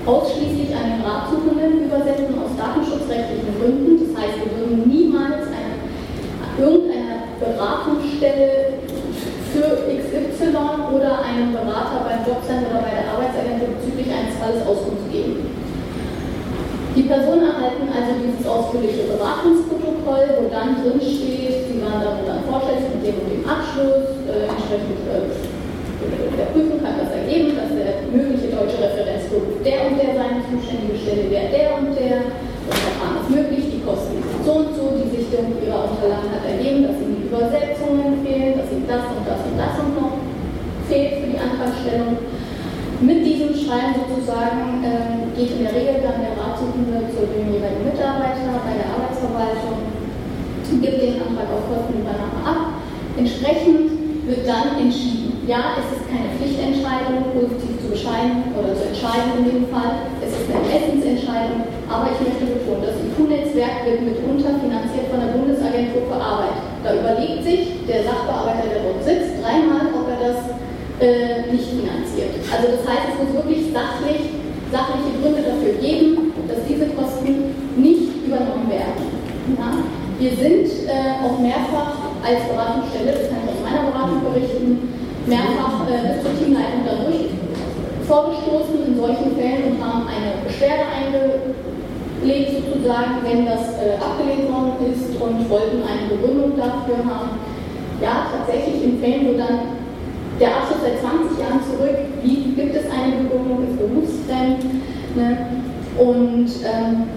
ausschließlich 0.07 0.71
an 0.71 0.95
den 0.95 1.03
Ratsuchenden 1.03 1.91
übersetzen 1.91 2.39
aus 2.39 2.55
datenschutzrechtlichen 2.55 3.51
Gründen. 3.59 3.99
Das 4.05 4.13
heißt, 4.15 4.37
wir 4.39 4.51
würden 4.55 4.87
niemals 4.87 5.51
eine, 5.51 5.75
irgendeiner 6.55 7.27
Beratungsstelle 7.43 8.79
für 9.51 9.91
XY 9.91 10.55
oder 10.95 11.25
einem 11.25 11.53
Berater 11.53 12.07
beim 12.07 12.23
Jobcenter 12.23 12.71
oder 12.71 12.85
bei 12.85 12.95
der 12.95 13.11
Arbeitsagentur 13.11 13.75
bezüglich 13.75 14.07
eines 14.13 14.37
Falles 14.39 14.63
Auskunft 14.63 15.11
geben. 15.11 15.56
Die 16.97 17.05
Personen 17.05 17.45
erhalten 17.53 17.93
also 17.93 18.17
dieses 18.17 18.41
ausführliche 18.49 19.05
Beratungsprotokoll, 19.05 20.41
wo 20.41 20.49
dann 20.49 20.81
drin 20.81 20.97
steht, 20.97 21.69
sie 21.69 21.77
waren 21.85 22.01
damit 22.01 22.25
dann 22.25 22.41
vorstellig 22.49 22.89
mit 22.89 23.05
dem 23.05 23.21
und 23.21 23.29
dem 23.37 23.45
Abschluss, 23.45 24.17
äh, 24.25 24.49
entsprechend 24.49 25.05
äh, 25.05 25.29
der 26.41 26.49
Prüfung 26.57 26.81
hat 26.81 26.97
das 26.97 27.13
ergeben, 27.13 27.53
dass 27.53 27.69
der 27.77 28.01
mögliche 28.09 28.49
deutsche 28.49 28.81
Referenzberuf 28.81 29.61
der 29.61 29.93
und 29.93 30.01
der 30.01 30.17
seine 30.17 30.41
zuständige 30.49 30.97
Stelle 30.97 31.29
wäre, 31.29 31.53
der 31.53 31.69
und 31.77 31.93
der, 31.93 32.33
das 32.65 32.81
Verfahren 32.81 33.21
ist 33.21 33.29
möglich, 33.29 33.65
die 33.77 33.85
Kosten 33.85 34.17
sind 34.17 34.41
so 34.41 34.53
und 34.65 34.73
so, 34.73 34.85
die 34.97 35.13
Sichtung 35.13 35.53
ihrer 35.61 35.93
Unterlagen 35.93 36.33
hat 36.33 36.49
ergeben, 36.49 36.81
dass 36.89 36.97
ihnen 36.97 37.21
die 37.21 37.29
Übersetzungen 37.29 38.25
fehlen, 38.25 38.57
dass 38.57 38.73
ihnen 38.73 38.89
das 38.89 39.05
und 39.13 39.25
das 39.29 39.41
und 39.45 39.57
das 39.61 39.75
und 39.85 39.93
noch 40.01 40.17
fehlt 40.89 41.13
für 41.21 41.29
die 41.29 41.41
Antragstellung. 41.45 42.36
Mit 43.01 43.27
diesem 43.29 43.53
Schreiben 43.53 43.93
sozusagen 43.93 44.81
äh, 44.81 45.29
geht 45.37 45.53
in 45.53 45.69
der 45.69 45.77
Regel 45.77 46.01
dann 46.01 46.17
der 46.17 46.33
Ratsuchende 46.33 47.05
zu 47.13 47.29
dem 47.29 47.53
jeweiligen 47.53 47.93
Mitarbeiter 47.93 48.57
bei 48.65 48.73
der 48.73 48.89
Arbeitsverwaltung, 48.89 49.85
gibt 50.81 51.05
den 51.05 51.21
Antrag 51.21 51.45
auf 51.53 51.69
Kostenübernahme 51.69 52.41
ab. 52.41 52.81
Entsprechend 53.21 54.25
wird 54.25 54.49
dann 54.49 54.81
entschieden. 54.81 55.45
Ja, 55.45 55.77
es 55.77 55.93
ist 55.93 56.09
keine 56.09 56.33
Pflichtentscheidung, 56.41 57.37
positiv 57.37 57.85
zu 57.85 57.93
bescheiden 57.93 58.49
oder 58.57 58.73
zu 58.73 58.89
entscheiden 58.89 59.45
in 59.45 59.47
dem 59.47 59.65
Fall. 59.69 60.09
Es 60.25 60.33
ist 60.33 60.49
eine 60.49 60.65
Essensentscheidung, 60.65 61.69
aber 61.93 62.17
ich 62.17 62.21
möchte 62.25 62.49
betonen, 62.49 62.81
das 62.81 62.97
IQ-Netzwerk 62.97 63.85
wird 63.85 64.09
mitunter 64.09 64.57
finanziert 64.57 65.13
von 65.13 65.21
der 65.21 65.37
Bundesagentur 65.37 66.09
für 66.09 66.17
Arbeit. 66.17 66.59
Da 66.81 66.97
überlegt 66.97 67.45
sich 67.45 67.77
der 67.85 68.09
Sachbearbeiter, 68.09 68.73
der 68.73 68.89
dort 68.89 69.05
sitzt, 69.05 69.37
dreimal, 69.45 69.85
ob 69.93 70.09
er 70.09 70.19
das 70.33 70.41
äh, 71.01 71.53
nicht 71.53 71.69
finanziert. 71.69 72.41
Also 72.49 72.73
das 72.73 72.83
heißt, 72.89 73.13
es 73.13 73.17
muss 73.21 73.33
wirklich 73.37 73.69
sachlich, 73.73 74.33
sachliche 74.73 75.13
Gründe 75.21 75.43
dafür 75.45 75.77
geben, 75.77 76.33
dass 76.49 76.65
diese 76.65 76.89
Kosten 76.97 77.53
nicht 77.77 78.25
übernommen 78.25 78.69
werden. 78.71 79.05
Ja? 79.61 79.85
Wir 80.19 80.33
sind 80.33 80.89
äh, 80.89 81.21
auch 81.21 81.37
mehrfach 81.39 82.17
als 82.25 82.49
Beratungsstelle, 82.49 83.13
das 83.13 83.29
kann 83.29 83.45
ich 83.45 83.53
aus 83.53 83.61
meiner 83.61 83.93
Beratung 83.93 84.25
berichten, 84.25 84.89
mehrfach 85.29 85.85
äh, 85.85 86.17
bis 86.17 86.25
zur 86.25 86.33
Teamleitung 86.41 86.83
dadurch 86.89 87.37
vorgestoßen 88.09 88.87
in 88.87 88.97
solchen 88.97 89.37
Fällen 89.37 89.77
und 89.77 89.85
haben 89.85 90.07
eine 90.09 90.41
Beschwerde 90.47 90.87
eingelegt 90.89 92.63
sozusagen, 92.65 93.21
wenn 93.27 93.45
das 93.45 93.77
äh, 93.83 94.01
abgelehnt 94.01 94.49
worden 94.49 94.81
ist 94.89 95.13
und 95.21 95.51
wollten 95.51 95.83
eine 95.85 96.09
Begründung 96.09 96.57
dafür 96.57 97.05
haben. 97.05 97.37
Ja, 98.01 98.33
tatsächlich 98.33 98.85
in 98.85 99.01
Fällen, 99.01 99.29
wo 99.29 99.37
dann 99.37 99.77
der 100.41 100.57
Abschluss 100.57 100.81
seit 100.83 101.01
20 101.01 101.39
Jahren 101.39 101.61
zurück, 101.65 101.97
wie 102.23 102.53
gibt 102.53 102.75
es 102.77 102.85
eine 102.91 103.25
Begründung, 103.25 103.65
ist 103.65 103.79
berufsfremd. 103.79 104.65
Ne? 105.17 105.29
Und 105.97 106.51
ähm, 106.65 107.09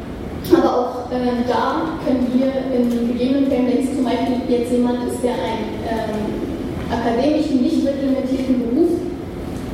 aber 0.49 0.71
auch 0.71 1.11
äh, 1.11 1.45
da 1.45 1.99
können 2.01 2.25
wir 2.33 2.49
in 2.71 2.89
gegebenen 2.89 3.47
Fällen, 3.51 3.67
wenn 3.67 3.83
es 3.83 3.93
zum 3.93 4.05
Beispiel 4.05 4.39
jetzt 4.47 4.71
jemand 4.71 5.03
ist, 5.05 5.21
der 5.21 5.35
einen 5.35 5.83
ähm, 5.83 6.49
akademischen, 6.89 7.61
nicht 7.61 7.85
reglementierten 7.85 8.65
Beruf 8.65 8.97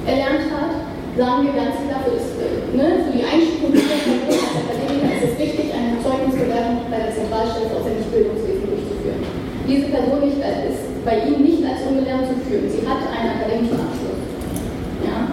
erlernt 0.04 0.52
hat, 0.52 0.74
sagen 1.16 1.48
wir 1.48 1.54
ganz 1.56 1.80
klar, 1.86 2.04
für, 2.04 2.18
das, 2.18 2.28
äh, 2.42 2.76
ne, 2.76 3.08
für 3.08 3.14
die 3.16 3.24
Einstufung 3.24 3.72
als 3.72 3.88
Akademiker 3.88 5.10
ist 5.16 5.26
es 5.32 5.36
wichtig, 5.40 5.72
eine 5.72 5.96
Zeugnisbewertung 6.04 6.92
bei 6.92 7.00
der 7.08 7.14
Zentralstelle 7.16 7.72
aus 7.72 7.86
dem 7.88 8.04
Bildungswesen 8.12 8.66
durchzuführen. 8.68 9.22
Diese 9.64 9.88
Person 9.94 10.20
nicht, 10.28 10.42
äh, 10.44 10.76
ist 10.76 10.86
bei 11.08 11.24
Ihnen 11.24 11.46
nicht 11.46 11.64
als 11.64 11.88
ungelernt 11.88 12.28
zu 12.28 12.36
führen. 12.44 12.68
Sie 12.68 12.84
hat 12.84 13.00
einen 13.06 13.32
akademischen 13.38 13.80
Abschluss. 13.80 14.22
Ja? 15.08 15.32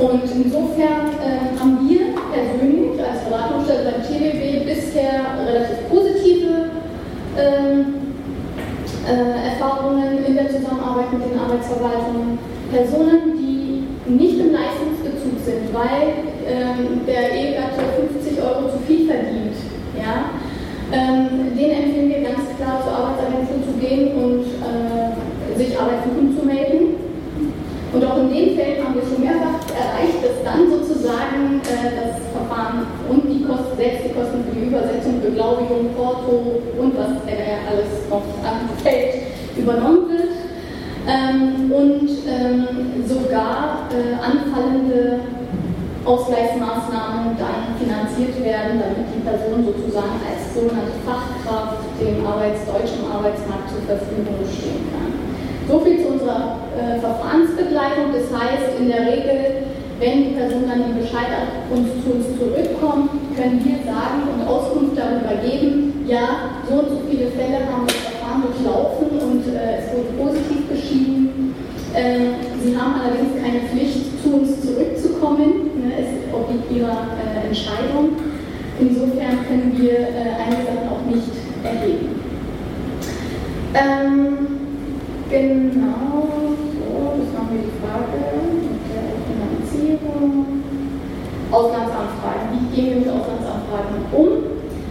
Und 0.00 0.22
insofern 0.32 1.12
äh, 1.20 1.60
haben 1.60 1.86
wir 1.86 2.16
persönlich 2.32 2.96
als 3.04 3.20
Beratungsstelle 3.28 3.92
beim 3.92 4.00
TBW 4.00 4.64
bisher 4.64 5.36
relativ 5.44 5.88
positive 5.90 6.72
ähm, 7.36 8.16
äh, 9.04 9.52
Erfahrungen 9.52 10.24
in 10.24 10.34
der 10.34 10.48
Zusammenarbeit 10.48 11.12
mit 11.12 11.30
den 11.30 11.38
Arbeitsverwaltungen. 11.38 12.38
Personen, 12.72 13.36
die 13.36 13.84
nicht 14.08 14.40
im 14.40 14.52
Leistungsbezug 14.52 15.36
sind, 15.44 15.68
weil 15.74 16.32
ähm, 16.48 17.04
der 17.06 17.32
Ehegatte 17.36 17.84
50 18.08 18.40
Euro 18.40 18.72
zu 18.72 18.78
viel 18.86 19.06
verdient. 19.06 19.52
Ja? 19.98 20.32
Ähm, 20.92 21.54
den 21.54 21.70
empfehlen 21.70 22.08
wir 22.08 22.22
ganz 22.22 22.48
klar 22.56 22.80
zur 22.82 22.92
Arbeitsagentur 22.96 23.68
zu 23.68 23.74
gehen 23.78 24.16
und 24.16 24.44
äh, 24.64 25.58
sich 25.58 25.78
Arbeitssuchend 25.78 26.40
zu 26.40 26.46
melden. 26.46 27.10
Und 27.92 28.04
auch 28.04 28.18
in 28.18 28.32
den 28.32 28.56
Fällen 28.56 28.84
haben 28.84 28.94
wir 28.94 29.02
schon 29.02 29.22
mehrfach 29.22 29.59
erreicht, 29.80 30.20
dass 30.20 30.44
dann 30.44 30.68
sozusagen 30.68 31.60
äh, 31.64 31.88
das 31.96 32.20
Verfahren 32.28 32.86
und 33.08 33.24
die 33.24 33.44
Kosten, 33.44 33.76
selbst 33.76 34.04
die 34.04 34.14
Kosten 34.14 34.44
für 34.44 34.54
die 34.54 34.66
Übersetzung, 34.68 35.20
Beglaubigung, 35.20 35.94
Porto 35.96 36.60
und 36.76 36.92
was 36.96 37.24
äh, 37.24 37.64
alles 37.64 38.04
noch 38.08 38.24
anfällt, 38.44 39.24
übernommen 39.56 40.08
wird. 40.08 40.36
Ähm, 41.08 41.72
und 41.72 42.10
ähm, 42.28 42.68
sogar 43.08 43.88
äh, 43.88 44.20
anfallende 44.20 45.20
Ausgleichsmaßnahmen 46.04 47.36
dann 47.36 47.76
finanziert 47.80 48.36
werden, 48.44 48.80
damit 48.80 49.08
die 49.08 49.24
Person 49.24 49.64
sozusagen 49.64 50.20
als 50.20 50.54
sogenannte 50.54 50.96
Fachkraft 51.04 51.84
dem 52.00 52.24
Arbeits 52.24 52.64
deutschen 52.64 53.04
Arbeitsmarkt 53.10 53.68
zur 53.70 53.82
Verfügung 53.84 54.44
stehen 54.44 54.88
kann. 54.92 54.99
So 55.70 55.78
viel 55.78 56.02
zu 56.02 56.08
unserer 56.08 56.58
äh, 56.74 56.98
Verfahrensbegleitung. 56.98 58.10
Das 58.12 58.26
heißt, 58.26 58.74
in 58.80 58.88
der 58.88 59.06
Regel, 59.06 59.70
wenn 60.00 60.24
die 60.24 60.34
Person 60.34 60.64
dann 60.66 60.82
die 60.90 61.00
Bescheid 61.00 61.30
uns, 61.70 61.86
zu 62.02 62.10
uns 62.10 62.26
zurückkommt, 62.34 63.10
können 63.36 63.62
wir 63.62 63.78
sagen 63.86 64.26
und 64.34 64.48
Auskunft 64.48 64.98
darüber 64.98 65.38
geben, 65.46 66.04
ja, 66.08 66.58
so 66.68 66.74
und 66.74 66.88
so 66.90 66.98
viele 67.08 67.30
Fälle 67.30 67.62
haben 67.70 67.86
das 67.86 68.02
Verfahren 68.02 68.42
durchlaufen 68.42 69.14
und 69.14 69.46
äh, 69.46 69.78
es 69.78 69.94
wurde 69.94 70.10
positiv 70.18 70.66
beschieden. 70.66 71.54
Äh, 71.94 72.34
sie 72.64 72.74
haben 72.74 72.94
allerdings 72.98 73.38
keine 73.38 73.70
Pflicht, 73.70 74.22
zu 74.24 74.42
uns 74.42 74.60
zurückzukommen. 74.66 75.70
Ne, 75.78 75.94
es 76.02 76.34
obliegt 76.34 76.66
ihrer 76.72 77.06
äh, 77.14 77.46
Entscheidung. 77.46 78.18
Insofern 78.80 79.46
können 79.46 79.74
wir 79.78 79.92
äh, 79.92 80.34
einige 80.34 80.66
Sachen 80.66 80.88
auch 80.90 81.06
nicht 81.06 81.30
erheben. 81.62 82.18
Ähm, 83.74 84.59
genau, 85.30 86.26
so, 86.26 87.14
das 87.16 87.30
haben 87.38 87.48
wir 87.52 87.62
die 87.62 87.76
Frage 87.80 88.18
mit 88.50 88.82
der 88.90 89.14
Finanzierung. 89.26 90.60
Auslandsanfragen. 91.52 92.46
Wie 92.52 92.76
gehen 92.76 92.90
wir 92.90 92.96
mit 92.96 93.08
Auslandsanfragen 93.08 94.06
um? 94.12 94.28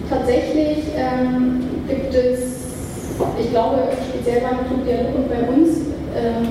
Tatsächlich 0.10 0.92
ähm, 0.96 1.64
gibt 1.88 2.14
es, 2.14 3.16
ich 3.40 3.50
glaube, 3.52 3.78
speziell 4.10 4.42
beim 4.42 4.68
Club 4.68 4.86
Dialog 4.86 5.16
und 5.16 5.30
bei 5.30 5.42
uns, 5.48 5.70
ähm, 6.16 6.48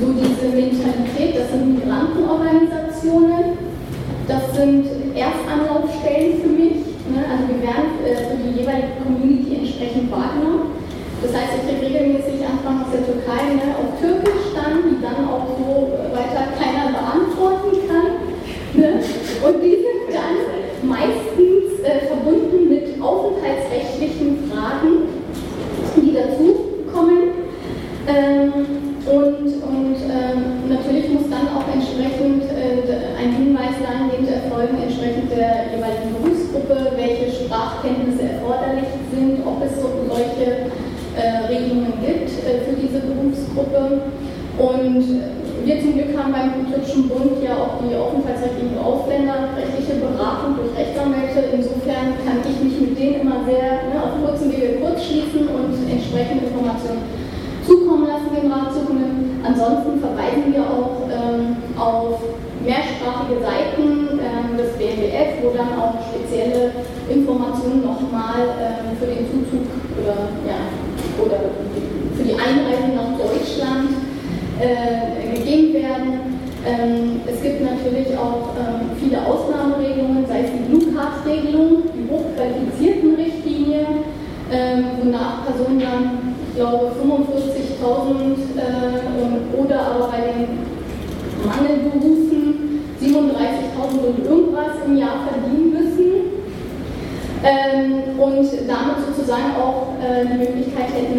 so 0.00 0.12
diese 0.12 0.48
Mentalität, 0.52 1.38
das 1.38 1.50
sind 1.52 1.78
Migrantenorganisationen, 1.78 3.56
das 4.26 4.56
sind 4.56 4.86
Erstanlaufstellen 5.14 6.42
für 6.42 6.48
mich. 6.48 6.82
Ne? 7.08 7.24
Also 7.30 7.48
wir 7.48 7.62
werden 7.62 8.02
äh, 8.04 8.16
für 8.28 8.36
die 8.36 8.60
jeweilige 8.60 8.98
Community 9.02 9.56
entsprechend 9.56 10.10
wahrgenommen. 10.10 10.81
Das 11.22 11.30
heißt, 11.30 11.54
ich 11.54 11.78
kriege 11.78 11.86
regelmäßig 11.86 12.42
Anfang 12.42 12.82
aus 12.82 12.90
der 12.90 13.06
Türkei 13.06 13.54
ne, 13.54 13.78
auf 13.78 13.94
Türkisch 14.02 14.50
dann, 14.58 14.82
die 14.82 14.98
dann 14.98 15.22
auch 15.30 15.46
so 15.54 15.94
weiter 16.10 16.50
keiner 16.58 16.90
beantworten 16.90 17.78
kann. 17.86 18.26
Ne? 18.74 18.98
Und 19.46 19.62
die 19.62 19.78
sind 19.78 20.10
dann 20.10 20.36
meistens 20.82 21.78
äh, 21.86 22.06
verbunden 22.06 22.68
mit 22.68 23.00
aufenthaltsrechtlichen 23.00 24.50
Fragen, 24.50 25.06
die 25.96 26.12
dazu 26.12 26.90
kommen. 26.92 27.30
Ähm, 28.08 28.52
und 29.06 29.62
und 29.62 29.98
ähm, 30.08 30.68
natürlich 30.68 31.08
muss 31.10 31.30
dann 31.30 31.46
auch 31.54 31.66
entsprechend 31.68 32.44
äh, 32.50 33.14
ein 33.18 33.30
Hinweis 33.34 33.78
dahingehend 33.82 34.30
erfolgen, 34.30 34.78
entsprechend 34.82 35.30
der 35.30 35.70
jeweiligen 35.74 36.14
Berufsgruppe, 36.18 36.96
welche 36.96 37.30
Sprachkenntnisse 37.30 38.22
erforderlich 38.38 38.90
sind, 39.12 39.46
ob 39.46 39.62
es 39.62 39.74
so 39.76 39.90
solche 40.08 40.71
vorgestellt 42.52 42.62
für 42.68 42.76
diese 42.76 43.00
Berufsgruppe. 43.00 44.12
Und 44.58 45.04
wir 45.64 45.80
zum 45.80 45.94
Glück 45.94 46.12
haben 46.16 46.32
beim 46.32 46.68
Kritischen 46.68 47.08
Bund 47.08 47.40
ja 47.42 47.56
auch 47.56 47.80
die 47.80 47.96
aufenthaltsrechtlichen 47.96 48.76
Ausländerrechtliche 48.76 50.02
Beratung 50.02 50.60
durch 50.60 50.76
Rechtsanwälte. 50.76 51.56
Insofern 51.56 52.18
kann 52.20 52.44
ich 52.44 52.58
mich 52.60 52.76
mit 52.80 52.98
denen 52.98 53.22
immer 53.22 53.46
sehr 53.48 53.88
ne, 53.88 53.96
auf 53.96 54.20
kurzen 54.20 54.52
Wege 54.52 54.82
kurz 54.82 55.00
schließen 55.04 55.48
und 55.48 55.72
entsprechende 55.88 56.52
Informationen 56.52 57.02
zukommen 57.64 58.06
lassen, 58.06 58.34
den 58.34 58.52
Rat. 58.52 58.74
Ansonsten 59.42 59.98
verweisen 59.98 60.54
wir 60.54 60.62
auch 60.62 61.02
ähm, 61.10 61.56
auf 61.74 62.22
mehrsprachige 62.62 63.42
Seiten 63.42 64.22
ähm, 64.22 64.56
des 64.56 64.78
BNDF, 64.78 65.42
wo 65.42 65.50
dann 65.50 65.74
auch 65.74 65.98
spezielle 66.14 66.70
Informationen 67.10 67.82
nochmal 67.82 68.38
ähm, 68.62 68.94
für 68.98 69.06
den 69.06 69.26
Zuzug 69.26 69.66
oder, 69.98 70.30
ja, 70.46 70.62
oder 71.18 71.38
für 72.16 72.24
die 72.24 72.34
Einreise 72.34 72.92
nach 72.94 73.16
Deutschland 73.18 73.90
äh, 74.60 75.36
gegeben 75.36 75.74
werden. 75.74 76.42
Ähm, 76.64 77.20
es 77.26 77.42
gibt 77.42 77.60
natürlich 77.60 78.16
auch 78.16 78.54
ähm, 78.54 78.94
viele 79.00 79.18
Ausnahmeregelungen, 79.26 80.26
sei 80.26 80.42
es 80.42 80.50
die 80.52 80.70
Blue 80.70 80.94
Card-Regelung, 80.94 81.82
die 81.90 82.06
hochqualifizierten 82.08 83.14
Richtlinie, 83.16 83.86
ähm, 84.52 84.84
wonach 85.02 85.44
Personen 85.46 85.80
dann, 85.80 86.34
ich 86.48 86.56
glaube, 86.56 86.92
45.000 87.02 88.60
äh, 88.60 89.58
oder 89.58 89.80
aber 89.80 90.08
bei 90.08 90.20
den 90.32 90.62
Mangelberufen 91.42 92.84
37.000 93.02 94.06
und 94.06 94.24
irgendwas 94.24 94.78
im 94.86 94.96
Jahr 94.98 95.26
verdienen 95.26 95.72
müssen. 95.72 96.12
Ähm, 97.42 98.20
und 98.20 98.46
damit 98.68 99.02
sozusagen 99.04 99.56
auch 99.58 99.98
äh, 99.98 100.24
die 100.24 100.38
Möglichkeit 100.38 100.94
hätten, 100.94 101.18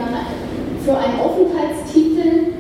für 0.84 0.96
einen 0.98 1.20
Aufenthaltstitel 1.20 2.60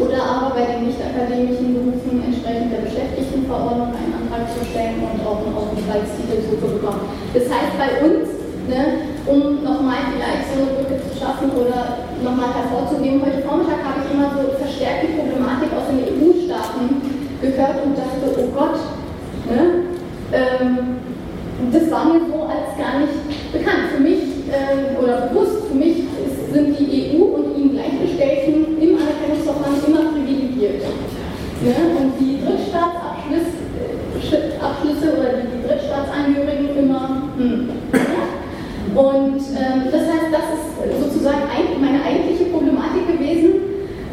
oder 0.00 0.16
aber 0.16 0.56
bei 0.56 0.64
den 0.64 0.88
nicht-akademischen 0.88 1.76
Berufen 1.76 2.24
entsprechend 2.24 2.72
der 2.72 2.88
Beschäftigtenverordnung 2.88 3.92
einen 3.92 4.16
Antrag 4.16 4.48
zu 4.48 4.64
stellen 4.64 5.04
und 5.04 5.20
auch 5.20 5.44
einen 5.44 5.52
Aufenthaltstitel 5.52 6.40
zu 6.40 6.56
bekommen. 6.56 7.04
Das 7.36 7.44
heißt 7.44 7.76
bei 7.76 8.00
uns, 8.00 8.32
ne, 8.64 9.12
um 9.28 9.60
nochmal 9.60 10.08
vielleicht 10.16 10.48
so 10.48 10.64
eine 10.64 10.72
Brücke 10.72 10.96
zu 11.04 11.12
schaffen 11.20 11.52
oder 11.52 12.08
nochmal 12.24 12.48
hervorzuheben, 12.56 13.20
heute 13.20 13.44
Vormittag 13.44 13.84
habe 13.84 14.00
ich 14.00 14.08
immer 14.08 14.32
so 14.32 14.56
verstärkt 14.56 15.04
die 15.04 15.20
Problematik 15.20 15.68
aus 15.76 15.92
den 15.92 16.00
EU-Staaten 16.00 16.84
gehört 17.44 17.76
und 17.84 17.92
dachte, 17.92 18.24
oh 18.40 18.48
Gott, 18.56 18.80
ne, 19.52 19.92
ähm, 20.32 20.96
das 21.72 21.90
war 21.90 22.08
mir 22.08 22.24
so 22.24 22.48
als 22.48 22.72
gar 22.80 23.04
nicht 23.04 23.20
bekannt. 23.52 23.92
Für 23.94 24.00
mich 24.00 24.48
äh, 24.48 24.96
oder 24.96 25.28
bewusst, 25.28 25.68
für 25.68 25.76
mich 25.76 25.98
ist, 25.98 26.52
sind 26.52 26.78
die 26.78 27.16
EU 27.16 27.24
und 27.24 27.56
ihnen 27.56 27.72
Gleichgestellten 27.72 28.80
im 28.80 28.96
Anerkennungsverfahren 28.96 29.82
immer 29.86 30.12
privilegiert. 30.12 30.82
Ne? 31.64 31.72
Und 31.96 32.12
die 32.20 32.44
Drittstaatsabschlüsse 32.44 33.56
äh, 35.08 35.16
oder 35.16 35.30
die, 35.40 35.48
die 35.48 35.64
Drittstaatsangehörigen 35.66 36.76
immer. 36.76 37.32
Hm. 37.38 37.72
Und 38.94 39.40
ähm, 39.56 39.88
das 39.90 40.02
heißt, 40.04 40.28
das 40.28 40.46
ist 40.52 40.76
sozusagen 41.00 41.48
ein, 41.48 41.80
meine 41.80 42.04
eigentliche 42.04 42.52
Problematik 42.52 43.08
gewesen. 43.08 43.64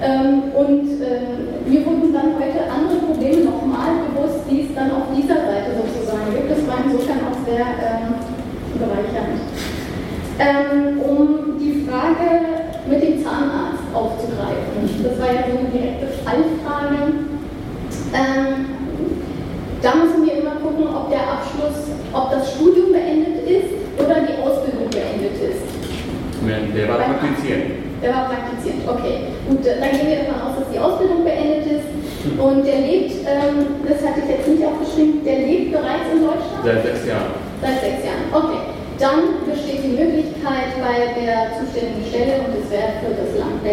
Ähm, 0.02 0.56
und 0.56 0.88
äh, 1.04 1.44
mir 1.68 1.86
wurden 1.86 2.14
dann 2.14 2.40
heute 2.40 2.64
andere 2.72 3.04
Probleme 3.04 3.44
nochmal 3.52 4.00
bewusst, 4.08 4.48
die 4.50 4.62
es 4.62 4.74
dann 4.74 4.90
auf 4.96 5.12
dieser 5.12 5.44
Seite 5.44 5.76
sozusagen 5.76 6.32
gibt. 6.32 6.50
Das 6.56 6.64
war 6.66 6.80
insofern 6.88 7.20
auch 7.28 7.36
sehr 7.44 7.68
ähm, 7.68 8.16
bereichernd. 8.80 9.44
Ähm, 10.40 11.04
um 11.04 11.60
die 11.60 11.84
Frage 11.84 12.64
mit 12.88 13.04
dem 13.04 13.22
Zahnarzt 13.22 13.84
aufzugreifen. 13.94 14.88
Das 15.04 15.20
war 15.20 15.28
ja 15.36 15.44
so 15.52 15.60
eine 15.60 15.68
direkte 15.68 16.08
Fallfrage. 16.24 17.28
Ähm, 18.12 18.66
da 19.82 19.96
müssen 19.96 20.26
wir 20.26 20.44
immer 20.44 20.60
gucken, 20.60 20.84
ob 20.90 21.10
der 21.10 21.24
Abschluss, 21.24 21.94
ob 22.12 22.32
das 22.32 22.54
Studium 22.56 22.92
beendet 22.92 23.48
ist 23.48 23.72
oder 23.96 24.20
die 24.26 24.36
Ausbildung 24.44 24.90
beendet 24.92 25.38
ist. 25.40 25.64
Der 26.76 26.88
war 26.90 27.00
praktizierend. 27.00 27.86
Der 28.02 28.12
war 28.12 28.26
praktizierend, 28.34 28.82
okay. 28.90 29.30
Gut, 29.48 29.62
dann 29.64 29.92
gehen 29.94 30.10
wir 30.10 30.26
davon 30.26 30.42
aus, 30.42 30.54
dass 30.60 30.68
die 30.74 30.80
Ausbildung 30.82 31.24
beendet 31.24 31.66
ist. 31.70 31.88
Und 32.38 32.66
der 32.66 32.82
lebt, 32.82 33.14
ähm, 33.30 33.86
das 33.86 34.02
hatte 34.02 34.26
ich 34.26 34.30
jetzt 34.30 34.48
nicht 34.50 34.66
aufgeschrieben, 34.66 35.24
der 35.24 35.38
lebt 35.46 35.72
bereits 35.72 36.10
in 36.12 36.26
Deutschland? 36.26 36.62
Seit 36.66 36.82
sechs 36.82 37.06
Jahren. 37.06 37.32
Seit 37.62 37.78
sechs 37.80 38.02
Jahren, 38.06 38.26
okay. 38.34 38.62
Dann 39.00 39.42
besteht 39.50 39.82
die 39.82 39.98
Möglichkeit 39.98 40.78
bei 40.78 41.10
der 41.18 41.58
zuständigen 41.58 42.06
Stelle, 42.06 42.46
und 42.46 42.54
es 42.54 42.70
wäre 42.70 43.02
für 43.02 43.18
das 43.18 43.34
Land 43.40 43.66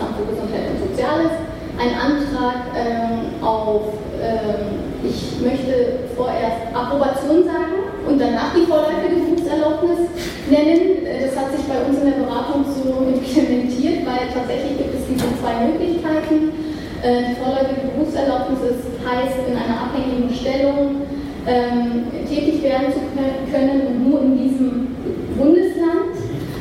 Landesamt 0.00 0.16
für 0.16 0.26
Gesundheit 0.32 0.64
und 0.72 0.78
Soziales, 0.88 1.32
ein 1.76 1.92
Antrag 1.96 2.72
ähm, 2.76 3.44
auf, 3.44 4.00
ähm, 4.20 4.80
ich 5.04 5.40
möchte 5.40 6.08
vorerst 6.16 6.72
Approbation 6.74 7.44
sagen 7.44 7.80
und 8.06 8.20
danach 8.20 8.52
die 8.54 8.66
vorläufige 8.68 9.16
Berufserlaubnis 9.16 10.08
nennen. 10.48 11.04
Das 11.04 11.36
hat 11.36 11.52
sich 11.56 11.64
bei 11.64 11.80
uns 11.84 12.00
in 12.00 12.06
der 12.12 12.20
Beratung 12.20 12.64
so 12.68 13.00
implementiert, 13.08 14.04
weil 14.04 14.28
tatsächlich 14.32 14.76
gibt 14.76 14.94
es 14.96 15.04
diese 15.08 15.28
zwei 15.40 15.68
Möglichkeiten. 15.68 16.52
Äh, 17.00 17.32
die 17.32 17.36
vorläufige 17.40 17.88
Berufserlaubnis 17.96 18.60
ist, 18.76 18.84
heißt 19.00 19.40
in 19.48 19.56
einer 19.56 19.88
abhängigen 19.88 20.28
Stellung 20.28 21.08
ähm, 21.48 22.12
tätig 22.28 22.62
werden 22.62 22.92
zu 22.92 23.00
können 23.16 23.88
und 23.88 24.10
nur 24.10 24.20
in 24.20 24.36
diesem 24.36 24.96
Bundesland. 25.36 26.12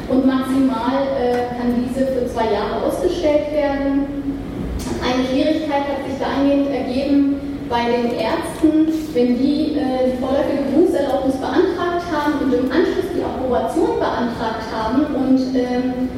Und 0.10 0.26
maximal 0.26 1.06
äh, 1.22 1.54
kann 1.54 1.86
diese 1.86 2.08
für 2.08 2.26
zwei 2.26 2.50
Jahre 2.50 2.82
ausgestellt 2.88 3.54
werden. 3.54 4.08
Eine 5.06 5.24
Schwierigkeit 5.30 5.86
hat 5.86 6.02
sich 6.08 6.18
dahingehend 6.18 6.74
ergeben 6.74 7.40
bei 7.70 7.86
den 7.86 8.18
Ärzten, 8.18 8.90
wenn 9.14 9.38
die 9.38 9.78
äh, 9.78 10.10
die 10.10 10.18
vorläufige 10.18 10.66
Berufserlaubnis 10.74 11.38
beantragt 11.38 12.10
haben 12.10 12.34
und 12.42 12.54
im 12.54 12.66
Anschluss 12.66 13.14
die 13.14 13.22
Approbation 13.22 14.00
beantragt 14.02 14.66
haben 14.74 15.06
und 15.14 15.40
ähm, 15.54 16.10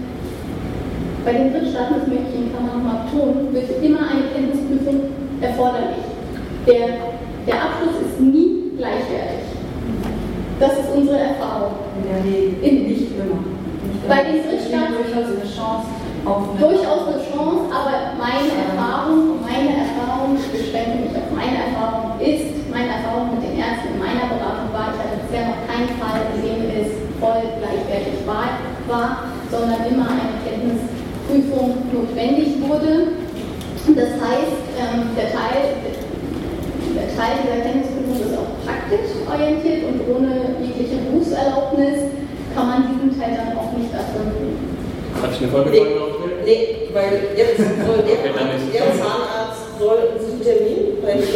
bei 1.25 1.33
den 1.33 1.51
Drittstaaten, 1.51 1.99
das 1.99 2.07
möchte 2.07 2.31
ich 2.31 2.39
in 2.39 2.49
Klammern 2.49 2.79
nochmal 2.79 3.05
betonen, 3.05 3.53
wird 3.53 3.83
immer 3.83 4.07
eine 4.07 4.31
Kenntnisprüfung 4.33 5.11
erforderlich. 5.41 6.07
Der, 6.65 6.87
der 7.45 7.57
Abschluss 7.61 7.99
ist 8.07 8.19
nie 8.19 8.71
gleichwertig. 8.77 9.51
Das 10.59 10.71
ist 10.79 10.89
unsere 10.95 11.19
Erfahrung. 11.19 11.73
Ja, 12.07 12.17
nee, 12.23 12.55
In, 12.65 12.87
nicht 12.87 13.11
immer. 13.13 13.37
Nicht 13.37 14.07
Bei 14.07 14.23
den 14.23 14.41
Drittstaaten 14.41 14.95
durchaus 14.97 15.29
eine 15.35 15.45
Chance. 15.45 15.89
Auf 16.21 16.53
eine 16.53 16.59
durchaus 16.61 17.09
eine 17.09 17.17
Chance, 17.17 17.65
aber 17.73 18.13
meine 18.21 18.53
Erfahrung, 18.53 19.41
meine 19.41 19.73
Erfahrung, 19.73 20.37
ich 20.37 20.53
beschränke 20.53 21.01
mich 21.01 21.17
auf 21.17 21.33
meine 21.33 21.65
Erfahrung, 21.65 22.21
ist, 22.21 22.69
meine 22.69 22.93
Erfahrung 23.01 23.33
mit 23.33 23.41
den 23.41 23.57
Ärzten 23.57 23.97
in 23.97 23.97
meiner 23.97 24.29
Beratung 24.29 24.69
war, 24.69 24.93
ich 24.93 25.01
hatte 25.01 25.17
bisher 25.25 25.49
noch 25.49 25.65
keinen 25.65 25.89
Fall, 25.97 26.21
in 26.37 26.45
dem 26.45 26.61
es 26.77 26.93
voll 27.17 27.41
gleichwertig 27.57 28.21
war, 28.29 28.61
war 28.85 29.33
sondern 29.49 29.81
immer 29.89 30.13
eine 30.13 30.37
Kenntnisprüfung 30.45 31.89
notwendig 31.89 32.61
wurde. 32.61 33.17
Das 33.97 34.13
heißt, 34.21 34.61
ähm, 34.77 35.17
der 35.17 35.33
Teil, 35.33 35.81
der 35.81 37.09
Teil 37.17 37.33
dieser 37.41 37.65
Kenntnisprüfung 37.65 38.17
ist 38.21 38.37
auch 38.37 38.53
praktisch 38.61 39.09
orientiert 39.25 39.89
und 39.89 40.05
ohne 40.05 40.53
jegliche 40.61 41.01
Berufserlaubnis 41.09 42.13
kann 42.53 42.67
man 42.69 42.79
diesen 42.93 43.09
Teil 43.17 43.33
dann 43.33 43.57
auch 43.57 43.73
nicht 43.73 43.89
erfüllen. 43.89 44.71
Hat 45.19 45.31
ich 45.33 45.43
eine 45.43 45.51
Folgefrage 45.51 45.95
noch? 45.97 46.11
Nee, 46.45 46.89
weil 46.93 47.37
jetzt 47.37 47.57
soll 47.57 48.01
der, 48.01 48.17
der 48.25 48.89
Zahnarzt 48.97 49.77
soll 49.77 50.17
einen 50.17 50.41
Termin 50.41 50.97
bei 51.01 51.15
mir 51.15 51.31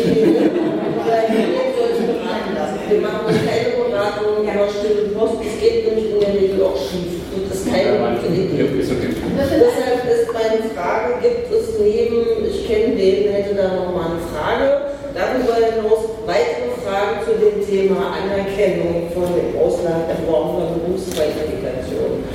soll 1.78 1.90
sich 1.94 2.10
beraten 2.10 2.52
lassen. 2.58 2.80
Wir 2.90 3.02
machen 3.02 3.30
keine 3.30 3.70
Beratung 3.78 4.42
über 4.42 4.68
stille 4.70 5.14
Post, 5.14 5.38
das 5.46 5.54
geht 5.62 5.86
nämlich 5.86 6.14
in 6.14 6.20
der 6.20 6.34
Regel 6.34 6.64
auch 6.64 6.78
schief. 6.78 7.22
Und 7.34 7.46
das 7.50 7.62
ist 7.62 7.70
keine 7.70 8.02
gute 8.02 8.28
Idee. 8.34 8.66
Deshalb 8.66 10.02
ist 10.10 10.34
meine 10.34 10.62
Frage, 10.74 11.22
gibt 11.22 11.54
es 11.54 11.66
neben, 11.78 12.46
ich 12.46 12.68
kenne 12.68 12.96
den, 12.96 13.34
hätte 13.34 13.54
da 13.56 13.68
nochmal 13.78 14.18
eine 14.18 14.22
Frage, 14.34 14.66
darüber 15.14 15.56
hinaus 15.62 16.02
weitere 16.26 16.74
Fragen 16.82 17.22
zu 17.26 17.38
dem 17.38 17.62
Thema 17.62 18.18
Anerkennung 18.18 19.14
von 19.14 19.30
im 19.38 19.54
Ausland 19.62 20.10
erworbener 20.10 20.74
Berufsqualifikation. 20.74 22.26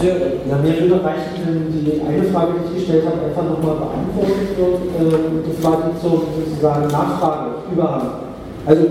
Sören. 0.00 0.44
Ja, 0.48 0.56
mir 0.58 0.78
würde 0.78 1.02
reichen, 1.02 1.40
wenn 1.46 1.72
die 1.72 2.00
eine 2.04 2.24
Frage, 2.28 2.52
die 2.60 2.65
ich 2.76 2.84
gestellt 2.84 3.04
habe, 3.06 3.24
einfach 3.26 3.44
nochmal 3.44 3.76
beantwortet 3.76 4.52
wird. 4.56 4.80
Ähm, 5.00 5.42
das 5.46 5.56
war 5.64 5.82
die 5.82 6.00
zur 6.00 6.22
sozusagen 6.36 6.86
Nachfrage, 6.88 7.66
Überhang. 7.72 8.08
Also, 8.66 8.82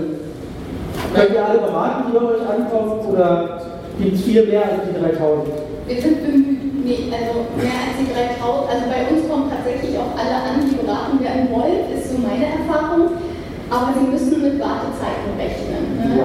könnt 1.14 1.30
ihr 1.32 1.44
alle 1.46 1.58
beraten, 1.58 2.04
die 2.08 2.18
bei 2.18 2.24
euch 2.24 2.44
ankommen, 2.48 3.00
oder 3.12 3.60
gibt 3.98 4.14
es 4.14 4.22
viel 4.22 4.46
mehr 4.46 4.62
als 4.62 4.80
die 4.86 4.94
3000? 4.98 5.46
Wir 5.86 6.02
sind 6.02 6.22
bemüht, 6.22 6.84
nee, 6.84 7.06
also 7.14 7.46
mehr 7.54 7.78
als 7.86 7.94
die 8.00 8.10
3000. 8.10 8.66
Also 8.66 8.84
bei 8.90 9.00
uns 9.06 9.22
kommen 9.30 9.46
tatsächlich 9.50 9.94
auch 9.98 10.12
alle 10.18 10.34
an, 10.34 10.66
die 10.66 10.76
beraten 10.76 11.20
werden 11.22 11.46
wollen, 11.54 11.86
ist 11.94 12.10
so 12.10 12.18
meine 12.18 12.46
Erfahrung. 12.58 13.14
Aber 13.68 13.90
sie 13.98 14.06
müssen 14.06 14.42
mit 14.42 14.60
Wartezeiten 14.62 15.34
rechnen. 15.34 15.98
Ne? 15.98 16.22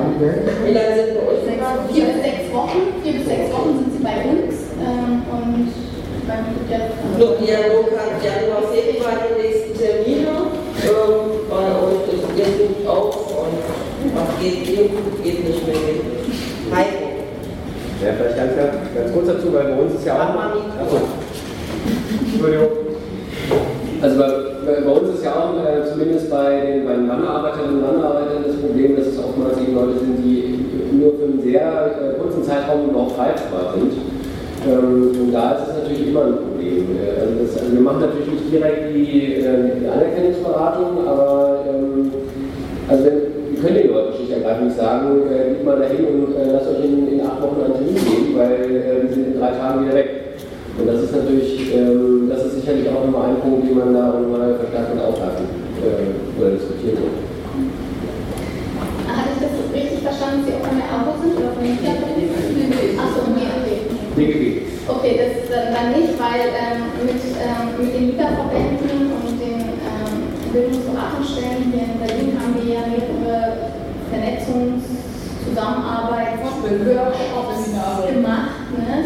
Wie 0.63 0.73
lange 0.73 0.93
sind 0.93 1.17
bei 1.17 1.25
uns? 1.25 1.41
Vier 1.89 2.05
bis 2.05 2.21
sechs 2.21 2.53
Wochen. 2.53 2.79
Vier 3.01 3.13
bis 3.13 3.25
sechs 3.25 3.51
Wochen 3.51 3.81
sind 3.81 3.97
sie 3.97 4.03
bei 4.03 4.17
uns. 4.29 4.53
Ähm, 4.77 5.25
und 5.25 5.73
nur 7.17 7.35
Dialog 7.37 7.91
hat 7.97 8.21
Januar, 8.21 8.61
Februar 8.71 9.17
die 9.25 9.41
nächsten 9.41 9.73
Termine. 9.77 10.53
Ähm, 10.83 11.41
das 12.05 12.35
geht 12.35 12.57
sucht 12.57 12.87
auf 12.87 13.15
und 13.41 13.57
was 14.15 14.29
geht, 14.39 14.65
gut, 14.67 15.23
geht 15.23 15.47
nicht 15.47 15.65
mehr 15.65 15.75
hin. 15.75 16.01
Heiko. 16.73 17.11
Ja, 18.03 18.13
vielleicht 18.17 18.37
ganz, 18.37 18.55
ganz 18.55 19.13
kurz 19.13 19.27
dazu, 19.27 19.53
weil 19.53 19.63
bei 19.63 19.81
uns 19.81 19.95
ist 19.95 20.05
ja 20.05 20.13
auch. 20.15 20.35
Entschuldigung. 22.33 22.69
Also 24.01 24.17
bei, 24.17 24.27
bei, 24.65 24.81
bei, 24.81 24.91
uns 24.91 25.09
ist 25.15 25.23
ja 25.23 25.33
auch, 25.33 25.53
äh, 25.65 25.89
zumindest 25.91 26.29
bei 26.29 26.61
den, 26.61 26.85
bei 26.85 26.93
Wanderarbeiterinnen 26.93 27.77
und 27.77 27.87
Wanderarbeitern, 27.87 28.43
das 28.47 28.55
Problem, 28.57 28.95
dass 28.95 29.07
es 29.07 29.19
oftmals 29.19 29.57
eben 29.59 29.75
Leute 29.75 29.99
sind, 29.99 30.17
die 30.17 30.65
nur 30.93 31.13
für 31.17 31.25
einen 31.25 31.41
sehr 31.43 31.61
äh, 31.61 32.19
kurzen 32.19 32.43
Zeitraum 32.43 32.89
überhaupt 32.89 33.17
reizbar 33.19 33.73
sind. 33.75 33.93
Ähm, 34.61 35.09
und 35.19 35.33
da 35.33 35.53
ist 35.53 35.69
es 35.69 35.77
natürlich 35.81 36.07
immer 36.09 36.25
ein 36.25 36.37
Problem. 36.37 36.85
Äh, 36.93 37.21
also, 37.21 37.33
das, 37.41 37.57
also, 37.57 37.73
wir 37.73 37.81
machen 37.81 38.01
natürlich 38.01 38.29
nicht 38.29 38.51
direkt 38.53 38.93
die, 38.93 39.41
äh, 39.41 39.81
die 39.81 39.87
Anerkennungsberatung, 39.87 41.07
aber 41.07 41.65
ähm, 41.65 42.11
also 42.87 43.05
wenn, 43.05 43.17
wir 43.49 43.57
können 43.61 43.75
den 43.75 43.89
Leuten 43.89 44.13
schlicht 44.13 44.31
und 44.31 44.37
ergreifend 44.37 44.67
nicht 44.67 44.77
sagen, 44.77 45.07
äh, 45.33 45.49
geht 45.49 45.65
mal 45.65 45.79
dahin 45.79 46.05
und 46.05 46.35
äh, 46.37 46.51
lasst 46.53 46.69
euch 46.69 46.85
in, 46.85 47.07
in 47.09 47.25
acht 47.25 47.41
Wochen 47.41 47.57
einen 47.57 47.73
Termin 47.73 47.95
geben, 47.95 48.37
weil 48.37 48.53
äh, 48.69 49.01
wir 49.01 49.09
sind 49.09 49.33
in 49.33 49.39
drei 49.39 49.51
Tagen 49.57 49.85
wieder 49.85 49.95
weg. 49.95 50.09
Und 50.77 50.87
das 50.87 51.01
ist 51.01 51.15
natürlich, 51.15 51.73
ähm, 51.73 52.29
das 52.29 52.45
ist 52.45 52.61
sicherlich 52.61 52.87
auch 52.89 53.05
nochmal 53.05 53.33
ein 53.33 53.41
Punkt, 53.41 53.65
den 53.67 53.77
man 53.77 53.93
da 53.93 54.13
nochmal 54.13 54.55
verstärkt 54.61 54.93
mit 54.93 55.03
aufgreifen 55.03 55.45
äh, 55.81 56.37
oder 56.37 56.51
diskutieren 56.53 57.01
muss. 57.01 57.17
Hatte 59.09 59.29
ich 59.33 59.41
das 59.41 59.53
richtig 59.73 59.99
verstanden, 60.05 60.45
dass 60.45 60.53
Sie 60.53 60.53
auch 60.53 60.65
von 60.69 60.77
der 60.77 60.85
ABO 60.85 61.11
sind 61.17 61.33
oder 61.37 61.49
von 61.57 61.65
den 61.65 61.81
Achso, 63.01 63.21
nee, 64.17 64.27
okay. 64.27 64.50
Okay, 64.87 65.17
das 65.17 65.49
äh, 65.49 65.71
dann 65.71 65.91
nicht, 65.93 66.19
weil 66.19 66.49
ähm, 66.51 67.05
mit, 67.05 67.21
ähm, 67.37 67.77
mit 67.77 67.93
den 67.93 68.07
Mieterverbänden 68.07 69.13
und 69.13 69.39
den 69.39 69.61
ähm, 69.61 70.33
Bildungsberatungsstellen 70.51 71.71
hier 71.71 71.83
in 71.83 71.99
Berlin 71.99 72.41
haben 72.41 72.55
wir 72.55 72.73
ja 72.73 72.81
mehrere 72.87 73.57
Vernetzungszusammenarbeit, 74.09 76.41
Workshops 76.41 77.65
gemacht. 78.07 78.71
Ne? 78.75 79.05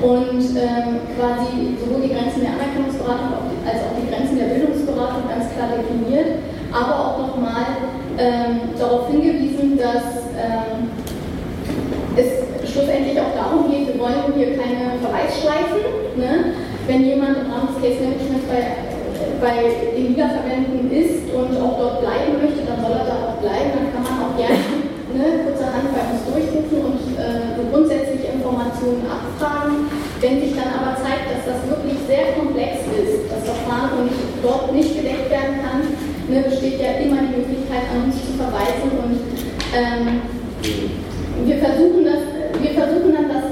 und 0.00 0.56
ähm, 0.56 1.04
quasi 1.16 1.76
sowohl 1.78 2.00
die 2.02 2.08
Grenzen 2.08 2.40
der 2.40 2.52
Anerkennungsberatung 2.56 3.52
als 3.66 3.84
auch 3.84 3.92
die 4.00 4.08
Grenzen 4.08 4.38
der 4.38 4.46
Bildungsberatung 4.46 5.28
ganz 5.28 5.52
klar 5.52 5.68
definiert, 5.76 6.38
aber 6.72 6.98
auch 6.98 7.18
nochmal 7.18 7.66
ähm, 8.16 8.72
darauf 8.78 9.08
hingewiesen, 9.08 9.76
dass 9.76 10.24
ähm, 10.40 10.88
es 12.16 12.48
schlussendlich 12.72 13.18
auch 13.20 13.34
darum 13.34 13.70
geht, 13.70 13.88
wir 13.88 13.98
wollen 13.98 14.32
hier 14.34 14.56
keine 14.56 14.98
Verweisschleifen. 15.02 15.82
Ne? 16.16 16.54
Wenn 16.86 17.04
jemand 17.04 17.38
im 17.38 17.50
Rahmen 17.52 17.70
des 17.70 17.78
Case 17.78 18.02
Managements 18.02 18.46
bei, 18.50 18.62
bei 19.38 19.56
den 19.94 20.10
Wiederverwenden 20.10 20.90
ist 20.90 21.30
und 21.30 21.54
auch 21.60 21.78
dort 21.78 22.00
bleiben 22.02 22.34
möchte, 22.42 22.66
dann 22.66 22.82
soll 22.82 22.98
er 22.98 23.06
da 23.06 23.16
auch 23.30 23.38
bleiben, 23.38 23.70
dann 23.78 23.88
kann 23.94 24.02
man 24.02 24.16
auch 24.26 24.34
gerne 24.34 24.58
ne, 25.14 25.46
kurzerhand 25.46 25.86
bei 25.94 26.02
uns 26.10 26.22
durchrufen 26.26 26.78
und 26.82 27.00
äh, 27.14 27.62
grundsätzliche 27.70 28.34
Informationen 28.34 29.06
abfragen. 29.06 29.86
Wenn 30.18 30.42
sich 30.42 30.52
dann 30.58 30.74
aber 30.74 30.98
zeigt, 30.98 31.30
dass 31.30 31.46
das 31.46 31.60
wirklich 31.70 31.98
sehr 32.10 32.34
komplex 32.34 32.84
ist, 32.90 33.30
das 33.30 33.46
Verfahren 33.46 34.04
und 34.04 34.12
dort 34.42 34.74
nicht 34.74 34.98
gedeckt 34.98 35.30
werden 35.30 35.62
kann, 35.62 35.94
ne, 36.26 36.42
besteht 36.42 36.82
ja 36.82 36.98
immer 36.98 37.22
die 37.22 37.38
Möglichkeit, 37.38 37.86
an 37.94 38.10
uns 38.10 38.18
zu 38.18 38.34
verweisen. 38.34 38.90
Und 38.98 39.16
ähm, 39.78 40.26
wir, 41.46 41.58
versuchen 41.62 42.02
das, 42.02 42.20
wir 42.58 42.72
versuchen 42.74 43.14
dann 43.14 43.28
das 43.30 43.50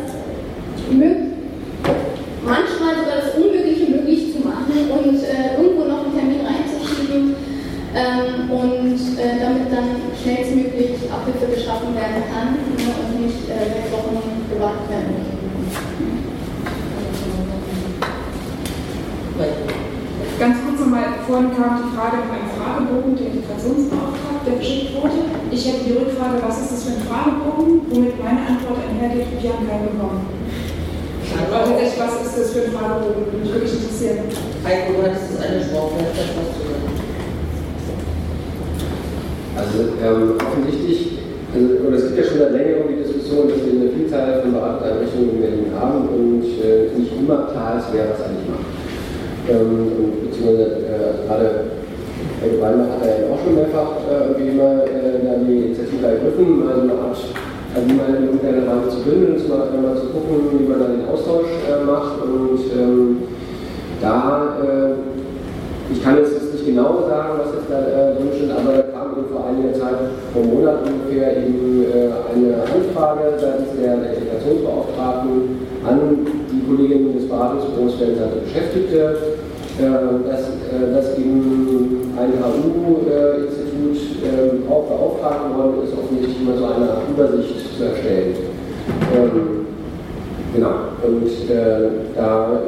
manchmal 2.48 2.96
sogar 2.96 3.16
das 3.20 3.34
Unmögliche 3.36 3.90
möglich 3.90 4.32
zu 4.32 4.40
machen 4.40 4.72
und 4.88 5.20
äh, 5.22 5.60
irgendwo 5.60 5.84
noch 5.84 6.04
einen 6.04 6.16
Termin 6.16 6.40
reinzuschieben 6.40 7.36
ähm, 7.94 8.50
und 8.50 8.96
äh, 9.20 9.36
damit 9.40 9.70
dann 9.70 10.00
schnellstmöglich 10.16 10.96
Abhilfe 11.12 11.46
geschaffen 11.52 11.94
werden 11.94 12.24
kann 12.32 12.56
ne, 12.56 12.88
und 12.88 13.20
nicht 13.20 13.44
äh, 13.52 13.68
sechs 13.68 13.92
Wochen 13.92 14.16
gewartet 14.48 14.88
werden 14.88 15.12
muss. 15.12 15.28
Ganz 20.38 20.56
kurz 20.64 20.80
nochmal, 20.80 21.17
vorhin 21.28 21.52
kam 21.52 21.84
die 21.84 21.92
Frage 21.92 22.24
nach 22.24 22.32
einem 22.32 22.50
Fragebogen 22.56 23.12
der 23.12 23.28
Integrationsbeauftragten, 23.36 24.44
der 24.48 24.56
geschickt 24.56 24.96
wurde. 24.96 25.28
Ich 25.52 25.60
hätte 25.68 25.84
die 25.84 25.96
Rückfrage, 26.00 26.40
was 26.40 26.56
ist 26.64 26.72
das 26.72 26.80
für 26.88 26.96
ein 26.96 27.04
Fragebogen, 27.04 27.84
womit 27.92 28.16
meine 28.16 28.48
Antwort 28.48 28.80
einhergeht, 28.80 29.28
wir 29.28 29.52
haben 29.52 29.68
keinen 29.68 29.92
bekommen. 29.92 30.24
Tatsächlich, 31.28 32.00
was 32.00 32.14
ist 32.24 32.32
das 32.32 32.48
für 32.56 32.64
ein 32.64 32.72
Fragebogen? 32.72 33.28
Würde 33.28 33.44
mich 33.44 33.52
wirklich 33.52 33.76
interessieren. 33.76 34.24
Heiko, 34.64 34.88
du 34.96 35.00
hattest 35.04 35.28
es 35.28 35.36
angesprochen, 35.36 36.00
vielleicht 36.16 36.32
was 36.32 36.48
zu 36.56 36.60
sagen. 36.64 36.88
Also 39.52 39.76
ähm, 40.00 40.40
offensichtlich, 40.40 41.28
also, 41.52 41.92
es 41.92 42.04
gibt 42.08 42.16
ja 42.16 42.24
schon 42.24 42.38
seit 42.40 42.52
längerem 42.56 42.88
die 42.88 43.04
Diskussion, 43.04 43.52
dass 43.52 43.60
wir 43.68 43.76
eine 43.76 43.92
Vielzahl 43.92 44.40
von 44.40 44.56
Beratungseinrichtungen 44.56 45.36
in 45.36 45.40
Berlin 45.44 45.68
haben 45.76 46.08
und 46.08 46.44
äh, 46.56 46.88
nicht 46.96 47.12
immer 47.12 47.52
klar 47.52 47.76
ist, 47.76 47.92
wer 47.92 48.16
was 48.16 48.24
eigentlich 48.24 48.48
macht. 48.48 48.77
Ähm, 49.48 50.28
beziehungsweise 50.28 50.62
äh, 50.84 51.26
gerade 51.26 51.50
Herr 52.40 52.60
Weinbach 52.60 53.00
hat 53.00 53.06
ja 53.06 53.32
auch 53.32 53.40
schon 53.42 53.54
mehrfach 53.56 53.98
äh, 54.04 54.28
irgendwie 54.28 54.52
immer 54.52 54.84
äh, 54.84 55.08
die 55.48 55.72
Initiative 55.72 56.06
ergriffen, 56.06 56.68
also 56.68 56.82
eine 56.82 56.92
Art, 56.92 57.18
also 57.74 57.88
mal 57.96 58.14
in 58.14 58.24
irgendeiner 58.28 58.66
Weise 58.68 58.90
zu 58.94 59.00
bündeln, 59.08 59.38
zu, 59.38 59.48
mal, 59.48 59.72
mal 59.72 59.96
zu 59.96 60.06
gucken, 60.12 60.52
wie 60.52 60.68
man 60.68 60.78
da 60.78 60.86
den 60.86 61.08
Austausch 61.08 61.48
äh, 61.64 61.84
macht. 61.84 62.22
Und 62.22 62.60
ähm, 62.76 63.16
da, 64.00 64.54
äh, 64.62 65.92
ich 65.92 66.04
kann 66.04 66.18
jetzt 66.18 66.52
nicht 66.52 66.66
genau 66.66 67.08
sagen, 67.08 67.40
was 67.40 67.56
jetzt 67.56 67.70
da 67.72 67.80
äh, 67.80 68.14
drin 68.20 68.30
steht, 68.36 68.52
aber 68.52 68.70
da 68.76 68.82
kam 68.92 69.16
eben 69.16 69.32
vor 69.32 69.48
einiger 69.48 69.72
Zeit, 69.72 70.12
vor 70.32 70.44
Monat 70.44 70.84
ungefähr, 70.84 71.40
eben 71.40 71.88
äh, 71.88 72.12
eine 72.30 72.62
Anfrage 72.68 73.34
seitens 73.40 73.72
der, 73.80 73.96
Integrationsbeauftragten 74.12 75.64
an 75.88 76.37
Kolleginnen 76.68 77.16
des 77.16 77.28
Beratungsbüros 77.28 77.94
für 77.94 78.12
Beschäftigte, 78.44 79.16
äh, 79.78 80.28
dass, 80.28 80.42
äh, 80.68 80.92
dass 80.92 81.16
eben 81.16 82.12
ein 82.18 82.32
HU-Institut 82.42 83.96
äh, 84.26 84.70
auch 84.70 84.84
beauftragt 84.84 85.56
worden 85.56 85.84
ist, 85.84 85.94
offensichtlich 85.94 86.44
mal 86.44 86.58
so 86.58 86.64
eine 86.66 86.98
Übersicht 87.08 87.78
zu 87.78 87.84
erstellen. 87.84 88.34
Ähm, 89.14 89.66
genau, 90.52 90.92
und 91.06 91.30
äh, 91.48 92.10
da, 92.16 92.58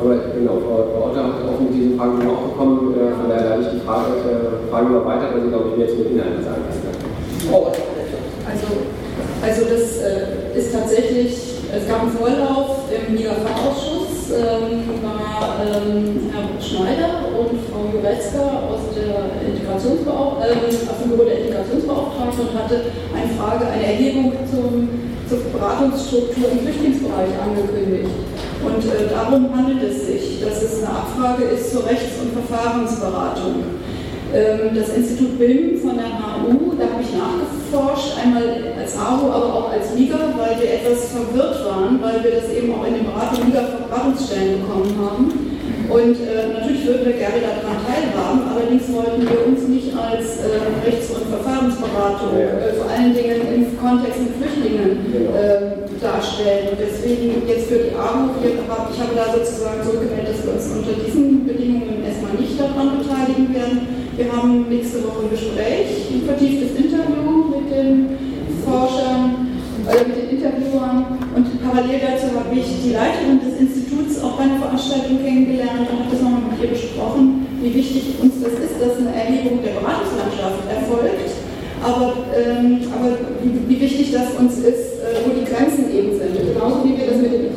aber 0.00 0.14
genau, 0.38 0.62
Frau 0.62 1.10
Otter 1.10 1.24
hat 1.24 1.42
auch 1.42 1.60
mit 1.60 1.74
diesen 1.74 1.98
Fragen 1.98 2.22
auch 2.28 2.52
bekommen, 2.52 2.94
von 2.94 3.28
daher 3.28 3.58
leite 3.58 3.62
ich 3.62 3.80
die 3.80 3.86
Frage, 3.86 4.14
äh, 4.30 4.70
Frage 4.70 4.86
mal 4.86 5.04
weiter, 5.04 5.34
weil 5.34 5.42
sie, 5.42 5.48
glaube 5.48 5.70
ich, 5.70 5.76
mir 5.76 5.84
jetzt 5.86 5.98
mit 5.98 6.10
Inhalten 6.12 6.44
sagen 6.44 6.62
kann. 6.70 7.52
Oh, 7.52 7.66
also, 8.46 8.66
also 9.42 9.60
das 9.74 9.82
ist 10.54 10.72
tatsächlich, 10.72 11.34
es 11.74 11.88
gab 11.88 12.02
einen 12.02 12.12
Vorlauf 12.12 12.77
im 13.08 13.14
MIGA-Fachausschuss 13.14 14.36
ähm, 14.36 14.84
war 15.02 15.56
ähm, 15.64 16.28
Herr 16.32 16.60
Schneider 16.60 17.24
und 17.32 17.56
Frau 17.70 17.88
Juretzka 17.92 18.68
aus, 18.68 18.92
Integrationsbeauf 19.46 20.44
äh, 20.44 20.52
aus 20.52 20.98
dem 21.02 21.10
Büro 21.10 21.24
der 21.24 21.38
Integrationsbeauftragten 21.40 22.40
und 22.40 22.54
hatte 22.54 22.92
eine 23.16 23.32
Frage, 23.38 23.66
eine 23.66 23.84
Erhebung 23.84 24.32
zum, 24.50 24.88
zur 25.28 25.38
Beratungsstruktur 25.52 26.52
im 26.52 26.58
Flüchtlingsbereich 26.60 27.32
angekündigt. 27.40 28.12
Und 28.60 28.84
äh, 28.84 29.08
darum 29.08 29.56
handelt 29.56 29.82
es 29.82 30.06
sich, 30.06 30.42
dass 30.42 30.62
es 30.62 30.84
eine 30.84 30.90
Abfrage 30.90 31.44
ist 31.44 31.72
zur 31.72 31.86
Rechts- 31.86 32.20
und 32.20 32.32
Verfahrensberatung. 32.32 33.64
Ähm, 34.34 34.74
das 34.74 34.90
Institut 34.94 35.38
BIM 35.38 35.80
von 35.80 35.96
der 35.96 36.12
HU, 36.12 36.67
nachgeforscht, 37.18 38.16
einmal 38.22 38.46
als 38.78 38.96
AHU, 38.96 39.28
aber 39.28 39.50
auch 39.54 39.68
als 39.70 39.94
Liga, 39.94 40.18
weil 40.38 40.56
wir 40.62 40.70
etwas 40.78 41.10
verwirrt 41.10 41.64
waren, 41.66 42.00
weil 42.00 42.22
wir 42.22 42.40
das 42.40 42.48
eben 42.54 42.72
auch 42.72 42.86
in 42.86 42.94
den 42.94 43.04
Beratung, 43.04 43.46
Liga-Beratungsstellen 43.46 44.62
bekommen 44.62 44.94
haben. 45.02 45.48
Und 45.88 46.20
äh, 46.20 46.52
natürlich 46.52 46.84
würden 46.84 47.06
wir 47.06 47.16
gerne 47.16 47.40
daran 47.40 47.80
teilhaben, 47.80 48.44
allerdings 48.44 48.92
wollten 48.92 49.24
wir 49.24 49.40
uns 49.48 49.64
nicht 49.68 49.96
als 49.96 50.44
äh, 50.44 50.60
Rechts- 50.84 51.16
und 51.16 51.24
Verfahrensberatung, 51.32 52.36
äh, 52.36 52.76
vor 52.76 52.92
allen 52.92 53.16
Dingen 53.16 53.40
im 53.48 53.64
Kontext 53.80 54.20
mit 54.20 54.36
Flüchtlingen, 54.36 55.00
genau. 55.08 55.32
ähm, 55.32 55.88
darstellen. 56.00 56.76
deswegen 56.78 57.42
jetzt 57.48 57.66
für 57.68 57.88
die 57.88 57.94
AHU, 57.96 58.36
ich 58.44 59.00
habe 59.00 59.12
da 59.16 59.32
sozusagen 59.32 59.82
zurückgemeldet, 59.82 60.36
dass 60.36 60.44
wir 60.44 60.52
uns 60.54 60.66
unter 60.76 60.94
diesen 60.94 61.46
Bedingungen 61.46 62.04
erstmal 62.04 62.36
nicht 62.38 62.54
daran 62.60 63.00
beteiligen 63.00 63.48
werden. 63.54 63.97
Wir 64.18 64.32
haben 64.34 64.66
nächste 64.68 64.98
Woche 65.06 65.22
ein 65.22 65.30
Gespräch, 65.30 66.10
ein 66.10 66.26
vertieftes 66.26 66.74
Interview 66.74 67.54
mit 67.54 67.70
den 67.70 68.18
Forschern, 68.66 69.46
äh, 69.86 70.08
mit 70.10 70.16
den 70.18 70.28
Interviewern 70.34 71.22
und 71.38 71.46
parallel 71.62 72.02
dazu 72.02 72.34
habe 72.34 72.50
ich 72.50 72.66
die 72.82 72.98
Leiterin 72.98 73.38
des 73.38 73.62
Instituts 73.62 74.18
auch 74.18 74.34
bei 74.34 74.42
einer 74.42 74.58
Veranstaltung 74.58 75.22
kennengelernt 75.22 75.86
und 75.86 76.02
habe 76.02 76.10
das 76.10 76.18
nochmal 76.18 76.50
mit 76.50 76.58
ihr 76.58 76.74
besprochen, 76.74 77.46
wie 77.62 77.72
wichtig 77.72 78.18
uns 78.18 78.42
das 78.42 78.58
ist, 78.58 78.82
dass 78.82 78.98
eine 78.98 79.14
Erhebung 79.14 79.62
der 79.62 79.78
Beratungslandschaft 79.78 80.66
erfolgt, 80.66 81.30
aber, 81.78 82.10
ähm, 82.34 82.90
aber 82.90 83.14
wie, 83.38 83.70
wie, 83.70 83.80
wichtig 83.80 84.10
das 84.10 84.34
uns 84.34 84.58
ist, 84.58 84.98
äh, 84.98 85.22
wo 85.22 85.30
die 85.30 85.46
Grenzen 85.46 85.94
eben 85.94 86.17
sind. 86.17 86.17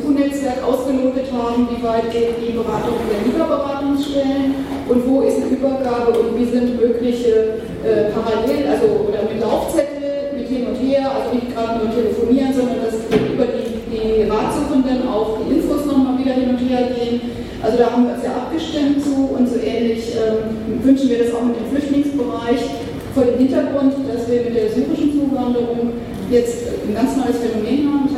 IQ-Netzwerk 0.02 0.62
ausgelotet 0.64 1.30
haben, 1.32 1.68
wie 1.70 1.82
weit 1.82 2.10
gehen 2.10 2.34
die 2.42 2.52
Beratungen 2.52 3.06
der 3.06 3.22
Lieferberatungsstellen 3.24 4.54
und 4.88 5.06
wo 5.06 5.22
ist 5.22 5.36
eine 5.36 5.46
Übergabe 5.46 6.18
und 6.18 6.38
wie 6.38 6.44
sind 6.44 6.80
mögliche 6.80 7.62
äh, 7.86 8.10
parallel, 8.10 8.66
also 8.66 9.06
oder 9.08 9.22
mit 9.30 9.40
Laufzettel, 9.40 10.34
mit 10.36 10.48
hin 10.48 10.66
und 10.66 10.76
her, 10.76 11.06
also 11.06 11.34
nicht 11.34 11.54
gerade 11.54 11.84
nur 11.84 11.94
telefonieren, 11.94 12.52
sondern 12.52 12.82
dass 12.82 12.98
über 13.06 13.46
die, 13.46 13.78
die 13.90 14.28
Ratsuchenden 14.28 15.08
auch 15.08 15.38
die 15.38 15.54
Infos 15.54 15.86
nochmal 15.86 16.18
wieder 16.18 16.34
hin 16.34 16.50
und 16.50 16.58
her 16.58 16.90
gehen. 16.90 17.20
Also 17.62 17.78
da 17.78 17.92
haben 17.92 18.06
wir 18.06 18.14
uns 18.14 18.24
ja 18.24 18.34
abgestimmt 18.34 19.02
zu 19.02 19.38
und 19.38 19.48
so 19.48 19.56
ähnlich 19.62 20.18
ähm, 20.18 20.82
wünschen 20.82 21.08
wir 21.08 21.18
das 21.22 21.32
auch 21.32 21.46
mit 21.46 21.54
dem 21.56 21.70
Flüchtlingsbereich 21.70 22.58
vor 23.14 23.24
dem 23.24 23.38
Hintergrund, 23.38 23.94
dass 24.10 24.28
wir 24.28 24.42
mit 24.42 24.56
der 24.56 24.68
syrischen 24.70 25.12
Zuwanderung 25.14 25.92
jetzt 26.30 26.64
ein 26.88 26.94
ganz 26.94 27.14
neues 27.16 27.38
Phänomen 27.38 27.92
haben. 27.92 28.11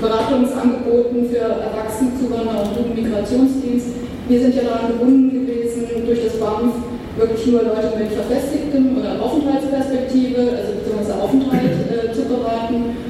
Beratungsangeboten 0.00 1.28
für 1.30 1.38
Erwachsenenzuwanderer 1.38 2.62
und 2.62 2.76
Jugendmigrationsdienst. 2.76 3.86
Wir 4.28 4.40
sind 4.40 4.54
ja 4.54 4.62
daran 4.62 4.92
gebunden 4.92 5.30
gewesen 5.30 5.86
durch 6.06 6.24
das 6.24 6.38
BAMF, 6.38 6.74
wirklich 7.16 7.46
nur 7.46 7.62
Leute 7.62 7.96
mit 7.98 8.12
verfestigtem 8.12 8.98
oder 8.98 9.20
Aufenthaltsperspektive, 9.22 10.38
also 10.38 10.72
beziehungsweise 10.78 11.22
Aufenthalt. 11.22 11.77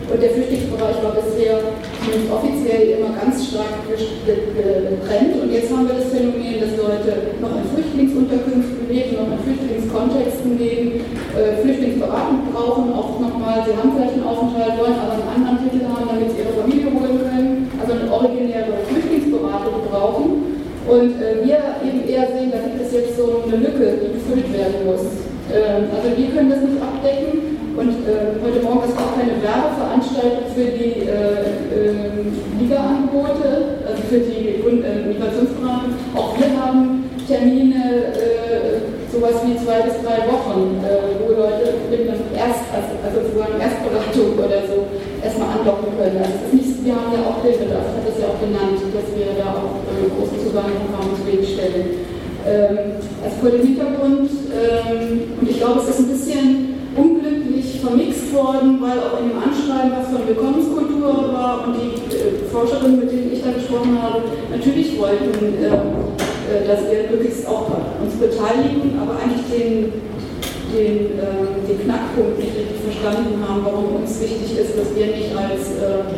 Und 0.08 0.22
der 0.22 0.30
Flüchtlingsbereich 0.32 1.04
war 1.04 1.12
bisher 1.20 1.60
zumindest 2.00 2.32
offiziell 2.32 2.96
immer 2.96 3.12
ganz 3.12 3.44
stark 3.44 3.84
getrennt. 3.84 5.36
Und 5.36 5.52
jetzt 5.52 5.68
haben 5.68 5.84
wir 5.84 6.00
das 6.00 6.08
Phänomen, 6.08 6.64
dass 6.64 6.72
Leute 6.80 7.36
noch 7.44 7.52
in 7.52 7.68
Flüchtlingsunterkünften 7.76 8.88
leben, 8.88 9.20
noch 9.20 9.28
in 9.36 9.40
Flüchtlingskontexten 9.44 10.56
leben, 10.56 11.04
äh, 11.36 11.60
Flüchtlingsberatung 11.60 12.40
brauchen, 12.48 12.88
auch 12.96 13.20
nochmal, 13.20 13.60
sie 13.68 13.76
haben 13.76 13.92
vielleicht 13.92 14.16
einen 14.16 14.24
Aufenthalt, 14.24 14.80
wollen 14.80 14.96
aber 14.96 15.20
einen 15.20 15.44
anderen 15.44 15.60
Titel 15.68 15.84
haben, 15.84 16.08
damit 16.08 16.32
sie 16.32 16.40
ihre 16.40 16.56
Familie 16.56 16.88
holen 16.88 17.20
können, 17.28 17.68
also 17.76 17.92
eine 17.92 18.08
originäre 18.08 18.80
Flüchtlingsberatung 18.88 19.76
brauchen. 19.92 20.56
Und 20.88 21.20
äh, 21.20 21.44
wir 21.44 21.84
eben 21.84 22.00
eher 22.08 22.32
sehen, 22.32 22.48
da 22.48 22.64
gibt 22.64 22.80
es 22.80 22.96
jetzt 22.96 23.12
so 23.20 23.44
eine 23.44 23.60
Lücke, 23.60 24.00
die 24.00 24.16
gefüllt 24.16 24.48
werden 24.56 24.88
muss. 24.88 25.04
Ähm, 25.52 25.92
also 25.92 26.16
wir 26.16 26.28
können 26.32 26.48
das 26.48 26.64
nicht 26.64 26.80
abdecken. 26.80 27.57
Und 27.78 28.02
äh, 28.10 28.34
heute 28.42 28.58
Morgen 28.66 28.90
ist 28.90 28.98
auch 28.98 29.14
keine 29.14 29.38
Werbeveranstaltung 29.38 30.50
für 30.50 30.66
die 30.66 31.06
äh, 31.06 31.62
ähm, 31.70 32.34
Liga-Angebote, 32.58 33.86
also 33.86 34.02
für 34.10 34.18
die 34.18 34.58
äh, 34.66 35.06
Migrationsberatung. 35.06 35.94
Auch 36.10 36.34
wir 36.34 36.58
haben 36.58 37.06
Termine, 37.22 38.18
äh, 38.18 38.82
sowas 39.14 39.46
wie 39.46 39.54
zwei 39.62 39.86
bis 39.86 40.02
drei 40.02 40.26
Wochen, 40.26 40.82
äh, 40.82 41.22
wo 41.22 41.38
Leute 41.38 41.78
mit 41.86 42.02
einem 42.10 42.26
Erst, 42.34 42.66
also, 42.74 42.98
also 42.98 43.30
sozusagen 43.30 43.62
Erstberatung 43.62 44.34
oder 44.42 44.58
so 44.66 44.90
erstmal 45.22 45.62
andocken 45.62 45.94
können. 45.94 46.18
Also 46.18 46.34
es 46.34 46.42
ist 46.50 46.54
nicht, 46.58 46.82
wir 46.82 46.98
haben 46.98 47.14
ja 47.14 47.30
auch 47.30 47.38
Hilfebedarf, 47.46 47.94
ich 47.94 47.94
habe 47.94 48.10
das 48.10 48.18
ja 48.18 48.26
auch 48.26 48.42
genannt, 48.42 48.78
dass 48.90 49.06
wir 49.14 49.38
da 49.38 49.54
auch 49.54 49.86
äh, 49.86 50.10
große 50.18 50.50
Zuwanderung 50.50 50.90
haben 50.98 51.14
zu 51.14 51.30
stellen. 51.46 52.10
Ähm, 52.42 52.98
also 53.22 53.34
vor 53.38 53.50
dem 53.54 53.62
Hintergrund, 53.62 54.30
ähm, 54.50 55.30
und 55.38 55.46
ich 55.46 55.62
glaube, 55.62 55.78
es 55.78 55.94
ist 55.94 56.02
ein 56.02 56.10
bisschen 56.10 56.67
vermixt 57.88 58.32
worden, 58.34 58.78
weil 58.80 59.00
auch 59.00 59.16
in 59.20 59.32
dem 59.32 59.38
Anschreiben 59.40 59.92
was 59.96 60.12
von 60.12 60.28
Willkommenskultur 60.28 61.32
war 61.32 61.64
und 61.66 61.74
die 61.80 61.96
äh, 62.12 62.44
Forscherinnen, 62.52 63.00
mit 63.00 63.10
denen 63.10 63.32
ich 63.32 63.42
da 63.42 63.50
gesprochen 63.52 63.96
habe, 64.00 64.22
natürlich 64.52 64.98
wollten 65.00 65.32
äh, 65.32 65.72
äh, 66.48 66.64
dass 66.64 66.80
wir 66.88 67.12
möglichst 67.12 67.44
auch 67.46 67.68
uns 68.00 68.16
beteiligen, 68.16 68.96
aber 68.96 69.20
eigentlich 69.20 69.44
den, 69.52 69.92
den, 70.72 71.20
äh, 71.20 71.60
den 71.68 71.76
Knackpunkt 71.84 72.40
nicht 72.40 72.56
richtig 72.56 72.80
verstanden 72.88 73.36
haben, 73.44 73.60
warum 73.68 74.00
uns 74.00 74.16
wichtig 74.16 74.56
ist, 74.56 74.72
dass 74.72 74.96
wir 74.96 75.12
nicht 75.12 75.28
als 75.36 75.76
äh, 75.76 76.08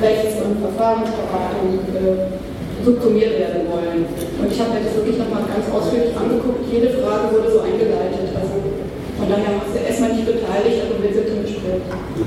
Rechts- 0.00 0.40
und 0.40 0.56
Verfahrensberatung 0.56 1.84
äh, 1.92 2.32
subsumiert 2.80 3.38
werden 3.44 3.68
wollen. 3.68 4.08
Und 4.40 4.48
ich 4.48 4.56
habe 4.56 4.72
mir 4.72 4.88
das 4.88 4.96
wirklich 4.96 5.20
nochmal 5.20 5.44
ganz 5.44 5.68
ausführlich 5.68 6.16
angeguckt. 6.16 6.64
Jede 6.72 6.96
Frage 6.96 7.36
wurde 7.36 7.52
so 7.52 7.60
eingeleitet. 7.60 8.32
Also 8.32 8.56
von 9.20 9.28
daher 9.28 9.52
haben 9.52 9.68
wir 9.68 9.84
erstmal 9.84 10.16
nicht 10.16 10.26
beteiligt, 10.26 10.80
aber 10.80 10.96
wir 10.96 11.12
sind 11.12 11.28
im 11.28 11.44
Gespräch. 11.44 11.84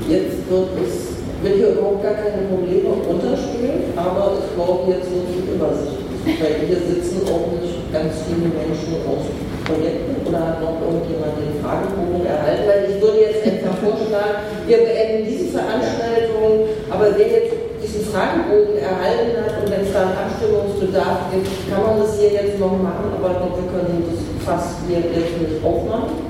Jetzt 0.08 0.48
wird 0.48 0.68
es, 0.82 1.18
will 1.42 1.56
hier 1.56 1.70
überhaupt 1.70 2.02
gar 2.02 2.14
keine 2.14 2.46
Probleme 2.48 2.88
runterspielen, 3.08 3.90
aber 3.96 4.38
ich 4.38 4.54
glaube, 4.54 4.90
jetzt 4.92 5.10
wird 5.10 5.26
es 5.30 5.54
Übersicht 5.54 6.06
weil 6.26 6.66
hier 6.66 6.82
sitzen 6.82 7.22
auch 7.30 7.54
nicht 7.54 7.86
ganz 7.94 8.26
viele 8.26 8.50
Menschen 8.50 8.98
aus 9.06 9.30
Projekten 9.62 10.26
oder 10.26 10.42
hat 10.42 10.58
noch 10.58 10.82
irgendjemand 10.82 11.38
den 11.38 11.54
Fragebogen 11.62 12.26
erhalten, 12.26 12.66
weil 12.66 12.82
ich 12.90 12.98
würde 12.98 13.30
jetzt 13.30 13.46
einfach 13.46 13.78
vorschlagen, 13.78 14.42
wir 14.66 14.78
beenden 14.82 15.22
diese 15.22 15.54
Veranstaltung, 15.54 16.66
aber 16.90 17.14
wer 17.14 17.30
jetzt 17.30 17.54
diesen 17.78 18.10
Fragebogen 18.10 18.74
erhalten 18.82 19.38
hat 19.38 19.54
und 19.62 19.70
wenn 19.70 19.86
es 19.86 19.94
da 19.94 20.02
einen 20.02 20.18
Abstimmungsbedarf 20.18 21.30
gibt, 21.30 21.46
kann 21.70 21.82
man 21.86 22.02
das 22.02 22.18
hier 22.18 22.34
jetzt 22.34 22.58
noch 22.58 22.74
machen, 22.74 23.14
aber 23.14 23.30
ich 23.30 23.38
glaube, 23.38 23.62
wir 23.62 23.68
können 23.70 24.02
das 24.10 24.18
fast 24.42 24.82
hier 24.90 25.06
jetzt 25.06 25.38
nicht 25.38 25.62
aufmachen. 25.62 26.26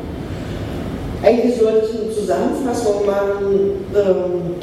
Eigentlich 1.24 1.57
sollte 1.57 1.89
eine 1.89 1.95
Zusammenfassung 2.16 3.05
machen, 3.05 3.84
ähm, 3.94 4.56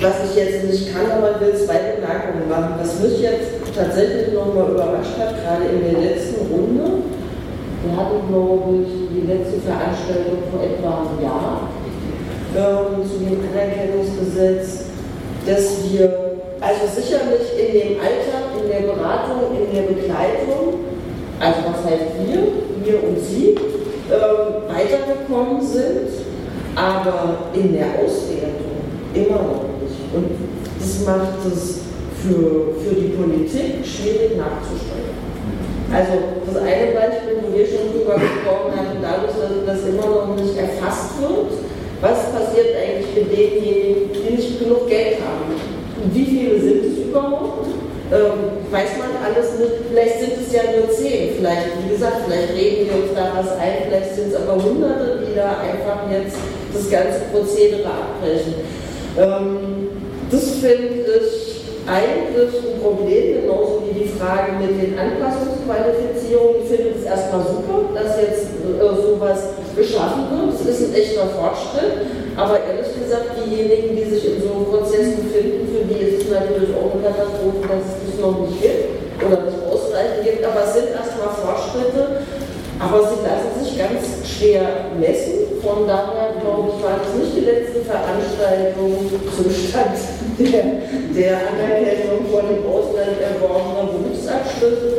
was 0.00 0.14
ich 0.30 0.36
jetzt 0.36 0.64
nicht 0.64 0.94
kann, 0.94 1.10
aber 1.10 1.34
ich 1.34 1.40
will 1.40 1.66
zwei 1.66 1.98
Bemerkungen 1.98 2.48
machen. 2.48 2.74
Was 2.78 3.00
mich 3.00 3.20
jetzt 3.20 3.50
tatsächlich 3.74 4.32
nochmal 4.32 4.70
überrascht 4.70 5.18
hat, 5.18 5.34
gerade 5.42 5.66
in 5.74 5.82
der 5.82 6.00
letzten 6.00 6.46
Runde. 6.46 7.02
Wir 7.82 7.96
hatten, 7.96 8.28
glaube 8.28 8.84
ich, 8.84 8.92
die 9.10 9.26
letzte 9.26 9.58
Veranstaltung 9.60 10.44
vor 10.52 10.62
etwa 10.62 11.00
einem 11.00 11.18
Jahr 11.24 11.68
ähm, 12.54 13.02
zu 13.08 13.18
dem 13.24 13.40
Anerkennungsgesetz, 13.40 14.84
dass 15.46 15.90
wir 15.90 16.36
also 16.60 16.84
sicherlich 16.94 17.48
in 17.56 17.72
dem 17.72 17.92
Alltag, 17.98 18.52
in 18.60 18.68
der 18.68 18.92
Beratung, 18.92 19.56
in 19.56 19.74
der 19.74 19.82
Begleitung, 19.82 20.84
also 21.40 21.58
was 21.66 21.90
heißt 21.90 22.20
wir, 22.20 22.40
wir 22.84 23.02
und 23.02 23.18
Sie, 23.18 23.56
ähm, 24.12 24.68
weitergekommen 24.68 25.62
sind, 25.62 26.29
aber 26.74 27.50
in 27.54 27.72
der 27.72 27.86
Auswertung 27.98 28.80
immer 29.14 29.42
noch 29.42 29.64
nicht. 29.82 30.00
Und 30.14 30.30
das 30.78 31.06
macht 31.06 31.44
es 31.46 31.80
für, 32.22 32.74
für 32.82 32.94
die 32.94 33.16
Politik 33.16 33.84
schwierig 33.84 34.36
nachzusteuern. 34.36 35.18
Also 35.90 36.12
das 36.46 36.56
eine 36.62 36.94
Beispiel, 36.94 37.42
wo 37.42 37.56
wir 37.56 37.66
schon 37.66 37.90
drüber 37.90 38.14
gesprochen 38.14 38.78
haben, 38.78 39.02
dadurch, 39.02 39.34
dass 39.34 39.66
das 39.66 39.88
immer 39.88 40.06
noch 40.06 40.36
nicht 40.36 40.56
erfasst 40.56 41.18
wird, 41.18 41.50
was 42.00 42.30
passiert 42.32 42.76
eigentlich 42.78 43.10
mit 43.14 43.26
denjenigen, 43.32 44.10
die 44.14 44.36
nicht 44.36 44.60
genug 44.60 44.88
Geld 44.88 45.18
haben? 45.18 45.50
Wie 46.12 46.24
viele 46.24 46.60
sind 46.60 46.84
es 46.84 46.98
überhaupt? 47.08 47.66
Ähm, 48.10 48.66
weiß 48.70 48.98
man 48.98 49.22
alles 49.22 49.58
nicht, 49.58 49.86
vielleicht 49.88 50.18
sind 50.18 50.32
es 50.40 50.52
ja 50.52 50.62
nur 50.74 50.90
zehn, 50.90 51.34
vielleicht, 51.36 51.68
wie 51.84 51.92
gesagt, 51.92 52.26
vielleicht 52.26 52.54
reden 52.54 52.86
wir 52.86 53.02
uns 53.04 53.14
da 53.14 53.30
was 53.38 53.52
ein, 53.58 53.86
vielleicht 53.86 54.14
sind 54.16 54.32
es 54.32 54.34
aber 54.34 54.60
hunderte, 54.60 55.22
die 55.26 55.36
da 55.36 55.58
einfach 55.62 56.10
jetzt 56.10 56.34
das 56.72 56.90
ganze 56.90 57.20
Prozedere 57.32 57.86
abbrechen. 57.86 58.54
Ähm, 59.18 59.88
das 60.30 60.50
finde 60.62 61.18
ich 61.18 61.50
eigentlich 61.86 62.54
ein 62.54 62.80
Problem, 62.80 63.42
genauso 63.42 63.82
wie 63.88 64.04
die 64.04 64.08
Frage 64.08 64.52
mit 64.60 64.78
den 64.78 64.98
Anpassungsqualifizierungen. 64.98 66.62
Ich 66.62 66.68
finde 66.70 66.94
es 66.98 67.04
erstmal 67.04 67.42
super, 67.42 67.90
dass 67.94 68.20
jetzt 68.20 68.54
äh, 68.62 68.78
sowas 68.78 69.58
geschaffen 69.74 70.30
wird. 70.30 70.54
Es 70.54 70.80
ist 70.80 70.90
ein 70.90 70.94
echter 70.94 71.26
Fortschritt. 71.34 72.06
Aber 72.36 72.62
ehrlich 72.62 72.94
gesagt, 72.94 73.34
diejenigen, 73.34 73.96
die 73.96 74.06
sich 74.06 74.36
in 74.36 74.42
so 74.42 74.54
einem 74.54 74.66
Prozess 74.70 75.18
befinden, 75.18 75.66
für 75.66 75.84
die 75.84 75.98
ist 75.98 76.22
es 76.22 76.30
natürlich 76.30 76.70
auch 76.78 76.94
eine 76.94 77.02
Katastrophe, 77.02 77.66
dass 77.66 77.84
es 77.90 77.96
das 78.06 78.16
noch 78.22 78.38
nicht 78.46 78.62
gibt 78.62 79.26
oder 79.26 79.42
nicht 79.42 79.60
ausreichend 79.66 80.22
gibt. 80.22 80.44
Aber 80.46 80.62
es 80.62 80.72
sind 80.74 80.94
erstmal 80.94 81.34
Fortschritte. 81.34 82.22
Aber 82.80 83.04
sie 83.04 83.20
lassen 83.20 83.52
sich 83.60 83.76
ganz 83.76 84.24
schwer 84.24 84.88
messen. 84.98 85.60
Von 85.60 85.86
daher, 85.86 86.32
glaube 86.40 86.72
ich, 86.72 86.80
war 86.80 86.96
das 86.96 87.12
nicht 87.12 87.36
die 87.36 87.44
letzte 87.44 87.84
Veranstaltung 87.84 89.04
zum 89.36 89.52
Stand 89.52 90.00
der, 90.40 90.80
der 91.12 91.36
Anerkennung 91.52 92.24
von 92.32 92.48
dem 92.48 92.64
Ausland 92.64 93.20
erworbener 93.20 93.92
Berufsabschlüsse. 93.92 94.96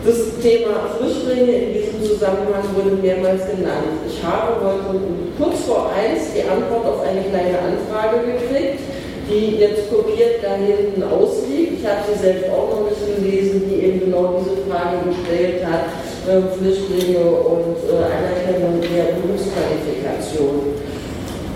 Das 0.00 0.16
Thema 0.40 0.96
Flüchtlinge 0.96 1.52
in 1.52 1.72
diesem 1.76 2.00
Zusammenhang 2.00 2.64
wurde 2.72 2.96
mehrmals 2.96 3.44
genannt. 3.44 4.00
Ich 4.08 4.24
habe 4.24 4.56
heute 4.64 4.96
kurz 5.36 5.60
vor 5.68 5.92
eins 5.92 6.32
die 6.32 6.48
Antwort 6.48 6.88
auf 6.88 7.04
eine 7.04 7.20
kleine 7.20 7.60
Anfrage 7.60 8.24
gekriegt, 8.24 8.80
die 9.28 9.60
jetzt 9.60 9.92
kopiert 9.92 10.40
da 10.40 10.56
hinten 10.56 11.04
ausliegt. 11.04 11.84
Ich 11.84 11.84
habe 11.84 12.00
sie 12.08 12.16
selbst 12.16 12.48
auch 12.48 12.80
noch 12.80 12.88
nicht 12.88 13.04
gelesen, 13.04 13.68
die 13.68 13.84
eben 13.84 14.08
genau 14.08 14.40
diese 14.40 14.64
Frage 14.64 15.04
gestellt 15.04 15.68
hat 15.68 15.84
Flüchtlinge 16.26 17.24
und 17.24 17.76
äh, 17.88 18.04
Anerkennung 18.04 18.80
der 18.80 19.16
Berufsqualifikation. 19.16 20.76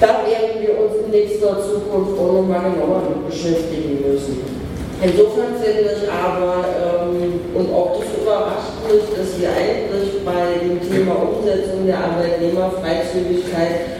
Da 0.01 0.24
werden 0.27 0.61
wir 0.61 0.78
uns 0.81 1.05
in 1.05 1.11
nächster 1.11 1.61
Zukunft 1.61 2.19
auch 2.19 2.32
nochmal 2.41 2.73
genauer 2.73 3.03
mit 3.09 3.31
beschäftigen 3.31 4.03
müssen. 4.03 4.41
Insofern 5.03 5.61
finde 5.61 5.91
ich 5.93 6.11
aber, 6.11 6.65
ähm, 6.65 7.41
und 7.55 7.73
auch 7.74 8.01
das 8.01 8.09
überrascht 8.20 8.81
mich, 8.89 9.05
dass 9.12 9.39
wir 9.39 9.51
eigentlich 9.51 10.24
bei 10.24 10.59
dem 10.65 10.81
Thema 10.81 11.15
Umsetzung 11.20 11.86
der 11.86 11.99
Arbeitnehmerfreizügigkeit 11.99 13.95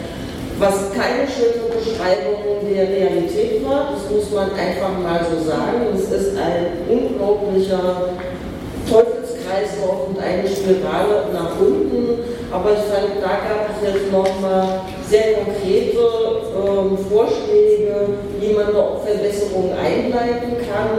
was 0.59 0.93
keine 0.93 1.27
schöne 1.27 1.67
Beschreibung 1.75 2.63
der 2.63 2.89
Realität 2.89 3.67
war, 3.67 3.91
das 3.93 4.11
muss 4.11 4.31
man 4.31 4.53
einfach 4.53 4.97
mal 5.03 5.21
so 5.29 5.45
sagen. 5.49 5.83
Es 5.95 6.11
ist 6.11 6.39
ein 6.39 6.89
unglaublicher 6.89 8.11
Teufel 8.89 9.24
Kreislauf 9.55 10.09
und 10.09 10.19
eine 10.19 10.49
Spirale 10.49 11.31
nach 11.33 11.55
unten, 11.61 12.19
aber 12.51 12.73
ich 12.73 12.85
fand, 12.91 13.23
da 13.23 13.39
gab 13.47 13.71
es 13.71 13.87
jetzt 13.87 14.11
nochmal 14.11 14.81
sehr 15.09 15.35
konkrete 15.35 16.03
ähm, 16.59 16.99
Vorschläge, 17.09 18.19
wie 18.41 18.53
man 18.53 18.73
noch 18.73 19.03
Verbesserungen 19.05 19.73
einleiten 19.79 20.59
kann. 20.67 20.99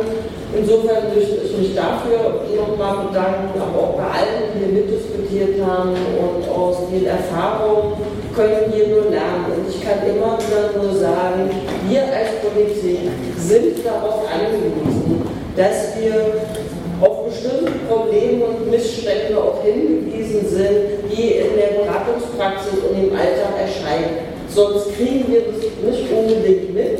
Insofern 0.55 1.11
möchte 1.13 1.35
ich 1.43 1.57
mich 1.57 1.75
dafür 1.75 2.47
nochmal 2.55 3.07
bedanken, 3.07 3.59
aber 3.59 3.77
auch 3.77 3.93
bei 3.97 4.03
allen, 4.03 4.55
die 4.55 4.59
hier 4.59 4.71
mitdiskutiert 4.71 5.65
haben 5.65 5.91
und 5.91 6.47
aus 6.47 6.77
den 6.89 7.05
Erfahrungen 7.05 7.93
können 8.33 8.71
wir 8.71 8.87
nur 8.87 9.11
lernen. 9.11 9.51
Und 9.51 9.67
ich 9.67 9.83
kann 9.83 9.99
immer 10.07 10.37
wieder 10.39 10.79
nur 10.81 10.95
sagen, 10.95 11.49
wir 11.89 12.03
als 12.03 12.39
Politik 12.39 13.11
sind 13.37 13.85
darauf 13.85 14.23
angewiesen, 14.31 15.27
dass 15.57 15.99
wir 15.99 16.64
auf 17.01 17.25
bestimmte 17.25 17.71
Probleme 17.87 18.45
und 18.45 18.69
Missstände 18.69 19.37
auch 19.37 19.63
hingewiesen 19.63 20.47
sind, 20.47 21.11
die 21.11 21.31
in 21.39 21.55
der 21.55 21.83
Beratungspraxis 21.83 22.79
und 22.89 22.95
im 22.95 23.11
Alltag 23.15 23.59
erscheinen. 23.59 24.35
Sonst 24.49 24.95
kriegen 24.95 25.25
wir 25.27 25.41
das 25.41 25.61
nicht 25.61 26.11
unbedingt 26.11 26.73
mit. 26.73 26.99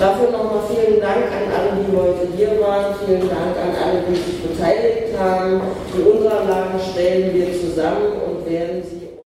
Dafür 0.00 0.30
nochmal 0.32 0.64
vielen 0.68 1.00
Dank 1.00 1.30
an 1.30 1.46
alle, 1.54 1.78
die 1.84 1.96
heute 1.96 2.26
hier 2.36 2.60
waren. 2.60 2.94
Vielen 3.06 3.28
Dank 3.28 3.54
an 3.54 3.72
alle, 3.78 4.02
die 4.08 4.16
sich 4.16 4.42
beteiligt 4.42 5.16
haben. 5.16 5.60
Die 5.96 6.02
Unterlagen 6.02 6.80
stellen 6.92 7.32
wir 7.32 7.52
zusammen 7.52 8.18
und 8.26 8.50
werden 8.50 8.82
sie 8.82 9.03